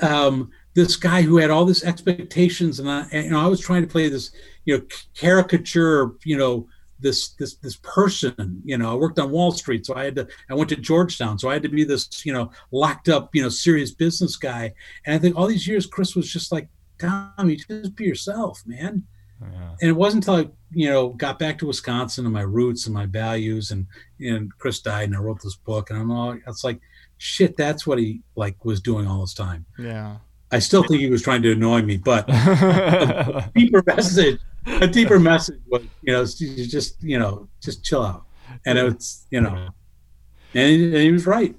um, 0.00 0.50
this 0.74 0.94
guy 0.94 1.22
who 1.22 1.38
had 1.38 1.50
all 1.50 1.64
these 1.64 1.82
expectations, 1.82 2.78
and 2.78 2.88
I, 2.88 3.06
and, 3.10 3.24
you 3.24 3.30
know, 3.30 3.40
I 3.40 3.48
was 3.48 3.60
trying 3.60 3.82
to 3.82 3.88
play 3.88 4.08
this, 4.08 4.30
you 4.64 4.78
know, 4.78 4.84
caricature, 5.14 6.12
you 6.24 6.36
know, 6.36 6.68
this 7.00 7.30
this 7.34 7.56
this 7.56 7.76
person 7.82 8.62
you 8.64 8.78
know 8.78 8.92
i 8.92 8.94
worked 8.94 9.18
on 9.18 9.30
wall 9.30 9.52
street 9.52 9.84
so 9.84 9.94
i 9.94 10.04
had 10.04 10.14
to 10.14 10.26
i 10.48 10.54
went 10.54 10.70
to 10.70 10.76
georgetown 10.76 11.38
so 11.38 11.50
i 11.50 11.52
had 11.52 11.62
to 11.62 11.68
be 11.68 11.84
this 11.84 12.24
you 12.24 12.32
know 12.32 12.50
locked 12.70 13.08
up 13.08 13.34
you 13.34 13.42
know 13.42 13.48
serious 13.48 13.90
business 13.90 14.36
guy 14.36 14.72
and 15.04 15.14
i 15.14 15.18
think 15.18 15.36
all 15.36 15.46
these 15.46 15.66
years 15.66 15.86
chris 15.86 16.14
was 16.14 16.32
just 16.32 16.52
like 16.52 16.68
tommy 16.98 17.56
just 17.56 17.96
be 17.96 18.04
yourself 18.04 18.62
man 18.64 19.02
yeah. 19.42 19.74
and 19.80 19.90
it 19.90 19.92
wasn't 19.92 20.26
until 20.26 20.46
i 20.46 20.48
you 20.70 20.88
know 20.88 21.08
got 21.10 21.38
back 21.38 21.58
to 21.58 21.66
wisconsin 21.66 22.24
and 22.24 22.32
my 22.32 22.42
roots 22.42 22.86
and 22.86 22.94
my 22.94 23.06
values 23.06 23.70
and 23.70 23.86
and 24.20 24.56
chris 24.58 24.80
died 24.80 25.08
and 25.08 25.16
i 25.16 25.18
wrote 25.18 25.42
this 25.42 25.56
book 25.56 25.90
and 25.90 25.98
i'm 25.98 26.10
all 26.10 26.36
it's 26.46 26.64
like 26.64 26.80
shit 27.18 27.56
that's 27.56 27.86
what 27.86 27.98
he 27.98 28.20
like 28.36 28.64
was 28.64 28.80
doing 28.80 29.06
all 29.06 29.20
this 29.20 29.34
time 29.34 29.64
yeah 29.78 30.16
I 30.54 30.60
still 30.60 30.84
think 30.84 31.00
he 31.00 31.10
was 31.10 31.20
trying 31.20 31.42
to 31.42 31.50
annoy 31.50 31.82
me, 31.82 31.96
but 31.96 32.26
a 32.28 33.50
deeper 33.56 33.82
message, 33.84 34.38
a 34.66 34.86
deeper 34.86 35.18
message 35.18 35.60
was, 35.66 35.82
you 36.02 36.12
know, 36.12 36.24
just, 36.24 37.02
you 37.02 37.18
know, 37.18 37.48
just 37.60 37.82
chill 37.82 38.04
out. 38.04 38.24
And 38.64 38.78
it's, 38.78 39.26
you 39.32 39.40
know, 39.40 39.70
and 40.54 40.70
he, 40.70 40.84
and 40.84 40.94
he 40.94 41.10
was 41.10 41.26
right. 41.26 41.56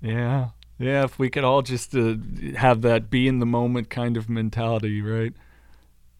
Yeah. 0.00 0.48
Yeah. 0.78 1.04
If 1.04 1.18
we 1.18 1.28
could 1.28 1.44
all 1.44 1.60
just 1.60 1.94
uh, 1.94 2.14
have 2.56 2.80
that 2.82 3.10
be 3.10 3.28
in 3.28 3.38
the 3.38 3.44
moment 3.44 3.90
kind 3.90 4.16
of 4.16 4.30
mentality, 4.30 5.02
right? 5.02 5.34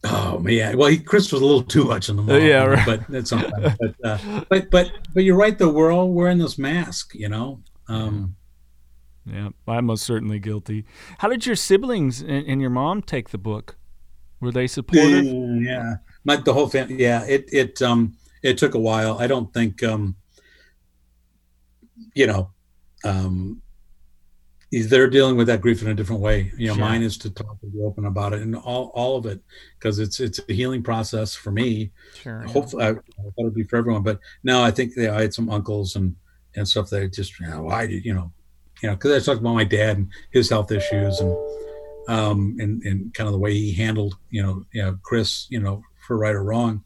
Oh 0.04 0.38
man, 0.38 0.78
well, 0.78 0.88
he, 0.88 0.98
Chris 0.98 1.32
was 1.32 1.42
a 1.42 1.44
little 1.44 1.62
too 1.62 1.84
much 1.84 2.08
in 2.08 2.16
the 2.16 2.22
moment. 2.22 2.44
Uh, 2.44 2.46
yeah, 2.46 2.62
right. 2.62 2.86
But 2.86 3.08
that's 3.08 3.32
all 3.32 3.40
right. 3.40 3.76
But, 3.80 3.94
uh, 4.04 4.44
but 4.48 4.70
but 4.70 4.92
but 5.12 5.24
you're 5.24 5.36
right. 5.36 5.58
Though 5.58 5.70
we're 5.70 5.90
all 5.90 6.12
wearing 6.12 6.38
this 6.38 6.56
mask, 6.56 7.16
you 7.16 7.28
know. 7.28 7.60
Um, 7.88 8.36
yeah, 9.32 9.48
I'm 9.66 9.86
most 9.86 10.04
certainly 10.04 10.38
guilty. 10.38 10.84
How 11.18 11.28
did 11.28 11.46
your 11.46 11.56
siblings 11.56 12.20
and, 12.20 12.46
and 12.46 12.60
your 12.60 12.70
mom 12.70 13.02
take 13.02 13.30
the 13.30 13.38
book? 13.38 13.76
Were 14.40 14.52
they 14.52 14.66
supportive? 14.66 15.24
Yeah, 15.24 15.96
my 16.24 16.36
the 16.36 16.52
whole 16.52 16.68
family. 16.68 16.96
Yeah, 16.96 17.24
it 17.24 17.48
it 17.52 17.82
um 17.82 18.16
it 18.42 18.58
took 18.58 18.74
a 18.74 18.78
while. 18.78 19.18
I 19.18 19.26
don't 19.26 19.52
think 19.52 19.82
um 19.82 20.16
you 22.14 22.26
know 22.26 22.50
um 23.04 23.62
they're 24.70 25.08
dealing 25.08 25.36
with 25.36 25.46
that 25.46 25.62
grief 25.62 25.80
in 25.80 25.88
a 25.88 25.94
different 25.94 26.20
way. 26.20 26.52
You 26.56 26.68
know, 26.68 26.74
sure. 26.74 26.84
mine 26.84 27.02
is 27.02 27.16
to 27.18 27.30
talk 27.30 27.56
and 27.62 27.72
be 27.72 27.80
open 27.80 28.04
about 28.04 28.34
it 28.34 28.42
and 28.42 28.54
all, 28.54 28.92
all 28.94 29.16
of 29.16 29.24
it 29.24 29.40
because 29.78 29.98
it's 29.98 30.20
it's 30.20 30.40
a 30.48 30.52
healing 30.52 30.82
process 30.82 31.34
for 31.34 31.50
me. 31.50 31.90
Sure. 32.14 32.42
Hopefully, 32.42 32.84
yeah. 32.84 32.92
I, 33.18 33.40
it'd 33.40 33.54
be 33.54 33.62
for 33.62 33.76
everyone, 33.76 34.02
but 34.02 34.20
now 34.44 34.62
I 34.62 34.70
think 34.70 34.94
they, 34.94 35.08
I 35.08 35.22
had 35.22 35.34
some 35.34 35.48
uncles 35.48 35.96
and 35.96 36.14
and 36.54 36.68
stuff 36.68 36.90
that 36.90 37.12
just 37.12 37.38
you 37.40 37.46
know 37.46 37.62
why 37.62 37.86
did 37.86 38.04
you 38.04 38.12
know 38.12 38.30
you 38.82 38.88
know, 38.88 38.94
because 38.94 39.12
I 39.12 39.24
talked 39.24 39.40
about 39.40 39.54
my 39.54 39.64
dad 39.64 39.96
and 39.96 40.08
his 40.30 40.50
health 40.50 40.70
issues 40.72 41.20
and 41.20 41.36
um, 42.08 42.56
and 42.58 42.82
and 42.82 43.12
kind 43.14 43.26
of 43.26 43.32
the 43.32 43.38
way 43.38 43.52
he 43.52 43.72
handled, 43.72 44.16
you 44.30 44.42
know, 44.42 44.64
you 44.72 44.82
know, 44.82 44.98
Chris, 45.02 45.46
you 45.50 45.60
know, 45.60 45.82
for 46.06 46.16
right 46.16 46.34
or 46.34 46.42
wrong, 46.42 46.82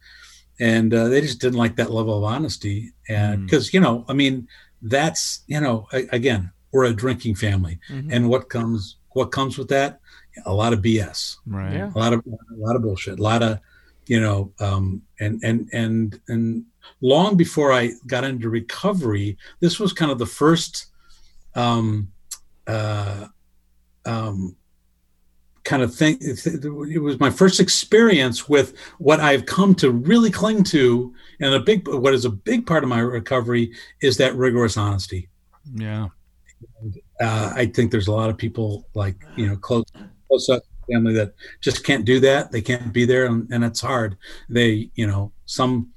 and 0.60 0.92
uh, 0.92 1.08
they 1.08 1.20
just 1.20 1.40
didn't 1.40 1.58
like 1.58 1.76
that 1.76 1.92
level 1.92 2.18
of 2.18 2.24
honesty, 2.24 2.92
and 3.08 3.46
because 3.46 3.70
mm. 3.70 3.74
you 3.74 3.80
know, 3.80 4.04
I 4.08 4.14
mean, 4.14 4.48
that's 4.82 5.44
you 5.46 5.60
know, 5.60 5.86
again, 5.92 6.50
we're 6.72 6.84
a 6.84 6.92
drinking 6.92 7.36
family, 7.36 7.78
mm-hmm. 7.88 8.12
and 8.12 8.28
what 8.28 8.48
comes 8.48 8.96
what 9.10 9.30
comes 9.30 9.58
with 9.58 9.68
that, 9.68 10.00
a 10.44 10.52
lot 10.52 10.72
of 10.72 10.80
BS, 10.80 11.36
right? 11.46 11.74
Yeah. 11.74 11.92
A 11.94 11.98
lot 11.98 12.12
of 12.12 12.24
a 12.26 12.56
lot 12.56 12.74
of 12.74 12.82
bullshit, 12.82 13.20
a 13.20 13.22
lot 13.22 13.42
of 13.42 13.60
you 14.06 14.20
know, 14.20 14.52
um, 14.58 15.02
and 15.20 15.40
and 15.44 15.68
and 15.72 16.20
and 16.28 16.64
long 17.00 17.36
before 17.36 17.72
I 17.72 17.92
got 18.06 18.24
into 18.24 18.48
recovery, 18.48 19.36
this 19.60 19.78
was 19.78 19.92
kind 19.92 20.10
of 20.10 20.18
the 20.18 20.26
first 20.26 20.86
um, 21.54 22.12
uh, 22.66 23.26
um, 24.04 24.56
kind 25.64 25.82
of 25.82 25.94
thing. 25.94 26.18
It 26.20 27.00
was 27.00 27.20
my 27.20 27.30
first 27.30 27.60
experience 27.60 28.48
with 28.48 28.76
what 28.98 29.20
I've 29.20 29.46
come 29.46 29.74
to 29.76 29.90
really 29.90 30.30
cling 30.30 30.64
to, 30.64 31.14
and 31.40 31.54
a 31.54 31.60
big 31.60 31.86
what 31.88 32.14
is 32.14 32.24
a 32.24 32.30
big 32.30 32.66
part 32.66 32.82
of 32.82 32.88
my 32.88 33.00
recovery 33.00 33.72
is 34.00 34.16
that 34.18 34.34
rigorous 34.34 34.76
honesty. 34.76 35.28
Yeah, 35.74 36.08
uh, 37.20 37.52
I 37.54 37.66
think 37.66 37.90
there's 37.90 38.08
a 38.08 38.12
lot 38.12 38.30
of 38.30 38.36
people 38.36 38.88
like 38.94 39.16
you 39.36 39.46
know 39.46 39.56
close 39.56 39.84
close 40.28 40.48
up 40.48 40.62
family 40.90 41.14
that 41.14 41.34
just 41.60 41.84
can't 41.84 42.04
do 42.04 42.18
that. 42.20 42.50
They 42.50 42.60
can't 42.60 42.92
be 42.92 43.04
there, 43.04 43.26
and, 43.26 43.50
and 43.52 43.64
it's 43.64 43.80
hard. 43.80 44.16
They 44.48 44.90
you 44.94 45.06
know 45.06 45.32
some 45.46 45.92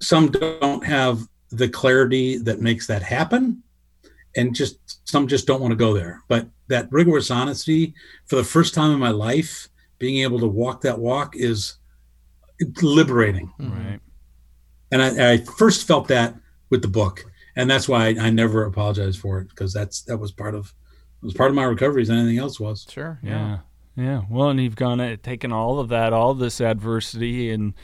some 0.00 0.30
don't 0.30 0.84
have 0.84 1.26
the 1.50 1.68
clarity 1.68 2.38
that 2.38 2.60
makes 2.60 2.86
that 2.86 3.02
happen 3.02 3.62
and 4.36 4.54
just 4.54 5.08
some 5.08 5.26
just 5.26 5.46
don't 5.46 5.60
want 5.60 5.72
to 5.72 5.76
go 5.76 5.94
there. 5.94 6.22
But 6.28 6.48
that 6.68 6.88
rigorous 6.90 7.30
honesty 7.30 7.94
for 8.26 8.36
the 8.36 8.44
first 8.44 8.74
time 8.74 8.92
in 8.92 8.98
my 8.98 9.10
life, 9.10 9.68
being 9.98 10.22
able 10.22 10.38
to 10.40 10.46
walk 10.46 10.82
that 10.82 10.98
walk 10.98 11.34
is 11.36 11.78
liberating. 12.82 13.52
Right. 13.58 14.00
And 14.92 15.02
I, 15.02 15.32
I 15.32 15.38
first 15.38 15.86
felt 15.86 16.08
that 16.08 16.34
with 16.70 16.82
the 16.82 16.88
book, 16.88 17.24
and 17.56 17.70
that's 17.70 17.88
why 17.88 18.08
I, 18.08 18.26
I 18.26 18.30
never 18.30 18.64
apologized 18.64 19.20
for 19.20 19.40
it 19.40 19.48
because 19.48 19.72
that's 19.72 20.02
that 20.02 20.18
was 20.18 20.32
part 20.32 20.54
of 20.54 20.74
it 21.22 21.24
was 21.24 21.34
part 21.34 21.50
of 21.50 21.56
my 21.56 21.64
recovery 21.64 22.02
as 22.02 22.10
anything 22.10 22.38
else 22.38 22.60
was. 22.60 22.86
Sure. 22.90 23.18
Yeah. 23.22 23.58
Yeah. 23.96 24.04
yeah. 24.04 24.22
Well, 24.30 24.50
and 24.50 24.60
you've 24.60 24.76
gone 24.76 25.00
uh, 25.00 25.16
taken 25.22 25.52
all 25.52 25.80
of 25.80 25.88
that, 25.88 26.12
all 26.12 26.34
this 26.34 26.60
adversity, 26.60 27.50
and 27.50 27.74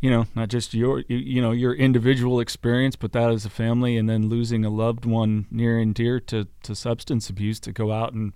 you 0.00 0.10
know, 0.10 0.26
not 0.34 0.48
just 0.48 0.74
your 0.74 1.00
you, 1.08 1.42
know 1.42 1.50
your 1.50 1.74
individual 1.74 2.40
experience, 2.40 2.96
but 2.96 3.12
that 3.12 3.30
as 3.30 3.44
a 3.44 3.50
family, 3.50 3.96
and 3.96 4.08
then 4.08 4.28
losing 4.28 4.64
a 4.64 4.70
loved 4.70 5.04
one 5.04 5.46
near 5.50 5.78
and 5.78 5.94
dear 5.94 6.20
to 6.20 6.46
to 6.62 6.74
substance 6.74 7.28
abuse, 7.28 7.58
to 7.60 7.72
go 7.72 7.92
out 7.92 8.12
and 8.12 8.32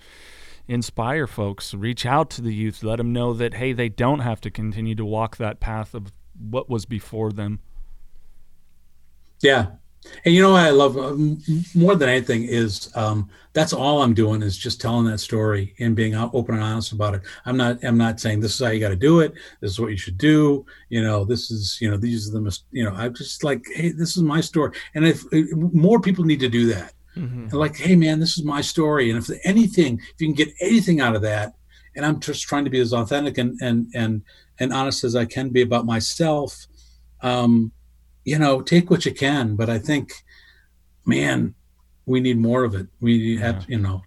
inspire 0.66 1.26
folks, 1.26 1.74
reach 1.74 2.04
out 2.04 2.30
to 2.30 2.42
the 2.42 2.54
youth, 2.54 2.82
let 2.82 2.96
them 2.96 3.12
know 3.12 3.32
that 3.32 3.54
hey, 3.54 3.72
they 3.72 3.88
don't 3.88 4.20
have 4.20 4.40
to 4.40 4.50
continue 4.50 4.94
to 4.94 5.04
walk 5.04 5.36
that 5.36 5.60
path 5.60 5.94
of 5.94 6.12
what 6.38 6.68
was 6.68 6.84
before 6.84 7.30
them. 7.30 7.60
Yeah, 9.40 9.66
and 10.24 10.34
you 10.34 10.42
know 10.42 10.52
what 10.52 10.64
I 10.64 10.70
love 10.70 10.96
uh, 10.96 11.16
more 11.74 11.94
than 11.94 12.08
anything 12.08 12.44
is 12.44 12.90
um, 12.94 13.28
that's 13.52 13.72
all 13.72 14.02
I'm 14.02 14.14
doing 14.14 14.42
is 14.42 14.56
just 14.56 14.80
telling 14.80 15.06
that 15.06 15.18
story 15.18 15.74
and 15.78 15.94
being 15.94 16.14
open 16.14 16.54
and 16.54 16.64
honest 16.64 16.92
about 16.92 17.14
it. 17.14 17.22
I'm 17.44 17.56
not 17.56 17.82
I'm 17.84 17.98
not 17.98 18.20
saying 18.20 18.40
this 18.40 18.54
is 18.54 18.64
how 18.64 18.72
you 18.72 18.80
got 18.80 18.88
to 18.88 18.96
do 18.96 19.20
it. 19.20 19.32
This 19.60 19.72
is 19.72 19.80
what 19.80 19.90
you 19.90 19.96
should 19.96 20.18
do. 20.18 20.64
You 20.88 21.02
know, 21.02 21.24
this 21.24 21.50
is 21.50 21.78
you 21.80 21.90
know 21.90 21.96
these 21.96 22.28
are 22.28 22.38
the 22.38 22.58
you 22.70 22.84
know 22.84 22.92
I'm 22.92 23.14
just 23.14 23.44
like 23.44 23.64
hey, 23.74 23.92
this 23.92 24.16
is 24.16 24.22
my 24.22 24.40
story, 24.40 24.76
and 24.94 25.06
if, 25.06 25.22
if 25.32 25.52
more 25.56 26.00
people 26.00 26.24
need 26.24 26.40
to 26.40 26.48
do 26.48 26.66
that, 26.66 26.94
mm-hmm. 27.16 27.44
and 27.44 27.52
like 27.52 27.76
hey 27.76 27.96
man, 27.96 28.20
this 28.20 28.38
is 28.38 28.44
my 28.44 28.60
story, 28.60 29.10
and 29.10 29.18
if 29.18 29.30
anything, 29.44 29.98
if 29.98 30.20
you 30.20 30.28
can 30.28 30.34
get 30.34 30.54
anything 30.60 31.00
out 31.00 31.14
of 31.14 31.22
that, 31.22 31.54
and 31.94 32.04
I'm 32.04 32.20
just 32.20 32.42
trying 32.48 32.64
to 32.64 32.70
be 32.70 32.80
as 32.80 32.92
authentic 32.92 33.38
and 33.38 33.58
and 33.60 33.86
and 33.94 34.22
and 34.58 34.72
honest 34.72 35.04
as 35.04 35.14
I 35.14 35.26
can 35.26 35.50
be 35.50 35.62
about 35.62 35.86
myself. 35.86 36.66
Um, 37.20 37.72
you 38.24 38.38
know, 38.38 38.62
take 38.62 38.90
what 38.90 39.04
you 39.04 39.12
can. 39.12 39.56
But 39.56 39.68
I 39.68 39.78
think, 39.78 40.12
man, 41.04 41.54
we 42.06 42.20
need 42.20 42.38
more 42.38 42.64
of 42.64 42.74
it. 42.74 42.86
We 43.00 43.36
have, 43.38 43.64
you 43.68 43.78
know. 43.78 44.02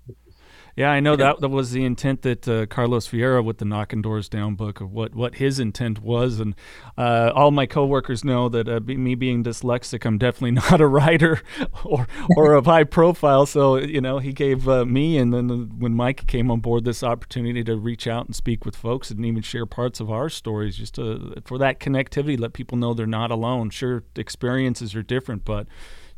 Yeah, 0.76 0.92
I 0.92 1.00
know 1.00 1.16
that 1.16 1.40
that 1.40 1.48
was 1.48 1.72
the 1.72 1.86
intent 1.86 2.24
that 2.24 2.46
uh, 2.50 2.66
Carlos 2.66 3.08
Vieira 3.08 3.42
with 3.42 3.60
the 3.60 3.66
Knocking 3.66 4.02
Doors 4.02 4.28
Down 4.28 4.56
book 4.56 4.82
of 4.82 4.92
what, 4.92 5.16
what 5.16 5.36
his 5.36 5.58
intent 5.58 6.02
was, 6.02 6.42
and 6.42 6.54
uh, 6.98 7.32
all 7.34 7.52
my 7.52 7.66
coworkers 7.66 8.26
know 8.26 8.50
that 8.50 8.68
uh, 8.68 8.82
me 8.82 9.16
being 9.16 9.42
dyslexic, 9.42 10.06
I'm 10.06 10.18
definitely 10.18 10.52
not 10.70 10.82
a 10.82 10.88
writer 10.88 11.42
or 11.86 12.08
or 12.36 12.54
of 12.56 12.66
high 12.66 12.84
profile. 12.84 13.46
So 13.46 13.78
you 13.78 14.02
know, 14.02 14.20
he 14.20 14.34
gave 14.34 14.68
uh, 14.68 14.84
me 14.84 15.18
and 15.18 15.34
then 15.34 15.80
when 15.80 15.94
Mike 15.94 16.28
came 16.28 16.52
on 16.52 16.60
board 16.60 16.84
this 16.84 17.04
opportunity 17.04 17.64
to 17.64 17.78
reach 17.78 18.06
out 18.06 18.26
and 18.26 18.36
speak 18.36 18.66
with 18.66 18.76
folks 18.76 19.10
and 19.10 19.26
even 19.26 19.44
share 19.44 19.66
parts 19.66 20.02
of 20.02 20.12
our 20.12 20.28
stories, 20.28 20.76
just 20.76 20.96
to, 20.96 21.42
for 21.46 21.58
that 21.58 21.80
connectivity, 21.80 22.38
let 22.38 22.52
people 22.52 22.78
know 22.78 22.94
they're 22.94 23.08
not 23.08 23.32
alone. 23.32 23.70
Sure, 23.70 24.04
experiences 24.18 24.94
are 24.94 25.04
different, 25.04 25.46
but 25.46 25.68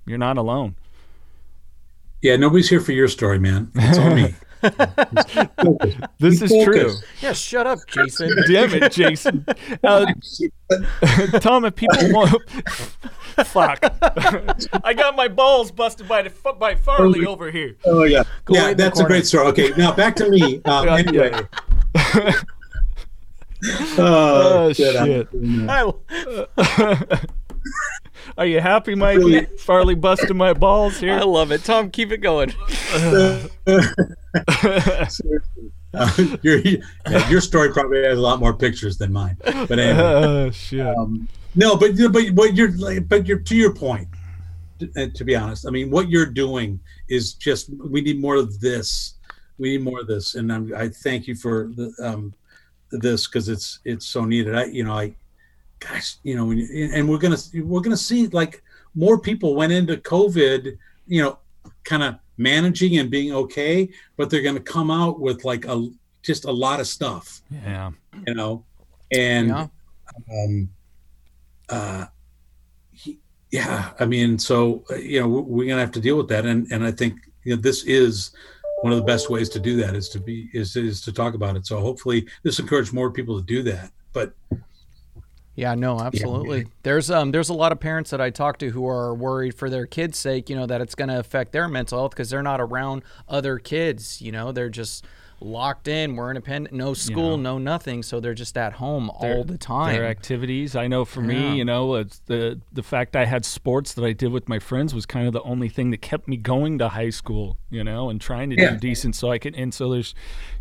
you're 0.08 0.18
not 0.18 0.36
alone. 0.36 0.78
Yeah, 2.24 2.38
nobody's 2.38 2.70
here 2.70 2.80
for 2.80 2.94
your 2.94 3.08
story, 3.08 3.38
man. 3.38 3.72
It's 3.76 4.00
all 4.00 4.16
me. 4.16 4.34
this 6.20 6.42
is 6.42 6.52
true. 6.64 6.92
Yeah, 7.22 7.34
shut 7.34 7.68
up, 7.68 7.80
Jason. 7.88 8.32
Damn 8.48 8.74
it, 8.74 8.92
Jason. 8.92 9.46
Uh, 9.84 10.06
Tom, 11.40 11.66
if 11.66 11.76
people 11.76 11.98
want, 12.12 12.42
fuck, 13.46 13.80
I 14.84 14.94
got 14.94 15.16
my 15.16 15.28
balls 15.28 15.72
busted 15.72 16.08
by 16.08 16.24
the 16.24 16.32
by 16.54 16.76
Farley 16.76 17.26
oh, 17.26 17.32
over 17.32 17.52
here. 17.52 17.76
Oh 17.86 18.04
yeah, 18.04 18.24
Go 18.46 18.56
yeah, 18.56 18.74
that's 18.74 19.00
a 19.00 19.06
great 19.06 19.28
story. 19.28 19.48
Okay, 19.48 19.70
now 19.78 19.94
back 19.94 20.16
to 20.18 20.30
me. 20.30 20.62
Uh, 20.66 20.84
anyway. 20.84 21.32
oh, 23.98 24.70
oh 24.70 24.74
shit! 24.74 25.28
Are 28.38 28.46
you 28.46 28.60
happy, 28.60 28.96
Mikey? 28.96 29.20
Really- 29.20 29.46
Farley 29.58 29.96
busting 29.96 30.36
my 30.36 30.54
balls 30.54 31.00
here. 31.00 31.14
I 31.14 31.24
love 31.24 31.52
it. 31.52 31.64
Tom, 31.64 31.90
keep 31.90 32.12
it 32.12 32.18
going. 32.18 32.54
Uh, 32.94 33.48
your, 36.42 36.60
yeah, 36.60 37.30
your 37.30 37.42
story 37.42 37.72
probably 37.72 38.04
has 38.04 38.18
a 38.18 38.22
lot 38.22 38.40
more 38.40 38.54
pictures 38.54 38.98
than 38.98 39.12
mine. 39.12 39.38
But 39.44 39.80
anyway, 39.80 39.98
oh 40.00 40.52
shit. 40.52 40.86
um, 40.86 41.28
no, 41.56 41.76
but 41.76 41.92
but 42.12 42.36
but 42.36 42.56
you're 42.56 43.02
but 43.02 43.26
you're 43.26 43.40
to 43.40 43.56
your 43.56 43.74
point. 43.74 44.08
To, 44.80 44.92
uh, 44.96 45.08
to 45.16 45.24
be 45.24 45.36
honest, 45.36 45.66
I 45.66 45.72
mean, 45.72 45.90
what 45.90 46.10
you're 46.10 46.28
doing 46.28 46.80
is 47.10 47.34
just 47.34 47.72
we 47.90 48.02
need 48.02 48.20
more 48.20 48.36
of 48.36 48.60
this. 48.60 49.16
We 49.58 49.78
need 49.78 49.84
more 49.84 50.02
of 50.02 50.08
this, 50.08 50.36
and 50.36 50.54
I'm, 50.54 50.72
I 50.76 50.90
thank 50.90 51.26
you 51.26 51.34
for 51.34 51.72
the, 51.76 51.92
um, 52.00 52.34
this 52.92 53.28
because 53.28 53.50
it's 53.50 53.80
it's 53.86 54.06
so 54.06 54.24
needed. 54.24 54.56
I 54.56 54.66
you 54.66 54.84
know 54.84 54.94
I, 54.94 55.16
gosh, 55.80 56.18
you 56.24 56.36
know, 56.36 56.46
when 56.46 56.58
you, 56.58 56.90
and 56.94 57.08
we're 57.08 57.18
gonna 57.18 57.38
we're 57.56 57.82
gonna 57.82 57.98
see 57.98 58.28
like 58.28 58.64
more 58.96 59.20
people 59.20 59.56
went 59.56 59.72
into 59.72 59.98
COVID, 59.98 60.78
you 61.08 61.22
know, 61.22 61.40
kind 61.84 62.04
of 62.04 62.16
managing 62.38 62.98
and 62.98 63.10
being 63.10 63.34
okay, 63.34 63.90
but 64.16 64.30
they're 64.30 64.42
gonna 64.42 64.60
come 64.60 64.92
out 64.92 65.20
with 65.20 65.44
like 65.46 65.66
a 65.66 65.90
just 66.24 66.46
a 66.46 66.52
lot 66.52 66.80
of 66.80 66.88
stuff, 66.88 67.42
yeah. 67.52 67.92
you 68.28 68.34
know, 68.34 68.64
and 69.14 69.48
Yeah. 69.50 69.68
um, 70.32 70.70
uh, 71.70 72.06
he, 72.92 73.20
yeah, 73.52 73.92
I 74.00 74.06
mean, 74.06 74.38
so 74.40 74.84
uh, 74.90 74.96
you 74.96 75.20
know, 75.22 75.28
we're 75.28 75.68
gonna 75.68 75.82
have 75.82 75.92
to 75.94 76.02
deal 76.02 76.18
with 76.18 76.28
that, 76.30 76.46
and 76.46 76.70
and 76.72 76.84
I 76.84 76.92
think 76.92 77.20
you 77.44 77.56
know 77.56 77.62
this 77.62 77.84
is 77.86 78.32
one 78.82 78.94
of 78.94 79.00
the 79.00 79.06
best 79.06 79.30
ways 79.30 79.50
to 79.50 79.60
do 79.60 79.76
that 79.78 79.96
is 79.96 80.10
to 80.10 80.20
be 80.20 80.50
is 80.54 80.76
is 80.76 81.02
to 81.02 81.12
talk 81.14 81.34
about 81.34 81.56
it. 81.56 81.66
So 81.66 81.80
hopefully, 81.80 82.28
this 82.44 82.60
encourages 82.60 82.94
more 82.94 83.12
people 83.12 83.40
to 83.40 83.46
do 83.46 83.64
that. 83.64 83.92
But 84.14 84.34
Yeah, 85.58 85.74
no, 85.74 86.00
absolutely. 86.00 86.68
There's 86.84 87.10
um 87.10 87.32
there's 87.32 87.50
a 87.50 87.54
lot 87.54 87.72
of 87.72 87.80
parents 87.80 88.12
that 88.12 88.22
I 88.22 88.30
talk 88.30 88.60
to 88.60 88.70
who 88.70 88.88
are 88.88 89.16
worried 89.16 89.56
for 89.56 89.72
their 89.72 89.88
kids' 89.88 90.20
sake, 90.20 90.52
you 90.52 90.56
know, 90.56 90.68
that 90.68 90.82
it's 90.82 90.94
going 90.94 91.10
to 91.10 91.18
affect 91.18 91.52
their 91.52 91.68
mental 91.68 91.98
health 91.98 92.12
because 92.12 92.30
they're 92.30 92.44
not 92.44 92.62
around 92.62 93.02
other 93.28 93.58
kids, 93.58 94.22
you 94.22 94.32
know, 94.32 94.52
they're 94.52 94.70
just 94.70 95.04
locked 95.40 95.88
in, 95.88 96.16
we're 96.16 96.30
independent, 96.32 96.74
no 96.74 96.94
school, 96.94 97.38
no 97.38 97.58
nothing, 97.58 98.02
so 98.02 98.20
they're 98.20 98.34
just 98.34 98.58
at 98.58 98.74
home 98.74 99.10
all 99.12 99.44
the 99.44 99.58
time. 99.58 99.94
Their 99.94 100.06
activities. 100.06 100.76
I 100.76 100.88
know 100.88 101.06
for 101.06 101.22
Yeah. 101.22 101.28
me, 101.28 101.58
you 101.58 101.66
know, 101.66 101.96
it's 101.96 102.20
the 102.26 102.60
the 102.74 102.82
fact 102.84 103.16
I 103.16 103.26
had 103.26 103.46
sports 103.46 103.94
that 103.94 104.04
I 104.04 104.14
did 104.14 104.32
with 104.32 104.50
my 104.50 104.60
friends 104.60 104.96
was 104.96 105.06
kind 105.06 105.28
of 105.28 105.34
the 105.34 105.44
only 105.44 105.70
thing 105.70 105.92
that 105.92 106.02
kept 106.02 106.28
me 106.28 106.38
going 106.38 106.80
to 106.80 106.90
high 106.90 107.12
school, 107.12 107.58
you 107.70 107.84
know, 107.84 108.10
and 108.10 108.20
trying 108.20 108.50
to 108.50 108.56
Yeah. 108.56 108.72
do 108.72 108.78
decent 108.78 109.16
so 109.16 109.32
I 109.32 109.38
could 109.38 109.56
and 109.56 109.74
so 109.74 109.90
there's 109.92 110.16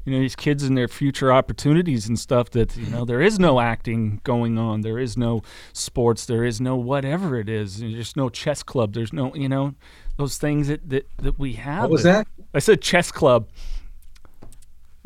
you 0.05 0.13
know, 0.13 0.21
these 0.21 0.37
kids 0.37 0.63
and 0.63 0.79
their 0.79 0.87
future 0.87 1.33
opportunities 1.33 2.07
and 2.07 2.17
stuff 2.17 2.51
that, 2.51 2.77
you 2.77 2.87
know, 2.89 3.05
there 3.05 3.21
is 3.21 3.41
no 3.41 3.59
acting 3.59 4.21
going 4.23 4.57
on. 4.57 4.83
There 4.83 5.01
is 5.01 5.17
no 5.17 5.43
sports, 5.73 6.27
there 6.27 6.45
is 6.45 6.61
no 6.61 6.77
whatever 6.77 7.41
it 7.41 7.49
is. 7.49 7.81
There's 7.81 8.15
no 8.15 8.29
chess 8.29 8.63
club. 8.63 8.93
There's 8.95 9.13
no, 9.13 9.35
you 9.35 9.49
know, 9.49 9.75
those 10.17 10.39
things 10.39 10.69
that 10.69 10.89
that, 10.91 11.09
that 11.19 11.39
we 11.41 11.55
have. 11.55 11.83
what 11.83 11.91
was 11.91 12.03
that? 12.05 12.29
I 12.55 12.61
said 12.61 12.83
chess 12.83 13.11
club. 13.11 13.49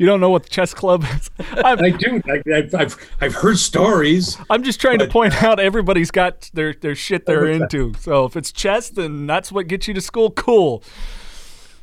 You 0.01 0.07
don't 0.07 0.19
know 0.19 0.31
what 0.31 0.41
the 0.41 0.49
chess 0.49 0.73
club 0.73 1.03
is? 1.03 1.29
I 1.63 1.91
do. 1.91 2.23
I, 2.25 2.67
I've, 2.75 3.11
I've 3.21 3.35
heard 3.35 3.59
stories. 3.59 4.35
I'm 4.49 4.63
just 4.63 4.81
trying 4.81 4.97
to 4.97 5.07
point 5.07 5.43
out 5.43 5.59
everybody's 5.59 6.09
got 6.09 6.49
their, 6.55 6.73
their 6.73 6.95
shit 6.95 7.27
they're 7.27 7.45
into. 7.45 7.93
So 7.99 8.25
if 8.25 8.35
it's 8.35 8.51
chess, 8.51 8.89
then 8.89 9.27
that's 9.27 9.51
what 9.51 9.67
gets 9.67 9.87
you 9.87 9.93
to 9.93 10.01
school. 10.01 10.31
Cool. 10.31 10.81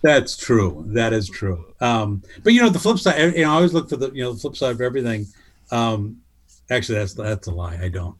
That's 0.02 0.36
true. 0.36 0.82
That 0.88 1.12
is 1.12 1.28
true. 1.28 1.72
Um, 1.80 2.24
but 2.42 2.54
you 2.54 2.60
know, 2.60 2.70
the 2.70 2.80
flip 2.80 2.98
side. 2.98 3.36
You 3.36 3.44
know, 3.44 3.52
I 3.52 3.54
always 3.54 3.72
look 3.72 3.88
for 3.88 3.96
the 3.96 4.10
you 4.10 4.24
know 4.24 4.32
the 4.32 4.40
flip 4.40 4.56
side 4.56 4.72
of 4.72 4.80
everything. 4.80 5.28
Um, 5.70 6.20
actually, 6.72 6.98
that's 6.98 7.14
that's 7.14 7.46
a 7.46 7.52
lie. 7.52 7.78
I 7.80 7.88
don't. 7.88 8.16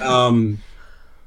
um, 0.02 0.58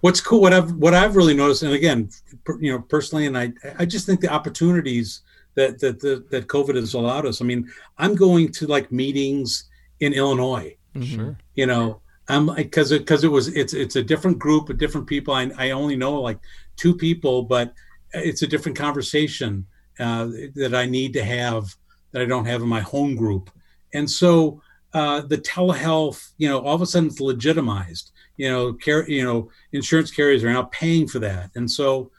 what's 0.02 0.22
cool? 0.22 0.42
What 0.42 0.54
I've 0.54 0.72
what 0.74 0.94
I've 0.94 1.16
really 1.16 1.34
noticed, 1.34 1.64
and 1.64 1.74
again, 1.74 2.12
per, 2.44 2.60
you 2.62 2.72
know, 2.72 2.80
personally, 2.80 3.26
and 3.26 3.36
I 3.36 3.54
I 3.80 3.86
just 3.86 4.06
think 4.06 4.22
the 4.22 4.32
opportunities 4.32 5.22
that 5.58 5.80
that 5.80 6.00
that, 6.00 6.32
that 6.32 6.48
COVID 6.48 6.76
has 6.76 6.94
allowed 6.94 7.26
us. 7.26 7.42
I 7.42 7.46
mean, 7.46 7.70
I'm 7.98 8.16
going 8.16 8.52
to 8.54 8.68
like 8.68 8.92
meetings 8.92 9.66
in 10.00 10.14
Illinois. 10.14 10.78
Sure. 11.02 11.38
You 11.56 11.66
know, 11.66 12.02
I'm 12.30 12.56
because 12.56 12.92
it 12.92 13.00
because 13.00 13.24
it 13.24 13.32
was 13.32 13.50
it's 13.50 13.74
it's 13.74 13.98
a 13.98 14.04
different 14.04 14.40
group 14.40 14.70
of 14.70 14.78
different 14.78 15.08
people. 15.08 15.34
I 15.34 15.52
I 15.58 15.72
only 15.72 15.98
know 15.98 16.22
like 16.22 16.40
two 16.78 16.96
people, 16.96 17.44
but 17.44 17.74
it's 18.14 18.42
a 18.42 18.48
different 18.48 18.78
conversation 18.78 19.66
uh, 20.00 20.28
that 20.56 20.74
I 20.74 20.86
need 20.86 21.14
to 21.14 21.24
have 21.24 21.76
that 22.12 22.22
I 22.22 22.26
don't 22.26 22.46
have 22.46 22.62
in 22.62 22.68
my 22.68 22.82
home 22.82 23.16
group. 23.16 23.50
And 23.94 24.10
so 24.10 24.62
uh, 24.94 25.22
the 25.22 25.38
telehealth, 25.38 26.32
you 26.38 26.48
know, 26.48 26.60
all 26.60 26.76
of 26.76 26.82
a 26.82 26.86
sudden 26.86 27.10
it's 27.10 27.20
legitimized. 27.20 28.12
You 28.38 28.50
know, 28.50 28.74
care, 28.74 29.10
you 29.10 29.24
know, 29.24 29.50
insurance 29.72 30.12
carriers 30.12 30.44
are 30.44 30.54
now 30.54 30.64
paying 30.64 31.08
for 31.08 31.20
that. 31.20 31.50
And 31.56 31.70
so 31.70 32.12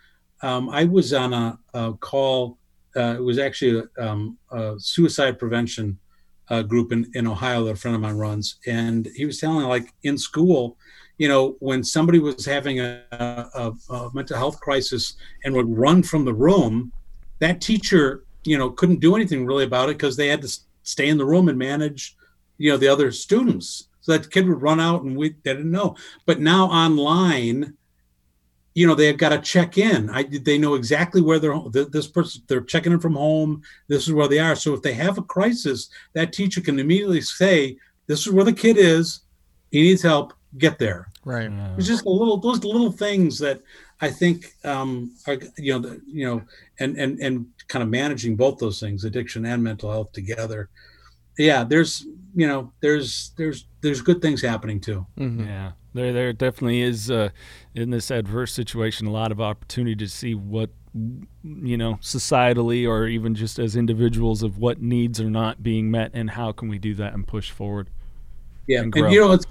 um, 0.43 0.69
I 0.69 0.85
was 0.85 1.13
on 1.13 1.33
a, 1.33 1.59
a 1.75 1.95
call. 1.95 2.59
Uh, 2.99 3.15
it 3.19 3.23
was 3.23 3.39
actually 3.39 3.75
a, 3.81 4.05
um, 4.05 4.37
a 4.51 4.75
suicide 4.79 5.39
prevention 5.39 5.99
uh, 6.51 6.63
group 6.63 6.93
in, 6.93 7.11
in 7.15 7.27
Ohio 7.27 7.65
that 7.65 7.73
a 7.73 7.77
friend 7.77 7.95
of 7.95 8.01
mine 8.01 8.17
runs, 8.17 8.57
and 8.67 9.09
he 9.15 9.25
was 9.25 9.39
telling 9.39 9.67
like 9.69 9.95
in 10.03 10.19
school, 10.19 10.77
you 11.19 11.29
know, 11.29 11.57
when 11.61 11.85
somebody 11.85 12.19
was 12.19 12.45
having 12.45 12.81
a, 12.81 13.03
a, 13.13 13.73
a 13.91 14.11
mental 14.15 14.37
health 14.37 14.61
crisis 14.61 15.15
and 15.45 15.55
would 15.55 15.69
run 15.69 16.03
from 16.03 16.25
the 16.25 16.35
room, 16.35 16.93
that 17.41 17.61
teacher, 17.61 18.25
you 18.45 18.57
know, 18.59 18.71
couldn't 18.71 19.01
do 19.01 19.15
anything 19.15 19.47
really 19.47 19.65
about 19.65 19.89
it 19.91 19.99
because 19.99 20.17
they 20.17 20.29
had 20.29 20.43
to 20.43 20.59
stay 20.83 21.09
in 21.09 21.19
the 21.19 21.27
room 21.27 21.49
and 21.49 21.59
manage, 21.59 22.17
you 22.57 22.71
know, 22.71 22.77
the 22.77 22.89
other 22.89 23.13
students. 23.13 23.89
So 24.01 24.13
that 24.13 24.31
kid 24.31 24.49
would 24.49 24.63
run 24.63 24.81
out 24.81 25.03
and 25.03 25.17
we 25.17 25.31
they 25.31 25.55
didn't 25.55 25.71
know. 25.71 25.97
But 26.25 26.41
now 26.41 26.67
online, 26.67 27.75
you 28.79 28.87
know, 28.87 28.95
they've 28.95 29.17
got 29.17 29.31
to 29.31 29.41
check 29.41 29.77
in. 29.77 30.09
I 30.09 30.23
they 30.23 30.57
know 30.57 30.75
exactly 30.75 31.21
where 31.21 31.41
they're 31.41 31.59
this 31.91 32.07
person 32.07 32.43
they're 32.47 32.61
checking 32.61 32.93
in 32.93 33.01
from 33.01 33.17
home. 33.17 33.61
This 33.89 34.07
is 34.07 34.13
where 34.13 34.29
they 34.29 34.39
are. 34.39 34.55
So 34.55 34.73
if 34.73 34.83
they 34.83 34.93
have 34.93 35.19
a 35.19 35.23
crisis, 35.23 35.91
that 36.13 36.33
teacher 36.33 36.61
can 36.61 36.79
immediately 36.79 37.21
say, 37.21 37.77
"This 38.07 38.25
is 38.25 38.33
where 38.33 38.45
the 38.45 38.53
kid 38.53 38.77
is. 38.79 39.23
He 39.73 39.83
needs 39.83 40.03
help. 40.03 40.33
Get 40.59 40.79
there." 40.79 41.11
Right. 41.25 41.51
It's 41.77 41.89
just 41.89 42.07
a 42.07 42.09
little 42.09 42.37
those 42.37 42.63
little 42.63 42.93
things 42.93 43.41
that 43.41 43.63
I 44.01 44.13
think 44.13 44.55
um, 44.65 45.13
are 45.27 45.39
you 45.57 45.73
know 45.73 45.81
the, 45.81 46.01
you 46.07 46.25
know 46.27 46.43
and 46.79 46.97
and 46.97 47.19
and 47.19 47.47
kind 47.67 47.83
of 47.83 47.89
managing 47.89 48.37
both 48.37 48.59
those 48.59 48.79
things, 48.79 49.05
addiction 49.05 49.45
and 49.45 49.61
mental 49.61 49.91
health 49.91 50.13
together. 50.13 50.69
Yeah, 51.37 51.65
there's 51.65 52.07
you 52.33 52.47
know 52.47 52.73
there's 52.81 53.33
there's 53.37 53.67
there's 53.81 54.03
good 54.03 54.23
things 54.23 54.41
happening 54.41 54.81
too. 54.81 55.05
Mhm. 55.19 55.47
Yeah, 55.47 55.73
there 55.95 56.13
there 56.13 56.33
definitely 56.33 56.83
is 56.83 57.11
uh, 57.11 57.31
in 57.79 57.91
this 57.91 58.11
adverse 58.11 58.53
situation 58.53 59.07
a 59.07 59.11
lot 59.11 59.33
of 59.33 59.41
opportunity 59.41 59.95
to 59.95 60.09
see 60.09 60.35
what 60.35 60.71
you 61.45 61.77
know 61.77 61.95
societally 61.95 62.89
or 62.89 63.07
even 63.07 63.35
just 63.35 63.59
as 63.59 63.77
individuals 63.77 64.43
of 64.43 64.59
what 64.59 64.81
needs 64.81 65.21
are 65.21 65.31
not 65.31 65.63
being 65.63 65.91
met 65.91 66.11
and 66.15 66.31
how 66.31 66.51
can 66.53 66.69
we 66.69 66.79
do 66.79 66.95
that 66.95 67.15
and 67.15 67.27
push 67.27 67.51
forward. 67.51 67.89
Yeah, 68.67 68.83
and 68.83 68.95
and, 68.97 69.13
you 69.13 69.21
know 69.21 69.33
it's 69.33 69.47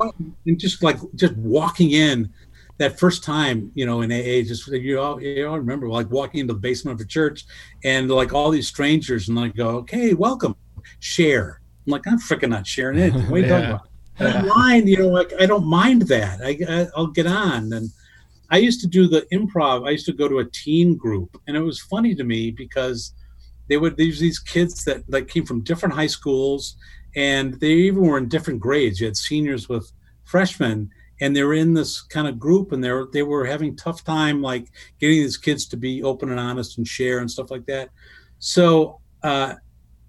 and 0.45 0.59
just 0.59 0.83
like 0.83 0.97
just 1.15 1.35
walking 1.37 1.91
in 1.91 2.31
that 2.77 2.99
first 2.99 3.23
time, 3.23 3.71
you 3.73 3.85
know, 3.85 4.01
in 4.01 4.11
AA, 4.11 4.45
just 4.47 4.67
you 4.67 4.99
all 4.99 5.21
you 5.21 5.47
all 5.47 5.57
remember 5.57 5.89
like 5.89 6.09
walking 6.11 6.41
into 6.41 6.53
the 6.53 6.59
basement 6.59 6.99
of 6.99 7.05
a 7.05 7.07
church 7.09 7.45
and 7.83 8.09
like 8.09 8.33
all 8.33 8.51
these 8.51 8.67
strangers 8.67 9.27
and 9.27 9.37
like 9.37 9.55
go, 9.55 9.69
okay, 9.77 10.13
welcome, 10.13 10.55
share. 10.99 11.59
I'm 11.85 11.91
like, 11.91 12.05
I'm 12.05 12.19
freaking 12.19 12.49
not 12.49 12.67
sharing 12.67 12.99
it. 12.99 13.13
What 13.13 13.31
are 13.31 13.37
you 13.39 13.47
talking 13.47 13.69
Yeah. 13.69 13.69
about? 13.69 13.89
I 14.19 14.31
don't 14.31 14.47
mind, 14.47 14.89
you 14.89 14.97
know, 14.97 15.07
like 15.09 15.31
I 15.39 15.45
don't 15.45 15.65
mind 15.65 16.03
that. 16.03 16.39
I, 16.43 16.57
I 16.67 16.87
I'll 16.95 17.07
get 17.07 17.27
on. 17.27 17.71
And 17.73 17.89
I 18.49 18.57
used 18.57 18.81
to 18.81 18.87
do 18.87 19.07
the 19.07 19.27
improv. 19.33 19.87
I 19.87 19.91
used 19.91 20.05
to 20.05 20.13
go 20.13 20.27
to 20.27 20.39
a 20.39 20.49
teen 20.49 20.95
group, 20.95 21.39
and 21.47 21.57
it 21.57 21.61
was 21.61 21.79
funny 21.79 22.15
to 22.15 22.23
me 22.23 22.51
because 22.51 23.13
they 23.67 23.77
would 23.77 23.97
these 23.97 24.19
these 24.19 24.39
kids 24.39 24.83
that 24.85 25.03
like 25.09 25.27
came 25.27 25.45
from 25.45 25.61
different 25.61 25.95
high 25.95 26.07
schools, 26.07 26.77
and 27.15 27.59
they 27.59 27.73
even 27.73 28.03
were 28.03 28.17
in 28.17 28.29
different 28.29 28.59
grades. 28.59 28.99
You 28.99 29.07
had 29.07 29.17
seniors 29.17 29.67
with 29.67 29.91
freshmen, 30.23 30.89
and 31.19 31.35
they 31.35 31.43
were 31.43 31.53
in 31.53 31.73
this 31.73 32.01
kind 32.01 32.27
of 32.27 32.39
group, 32.39 32.71
and 32.71 32.83
they 32.83 32.91
were 32.91 33.09
they 33.11 33.23
were 33.23 33.45
having 33.45 33.75
tough 33.75 34.03
time 34.03 34.41
like 34.41 34.67
getting 34.99 35.17
these 35.17 35.37
kids 35.37 35.65
to 35.67 35.77
be 35.77 36.03
open 36.03 36.29
and 36.29 36.39
honest 36.39 36.77
and 36.77 36.87
share 36.87 37.19
and 37.19 37.29
stuff 37.29 37.51
like 37.51 37.65
that. 37.65 37.89
So 38.39 39.01
uh, 39.23 39.55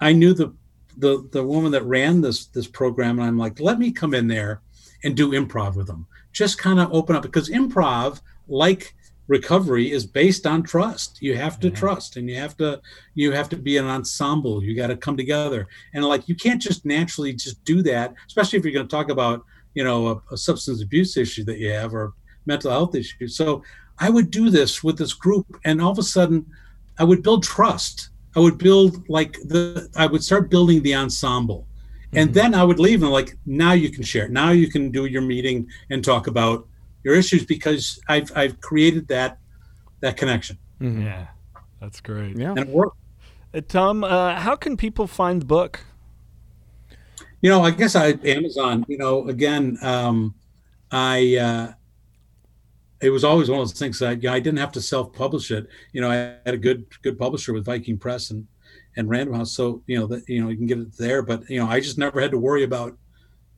I 0.00 0.12
knew 0.12 0.34
the 0.34 0.54
the 0.98 1.28
the 1.32 1.42
woman 1.42 1.72
that 1.72 1.84
ran 1.84 2.20
this 2.20 2.46
this 2.46 2.68
program, 2.68 3.18
and 3.18 3.26
I'm 3.26 3.38
like, 3.38 3.58
let 3.58 3.78
me 3.78 3.90
come 3.90 4.14
in 4.14 4.28
there 4.28 4.62
and 5.04 5.16
do 5.16 5.32
improv 5.32 5.76
with 5.76 5.86
them. 5.86 6.06
Just 6.32 6.58
kind 6.58 6.80
of 6.80 6.92
open 6.92 7.16
up 7.16 7.22
because 7.22 7.48
improv, 7.48 8.20
like 8.48 8.94
recovery, 9.28 9.90
is 9.90 10.06
based 10.06 10.46
on 10.46 10.62
trust. 10.62 11.20
You 11.20 11.36
have 11.36 11.60
to 11.60 11.68
Yeah. 11.68 11.74
trust, 11.74 12.16
and 12.16 12.28
you 12.28 12.36
have 12.36 12.56
to 12.58 12.80
you 13.14 13.32
have 13.32 13.48
to 13.50 13.56
be 13.56 13.76
an 13.76 13.86
ensemble. 13.86 14.62
You 14.62 14.74
got 14.74 14.88
to 14.88 14.96
come 14.96 15.16
together, 15.16 15.68
and 15.94 16.04
like 16.04 16.28
you 16.28 16.34
can't 16.34 16.60
just 16.62 16.84
naturally 16.84 17.32
just 17.32 17.62
do 17.64 17.82
that, 17.82 18.14
especially 18.26 18.58
if 18.58 18.64
you're 18.64 18.74
going 18.74 18.88
to 18.88 18.96
talk 18.96 19.10
about 19.10 19.44
you 19.74 19.84
know 19.84 20.08
a, 20.08 20.34
a 20.34 20.36
substance 20.36 20.82
abuse 20.82 21.16
issue 21.16 21.44
that 21.44 21.58
you 21.58 21.70
have 21.70 21.94
or 21.94 22.14
mental 22.46 22.70
health 22.70 22.94
issue. 22.94 23.28
So 23.28 23.62
I 23.98 24.10
would 24.10 24.30
do 24.30 24.48
this 24.50 24.82
with 24.82 24.96
this 24.98 25.12
group, 25.12 25.46
and 25.64 25.80
all 25.82 25.90
of 25.92 25.98
a 25.98 26.02
sudden, 26.02 26.46
I 26.98 27.04
would 27.04 27.22
build 27.22 27.42
trust. 27.42 28.10
I 28.36 28.40
would 28.40 28.58
build 28.58 29.08
like 29.08 29.32
the 29.44 29.88
I 29.96 30.06
would 30.06 30.22
start 30.24 30.50
building 30.50 30.82
the 30.82 30.94
ensemble. 30.94 31.66
And 32.14 32.30
Mhm. 32.30 32.34
then 32.34 32.54
I 32.54 32.64
would 32.64 32.78
leave 32.78 33.02
and 33.02 33.12
like 33.12 33.36
now 33.44 33.72
you 33.72 33.90
can 33.90 34.02
share. 34.02 34.28
Now 34.28 34.50
you 34.50 34.68
can 34.68 34.90
do 34.90 35.04
your 35.06 35.22
meeting 35.22 35.68
and 35.90 36.02
talk 36.02 36.26
about 36.26 36.66
your 37.04 37.14
issues 37.14 37.44
because 37.44 38.00
I've 38.08 38.30
I've 38.36 38.60
created 38.60 39.08
that 39.08 39.38
that 40.00 40.16
connection. 40.16 40.56
Mm-hmm. 40.80 41.02
Yeah, 41.02 41.26
that's 41.80 42.00
great. 42.00 42.36
Yeah, 42.36 42.50
and 42.50 42.60
it 42.60 42.68
worked. 42.68 42.96
Uh, 43.54 43.60
Tom, 43.66 44.04
uh, 44.04 44.36
how 44.36 44.56
can 44.56 44.76
people 44.76 45.06
find 45.06 45.42
the 45.42 45.46
book? 45.46 45.84
You 47.40 47.50
know, 47.50 47.62
I 47.62 47.70
guess 47.70 47.94
I 47.94 48.18
Amazon. 48.24 48.84
You 48.88 48.98
know, 48.98 49.28
again, 49.28 49.78
um, 49.82 50.34
I 50.90 51.36
uh, 51.36 51.72
it 53.00 53.10
was 53.10 53.22
always 53.22 53.48
one 53.50 53.60
of 53.60 53.68
those 53.68 53.78
things 53.78 53.98
that 54.00 54.22
you 54.22 54.28
know, 54.28 54.34
I 54.34 54.40
didn't 54.40 54.58
have 54.58 54.72
to 54.72 54.80
self-publish 54.80 55.50
it. 55.50 55.68
You 55.92 56.00
know, 56.00 56.10
I 56.10 56.16
had 56.46 56.54
a 56.54 56.58
good 56.58 56.86
good 57.02 57.18
publisher 57.18 57.52
with 57.52 57.64
Viking 57.64 57.98
Press 57.98 58.30
and 58.30 58.46
and 58.96 59.08
Random 59.08 59.34
House, 59.34 59.52
so 59.52 59.82
you 59.86 59.98
know 59.98 60.06
that 60.06 60.28
you 60.28 60.42
know 60.42 60.50
you 60.50 60.56
can 60.56 60.66
get 60.66 60.78
it 60.78 60.96
there. 60.96 61.22
But 61.22 61.48
you 61.48 61.58
know, 61.58 61.68
I 61.68 61.80
just 61.80 61.98
never 61.98 62.20
had 62.20 62.30
to 62.32 62.38
worry 62.38 62.64
about 62.64 62.96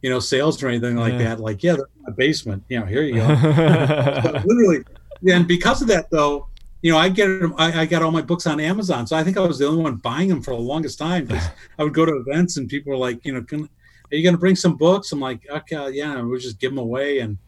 you 0.03 0.11
know 0.11 0.21
sales 0.21 0.63
or 0.63 0.69
anything 0.69 0.97
like 0.97 1.13
yeah. 1.15 1.19
that. 1.19 1.41
Like, 1.41 1.63
yeah, 1.63 1.77
my 2.01 2.13
basement. 2.13 2.65
You 2.69 2.81
know, 2.81 2.87
here 2.87 3.03
you 3.03 3.15
go. 3.15 3.27
literally, 4.45 4.85
and 5.29 5.47
because 5.47 5.83
of 5.83 5.89
that, 5.89 6.11
though, 6.11 6.49
you 6.83 6.93
know, 6.93 6.99
I 6.99 7.09
get 7.09 7.29
I, 7.59 7.83
I, 7.83 7.87
got 7.87 8.03
all 8.03 8.11
my 8.11 8.23
books 8.23 8.47
on 8.47 8.61
Amazon, 8.61 9.07
so 9.07 9.17
I 9.17 9.25
think 9.25 9.37
I 9.37 9.47
was 9.47 9.59
the 9.59 9.67
only 9.67 9.83
one 9.83 9.97
buying 9.97 10.29
them 10.29 10.43
for 10.43 10.53
the 10.53 10.61
longest 10.61 10.99
time. 10.99 11.27
Because 11.27 11.49
I 11.79 11.85
would 11.85 11.95
go 11.95 12.05
to 12.05 12.17
events 12.17 12.57
and 12.57 12.69
people 12.69 12.91
were 12.91 12.99
like, 12.99 13.25
you 13.25 13.33
know, 13.33 13.43
can, 13.43 13.65
are 13.65 14.17
you 14.17 14.23
going 14.23 14.35
to 14.35 14.41
bring 14.41 14.57
some 14.57 14.77
books? 14.77 15.13
I'm 15.13 15.21
like, 15.21 15.49
okay, 15.49 15.91
yeah, 15.91 16.21
we'll 16.21 16.39
just 16.39 16.59
give 16.59 16.73
them 16.73 16.79
away 16.79 17.21
and 17.21 17.39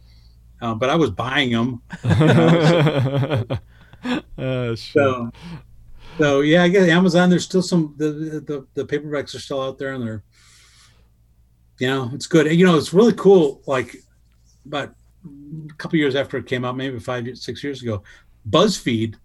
uh, 0.62 0.74
but 0.74 0.88
I 0.88 0.94
was 0.94 1.10
buying 1.10 1.50
them. 1.50 1.82
uh, 4.38 4.74
sure. 4.76 4.76
So, 4.76 5.30
so 6.18 6.40
yeah, 6.40 6.62
I 6.62 6.68
guess 6.68 6.88
Amazon. 6.88 7.30
There's 7.30 7.44
still 7.44 7.62
some 7.62 7.94
the, 7.96 8.10
the 8.10 8.66
the 8.74 8.84
paperbacks 8.84 9.34
are 9.34 9.40
still 9.40 9.60
out 9.60 9.78
there, 9.78 9.92
and 9.92 10.02
they're 10.02 10.22
you 11.78 11.88
know 11.88 12.10
it's 12.12 12.26
good. 12.26 12.46
And, 12.46 12.56
You 12.56 12.66
know, 12.66 12.76
it's 12.76 12.92
really 12.92 13.14
cool. 13.14 13.62
Like, 13.66 13.96
but 14.66 14.94
a 15.24 15.74
couple 15.74 15.98
years 15.98 16.14
after 16.14 16.36
it 16.36 16.46
came 16.46 16.64
out, 16.64 16.76
maybe 16.76 16.98
five 16.98 17.26
six 17.36 17.62
years 17.62 17.82
ago, 17.82 18.02
BuzzFeed 18.48 19.16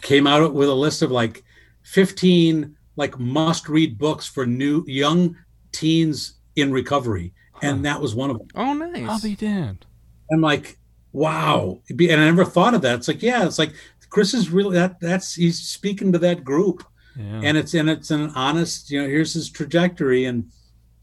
came 0.00 0.26
out 0.26 0.54
with 0.54 0.68
a 0.68 0.74
list 0.74 1.02
of 1.02 1.10
like 1.10 1.44
15 1.82 2.76
like 2.96 3.18
must 3.18 3.68
read 3.68 3.98
books 3.98 4.26
for 4.26 4.46
new 4.46 4.84
young 4.86 5.36
teens 5.72 6.34
in 6.56 6.72
recovery 6.72 7.32
and 7.62 7.84
that 7.84 8.00
was 8.00 8.14
one 8.14 8.30
of 8.30 8.38
them. 8.38 8.48
Oh, 8.54 8.72
nice. 8.74 9.08
I'll 9.08 9.20
be 9.20 9.36
damned. 9.36 9.86
I'm 10.32 10.40
like, 10.40 10.78
wow. 11.12 11.80
And 11.88 12.12
I 12.12 12.24
never 12.24 12.44
thought 12.44 12.74
of 12.74 12.82
that. 12.82 12.96
It's 12.96 13.08
like, 13.08 13.22
yeah, 13.22 13.46
it's 13.46 13.58
like 13.58 13.72
Chris 14.12 14.34
is 14.34 14.50
really 14.50 14.74
that 14.76 15.00
that's 15.00 15.34
he's 15.34 15.58
speaking 15.58 16.12
to 16.12 16.18
that 16.18 16.44
group. 16.44 16.84
Yeah. 17.16 17.40
And 17.44 17.56
it's 17.56 17.72
and 17.72 17.88
it's 17.88 18.10
an 18.10 18.30
honest, 18.34 18.90
you 18.90 19.00
know, 19.00 19.08
here's 19.08 19.32
his 19.32 19.48
trajectory 19.50 20.26
and 20.26 20.50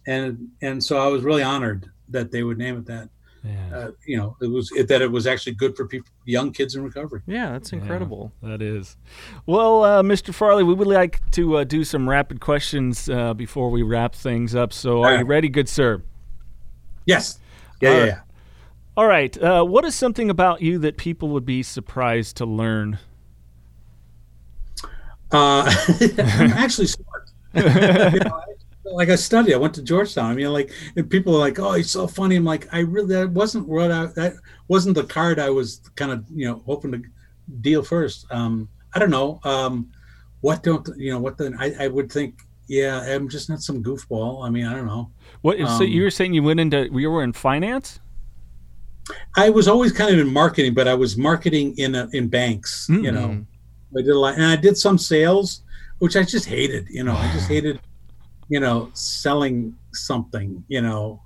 and 0.05 0.47
and 0.61 0.83
so 0.83 0.97
I 0.97 1.07
was 1.07 1.23
really 1.23 1.41
honored 1.41 1.89
that 2.09 2.31
they 2.31 2.43
would 2.43 2.59
name 2.59 2.77
it 2.77 2.85
that. 2.85 3.09
Yeah. 3.43 3.77
Uh, 3.77 3.91
you 4.05 4.17
know, 4.17 4.35
it 4.41 4.47
was 4.47 4.71
it, 4.73 4.87
that 4.89 5.01
it 5.01 5.09
was 5.09 5.25
actually 5.25 5.53
good 5.53 5.75
for 5.75 5.87
people, 5.87 6.09
young 6.25 6.51
kids 6.51 6.75
in 6.75 6.83
recovery. 6.83 7.21
Yeah, 7.25 7.51
that's 7.53 7.73
incredible. 7.73 8.31
Yeah, 8.43 8.49
that 8.49 8.61
is. 8.61 8.97
Well, 9.45 9.83
uh, 9.83 10.03
Mr. 10.03 10.33
Farley, 10.33 10.63
we 10.63 10.73
would 10.73 10.87
like 10.87 11.21
to 11.31 11.57
uh, 11.57 11.63
do 11.63 11.85
some 11.85 12.07
rapid 12.07 12.41
questions 12.41 13.09
uh, 13.09 13.33
before 13.33 13.71
we 13.71 13.81
wrap 13.81 14.13
things 14.13 14.55
up. 14.55 14.73
So, 14.73 15.03
are 15.03 15.19
you 15.19 15.25
ready, 15.25 15.47
good 15.47 15.69
sir? 15.69 16.03
Yes. 17.05 17.39
Yeah, 17.81 17.91
yeah, 17.91 18.05
yeah. 18.05 18.19
All 18.99 19.07
right. 19.07 19.41
Uh, 19.41 19.63
what 19.63 19.85
is 19.85 19.95
something 19.95 20.29
about 20.29 20.61
you 20.61 20.77
that 20.79 20.97
people 20.97 21.29
would 21.29 21.45
be 21.45 21.63
surprised 21.63 22.35
to 22.35 22.45
learn? 22.45 22.99
Uh, 25.31 25.73
I'm 26.17 26.51
actually 26.51 26.87
smart. 26.87 27.29
you 27.53 27.63
know, 27.63 28.43
I, 28.89 28.89
like 28.91 29.07
I 29.07 29.15
studied. 29.15 29.53
I 29.53 29.57
went 29.57 29.73
to 29.75 29.83
Georgetown. 29.83 30.29
I 30.29 30.35
mean, 30.35 30.51
like, 30.51 30.73
and 30.97 31.09
people 31.09 31.33
are 31.33 31.39
like, 31.39 31.57
"Oh, 31.59 31.71
he's 31.71 31.89
so 31.89 32.07
funny." 32.07 32.35
I'm 32.35 32.43
like, 32.43 32.67
I 32.73 32.79
really 32.79 33.15
that 33.15 33.29
wasn't 33.29 33.69
what 33.69 33.89
I 33.89 34.07
that 34.17 34.33
wasn't 34.67 34.95
the 34.95 35.05
card 35.05 35.39
I 35.39 35.49
was 35.49 35.79
kind 35.95 36.11
of 36.11 36.25
you 36.29 36.47
know 36.47 36.61
hoping 36.65 36.91
to 36.91 37.01
deal 37.61 37.83
first. 37.83 38.25
Um, 38.31 38.67
I 38.93 38.99
don't 38.99 39.11
know. 39.11 39.39
Um, 39.45 39.93
what 40.41 40.61
don't 40.61 40.85
you 40.97 41.13
know? 41.13 41.19
What 41.19 41.37
then? 41.37 41.55
I, 41.57 41.85
I 41.85 41.87
would 41.87 42.11
think. 42.11 42.41
Yeah, 42.67 42.99
I'm 42.99 43.29
just 43.29 43.49
not 43.49 43.61
some 43.61 43.81
goofball. 43.81 44.45
I 44.45 44.49
mean, 44.49 44.65
I 44.65 44.73
don't 44.73 44.87
know. 44.87 45.09
What? 45.39 45.57
Um, 45.61 45.77
so 45.77 45.85
you 45.85 46.03
were 46.03 46.11
saying 46.11 46.33
you 46.33 46.43
went 46.43 46.59
into 46.59 46.89
you 46.91 47.09
were 47.09 47.23
in 47.23 47.31
finance? 47.31 48.01
I 49.35 49.49
was 49.49 49.67
always 49.67 49.91
kind 49.91 50.13
of 50.13 50.19
in 50.19 50.31
marketing, 50.31 50.73
but 50.73 50.87
I 50.87 50.93
was 50.93 51.17
marketing 51.17 51.77
in 51.77 51.95
a, 51.95 52.09
in 52.13 52.27
banks. 52.27 52.87
Mm-hmm. 52.89 53.05
You 53.05 53.11
know, 53.11 53.45
I 53.97 54.01
did 54.01 54.09
a 54.09 54.19
lot, 54.19 54.35
and 54.35 54.45
I 54.45 54.55
did 54.55 54.77
some 54.77 54.97
sales, 54.97 55.63
which 55.99 56.15
I 56.15 56.23
just 56.23 56.45
hated. 56.45 56.87
You 56.89 57.03
know, 57.03 57.15
I 57.15 57.31
just 57.33 57.47
hated, 57.47 57.79
you 58.47 58.59
know, 58.59 58.89
selling 58.93 59.75
something. 59.93 60.63
You 60.67 60.81
know, 60.81 61.21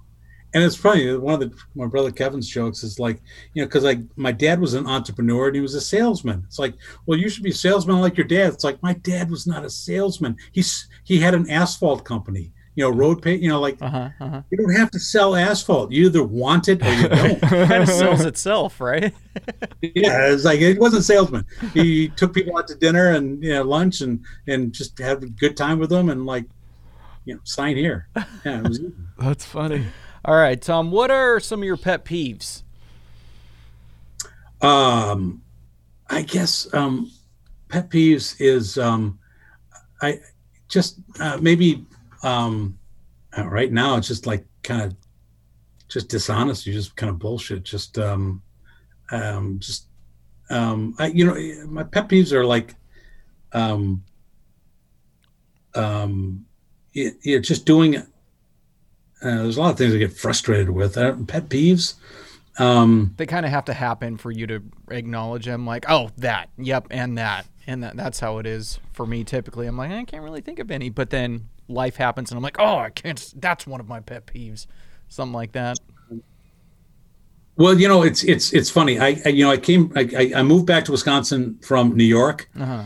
and 0.54 0.64
it's 0.64 0.76
funny. 0.76 1.16
One 1.18 1.36
of 1.36 1.40
the 1.40 1.58
my 1.76 1.88
brother 1.88 2.12
Kevin's 2.12 2.48
jokes 2.48 2.84
is 2.84 3.00
like, 3.00 3.22
you 3.54 3.62
know, 3.62 3.68
because 3.68 3.84
like 3.84 4.00
my 4.16 4.32
dad 4.32 4.60
was 4.60 4.76
an 4.76 4.88
entrepreneur 4.88 5.48
and 5.48 5.56
he 5.56 5.62
was 5.62 5.76
a 5.76 5.82
salesman. 5.82 6.44
It's 6.46 6.60
like, 6.60 6.76
well, 7.06 7.18
you 7.18 7.30
should 7.30 7.44
be 7.44 7.50
a 7.52 7.56
salesman 7.56 8.00
like 8.00 8.18
your 8.18 8.28
dad. 8.28 8.54
It's 8.54 8.64
like 8.64 8.82
my 8.84 8.94
dad 8.94 9.32
was 9.32 9.48
not 9.48 9.66
a 9.66 9.70
salesman. 9.70 10.38
He's 10.52 10.88
he 11.04 11.20
had 11.20 11.34
an 11.34 11.50
asphalt 11.50 12.06
company 12.06 12.52
you 12.76 12.84
know, 12.84 12.90
road 12.90 13.22
paint, 13.22 13.42
you 13.42 13.50
know, 13.50 13.60
like 13.60 13.78
uh-huh, 13.82 14.10
uh-huh. 14.20 14.42
you 14.50 14.58
don't 14.58 14.76
have 14.76 14.90
to 14.92 15.00
sell 15.00 15.36
asphalt. 15.36 15.92
You 15.92 16.08
either 16.08 16.24
want 16.24 16.68
it 16.68 16.82
or 16.82 16.94
you 16.94 17.08
don't. 17.08 17.42
kind 17.42 17.84
of 17.84 17.90
sells 17.90 18.26
itself, 18.26 18.82
right? 18.82 19.14
yeah, 19.82 20.32
it's 20.32 20.44
like 20.44 20.60
it 20.60 20.80
wasn't 20.80 21.04
salesman. 21.04 21.46
He 21.74 22.10
took 22.10 22.34
people 22.34 22.58
out 22.58 22.68
to 22.70 22.76
dinner 22.76 23.12
and 23.12 23.44
you 23.44 23.54
know 23.54 23.64
lunch 23.64 24.02
and 24.02 24.22
and 24.48 24.74
just 24.74 24.98
had 24.98 25.22
a 25.24 25.28
good 25.28 25.56
time 25.56 25.78
with 25.78 25.92
them 25.92 26.10
and 26.10 26.26
like, 26.26 26.46
you 27.26 27.36
know, 27.36 27.42
sign 27.44 27.78
here. 27.78 28.08
Yeah, 28.44 28.60
it 28.60 28.68
was. 28.68 28.82
That's 29.20 29.46
funny. 29.46 29.86
All 30.26 30.36
right, 30.36 30.60
Tom. 30.60 30.90
What 30.90 31.12
are 31.12 31.40
some 31.40 31.60
of 31.60 31.66
your 31.66 31.78
pet 31.78 32.06
peeves? 32.06 32.64
Um, 34.62 35.44
I 36.10 36.24
guess 36.24 36.74
um, 36.74 37.12
pet 37.68 37.90
peeves 37.90 38.36
is 38.40 38.78
um, 38.80 39.20
I 40.02 40.20
just 40.70 41.00
uh, 41.20 41.38
maybe 41.40 41.86
um, 42.24 42.78
uh, 43.38 43.48
right 43.48 43.72
now 43.72 43.98
it's 43.98 44.08
just 44.08 44.26
like 44.26 44.46
kind 44.64 44.82
of 44.82 44.96
just 45.88 46.10
dishonest. 46.10 46.66
You 46.66 46.74
just 46.74 46.96
kind 46.96 47.10
of 47.10 47.20
bullshit. 47.20 47.64
Just 47.64 47.98
um, 48.00 48.42
um, 49.12 49.60
just 49.60 49.88
um, 50.50 50.96
I, 51.00 51.08
you 51.08 51.26
know, 51.26 51.66
my 51.68 51.84
pet 51.84 52.10
peeves 52.10 52.32
are 52.32 52.46
like 52.46 52.76
um, 53.54 54.04
um, 55.76 56.46
it 56.94 57.42
just 57.42 57.66
doing 57.66 57.96
it. 57.96 58.06
Uh, 59.22 59.44
there's 59.44 59.58
a 59.58 59.62
lot 59.62 59.72
of 59.72 59.78
things 59.78 59.94
I 59.94 59.98
get 59.98 60.14
frustrated 60.14 60.70
with. 60.70 60.98
Uh, 60.98 61.14
pet 61.28 61.50
peeves. 61.50 61.96
Um, 62.60 63.14
they 63.18 63.26
kind 63.26 63.46
of 63.46 63.52
have 63.52 63.66
to 63.66 63.74
happen 63.74 64.18
for 64.18 64.32
you 64.32 64.46
to 64.48 64.62
acknowledge 64.90 65.46
them. 65.46 65.66
Like, 65.66 65.86
oh, 65.90 66.10
that, 66.18 66.50
yep, 66.58 66.88
and 66.92 67.18
that, 67.18 67.48
and 67.66 67.84
that. 67.84 67.96
That's 67.98 68.20
how 68.20 68.38
it 68.38 68.46
is 68.46 68.80
for 68.92 69.06
me. 69.06 69.24
Typically, 69.24 69.68
I'm 69.68 69.78
like, 69.78 69.92
I 69.92 70.04
can't 70.04 70.24
really 70.24 70.42
think 70.42 70.60
of 70.60 70.70
any. 70.70 70.90
But 70.90 71.10
then 71.10 71.50
life 71.68 71.96
happens 71.96 72.32
and 72.32 72.38
I'm 72.38 72.44
like, 72.44 72.60
oh, 72.60 72.78
I 72.78 72.90
can't. 72.90 73.34
That's 73.38 73.66
one 73.66 73.80
of 73.80 73.88
my 73.88 74.00
pet 74.00 74.28
peeves, 74.28 74.68
something 75.10 75.34
like 75.34 75.54
that. 75.54 75.80
Well, 77.56 77.80
you 77.80 77.88
know, 77.88 78.02
it's 78.04 78.24
it's 78.24 78.52
it's 78.52 78.70
funny. 78.70 79.00
I, 79.00 79.22
I 79.26 79.30
you 79.30 79.46
know 79.46 79.52
I 79.52 79.58
came 79.58 79.92
I, 79.96 80.32
I 80.36 80.44
moved 80.44 80.66
back 80.66 80.86
to 80.86 80.92
Wisconsin 80.92 81.60
from 81.62 81.96
New 81.96 82.04
York, 82.04 82.50
uh-huh. 82.60 82.86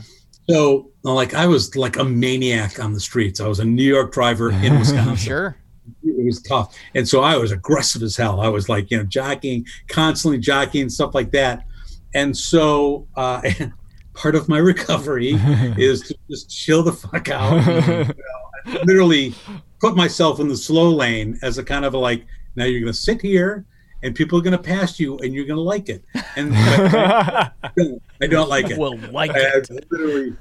so 0.50 0.92
like 1.04 1.34
I 1.34 1.48
was 1.48 1.76
like 1.78 1.96
a 1.98 2.04
maniac 2.04 2.84
on 2.84 2.92
the 2.92 3.00
streets. 3.00 3.40
I 3.40 3.48
was 3.48 3.60
a 3.60 3.66
New 3.66 3.84
York 3.84 4.12
driver 4.12 4.52
in 4.52 4.78
Wisconsin. 4.80 5.16
sure, 5.16 5.58
it 6.04 6.26
was 6.26 6.42
tough, 6.42 6.76
and 6.96 7.08
so 7.08 7.22
I 7.22 7.38
was 7.38 7.52
aggressive 7.52 8.04
as 8.04 8.16
hell. 8.16 8.40
I 8.42 8.48
was 8.48 8.70
like 8.70 8.92
you 8.92 8.98
know 8.98 9.04
jockeying, 9.04 9.66
constantly 9.88 10.40
jockeying 10.40 10.90
stuff 10.90 11.14
like 11.14 11.32
that, 11.32 11.66
and 12.14 12.36
so 12.36 13.08
uh, 13.16 13.42
part 14.18 14.36
of 14.36 14.50
my 14.50 14.58
recovery 14.58 15.32
is 15.78 16.02
to 16.02 16.16
just 16.30 16.50
chill 16.50 16.84
the 16.84 16.94
fuck 16.94 17.30
out. 17.30 17.66
you 17.88 18.04
know, 18.04 18.82
literally 18.84 19.34
put 19.80 19.96
myself 19.96 20.40
in 20.40 20.48
the 20.48 20.58
slow 20.58 20.90
lane 20.90 21.38
as 21.44 21.58
a 21.58 21.64
kind 21.64 21.86
of 21.86 21.94
a 21.94 21.98
like, 21.98 22.26
now 22.56 22.66
you're 22.66 22.82
going 22.82 22.92
to 22.92 22.98
sit 22.98 23.22
here 23.22 23.66
and 24.04 24.16
people 24.16 24.38
are 24.38 24.42
going 24.42 24.58
to 24.58 24.64
pass 24.64 25.00
you 25.00 25.18
and 25.20 25.34
you're 25.34 25.46
going 25.46 25.58
to 25.58 25.62
like 25.62 25.90
it. 25.90 26.04
And 26.36 26.52
I, 26.54 27.52
don't, 27.76 28.02
I 28.22 28.28
don't 28.28 28.50
like 28.50 28.70
it. 28.70 28.78
Well, 28.78 28.98
like 29.12 29.32
I, 29.32 29.40
it. 29.40 29.70
literally, 29.92 30.36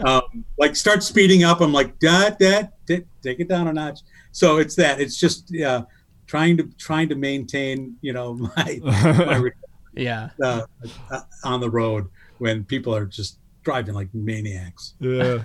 um, 0.00 0.44
like 0.58 0.76
start 0.76 1.02
speeding 1.02 1.44
up. 1.44 1.60
I'm 1.60 1.72
like, 1.72 1.98
that, 2.00 2.38
that, 2.38 2.72
take 2.86 3.06
it 3.40 3.48
down 3.48 3.68
a 3.68 3.72
notch. 3.72 4.00
So 4.32 4.58
it's 4.58 4.74
that. 4.76 5.00
It's 5.00 5.18
just 5.18 5.54
uh, 5.56 5.84
trying 6.26 6.56
to 6.58 6.64
trying 6.78 7.08
to 7.08 7.14
maintain, 7.14 7.96
you 8.00 8.12
know, 8.12 8.34
my, 8.56 8.80
my 8.82 9.50
yeah 9.94 10.30
uh, 10.42 10.62
uh, 11.10 11.20
on 11.44 11.60
the 11.60 11.68
road 11.70 12.08
when 12.38 12.64
people 12.64 12.94
are 12.94 13.04
just 13.04 13.38
driving 13.62 13.94
like 13.94 14.08
maniacs. 14.14 14.94
Yeah. 15.00 15.42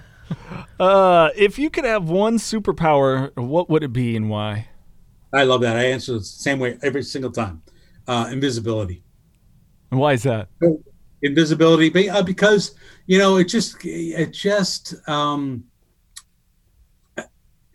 Uh, 0.80 1.30
if 1.36 1.60
you 1.60 1.70
could 1.70 1.86
have 1.86 2.10
one 2.10 2.38
superpower, 2.38 3.36
what 3.36 3.70
would 3.70 3.84
it 3.84 3.94
be 3.94 4.16
and 4.16 4.30
why? 4.30 4.68
I 5.34 5.44
love 5.44 5.62
that. 5.62 5.76
I 5.76 5.86
answer 5.86 6.14
the 6.14 6.24
same 6.24 6.60
way 6.60 6.78
every 6.82 7.04
single 7.04 7.32
time. 7.32 7.62
Uh, 8.08 8.30
invisibility. 8.32 9.04
And 9.92 10.00
why 10.00 10.14
is 10.14 10.24
that? 10.24 10.50
Invisibility, 11.22 12.10
uh, 12.10 12.24
because 12.24 12.76
you 13.06 13.18
know 13.18 13.38
it 13.38 13.46
just 13.46 13.84
it 13.86 14.32
just 14.32 14.96
um, 15.08 15.64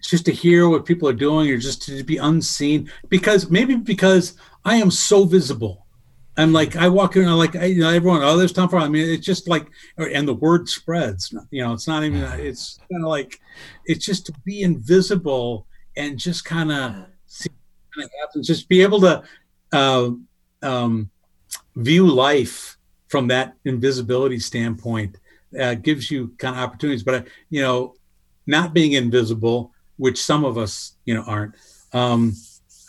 just 0.03 0.25
to 0.27 0.33
hear 0.33 0.69
what 0.69 0.87
people 0.87 1.09
are 1.09 1.15
doing, 1.15 1.51
or 1.51 1.59
just 1.59 1.83
to 1.83 2.03
be 2.05 2.17
unseen. 2.17 2.91
Because 3.09 3.51
maybe 3.51 3.77
because 3.77 4.35
I 4.65 4.77
am 4.77 4.91
so 4.91 5.25
visible 5.25 5.87
I'm 6.39 6.53
like, 6.53 6.77
I 6.77 6.89
walk 6.89 7.17
in, 7.17 7.29
I'm 7.29 7.37
like, 7.37 7.57
I, 7.57 7.65
you 7.65 7.83
know, 7.83 7.91
everyone, 7.91 8.23
oh, 8.23 8.37
there's 8.37 8.53
Tom 8.53 8.69
Farley. 8.69 8.87
I 8.87 8.89
mean, 8.89 9.09
it's 9.11 9.27
just 9.27 9.49
like, 9.49 9.67
and 9.99 10.27
the 10.27 10.35
word 10.35 10.69
spreads. 10.69 11.35
You 11.51 11.65
know, 11.65 11.73
it's 11.73 11.89
not 11.89 12.05
even. 12.05 12.23
It's 12.39 12.79
kind 12.91 13.03
of 13.03 13.11
like, 13.11 13.41
it's 13.87 14.07
just 14.07 14.25
to 14.27 14.33
be 14.45 14.63
invisible 14.63 15.67
and 15.97 16.17
just 16.17 16.45
kind 16.45 16.71
of 16.71 17.07
see 17.27 17.51
of 18.01 18.09
happens. 18.21 18.47
Just 18.47 18.69
be 18.69 18.83
able 18.83 19.01
to 19.01 19.25
uh, 19.73 20.11
um, 20.63 21.11
view 21.75 22.07
life 22.07 22.79
from 23.09 23.27
that 23.29 23.55
invisibility 23.65 24.39
standpoint 24.39 25.17
uh, 25.61 25.75
gives 25.75 26.09
you 26.09 26.35
kind 26.39 26.55
of 26.55 26.63
opportunities. 26.63 27.03
But 27.03 27.15
uh, 27.15 27.23
you 27.51 27.63
know, 27.63 27.97
not 28.47 28.73
being 28.73 28.93
invisible, 28.93 29.73
which 29.99 30.23
some 30.23 30.45
of 30.45 30.57
us, 30.57 30.95
you 31.05 31.15
know, 31.15 31.23
aren't. 31.27 31.55
Um, 31.93 32.35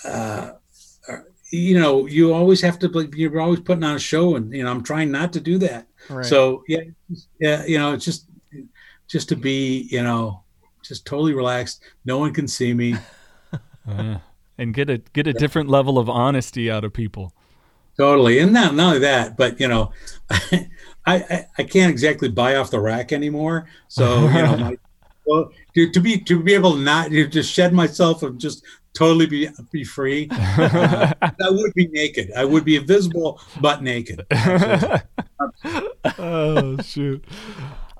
uh, 0.05 0.51
you 1.51 1.79
know, 1.79 2.05
you 2.05 2.33
always 2.33 2.61
have 2.61 2.79
to. 2.79 3.09
You're 3.15 3.41
always 3.41 3.59
putting 3.59 3.83
on 3.83 3.95
a 3.95 3.99
show, 3.99 4.35
and 4.35 4.53
you 4.53 4.63
know, 4.63 4.71
I'm 4.71 4.83
trying 4.83 5.11
not 5.11 5.33
to 5.33 5.39
do 5.39 5.57
that. 5.59 5.87
Right. 6.09 6.25
So 6.25 6.63
yeah, 6.67 6.81
yeah, 7.39 7.65
you 7.65 7.77
know, 7.77 7.93
it's 7.93 8.05
just 8.05 8.27
just 9.07 9.29
to 9.29 9.35
be, 9.35 9.87
you 9.89 10.03
know, 10.03 10.43
just 10.83 11.05
totally 11.05 11.33
relaxed. 11.33 11.81
No 12.05 12.19
one 12.19 12.33
can 12.33 12.47
see 12.47 12.73
me, 12.73 12.95
uh, 13.87 14.19
and 14.57 14.73
get 14.73 14.89
a 14.89 14.99
get 15.13 15.27
a 15.27 15.33
different 15.33 15.69
level 15.69 15.97
of 15.97 16.09
honesty 16.09 16.69
out 16.69 16.83
of 16.83 16.93
people. 16.93 17.33
Totally, 17.97 18.39
and 18.39 18.53
not 18.53 18.75
not 18.75 18.87
only 18.87 18.99
that, 18.99 19.35
but 19.35 19.59
you 19.59 19.67
know, 19.67 19.91
I, 20.29 20.67
I 21.05 21.45
I 21.57 21.63
can't 21.63 21.91
exactly 21.91 22.29
buy 22.29 22.55
off 22.55 22.69
the 22.69 22.79
rack 22.79 23.11
anymore. 23.11 23.67
So 23.87 24.27
you 24.27 24.41
know, 24.41 24.57
my, 24.57 24.77
well, 25.25 25.51
to, 25.79 25.91
to 25.91 25.99
be 25.99 26.19
to 26.19 26.41
be 26.41 26.53
able 26.53 26.73
to 26.73 26.79
not 26.79 27.09
to 27.09 27.27
just 27.27 27.51
shed 27.51 27.73
myself 27.73 28.23
and 28.23 28.39
just 28.39 28.63
totally 28.93 29.25
be 29.25 29.49
be 29.71 29.83
free. 29.83 30.27
Uh, 30.31 31.13
I 31.21 31.49
would 31.49 31.73
be 31.73 31.87
naked. 31.87 32.31
I 32.35 32.45
would 32.45 32.65
be 32.65 32.75
invisible 32.75 33.41
but 33.61 33.81
naked. 33.81 34.25
oh 36.17 36.77
shoot. 36.81 37.23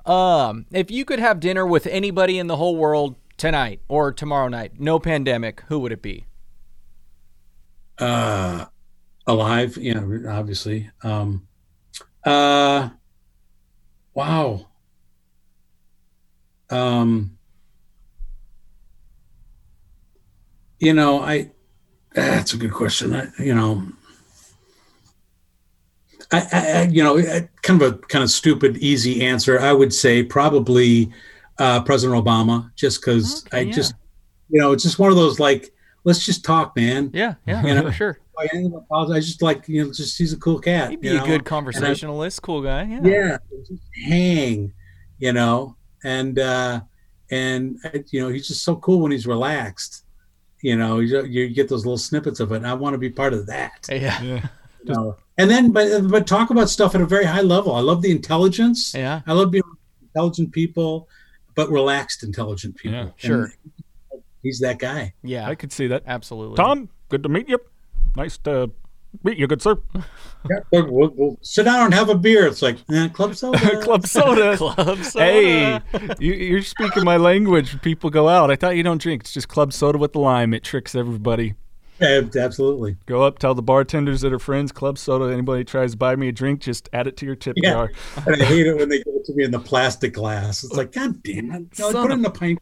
Um, 0.04 0.66
if 0.72 0.90
you 0.90 1.04
could 1.04 1.18
have 1.18 1.40
dinner 1.40 1.66
with 1.66 1.86
anybody 1.86 2.38
in 2.38 2.46
the 2.46 2.56
whole 2.56 2.76
world 2.76 3.16
tonight 3.36 3.80
or 3.88 4.12
tomorrow 4.12 4.48
night, 4.48 4.72
no 4.78 4.98
pandemic, 4.98 5.62
who 5.68 5.78
would 5.80 5.92
it 5.92 6.02
be? 6.02 6.24
Uh, 7.98 8.64
alive, 9.26 9.76
you 9.76 9.94
know, 9.94 10.30
obviously. 10.30 10.90
Um, 11.02 11.46
uh, 12.24 12.88
wow. 14.14 14.66
Um, 16.70 17.38
you 20.80 20.94
know, 20.94 21.20
I 21.22 21.50
that's 22.12 22.54
a 22.54 22.56
good 22.56 22.72
question. 22.72 23.14
I, 23.14 23.28
you 23.38 23.54
know, 23.54 23.86
I, 26.32 26.48
I, 26.52 26.82
you 26.90 27.04
know, 27.04 27.22
kind 27.62 27.80
of 27.80 27.92
a 27.92 27.98
kind 27.98 28.24
of 28.24 28.30
stupid, 28.30 28.78
easy 28.78 29.24
answer. 29.24 29.60
I 29.60 29.72
would 29.72 29.92
say 29.92 30.22
probably 30.22 31.12
uh, 31.58 31.82
President 31.82 32.24
Obama, 32.24 32.74
just 32.74 33.00
because 33.00 33.46
okay, 33.46 33.58
I 33.58 33.60
yeah. 33.62 33.72
just, 33.72 33.94
you 34.48 34.60
know, 34.60 34.72
it's 34.72 34.82
just 34.82 34.98
one 34.98 35.10
of 35.10 35.16
those 35.16 35.38
like, 35.38 35.72
let's 36.04 36.24
just 36.24 36.44
talk, 36.44 36.74
man. 36.74 37.10
Yeah, 37.12 37.34
yeah, 37.46 37.64
you 37.64 37.74
know, 37.74 37.90
sure. 37.90 38.18
I 38.38 38.48
just 39.20 39.42
like, 39.42 39.68
you 39.68 39.84
know, 39.84 39.92
just 39.92 40.16
he's 40.16 40.32
a 40.32 40.38
cool 40.38 40.58
cat. 40.58 40.90
He'd 40.90 41.02
be 41.02 41.08
a 41.08 41.14
know? 41.14 41.26
good 41.26 41.44
conversationalist, 41.44 42.40
I, 42.42 42.46
cool 42.46 42.62
guy. 42.62 42.84
Yeah, 42.84 43.00
yeah, 43.04 43.36
just 43.68 43.82
hang, 44.08 44.72
you 45.18 45.34
know, 45.34 45.76
and 46.04 46.38
uh, 46.38 46.80
and 47.30 47.76
you 48.10 48.22
know, 48.22 48.28
he's 48.28 48.48
just 48.48 48.62
so 48.62 48.76
cool 48.76 49.00
when 49.00 49.12
he's 49.12 49.26
relaxed 49.26 50.04
you 50.62 50.76
know 50.76 51.00
you, 51.00 51.24
you 51.24 51.48
get 51.48 51.68
those 51.68 51.84
little 51.84 51.98
snippets 51.98 52.40
of 52.40 52.52
it 52.52 52.56
and 52.56 52.66
i 52.66 52.74
want 52.74 52.94
to 52.94 52.98
be 52.98 53.10
part 53.10 53.32
of 53.32 53.46
that. 53.46 53.86
Yeah, 53.90 54.22
yeah. 54.22 54.48
You 54.84 54.94
know? 54.94 55.16
and 55.36 55.50
then 55.50 55.72
but 55.72 56.08
but 56.08 56.26
talk 56.26 56.50
about 56.50 56.70
stuff 56.70 56.94
at 56.94 57.00
a 57.00 57.06
very 57.06 57.24
high 57.24 57.42
level. 57.42 57.74
I 57.74 57.80
love 57.80 58.02
the 58.02 58.10
intelligence. 58.10 58.94
Yeah. 58.94 59.20
I 59.26 59.32
love 59.32 59.50
being 59.50 59.62
intelligent 60.02 60.52
people 60.52 61.08
but 61.54 61.68
relaxed 61.70 62.22
intelligent 62.22 62.76
people. 62.76 62.96
Yeah, 62.96 63.08
sure. 63.16 63.52
and 64.12 64.22
he's 64.42 64.60
that 64.60 64.78
guy. 64.78 65.12
Yeah. 65.22 65.48
I 65.48 65.54
could 65.54 65.72
see 65.72 65.86
that. 65.88 66.04
Absolutely. 66.06 66.56
Tom 66.56 66.88
good 67.08 67.22
to 67.22 67.28
meet 67.28 67.48
you. 67.48 67.58
Nice 68.16 68.38
to 68.38 68.70
meet 69.22 69.38
you, 69.38 69.46
good 69.46 69.62
sir. 69.62 69.76
Yeah, 70.48 70.60
we'll, 70.72 71.10
we'll, 71.10 71.38
sit 71.42 71.64
down 71.64 71.86
and 71.86 71.94
have 71.94 72.08
a 72.08 72.14
beer. 72.14 72.46
It's 72.46 72.62
like 72.62 72.78
eh, 72.90 73.08
club 73.08 73.36
soda. 73.36 73.58
club 73.82 74.06
soda. 74.06 74.56
club 74.74 75.02
soda. 75.04 75.24
Hey, 75.24 75.80
you, 76.18 76.56
are 76.56 76.62
speaking 76.62 77.04
my 77.04 77.16
language. 77.16 77.80
People 77.82 78.10
go 78.10 78.28
out. 78.28 78.50
I 78.50 78.56
thought 78.56 78.76
you 78.76 78.82
don't 78.82 79.00
drink. 79.00 79.22
It's 79.22 79.32
just 79.32 79.48
club 79.48 79.72
soda 79.72 79.98
with 79.98 80.12
the 80.12 80.20
lime. 80.20 80.54
It 80.54 80.64
tricks 80.64 80.94
everybody. 80.94 81.54
Yeah, 82.00 82.22
absolutely. 82.34 82.96
Go 83.04 83.22
up, 83.22 83.38
tell 83.38 83.54
the 83.54 83.62
bartenders 83.62 84.22
that 84.22 84.32
are 84.32 84.38
friends, 84.38 84.72
club 84.72 84.96
soda. 84.96 85.30
Anybody 85.30 85.64
tries 85.64 85.90
to 85.92 85.98
buy 85.98 86.16
me 86.16 86.28
a 86.28 86.32
drink, 86.32 86.60
just 86.60 86.88
add 86.94 87.06
it 87.06 87.18
to 87.18 87.26
your 87.26 87.36
tip 87.36 87.56
yeah. 87.58 87.72
jar. 87.72 87.92
And 88.26 88.40
I 88.40 88.44
hate 88.46 88.66
it 88.66 88.74
when 88.74 88.88
they 88.88 88.98
give 88.98 89.14
it 89.14 89.26
to 89.26 89.34
me 89.34 89.44
in 89.44 89.50
the 89.50 89.60
plastic 89.60 90.14
glass. 90.14 90.64
It's 90.64 90.72
like, 90.72 90.92
God 90.92 91.22
damn 91.22 91.50
it! 91.50 91.78
No, 91.78 91.92
put 91.92 92.10
it 92.10 92.14
in 92.14 92.22
the 92.22 92.30
pint 92.30 92.58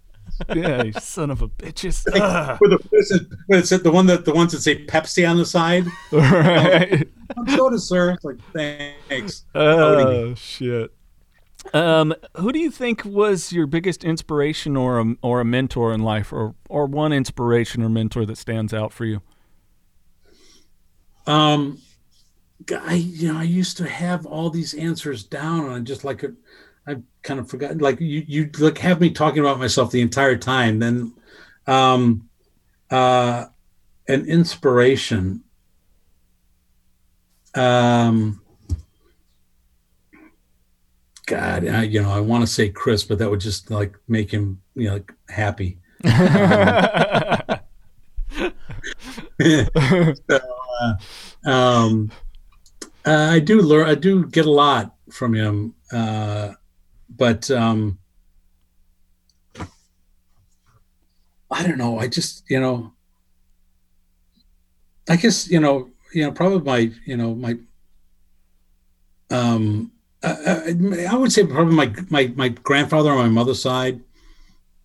yeah, 0.55 0.83
you 0.83 0.93
son 1.01 1.31
of 1.31 1.43
a 1.43 1.49
bitches. 1.49 2.07
Like, 2.11 2.61
with 2.61 2.71
the, 2.71 3.27
it's 3.49 3.71
the 3.71 3.91
one 3.91 4.07
that 4.07 4.25
the 4.25 4.35
ones 4.35 4.53
that 4.53 4.61
say 4.61 4.85
Pepsi 4.87 5.29
on 5.29 5.37
the 5.37 5.47
side. 5.47 5.87
Right. 6.13 7.09
I'm 7.37 7.49
soda, 7.49 7.79
sir. 7.79 8.13
It's 8.13 8.25
like 8.25 8.39
thanks. 8.53 9.45
Oh 9.55 10.35
shit. 10.35 10.93
Um, 11.75 12.15
who 12.37 12.53
do 12.53 12.59
you 12.59 12.71
think 12.71 13.05
was 13.05 13.53
your 13.53 13.67
biggest 13.67 14.05
inspiration 14.05 14.77
or 14.77 15.01
a, 15.01 15.15
or 15.23 15.41
a 15.41 15.45
mentor 15.45 15.93
in 15.93 16.01
life, 16.03 16.33
or 16.33 16.55
or 16.69 16.87
one 16.87 17.13
inspiration 17.13 17.83
or 17.83 17.89
mentor 17.89 18.25
that 18.27 18.39
stands 18.39 18.73
out 18.73 18.93
for 18.93 19.05
you? 19.05 19.21
Um, 21.27 21.79
I 22.73 22.95
you 22.95 23.33
know 23.33 23.39
I 23.39 23.45
used 23.45 23.77
to 23.79 23.89
have 23.89 24.25
all 24.25 24.51
these 24.51 24.75
answers 24.75 25.25
down, 25.25 25.71
and 25.71 25.87
just 25.87 26.05
like 26.05 26.25
I 26.89 26.97
kind 27.23 27.39
of 27.39 27.51
forgot. 27.51 27.79
Like 27.79 28.01
you, 28.01 28.25
you 28.27 28.51
like 28.59 28.79
have 28.79 29.01
me 29.01 29.11
talking 29.11 29.41
about 29.41 29.59
myself 29.59 29.91
the 29.91 30.01
entire 30.01 30.39
time. 30.39 30.79
Then, 30.79 31.13
um, 31.67 32.29
uh, 32.91 33.47
an 34.09 34.25
inspiration. 34.27 35.45
Um, 37.55 38.41
God, 41.27 41.69
I, 41.69 41.83
you 41.83 42.01
know, 42.01 42.11
I 42.11 42.21
want 42.21 42.43
to 42.43 42.47
say 42.47 42.71
Chris, 42.71 43.05
but 43.05 43.19
that 43.19 43.29
would 43.31 43.41
just 43.41 43.71
like 43.71 43.95
make 44.09 44.31
him, 44.31 44.63
you 44.75 44.89
know, 44.89 44.95
like 44.95 45.13
happy. 45.29 45.79
so, 46.05 46.09
uh, 50.81 50.95
um, 51.45 52.11
uh, 53.05 53.29
I 53.31 53.41
do 53.41 53.61
learn. 53.61 53.89
I 53.89 53.95
do 53.95 54.27
get 54.27 54.47
a 54.47 54.51
lot 54.51 54.95
from 55.11 55.35
him. 55.35 55.75
Uh, 55.93 56.55
but 57.09 57.51
um, 57.51 57.99
I 61.51 61.67
don't 61.67 61.79
know. 61.79 61.99
I 61.99 62.09
just 62.09 62.45
you 62.49 62.61
know, 62.61 62.93
I 65.09 65.17
guess 65.17 65.51
you 65.51 65.61
know, 65.61 65.91
you 66.13 66.25
know, 66.25 66.33
probably 66.33 66.61
my 66.61 66.93
you 67.07 67.17
know 67.17 67.35
my 67.35 67.57
um, 69.31 69.93
I, 70.23 70.75
I, 71.11 71.15
would 71.15 71.33
say 71.33 71.47
probably 71.47 71.75
my 71.75 71.95
my 72.11 72.33
my 72.35 72.49
grandfather 72.49 73.11
on 73.11 73.19
my 73.19 73.29
mother's 73.29 73.63
side 73.63 74.01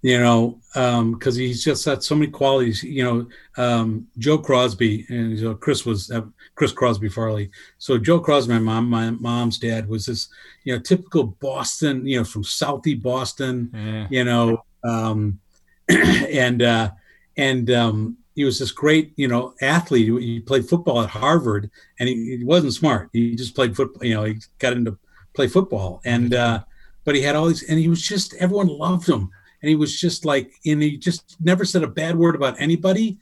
you 0.03 0.19
know, 0.19 0.59
because 0.73 1.35
um, 1.35 1.39
he's 1.39 1.63
just 1.63 1.85
got 1.85 2.03
so 2.03 2.15
many 2.15 2.31
qualities. 2.31 2.83
You 2.83 3.03
know, 3.03 3.27
um, 3.63 4.07
Joe 4.17 4.39
Crosby 4.39 5.05
and 5.09 5.37
you 5.37 5.45
know, 5.45 5.55
Chris 5.55 5.85
was 5.85 6.09
uh, 6.09 6.23
Chris 6.55 6.71
Crosby 6.71 7.09
Farley. 7.09 7.51
So 7.77 7.99
Joe 7.99 8.19
Crosby, 8.19 8.53
my 8.53 8.59
mom, 8.59 8.89
my 8.89 9.11
mom's 9.11 9.59
dad, 9.59 9.87
was 9.87 10.07
this 10.07 10.29
you 10.63 10.73
know 10.73 10.81
typical 10.81 11.25
Boston, 11.25 12.07
you 12.07 12.17
know, 12.17 12.23
from 12.23 12.43
Southie 12.43 12.99
Boston, 12.99 13.69
yeah. 13.71 14.07
you 14.09 14.23
know, 14.23 14.63
um, 14.83 15.39
and 15.89 16.63
uh, 16.63 16.89
and 17.37 17.69
um, 17.69 18.17
he 18.33 18.43
was 18.43 18.57
this 18.57 18.71
great 18.71 19.13
you 19.15 19.27
know 19.27 19.53
athlete. 19.61 20.07
He 20.23 20.39
played 20.39 20.67
football 20.67 21.03
at 21.03 21.09
Harvard, 21.09 21.69
and 21.99 22.09
he, 22.09 22.37
he 22.37 22.43
wasn't 22.43 22.73
smart. 22.73 23.09
He 23.13 23.35
just 23.35 23.53
played 23.53 23.75
football. 23.75 24.03
You 24.03 24.15
know, 24.15 24.23
he 24.23 24.37
got 24.57 24.73
into 24.73 24.97
play 25.35 25.47
football, 25.47 26.01
and 26.03 26.33
uh, 26.33 26.63
but 27.05 27.13
he 27.13 27.21
had 27.21 27.35
all 27.35 27.45
these, 27.45 27.61
and 27.61 27.77
he 27.77 27.89
was 27.89 28.01
just 28.01 28.33
everyone 28.35 28.67
loved 28.67 29.07
him 29.07 29.29
and 29.63 29.69
he 29.69 29.75
was 29.75 29.99
just 29.99 30.25
like, 30.25 30.51
and 30.65 30.83
he 30.83 30.97
just 30.97 31.37
never 31.41 31.63
said 31.63 31.83
a 31.83 31.87
bad 31.87 32.17
word 32.17 32.35
about 32.35 32.59
anybody. 32.59 33.17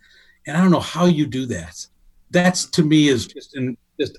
And 0.48 0.58
I 0.58 0.62
don't 0.62 0.72
know 0.72 0.80
how 0.80 1.06
you 1.06 1.28
do 1.28 1.46
that. 1.46 1.86
That's 2.32 2.66
to 2.72 2.84
me 2.84 3.10
is 3.10 3.28
just 3.28 3.56
in, 3.56 3.78
just 4.00 4.18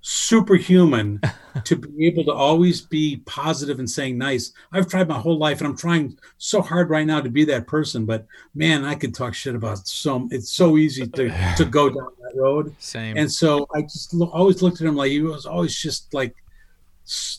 superhuman 0.00 1.20
to 1.64 1.76
be 1.76 2.06
able 2.06 2.24
to 2.24 2.32
always 2.32 2.80
be 2.80 3.16
positive 3.26 3.80
and 3.80 3.90
saying 3.90 4.16
nice. 4.16 4.52
I've 4.72 4.88
tried 4.88 5.08
my 5.08 5.18
whole 5.18 5.36
life, 5.36 5.58
and 5.58 5.66
I'm 5.66 5.76
trying 5.76 6.16
so 6.38 6.62
hard 6.62 6.88
right 6.88 7.06
now 7.06 7.20
to 7.20 7.28
be 7.28 7.44
that 7.46 7.66
person. 7.66 8.06
But 8.06 8.24
man, 8.54 8.84
I 8.84 8.94
could 8.94 9.14
talk 9.14 9.34
shit 9.34 9.54
about 9.54 9.86
so. 9.86 10.26
It's 10.30 10.52
so 10.52 10.78
easy 10.78 11.06
to 11.06 11.54
to 11.56 11.64
go 11.66 11.90
down 11.90 12.08
that 12.22 12.40
road. 12.40 12.74
Same. 12.78 13.18
And 13.18 13.30
so 13.30 13.66
I 13.74 13.82
just 13.82 14.14
lo- 14.14 14.30
always 14.32 14.62
looked 14.62 14.80
at 14.80 14.86
him 14.86 14.96
like 14.96 15.10
he 15.10 15.20
was 15.20 15.44
always 15.44 15.76
just 15.76 16.14
like 16.14 16.34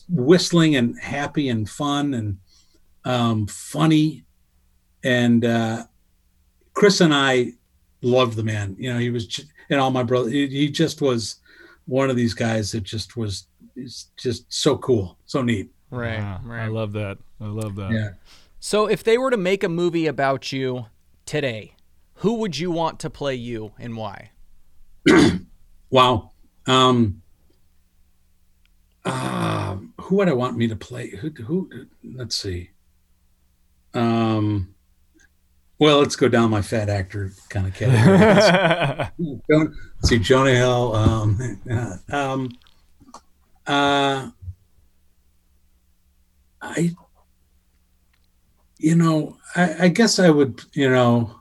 whistling 0.08 0.76
and 0.76 0.98
happy 1.00 1.48
and 1.48 1.68
fun 1.68 2.14
and 2.14 2.38
um, 3.08 3.46
funny, 3.46 4.22
and 5.02 5.44
uh, 5.44 5.84
Chris 6.74 7.00
and 7.00 7.12
I 7.12 7.54
loved 8.02 8.36
the 8.36 8.44
man. 8.44 8.76
You 8.78 8.92
know, 8.92 8.98
he 9.00 9.10
was, 9.10 9.44
and 9.70 9.80
all 9.80 9.90
my 9.90 10.02
brother, 10.04 10.28
he, 10.28 10.46
he 10.46 10.70
just 10.70 11.00
was 11.00 11.36
one 11.86 12.10
of 12.10 12.16
these 12.16 12.34
guys 12.34 12.70
that 12.72 12.82
just 12.84 13.16
was 13.16 13.46
is 13.74 14.08
just 14.16 14.44
so 14.52 14.76
cool, 14.78 15.18
so 15.26 15.42
neat. 15.42 15.70
Right, 15.90 16.20
Ah, 16.20 16.40
right. 16.44 16.64
I 16.64 16.68
love 16.68 16.92
that. 16.92 17.18
I 17.40 17.46
love 17.46 17.74
that. 17.76 17.92
Yeah. 17.92 18.10
So, 18.60 18.86
if 18.86 19.02
they 19.02 19.16
were 19.16 19.30
to 19.30 19.36
make 19.36 19.64
a 19.64 19.68
movie 19.68 20.06
about 20.06 20.52
you 20.52 20.86
today, 21.24 21.74
who 22.16 22.34
would 22.34 22.58
you 22.58 22.70
want 22.70 22.98
to 23.00 23.10
play 23.10 23.34
you 23.34 23.72
and 23.78 23.96
why? 23.96 24.30
Wow. 25.90 26.32
Um, 26.66 27.22
uh, 29.06 29.76
who 30.02 30.16
would 30.16 30.28
I 30.28 30.34
want 30.34 30.58
me 30.58 30.68
to 30.68 30.76
play? 30.76 31.08
Who? 31.08 31.30
Who? 31.30 31.70
Let's 32.04 32.36
see. 32.36 32.70
Um, 33.94 34.74
well, 35.78 35.98
let's 36.00 36.16
go 36.16 36.28
down 36.28 36.50
my 36.50 36.62
fat 36.62 36.88
actor 36.88 37.32
kind 37.48 37.66
of 37.66 37.74
category. 37.74 39.08
Let's 39.48 40.08
see, 40.08 40.18
Jonah 40.18 40.50
Hill. 40.50 40.94
Um, 40.94 41.60
uh, 41.70 41.96
um, 42.14 42.50
uh, 43.64 44.30
I, 46.60 46.94
you 48.78 48.96
know, 48.96 49.36
I, 49.54 49.84
I 49.84 49.88
guess 49.88 50.18
I 50.18 50.30
would, 50.30 50.60
you 50.72 50.90
know, 50.90 51.40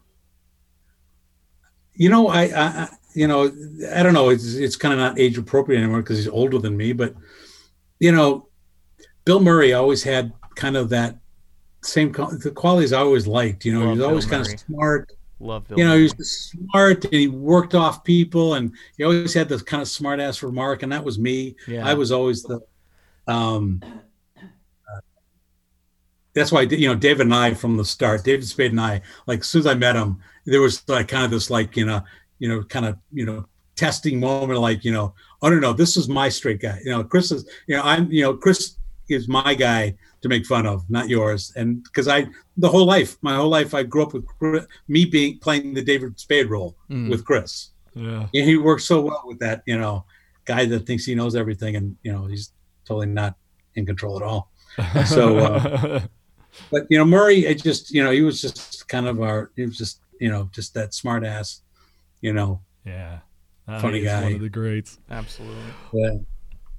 you 1.95 2.10
know, 2.10 2.28
I, 2.28 2.44
I, 2.44 2.49
I 2.56 2.90
you 3.15 3.28
know, 3.28 3.52
I 3.91 4.03
don't 4.03 4.14
know. 4.14 4.30
It's 4.30 4.53
it's 4.53 4.76
kind 4.76 4.94
of 4.94 4.99
not 4.99 5.18
age 5.18 5.40
appropriate 5.40 5.80
anymore 5.80 6.03
because 6.03 6.18
he's 6.18 6.28
older 6.28 6.60
than 6.60 6.78
me. 6.78 6.94
But 6.94 7.15
you 7.99 8.11
know, 8.11 8.49
Bill 9.26 9.40
Murray 9.40 9.74
always 9.74 10.03
had 10.03 10.32
kind 10.56 10.78
of 10.78 10.90
that 10.90 11.18
same 11.82 12.12
the 12.12 12.52
qualities 12.56 12.94
I 12.94 12.99
always 12.99 13.28
liked. 13.28 13.66
You 13.66 13.74
know, 13.74 13.80
Love 13.80 13.88
he 13.88 13.91
was 13.91 13.99
Bill 13.99 14.10
always 14.10 14.26
kind 14.26 14.44
Murray. 14.44 14.54
of 14.54 14.60
smart 14.60 15.12
Love 15.40 15.68
Bill. 15.68 15.78
you 15.78 15.84
know, 15.86 15.91
Murray. 15.91 16.08
he 16.08 16.14
was 16.18 16.32
smart 16.52 17.06
and 17.06 17.14
he 17.14 17.28
worked 17.28 17.76
off 17.76 18.04
people 18.04 18.56
and 18.56 18.72
he 18.98 19.04
always 19.04 19.34
had 19.34 19.48
this 19.49 19.62
kind 19.62 19.82
of 19.82 19.88
smart 19.88 20.20
ass 20.20 20.41
remark, 20.44 20.84
and 20.84 20.91
that 20.91 21.04
was 21.04 21.18
me. 21.20 21.56
yeah. 21.68 21.88
I 21.88 21.94
was 21.94 22.12
always 22.12 22.44
the 22.44 22.60
um 23.28 23.82
uh, 24.38 24.99
that's 26.34 26.52
why 26.52 26.62
you 26.62 26.88
know 26.88 26.95
David 26.95 27.22
and 27.28 27.36
I 27.36 27.54
from 27.54 27.78
the 27.78 27.86
start, 27.86 28.24
David 28.24 28.45
Spade 28.48 28.72
and 28.72 28.82
I, 28.82 29.02
like 29.26 29.40
as 29.41 29.48
soon 29.48 29.60
as 29.62 29.68
I 29.68 29.74
met 29.76 29.95
him, 29.95 30.20
there 30.45 30.62
was 30.62 30.88
like 30.88 31.08
kind 31.08 31.26
of 31.26 31.32
this 31.32 31.49
like, 31.49 31.76
you 31.76 31.86
know, 31.86 32.02
you 32.40 32.48
know, 32.48 32.64
kind 32.64 32.86
of, 32.86 32.98
you 33.12 33.26
know, 33.26 33.45
testing 33.76 34.20
moment, 34.20 34.60
like, 34.60 34.86
you 34.86 34.91
know, 34.94 35.14
oh 35.41 35.49
no, 35.49 35.60
no, 35.60 35.74
this 35.74 35.98
is 35.98 36.08
my 36.08 36.30
straight 36.30 36.62
guy. 36.62 36.80
You 36.86 36.91
know, 36.91 37.04
Chris 37.04 37.32
is, 37.32 37.48
you 37.68 37.76
know, 37.76 37.84
I'm, 37.84 38.10
you 38.12 38.22
know, 38.24 38.34
Chris 38.36 38.77
is 39.09 39.27
my 39.27 39.53
guy 39.53 39.95
to 40.21 40.29
make 40.29 40.45
fun 40.45 40.65
of, 40.65 40.89
not 40.89 41.09
yours. 41.09 41.51
And 41.55 41.84
because 41.84 42.07
I 42.07 42.27
the 42.57 42.69
whole 42.69 42.85
life, 42.85 43.17
my 43.21 43.35
whole 43.35 43.49
life 43.49 43.73
I 43.73 43.84
grew 43.84 44.03
up 44.03 44.13
with 44.13 44.25
Chris- 44.39 44.65
me 44.88 45.05
being 45.05 45.39
playing 45.39 45.73
the 45.73 45.84
David 45.84 46.19
Spade 46.19 46.49
role 46.49 46.75
Mm. 46.89 47.09
with 47.09 47.23
Chris. 47.25 47.69
yeah. 47.95 48.27
And 48.34 48.43
he 48.49 48.57
works 48.57 48.85
so 48.85 49.01
well 49.01 49.23
with 49.25 49.39
that, 49.39 49.63
you 49.65 49.77
know, 49.77 50.05
guy 50.45 50.65
that 50.65 50.85
thinks 50.85 51.05
he 51.05 51.15
knows 51.15 51.35
everything 51.35 51.75
and 51.75 51.95
you 52.03 52.11
know, 52.11 52.25
he's 52.25 52.51
totally 52.85 53.07
not 53.07 53.35
in 53.75 53.85
control 53.85 54.17
at 54.17 54.23
all. 54.23 54.51
So, 55.05 55.38
uh, 55.39 56.01
But 56.71 56.88
you 56.89 56.97
know, 56.97 57.05
Murray, 57.05 57.47
I 57.47 57.53
just 57.53 57.91
you 57.91 58.03
know, 58.03 58.11
he 58.11 58.21
was 58.21 58.41
just 58.41 58.88
kind 58.88 59.07
of 59.07 59.21
our 59.21 59.51
he 59.55 59.63
was 59.65 59.77
just, 59.77 60.01
you 60.19 60.29
know, 60.29 60.49
just 60.51 60.73
that 60.73 60.93
smart 60.93 61.23
ass, 61.23 61.61
you 62.21 62.34
know. 62.34 62.61
yeah. 62.85 63.19
Uh, 63.67 63.81
Funny 63.81 63.99
he's 63.99 64.07
One 64.09 64.34
of 64.35 64.39
the 64.41 64.49
greats. 64.49 64.97
Absolutely. 65.11 65.61
Yeah. 65.93 66.17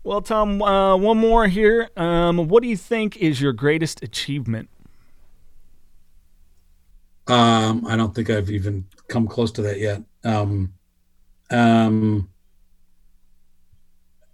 Well, 0.08 0.22
Tom, 0.22 0.62
uh, 0.62 0.96
one 0.96 1.18
more 1.18 1.48
here. 1.48 1.90
Um, 1.94 2.48
what 2.48 2.62
do 2.62 2.68
you 2.70 2.78
think 2.78 3.18
is 3.18 3.42
your 3.42 3.52
greatest 3.52 4.02
achievement? 4.02 4.70
Um, 7.26 7.84
I 7.86 7.94
don't 7.94 8.14
think 8.14 8.30
I've 8.30 8.50
even 8.50 8.86
come 9.08 9.28
close 9.28 9.52
to 9.52 9.62
that 9.62 9.78
yet. 9.78 10.02
Um, 10.24 10.72
um, 11.50 12.30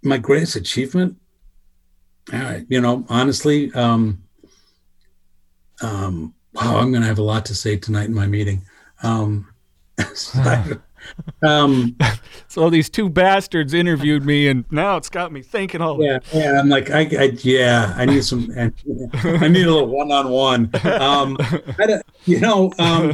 my 0.01 0.17
greatest 0.17 0.55
achievement, 0.55 1.17
all 2.31 2.39
right, 2.39 2.65
you 2.69 2.79
know, 2.79 3.05
honestly, 3.09 3.69
um, 3.73 4.23
um, 5.81 6.33
wow, 6.53 6.77
I'm 6.77 6.91
going 6.91 7.01
to 7.01 7.07
have 7.09 7.19
a 7.19 7.21
lot 7.21 7.43
to 7.47 7.53
say 7.53 7.75
tonight 7.75 8.05
in 8.05 8.13
my 8.13 8.27
meeting. 8.27 8.61
Um, 9.03 9.53
um, 11.43 11.95
So 12.47 12.69
these 12.69 12.89
two 12.89 13.09
bastards 13.09 13.73
interviewed 13.73 14.25
me, 14.25 14.47
and 14.47 14.63
now 14.71 14.95
it's 14.95 15.09
got 15.09 15.31
me 15.31 15.41
thinking. 15.41 15.81
All 15.81 16.01
yeah, 16.01 16.19
yeah, 16.33 16.59
I'm 16.59 16.69
like, 16.69 16.89
I, 16.89 17.01
I 17.01 17.23
yeah, 17.41 17.93
I 17.97 18.05
need 18.05 18.23
some, 18.23 18.49
I 18.57 19.47
need 19.47 19.65
a 19.65 19.71
little 19.71 19.87
one-on-one. 19.87 20.69
Um, 20.85 21.35
I 21.77 22.01
you 22.25 22.39
know, 22.39 22.71
um, 22.79 23.13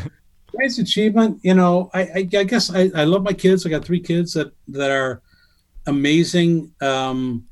greatest 0.55 0.79
achievement. 0.79 1.39
You 1.43 1.55
know, 1.55 1.89
I, 1.93 2.01
I, 2.01 2.17
I 2.17 2.43
guess 2.43 2.71
I, 2.71 2.91
I 2.93 3.03
love 3.05 3.23
my 3.23 3.33
kids. 3.33 3.65
I 3.65 3.69
got 3.69 3.83
three 3.83 3.99
kids 4.01 4.33
that 4.33 4.51
that 4.67 4.91
are 4.91 5.21
amazing, 5.87 6.71
um, 6.81 7.45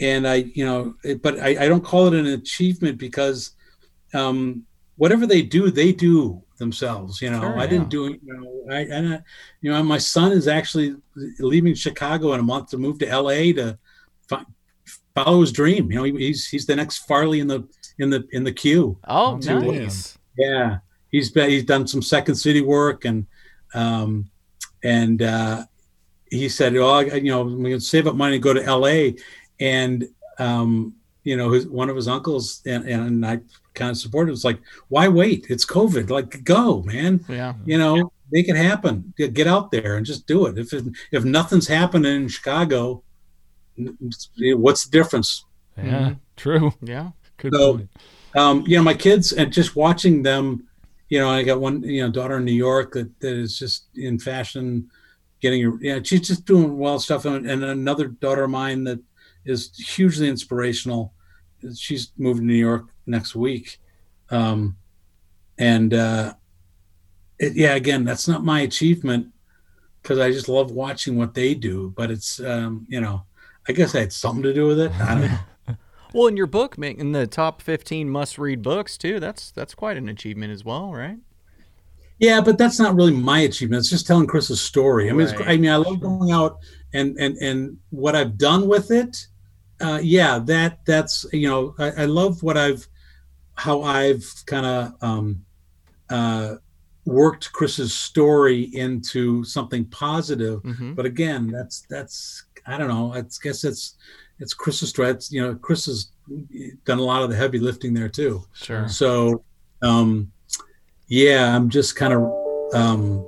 and 0.00 0.26
I, 0.26 0.36
you 0.54 0.64
know, 0.64 0.94
it- 1.04 1.22
but 1.22 1.38
I, 1.38 1.64
I 1.64 1.68
don't 1.68 1.84
call 1.84 2.08
it 2.08 2.14
an 2.14 2.26
achievement 2.26 2.98
because 2.98 3.52
um, 4.14 4.64
whatever 4.96 5.26
they 5.26 5.42
do, 5.42 5.70
they 5.70 5.92
do 5.92 6.42
themselves. 6.58 7.20
You 7.22 7.30
know, 7.30 7.40
Sure, 7.40 7.58
I 7.58 7.64
yeah. 7.64 7.66
didn't 7.70 7.88
do 7.88 8.06
it. 8.06 8.20
You 8.24 8.34
know, 8.36 8.74
I, 8.74 8.80
and 8.80 9.14
I, 9.14 9.22
you 9.60 9.70
know, 9.72 9.82
my 9.82 9.98
son 9.98 10.32
is 10.32 10.48
actually 10.48 10.96
leaving 11.38 11.74
Chicago 11.74 12.32
in 12.34 12.40
a 12.40 12.42
month 12.42 12.70
to 12.70 12.78
move 12.78 12.98
to 13.00 13.08
L.A. 13.08 13.52
to 13.54 13.78
fi- 14.28 14.44
follow 15.14 15.40
his 15.40 15.52
dream. 15.52 15.90
You 15.90 15.98
know, 15.98 16.04
he, 16.04 16.12
he's 16.12 16.48
he's 16.48 16.66
the 16.66 16.76
next 16.76 16.98
Farley 17.06 17.40
in 17.40 17.46
the 17.46 17.66
in 17.98 18.10
the 18.10 18.26
in 18.32 18.44
the 18.44 18.52
queue. 18.52 18.98
Oh, 19.06 19.38
Two 19.38 19.60
nice. 19.60 20.18
Yeah, 20.36 20.78
he's 21.10 21.30
been 21.30 21.50
he's 21.50 21.64
done 21.64 21.86
some 21.86 22.02
Second 22.02 22.34
City 22.34 22.60
work 22.60 23.04
and 23.04 23.26
um 23.74 24.30
and 24.82 25.22
uh, 25.22 25.64
he 26.30 26.48
said, 26.48 26.76
"Oh, 26.76 26.88
I, 26.88 27.02
you 27.14 27.30
know, 27.30 27.42
we 27.42 27.70
can 27.70 27.80
save 27.80 28.06
up 28.06 28.14
money 28.14 28.34
and 28.34 28.42
go 28.42 28.52
to 28.54 28.62
L.A." 28.62 29.16
And 29.58 30.08
um, 30.38 30.94
you 31.24 31.36
know, 31.36 31.50
his, 31.50 31.66
one 31.66 31.88
of 31.90 31.96
his 31.96 32.06
uncles 32.08 32.62
and 32.66 32.84
and 32.86 33.26
I 33.26 33.40
kind 33.76 33.92
of 33.92 33.96
supported. 33.98 34.30
It 34.30 34.32
was 34.32 34.44
like, 34.44 34.60
"Why 34.88 35.06
wait? 35.06 35.46
It's 35.48 35.64
COVID. 35.64 36.10
Like, 36.10 36.42
go, 36.42 36.82
man. 36.82 37.24
Yeah. 37.28 37.54
You 37.64 37.78
know, 37.78 38.10
make 38.32 38.48
it 38.48 38.56
happen. 38.56 39.14
Get 39.16 39.32
get 39.34 39.46
out 39.46 39.70
there 39.70 39.96
and 39.96 40.04
just 40.04 40.26
do 40.26 40.46
it. 40.46 40.58
If 40.58 40.72
it, 40.72 40.84
if 41.12 41.24
nothing's 41.24 41.68
happening 41.68 42.16
in 42.22 42.28
Chicago, 42.28 43.04
what's 44.38 44.84
the 44.84 44.90
difference?" 44.90 45.44
Yeah, 45.76 45.84
Mhm. 46.10 46.18
true. 46.36 46.72
Yeah. 46.82 47.10
Good 47.36 47.54
So- 47.54 47.76
point. 47.76 47.90
um, 48.34 48.64
you 48.66 48.76
know, 48.76 48.82
my 48.82 48.94
kids 48.94 49.32
and 49.32 49.52
just 49.52 49.76
watching 49.76 50.22
them, 50.22 50.66
you 51.10 51.18
know, 51.18 51.28
I 51.28 51.42
got 51.42 51.60
one, 51.60 51.82
you 51.82 52.02
know, 52.02 52.10
daughter 52.10 52.38
in 52.38 52.44
New 52.46 52.52
York 52.52 52.92
that, 52.94 53.20
that 53.20 53.34
is 53.36 53.58
just 53.58 53.84
in 53.94 54.18
fashion, 54.18 54.90
getting, 55.40 55.62
her- 55.62 55.78
yeah, 55.82 55.98
she's 56.02 56.26
just 56.26 56.46
doing 56.46 56.78
well 56.78 56.98
stuff. 56.98 57.26
And, 57.26 57.48
and 57.48 57.62
another 57.62 58.08
daughter 58.08 58.44
of 58.44 58.50
mine 58.50 58.84
that 58.84 59.00
is 59.44 59.70
hugely 59.76 60.28
inspirational. 60.28 61.12
She's 61.74 62.12
moved 62.16 62.40
to 62.40 62.46
New 62.46 62.54
York 62.54 62.86
next 63.06 63.34
week. 63.36 63.78
Um, 64.30 64.76
and, 65.58 65.94
uh, 65.94 66.34
it, 67.38 67.54
yeah, 67.54 67.74
again, 67.74 68.04
that's 68.04 68.28
not 68.28 68.44
my 68.44 68.60
achievement 68.60 69.28
because 70.02 70.18
I 70.18 70.30
just 70.30 70.48
love 70.48 70.70
watching 70.70 71.16
what 71.16 71.34
they 71.34 71.54
do, 71.54 71.92
but 71.96 72.10
it's, 72.10 72.40
um, 72.40 72.86
you 72.88 73.00
know, 73.00 73.22
I 73.68 73.72
guess 73.72 73.94
I 73.94 74.00
had 74.00 74.12
something 74.12 74.42
to 74.44 74.54
do 74.54 74.66
with 74.66 74.80
it. 74.80 74.92
I 75.00 75.14
don't 75.14 75.30
know. 75.30 75.38
Well, 76.14 76.28
in 76.28 76.36
your 76.36 76.46
book, 76.46 76.78
ma- 76.78 76.86
in 76.86 77.12
the 77.12 77.26
top 77.26 77.60
15 77.60 78.08
must-read 78.08 78.62
books 78.62 78.96
too. 78.96 79.20
That's 79.20 79.50
that's 79.50 79.74
quite 79.74 79.98
an 79.98 80.08
achievement 80.08 80.50
as 80.50 80.64
well, 80.64 80.90
right? 80.92 81.18
Yeah, 82.18 82.40
but 82.40 82.56
that's 82.56 82.78
not 82.78 82.94
really 82.94 83.12
my 83.12 83.40
achievement. 83.40 83.80
It's 83.80 83.90
just 83.90 84.06
telling 84.06 84.26
Chris's 84.26 84.60
story. 84.60 85.10
I 85.10 85.12
mean, 85.12 85.26
it's, 85.26 85.38
Right. 85.38 85.48
I 85.48 85.56
mean, 85.58 85.70
I 85.70 85.76
love 85.76 86.00
going 86.00 86.30
out 86.30 86.58
and 86.94 87.18
and 87.18 87.36
and 87.38 87.76
what 87.90 88.16
I've 88.16 88.38
done 88.38 88.66
with 88.66 88.90
it. 88.90 89.26
Uh, 89.78 90.00
yeah, 90.02 90.38
that 90.38 90.78
that's 90.86 91.26
you 91.34 91.48
know, 91.50 91.74
I, 91.78 91.90
I 91.90 92.04
love 92.06 92.42
what 92.42 92.56
I've 92.56 92.88
how 93.56 93.82
I've 93.82 94.24
kind 94.46 94.66
of 94.66 94.94
um, 95.02 95.44
uh, 96.08 96.56
worked 97.04 97.52
Chris's 97.52 97.92
story 97.92 98.70
into 98.74 99.44
something 99.44 99.84
positive. 99.86 100.62
Mm-hmm. 100.62 100.94
But 100.94 101.06
again, 101.06 101.48
that's 101.48 101.86
that's 101.88 102.44
I 102.66 102.78
don't 102.78 102.88
know. 102.88 103.12
I 103.12 103.22
guess 103.42 103.64
it's 103.64 103.96
it's 104.38 104.54
Chris's 104.54 104.90
story. 104.90 105.10
It's, 105.10 105.32
you 105.32 105.40
know, 105.40 105.54
Chris 105.54 105.86
has 105.86 106.10
done 106.84 106.98
a 106.98 107.02
lot 107.02 107.22
of 107.22 107.30
the 107.30 107.36
heavy 107.36 107.58
lifting 107.58 107.94
there 107.94 108.08
too. 108.08 108.44
Sure. 108.52 108.88
So, 108.88 109.42
um, 109.82 110.30
yeah, 111.08 111.54
I'm 111.54 111.70
just 111.70 111.96
kind 111.96 112.12
of, 112.12 112.30
um, 112.74 113.26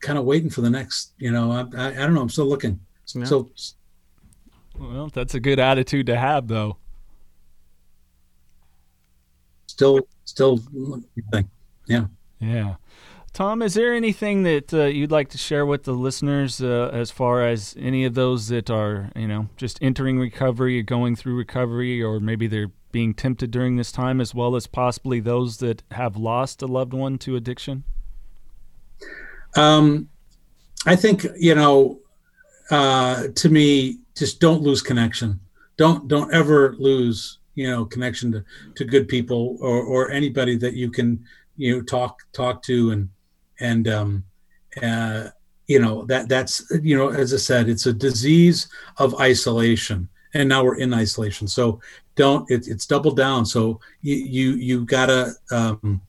kind 0.00 0.18
of 0.18 0.24
waiting 0.24 0.50
for 0.50 0.60
the 0.60 0.70
next. 0.70 1.12
You 1.18 1.30
know, 1.30 1.50
I, 1.50 1.64
I, 1.76 1.88
I 1.88 1.94
don't 1.94 2.14
know. 2.14 2.20
I'm 2.20 2.28
still 2.28 2.46
looking. 2.46 2.80
Yeah. 3.14 3.24
So, 3.24 3.50
Well, 4.78 5.08
that's 5.08 5.34
a 5.34 5.40
good 5.40 5.58
attitude 5.58 6.06
to 6.06 6.16
have, 6.16 6.48
though. 6.48 6.76
Still, 9.74 10.06
still, 10.24 10.60
yeah. 11.88 12.04
Yeah. 12.38 12.76
Tom, 13.32 13.60
is 13.60 13.74
there 13.74 13.92
anything 13.92 14.44
that 14.44 14.72
uh, 14.72 14.84
you'd 14.84 15.10
like 15.10 15.30
to 15.30 15.38
share 15.38 15.66
with 15.66 15.82
the 15.82 15.92
listeners 15.94 16.62
uh, 16.62 16.90
as 16.92 17.10
far 17.10 17.44
as 17.44 17.74
any 17.76 18.04
of 18.04 18.14
those 18.14 18.46
that 18.46 18.70
are, 18.70 19.10
you 19.16 19.26
know, 19.26 19.48
just 19.56 19.82
entering 19.82 20.20
recovery 20.20 20.78
or 20.78 20.84
going 20.84 21.16
through 21.16 21.34
recovery, 21.34 22.00
or 22.00 22.20
maybe 22.20 22.46
they're 22.46 22.70
being 22.92 23.14
tempted 23.14 23.50
during 23.50 23.74
this 23.74 23.90
time, 23.90 24.20
as 24.20 24.32
well 24.32 24.54
as 24.54 24.68
possibly 24.68 25.18
those 25.18 25.56
that 25.56 25.82
have 25.90 26.16
lost 26.16 26.62
a 26.62 26.66
loved 26.66 26.94
one 26.94 27.18
to 27.18 27.34
addiction? 27.34 27.82
Um, 29.56 30.08
I 30.86 30.94
think 30.94 31.26
you 31.36 31.56
know, 31.56 31.98
uh, 32.70 33.24
to 33.34 33.48
me, 33.48 33.98
just 34.14 34.38
don't 34.38 34.62
lose 34.62 34.80
connection. 34.80 35.40
Don't 35.76 36.06
don't 36.06 36.32
ever 36.32 36.76
lose 36.78 37.38
you 37.54 37.70
know 37.70 37.84
connection 37.84 38.32
to, 38.32 38.44
to 38.74 38.84
good 38.84 39.08
people 39.08 39.56
or, 39.60 39.82
or 39.82 40.10
anybody 40.10 40.56
that 40.56 40.74
you 40.74 40.90
can 40.90 41.24
you 41.56 41.76
know 41.76 41.82
talk 41.82 42.20
talk 42.32 42.62
to 42.62 42.90
and 42.90 43.08
and 43.60 43.88
um, 43.88 44.24
uh, 44.82 45.28
you 45.66 45.78
know 45.78 46.04
that 46.06 46.28
that's 46.28 46.64
you 46.82 46.96
know 46.96 47.08
as 47.08 47.32
I 47.32 47.38
said, 47.38 47.68
it's 47.68 47.86
a 47.86 47.92
disease 47.92 48.68
of 48.98 49.18
isolation, 49.20 50.08
and 50.34 50.48
now 50.48 50.64
we're 50.64 50.78
in 50.78 50.92
isolation. 50.92 51.48
So 51.48 51.80
don't 52.16 52.48
it, 52.50 52.68
it's 52.68 52.86
double 52.86 53.12
down. 53.12 53.46
So 53.46 53.80
you 54.02 54.16
you 54.16 54.50
you 54.52 54.84
gotta 54.84 55.32
um, 55.50 56.00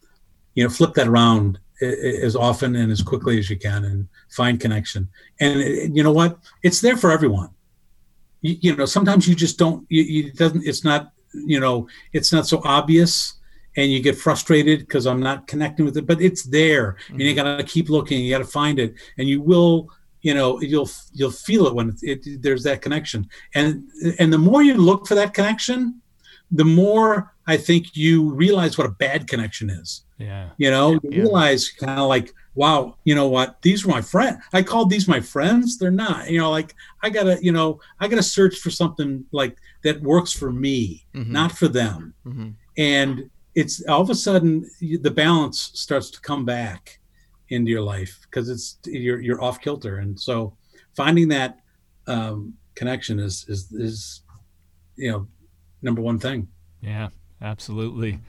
you 0.55 0.63
know 0.63 0.69
flip 0.69 0.93
that 0.95 1.07
around 1.07 1.59
as 1.81 2.35
often 2.35 2.76
and 2.76 2.91
as 2.91 3.01
quickly 3.01 3.38
as 3.38 3.49
you 3.49 3.57
can 3.57 3.84
and 3.85 4.07
find 4.30 4.59
connection. 4.59 5.07
And 5.39 5.95
you 5.95 6.03
know 6.03 6.11
what? 6.11 6.39
It's 6.63 6.81
there 6.81 6.97
for 6.97 7.11
everyone. 7.11 7.49
You, 8.41 8.57
you 8.61 8.76
know, 8.76 8.85
sometimes 8.85 9.27
you 9.27 9.35
just 9.35 9.57
don't. 9.57 9.85
You, 9.89 10.03
you 10.03 10.31
doesn't. 10.34 10.65
It's 10.65 10.84
not. 10.84 11.11
You 11.45 11.60
know, 11.60 11.88
it's 12.14 12.32
not 12.32 12.48
so 12.48 12.62
obvious, 12.64 13.36
and 13.76 13.91
you 13.91 14.02
get 14.02 14.18
frustrated 14.18 14.80
because 14.80 15.06
I'm 15.06 15.22
not 15.22 15.48
connecting 15.48 15.86
with 15.86 15.98
it. 15.98 16.06
But 16.06 16.22
it's 16.22 16.44
there, 16.44 16.94
mm-hmm. 16.94 17.14
and 17.14 17.22
you 17.22 17.36
mm-hmm. 17.36 17.44
got 17.44 17.57
to 17.57 17.64
keep 17.64 17.90
looking. 17.90 18.22
You 18.22 18.32
got 18.32 18.40
to 18.40 18.45
find 18.45 18.80
it, 18.80 18.95
and 19.18 19.28
you 19.28 19.41
will. 19.41 19.90
You 20.22 20.34
know, 20.34 20.60
you'll 20.60 20.90
you'll 21.14 21.30
feel 21.30 21.68
it 21.68 21.76
when 21.76 21.95
it, 22.02 22.26
it, 22.26 22.41
there's 22.41 22.64
that 22.64 22.82
connection, 22.82 23.30
and 23.53 23.84
and 24.18 24.34
the 24.34 24.40
more 24.40 24.64
you 24.64 24.74
look 24.74 25.07
for 25.07 25.14
that 25.14 25.36
connection, 25.36 26.02
the 26.52 26.66
more 26.66 27.36
I 27.48 27.57
think 27.57 27.95
you 27.95 28.32
realize 28.32 28.78
what 28.78 28.88
a 28.88 28.91
bad 28.91 29.28
connection 29.28 29.70
is. 29.70 30.03
Yeah. 30.18 30.49
You 30.57 30.72
know, 30.72 30.99
you 31.03 31.22
realize 31.22 31.70
kind 31.70 31.99
of 31.99 32.07
like, 32.07 32.34
wow, 32.56 32.95
you 33.03 33.14
know 33.14 33.27
what? 33.27 33.61
These 33.61 33.86
were 33.86 33.91
my 33.91 34.02
friends. 34.02 34.38
I 34.53 34.64
called 34.64 34.90
these 34.90 35.07
my 35.07 35.19
friends. 35.19 35.77
They're 35.77 35.91
not. 35.91 36.30
You 36.30 36.40
know, 36.40 36.49
like 36.49 36.73
I 37.03 37.10
gotta, 37.10 37.38
you 37.41 37.52
know, 37.52 37.80
I 37.99 38.07
gotta 38.07 38.23
search 38.23 38.57
for 38.60 38.69
something 38.69 39.26
like 39.32 39.57
that 39.84 40.02
works 40.02 40.32
for 40.32 40.52
me, 40.52 41.06
mm-hmm. 41.14 41.32
not 41.32 41.52
for 41.52 41.68
them. 41.68 42.14
Mm-hmm. 42.26 42.49
And 42.77 43.30
it's 43.53 43.86
all 43.88 44.02
of 44.02 44.10
a 44.10 44.15
sudden 44.15 44.69
the 44.80 45.11
balance 45.11 45.72
starts 45.73 46.10
to 46.11 46.22
come 46.22 46.45
back 46.45 46.99
into 47.49 47.72
your 47.72 47.82
life 47.82 48.19
because 48.23 48.49
it's 48.49 48.77
you're 48.86 49.22
you're 49.22 49.44
off 49.44 49.61
kilter, 49.61 49.98
and 49.98 50.19
so 50.19 50.56
finding 50.94 51.27
that 51.30 51.60
um, 52.07 52.53
connection 52.76 53.19
is 53.19 53.45
is 53.48 53.72
is 53.72 54.22
you 54.95 55.11
know 55.11 55.27
number 55.82 56.02
one 56.02 56.19
thing. 56.19 56.48
Yeah, 56.82 57.10
absolutely. 57.41 58.19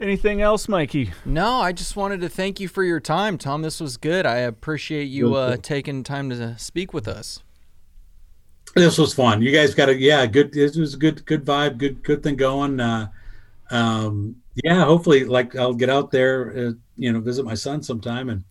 Anything 0.00 0.40
else, 0.40 0.68
Mikey? 0.68 1.10
No, 1.24 1.56
I 1.56 1.72
just 1.72 1.96
wanted 1.96 2.20
to 2.20 2.28
thank 2.28 2.60
you 2.60 2.68
for 2.68 2.84
your 2.84 3.00
time, 3.00 3.36
Tom. 3.36 3.62
This 3.62 3.80
was 3.80 3.96
good. 3.96 4.26
I 4.26 4.36
appreciate 4.36 5.06
you 5.06 5.34
uh, 5.34 5.56
taking 5.56 6.04
time 6.04 6.30
to 6.30 6.56
speak 6.56 6.94
with 6.94 7.08
us. 7.08 7.42
This 8.76 8.96
was 8.96 9.12
fun. 9.12 9.42
You 9.42 9.50
guys 9.50 9.74
got 9.74 9.88
a 9.88 9.96
yeah, 9.96 10.24
good. 10.26 10.52
This 10.52 10.76
was 10.76 10.94
a 10.94 10.96
good, 10.98 11.26
good 11.26 11.44
vibe. 11.44 11.78
Good, 11.78 12.04
good 12.04 12.22
thing 12.22 12.36
going. 12.36 12.78
Uh, 12.78 13.08
um, 13.72 14.36
yeah, 14.62 14.84
hopefully, 14.84 15.24
like 15.24 15.56
I'll 15.56 15.74
get 15.74 15.90
out 15.90 16.12
there, 16.12 16.56
uh, 16.56 16.72
you 16.96 17.12
know, 17.12 17.20
visit 17.20 17.44
my 17.44 17.54
son 17.54 17.82
sometime, 17.82 18.28
and 18.28 18.44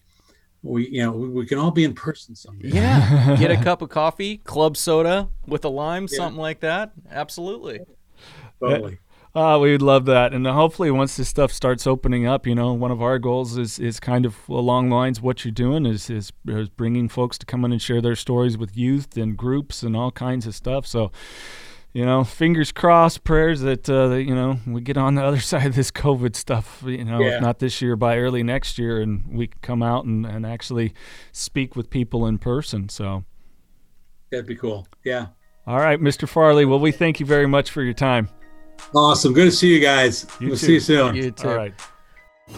we, 0.64 0.90
you 0.90 1.04
know, 1.04 1.12
we, 1.12 1.30
we 1.30 1.46
can 1.46 1.60
all 1.60 1.72
be 1.72 1.86
in 1.86 1.94
person 1.94 2.36
someday. 2.36 2.70
Yeah, 2.70 3.36
get 3.40 3.52
a 3.52 3.64
cup 3.64 3.82
of 3.82 3.88
coffee, 3.88 4.38
club 4.40 4.76
soda 4.76 5.30
with 5.46 5.64
a 5.64 5.70
lime, 5.70 6.08
yeah. 6.12 6.18
something 6.18 6.42
like 6.42 6.60
that. 6.60 6.92
Absolutely. 7.10 7.80
Totally. 8.60 8.98
Uh, 9.36 9.60
we 9.60 9.72
would 9.72 9.82
love 9.82 10.06
that, 10.06 10.34
and 10.34 10.48
hopefully, 10.48 10.90
once 10.90 11.18
this 11.18 11.30
stuff 11.30 11.52
starts 11.52 11.86
opening 11.86 12.26
up, 12.26 12.48
you 12.48 12.56
know, 12.56 12.74
one 12.74 12.92
of 12.92 13.02
our 13.02 13.20
goals 13.20 13.58
is 13.58 13.78
is 13.78 14.00
kind 14.00 14.26
of 14.26 14.36
along 14.50 14.90
lines 14.90 15.22
what 15.22 15.46
you're 15.46 15.52
doing 15.52 15.86
is, 15.86 16.10
is 16.10 16.32
is 16.48 16.70
bringing 16.70 17.08
folks 17.08 17.38
to 17.38 17.46
come 17.46 17.64
in 17.64 17.72
and 17.72 17.82
share 17.82 18.02
their 18.02 18.16
stories 18.16 18.58
with 18.58 18.76
youth 18.76 19.16
and 19.16 19.38
groups 19.38 19.84
and 19.84 19.96
all 19.96 20.12
kinds 20.12 20.48
of 20.48 20.56
stuff. 20.56 20.88
So, 20.88 21.12
you 21.94 22.06
know, 22.06 22.24
fingers 22.24 22.72
crossed, 22.72 23.24
prayers 23.26 23.62
that, 23.62 23.88
uh, 23.90 24.08
that 24.08 24.24
you 24.24 24.34
know 24.34 24.60
we 24.66 24.82
get 24.82 24.98
on 24.98 25.16
the 25.16 25.24
other 25.24 25.40
side 25.52 25.68
of 25.68 25.76
this 25.76 25.92
COVID 25.92 26.36
stuff. 26.36 26.82
You 26.86 27.06
know, 27.06 27.20
yeah. 27.20 27.36
if 27.36 27.42
not 27.42 27.60
this 27.60 27.82
year, 27.82 27.96
by 27.96 28.18
early 28.18 28.44
next 28.44 28.80
year, 28.80 29.02
and 29.02 29.24
we 29.32 29.48
come 29.62 29.84
out 29.84 30.06
and, 30.06 30.26
and 30.26 30.46
actually 30.46 30.94
speak 31.32 31.76
with 31.76 31.90
people 31.90 32.26
in 32.26 32.40
person. 32.40 32.90
So 32.90 33.24
that'd 34.32 34.48
be 34.48 34.56
cool. 34.56 34.88
Yeah. 35.04 35.28
All 35.68 35.80
right, 35.80 36.00
Mr. 36.00 36.30
Farley. 36.30 36.64
Well, 36.66 36.80
we 36.80 36.94
thank 36.94 37.20
you 37.20 37.26
very 37.26 37.46
much 37.46 37.70
for 37.70 37.84
your 37.84 37.94
time. 37.94 38.30
Awesome. 38.96 39.34
Good 39.34 39.46
to 39.46 39.52
see 39.52 39.74
you 39.74 39.80
guys. 39.80 40.26
You 40.40 40.48
we'll 40.48 40.58
too. 40.58 40.66
see 40.66 40.74
you 40.74 40.80
soon. 40.80 41.16
You 41.16 41.32
too. 41.32 41.50
All 41.50 41.56
right. 41.56 41.74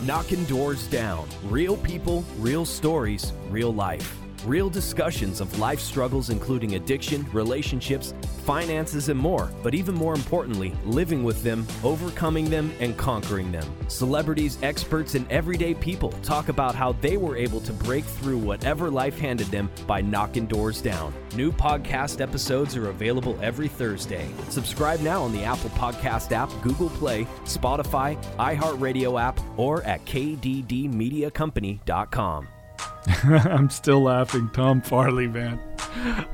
Knocking 0.04 0.44
doors 0.46 0.88
down. 0.88 1.28
Real 1.46 1.76
people, 1.78 2.24
real 2.38 2.66
stories, 2.66 3.34
real 3.50 3.74
life. 3.74 4.19
Real 4.45 4.70
discussions 4.70 5.41
of 5.41 5.60
life 5.60 5.82
struggles, 5.82 6.30
including 6.30 6.76
addiction, 6.76 7.26
relationships, 7.34 8.14
finances, 8.45 9.10
and 9.10 9.20
more. 9.20 9.52
But 9.61 9.76
even 9.76 9.95
more 9.95 10.14
importantly, 10.14 10.74
living 10.86 11.26
with 11.26 11.44
them, 11.44 11.68
overcoming 11.84 12.49
them, 12.49 12.72
and 12.80 12.98
conquering 12.98 13.52
them. 13.52 13.70
Celebrities, 13.90 14.57
experts, 14.64 15.16
and 15.16 15.30
everyday 15.30 15.74
people 15.74 16.14
talk 16.24 16.48
about 16.48 16.74
how 16.74 16.94
they 16.94 17.18
were 17.18 17.36
able 17.36 17.60
to 17.60 17.74
break 17.74 18.06
through 18.06 18.38
whatever 18.38 18.90
life 18.90 19.20
handed 19.20 19.48
them 19.48 19.70
by 19.86 19.99
knocking 19.99 20.45
doors 20.45 20.82
down. 20.82 21.14
New 21.36 21.52
podcast 21.52 22.22
episodes 22.22 22.78
are 22.78 22.88
available 22.90 23.38
every 23.41 23.68
Thursday. 23.68 24.30
Subscribe 24.48 25.02
now 25.02 25.22
on 25.22 25.34
the 25.34 25.44
Apple 25.44 25.72
Podcast 25.72 26.32
app, 26.32 26.49
Google 26.61 26.91
Play, 26.91 27.26
Spotify, 27.44 28.16
iHeartRadio 28.38 29.22
app, 29.22 29.38
or 29.57 29.84
at 29.84 30.06
kddmediacompany.com. 30.06 32.48
I'm 33.23 33.69
still 33.69 34.01
laughing. 34.01 34.49
Tom 34.53 34.81
Farley, 34.81 35.27
man. 35.27 35.60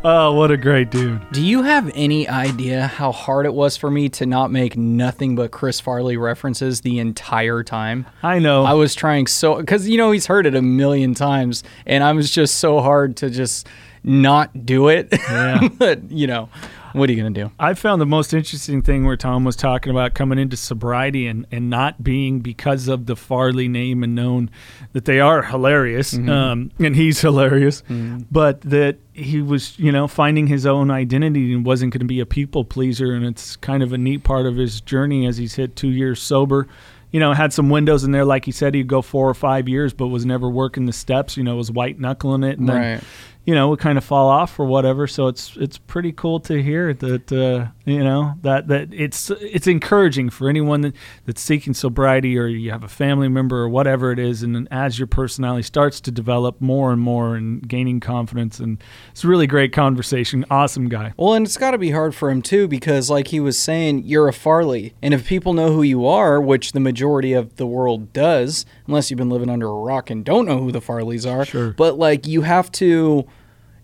Oh, 0.03 0.34
what 0.34 0.51
a 0.51 0.57
great 0.57 0.91
dude. 0.91 1.22
Do 1.31 1.41
you 1.43 1.63
have 1.63 1.89
any 1.95 2.27
idea 2.27 2.88
how 2.88 3.11
hard 3.11 3.45
it 3.45 3.53
was 3.53 3.77
for 3.77 3.89
me 3.89 4.09
to 4.09 4.26
not 4.26 4.51
make 4.51 4.76
nothing 4.77 5.35
but 5.35 5.51
Chris 5.51 5.80
Farley 5.80 6.17
references 6.17 6.81
the 6.81 6.99
entire 6.99 7.63
time? 7.63 8.05
I 8.22 8.39
know. 8.39 8.65
I 8.65 8.73
was 8.73 8.93
trying 8.93 9.27
so 9.27 9.63
cuz 9.63 9.88
you 9.88 9.97
know 9.97 10.11
he's 10.11 10.27
heard 10.27 10.45
it 10.45 10.55
a 10.55 10.61
million 10.61 11.13
times 11.13 11.63
and 11.85 12.03
I 12.03 12.11
was 12.11 12.30
just 12.30 12.55
so 12.55 12.81
hard 12.81 13.15
to 13.17 13.30
just 13.30 13.67
not 14.03 14.65
do 14.65 14.88
it. 14.89 15.13
Yeah. 15.30 15.67
but, 15.77 16.11
you 16.11 16.27
know, 16.27 16.49
what 16.95 17.09
are 17.09 17.13
you 17.13 17.22
going 17.22 17.34
to 17.34 17.43
do? 17.43 17.51
I 17.59 17.73
found 17.73 18.01
the 18.01 18.05
most 18.05 18.34
interesting 18.34 18.81
thing 18.81 19.05
where 19.05 19.17
Tom 19.17 19.43
was 19.43 19.55
talking 19.55 19.91
about 19.91 20.13
coming 20.13 20.39
into 20.39 20.57
sobriety 20.57 21.27
and, 21.27 21.45
and 21.51 21.69
not 21.69 22.03
being 22.03 22.39
because 22.39 22.88
of 22.88 23.05
the 23.05 23.15
Farley 23.15 23.67
name 23.67 24.03
and 24.03 24.15
known 24.15 24.49
that 24.93 25.05
they 25.05 25.19
are 25.19 25.43
hilarious 25.43 26.13
mm-hmm. 26.13 26.30
um, 26.30 26.72
and 26.80 26.95
he's 26.95 27.22
hilarious, 27.22 27.81
mm-hmm. 27.84 28.23
but 28.31 28.61
that 28.61 28.97
he 29.13 29.41
was, 29.41 29.77
you 29.80 29.91
know, 29.91 30.07
finding 30.07 30.47
his 30.47 30.65
own 30.65 30.91
identity 30.91 31.53
and 31.53 31.65
wasn't 31.65 31.93
going 31.93 31.99
to 31.99 32.05
be 32.05 32.19
a 32.19 32.26
people 32.26 32.65
pleaser. 32.65 33.13
And 33.13 33.26
it's 33.26 33.55
kind 33.55 33.84
of 33.84 33.93
a 33.93 33.97
neat 33.97 34.23
part 34.23 34.45
of 34.45 34.55
his 34.55 34.81
journey 34.81 35.27
as 35.27 35.38
he's 35.38 35.55
hit 35.55 35.76
two 35.76 35.89
years 35.89 36.22
sober 36.22 36.67
you 37.11 37.22
know, 37.22 37.31
had 37.31 37.53
some 37.53 37.69
windows 37.69 38.03
in 38.03 38.11
there. 38.11 38.26
Like 38.26 38.43
he 38.43 38.51
said, 38.51 38.76
he'd 38.76 38.88
go 38.88 39.01
four 39.01 39.30
or 39.30 39.34
five 39.34 39.69
years, 39.69 39.93
but 39.93 40.07
was 40.07 40.26
never 40.26 40.49
working 40.49 40.85
the 40.85 40.91
steps. 40.91 41.38
You 41.38 41.45
know, 41.45 41.55
was 41.55 41.72
white 41.72 41.97
knuckling 41.97 42.43
it, 42.43 42.59
and 42.59 42.67
then 42.67 43.01
you 43.45 43.53
know, 43.53 43.69
would 43.69 43.80
kind 43.80 43.97
of 43.97 44.03
fall 44.03 44.27
off 44.27 44.59
or 44.59 44.65
whatever. 44.65 45.05
So 45.05 45.27
it's 45.27 45.55
it's 45.57 45.77
pretty 45.77 46.11
cool 46.11 46.39
to 46.41 46.61
hear 46.61 46.93
that 46.95 47.31
uh, 47.31 47.72
you 47.85 48.03
know 48.03 48.34
that 48.41 48.67
that 48.69 48.89
it's 48.91 49.30
it's 49.30 49.67
encouraging 49.67 50.31
for 50.31 50.49
anyone 50.49 50.81
that, 50.81 50.95
that's 51.26 51.41
seeking 51.41 51.76
sobriety 51.76 52.38
or 52.38 52.47
you 52.47 52.72
have 52.72 52.84
a 52.84 52.88
family 52.88 53.27
member 53.27 53.57
or 53.57 53.69
whatever 53.69 54.11
it 54.11 54.17
is, 54.17 54.41
and 54.41 54.67
as 54.72 54.97
your 54.97 55.07
personality 55.07 55.61
starts 55.61 56.01
to 56.01 56.11
develop 56.11 56.59
more 56.59 56.91
and 56.91 57.01
more 57.01 57.35
and 57.35 57.67
gaining 57.67 57.99
confidence, 57.99 58.59
and 58.59 58.84
it's 59.11 59.23
a 59.23 59.27
really 59.27 59.47
great 59.47 59.72
conversation. 59.72 60.43
Awesome 60.49 60.89
guy. 60.89 61.13
Well, 61.15 61.34
and 61.34 61.45
it's 61.45 61.57
got 61.57 61.72
to 61.72 61.77
be 61.77 61.91
hard 61.91 62.15
for 62.15 62.31
him 62.31 62.41
too 62.41 62.67
because, 62.67 63.09
like 63.11 63.27
he 63.27 63.39
was 63.39 63.59
saying, 63.59 64.03
you're 64.05 64.27
a 64.27 64.34
Farley, 64.34 64.95
and 65.03 65.13
if 65.13 65.27
people 65.27 65.53
know 65.53 65.72
who 65.72 65.84
you 65.84 66.07
are, 66.07 66.41
which 66.41 66.72
the 66.72 66.80
majority 66.80 67.34
of 67.34 67.57
the 67.57 67.67
world 67.67 68.11
does, 68.11 68.65
unless 68.88 69.10
you've 69.10 69.18
been 69.18 69.30
living 69.30 69.49
under 69.49 69.68
a 69.68 69.74
rock 69.74 70.10
and 70.10 70.24
don't 70.24 70.45
know 70.45 70.60
who 70.60 70.72
the 70.72 70.82
Farleys 70.82 71.30
are, 71.30 71.45
sure. 71.45 71.72
but 71.74 71.98
like 71.98 72.28
you 72.28 72.41
have 72.41 72.72
to 72.74 73.28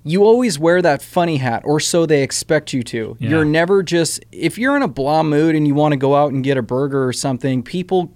you 0.03 0.23
always 0.23 0.57
wear 0.57 0.81
that 0.81 1.01
funny 1.01 1.37
hat, 1.37 1.63
or 1.65 1.79
so 1.79 2.05
they 2.05 2.23
expect 2.23 2.73
you 2.73 2.83
to. 2.83 3.17
Yeah. 3.19 3.29
You're 3.29 3.45
never 3.45 3.83
just, 3.83 4.23
if 4.31 4.57
you're 4.57 4.75
in 4.75 4.81
a 4.81 4.87
blah 4.87 5.23
mood 5.23 5.55
and 5.55 5.67
you 5.67 5.75
want 5.75 5.91
to 5.91 5.97
go 5.97 6.15
out 6.15 6.31
and 6.31 6.43
get 6.43 6.57
a 6.57 6.61
burger 6.61 7.07
or 7.07 7.13
something, 7.13 7.61
people, 7.61 8.11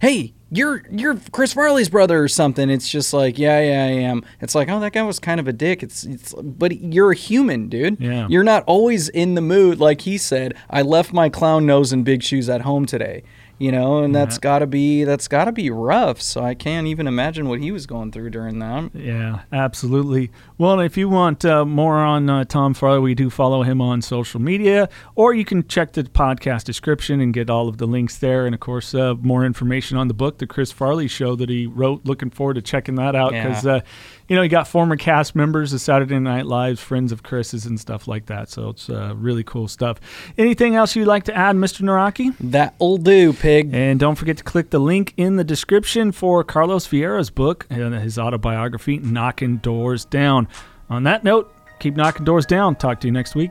hey, 0.00 0.34
you're 0.52 0.82
you're 0.90 1.16
Chris 1.30 1.52
Farley's 1.52 1.88
brother 1.88 2.20
or 2.22 2.26
something. 2.26 2.70
It's 2.70 2.88
just 2.88 3.12
like, 3.12 3.38
yeah, 3.38 3.60
yeah, 3.60 3.84
I 3.84 4.00
am. 4.02 4.24
It's 4.40 4.56
like, 4.56 4.68
oh, 4.68 4.80
that 4.80 4.92
guy 4.92 5.02
was 5.02 5.20
kind 5.20 5.38
of 5.38 5.46
a 5.46 5.52
dick. 5.52 5.80
It's 5.82 6.02
it's 6.02 6.34
but 6.34 6.80
you're 6.80 7.12
a 7.12 7.14
human, 7.14 7.68
dude. 7.68 8.00
Yeah. 8.00 8.26
You're 8.28 8.42
not 8.42 8.64
always 8.66 9.08
in 9.10 9.36
the 9.36 9.40
mood 9.40 9.78
like 9.78 10.00
he 10.00 10.18
said. 10.18 10.54
I 10.68 10.82
left 10.82 11.12
my 11.12 11.28
clown 11.28 11.66
nose 11.66 11.92
and 11.92 12.04
big 12.04 12.24
shoes 12.24 12.48
at 12.48 12.62
home 12.62 12.84
today 12.84 13.22
you 13.60 13.70
know, 13.70 14.02
and 14.02 14.14
that's 14.14 14.38
got 14.38 14.60
to 14.60 14.66
be 14.66 15.04
that's 15.04 15.28
got 15.28 15.44
to 15.44 15.52
be 15.52 15.68
rough. 15.68 16.22
So 16.22 16.42
I 16.42 16.54
can't 16.54 16.86
even 16.86 17.06
imagine 17.06 17.46
what 17.46 17.60
he 17.60 17.70
was 17.70 17.86
going 17.86 18.10
through 18.10 18.30
during 18.30 18.58
that. 18.60 18.90
Yeah, 18.94 19.42
absolutely. 19.52 20.30
Well, 20.56 20.80
if 20.80 20.96
you 20.96 21.10
want 21.10 21.44
uh, 21.44 21.66
more 21.66 21.98
on 21.98 22.30
uh, 22.30 22.44
Tom 22.44 22.72
Farley, 22.72 23.00
we 23.00 23.14
do 23.14 23.28
follow 23.28 23.62
him 23.62 23.82
on 23.82 24.00
social 24.00 24.40
media, 24.40 24.88
or 25.14 25.34
you 25.34 25.44
can 25.44 25.68
check 25.68 25.92
the 25.92 26.04
podcast 26.04 26.64
description 26.64 27.20
and 27.20 27.34
get 27.34 27.50
all 27.50 27.68
of 27.68 27.76
the 27.76 27.86
links 27.86 28.16
there, 28.16 28.46
and 28.46 28.54
of 28.54 28.60
course, 28.60 28.94
uh, 28.94 29.14
more 29.20 29.44
information 29.44 29.98
on 29.98 30.08
the 30.08 30.14
book, 30.14 30.38
The 30.38 30.46
Chris 30.46 30.72
Farley 30.72 31.06
Show, 31.06 31.36
that 31.36 31.50
he 31.50 31.66
wrote. 31.66 32.06
Looking 32.06 32.30
forward 32.30 32.54
to 32.54 32.62
checking 32.62 32.94
that 32.94 33.14
out 33.14 33.32
because. 33.32 33.64
Yeah 33.64 33.72
uh, 33.72 33.80
you 34.30 34.36
know, 34.36 34.42
you 34.42 34.48
got 34.48 34.68
former 34.68 34.96
cast 34.96 35.34
members 35.34 35.72
of 35.72 35.80
Saturday 35.80 36.20
Night 36.20 36.46
Live's, 36.46 36.80
friends 36.80 37.10
of 37.10 37.24
Chris's, 37.24 37.66
and 37.66 37.80
stuff 37.80 38.06
like 38.06 38.26
that. 38.26 38.48
So 38.48 38.68
it's 38.68 38.88
uh, 38.88 39.12
really 39.16 39.42
cool 39.42 39.66
stuff. 39.66 39.98
Anything 40.38 40.76
else 40.76 40.94
you'd 40.94 41.08
like 41.08 41.24
to 41.24 41.36
add, 41.36 41.56
Mr. 41.56 41.80
Naraki? 41.80 42.36
That'll 42.38 42.96
do, 42.96 43.32
pig. 43.32 43.74
And 43.74 43.98
don't 43.98 44.14
forget 44.14 44.36
to 44.36 44.44
click 44.44 44.70
the 44.70 44.78
link 44.78 45.14
in 45.16 45.34
the 45.34 45.42
description 45.42 46.12
for 46.12 46.44
Carlos 46.44 46.86
Vieira's 46.86 47.28
book 47.28 47.66
and 47.70 47.92
his 47.92 48.20
autobiography, 48.20 48.98
Knocking 48.98 49.56
Doors 49.56 50.04
Down. 50.04 50.46
On 50.88 51.02
that 51.02 51.24
note, 51.24 51.52
keep 51.80 51.96
knocking 51.96 52.24
doors 52.24 52.46
down. 52.46 52.76
Talk 52.76 53.00
to 53.00 53.08
you 53.08 53.12
next 53.12 53.34
week. 53.34 53.50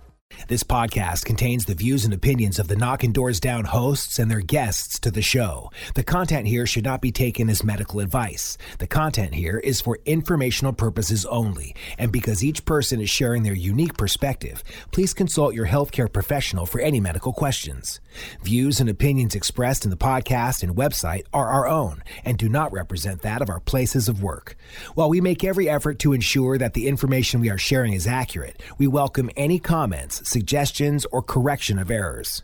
This 0.47 0.63
podcast 0.63 1.25
contains 1.25 1.65
the 1.65 1.75
views 1.75 2.03
and 2.03 2.13
opinions 2.13 2.59
of 2.59 2.67
the 2.67 2.75
Knockin' 2.75 3.11
Doorz 3.11 3.39
Down 3.39 3.65
hosts 3.65 4.19
and 4.19 4.29
their 4.29 4.41
guests 4.41 4.99
to 4.99 5.11
the 5.11 5.21
show. 5.21 5.71
The 5.95 6.03
content 6.03 6.47
here 6.47 6.65
should 6.65 6.83
not 6.83 7.01
be 7.01 7.11
taken 7.11 7.49
as 7.49 7.63
medical 7.63 7.99
advice. 7.99 8.57
The 8.79 8.87
content 8.87 9.35
here 9.35 9.59
is 9.59 9.81
for 9.81 9.99
informational 10.05 10.73
purposes 10.73 11.25
only, 11.27 11.75
and 11.97 12.11
because 12.11 12.43
each 12.43 12.65
person 12.65 12.99
is 12.99 13.09
sharing 13.09 13.43
their 13.43 13.53
unique 13.53 13.97
perspective, 13.97 14.63
please 14.91 15.13
consult 15.13 15.53
your 15.53 15.67
healthcare 15.67 16.11
professional 16.11 16.65
for 16.65 16.81
any 16.81 16.99
medical 16.99 17.33
questions. 17.33 17.99
Views 18.43 18.79
and 18.79 18.89
opinions 18.89 19.35
expressed 19.35 19.85
in 19.85 19.91
the 19.91 19.97
podcast 19.97 20.63
and 20.63 20.75
website 20.75 21.23
are 21.33 21.47
our 21.49 21.67
own 21.67 22.03
and 22.25 22.37
do 22.37 22.49
not 22.49 22.73
represent 22.73 23.21
that 23.21 23.41
of 23.41 23.49
our 23.49 23.59
places 23.59 24.09
of 24.09 24.23
work. 24.23 24.55
While 24.95 25.09
we 25.09 25.21
make 25.21 25.43
every 25.43 25.69
effort 25.69 25.99
to 25.99 26.13
ensure 26.13 26.57
that 26.57 26.73
the 26.73 26.87
information 26.87 27.41
we 27.41 27.49
are 27.49 27.57
sharing 27.57 27.93
is 27.93 28.07
accurate, 28.07 28.61
we 28.77 28.87
welcome 28.87 29.29
any 29.37 29.59
comments, 29.59 30.27
suggestions, 30.31 31.05
or 31.11 31.21
correction 31.21 31.77
of 31.77 31.91
errors. 31.91 32.43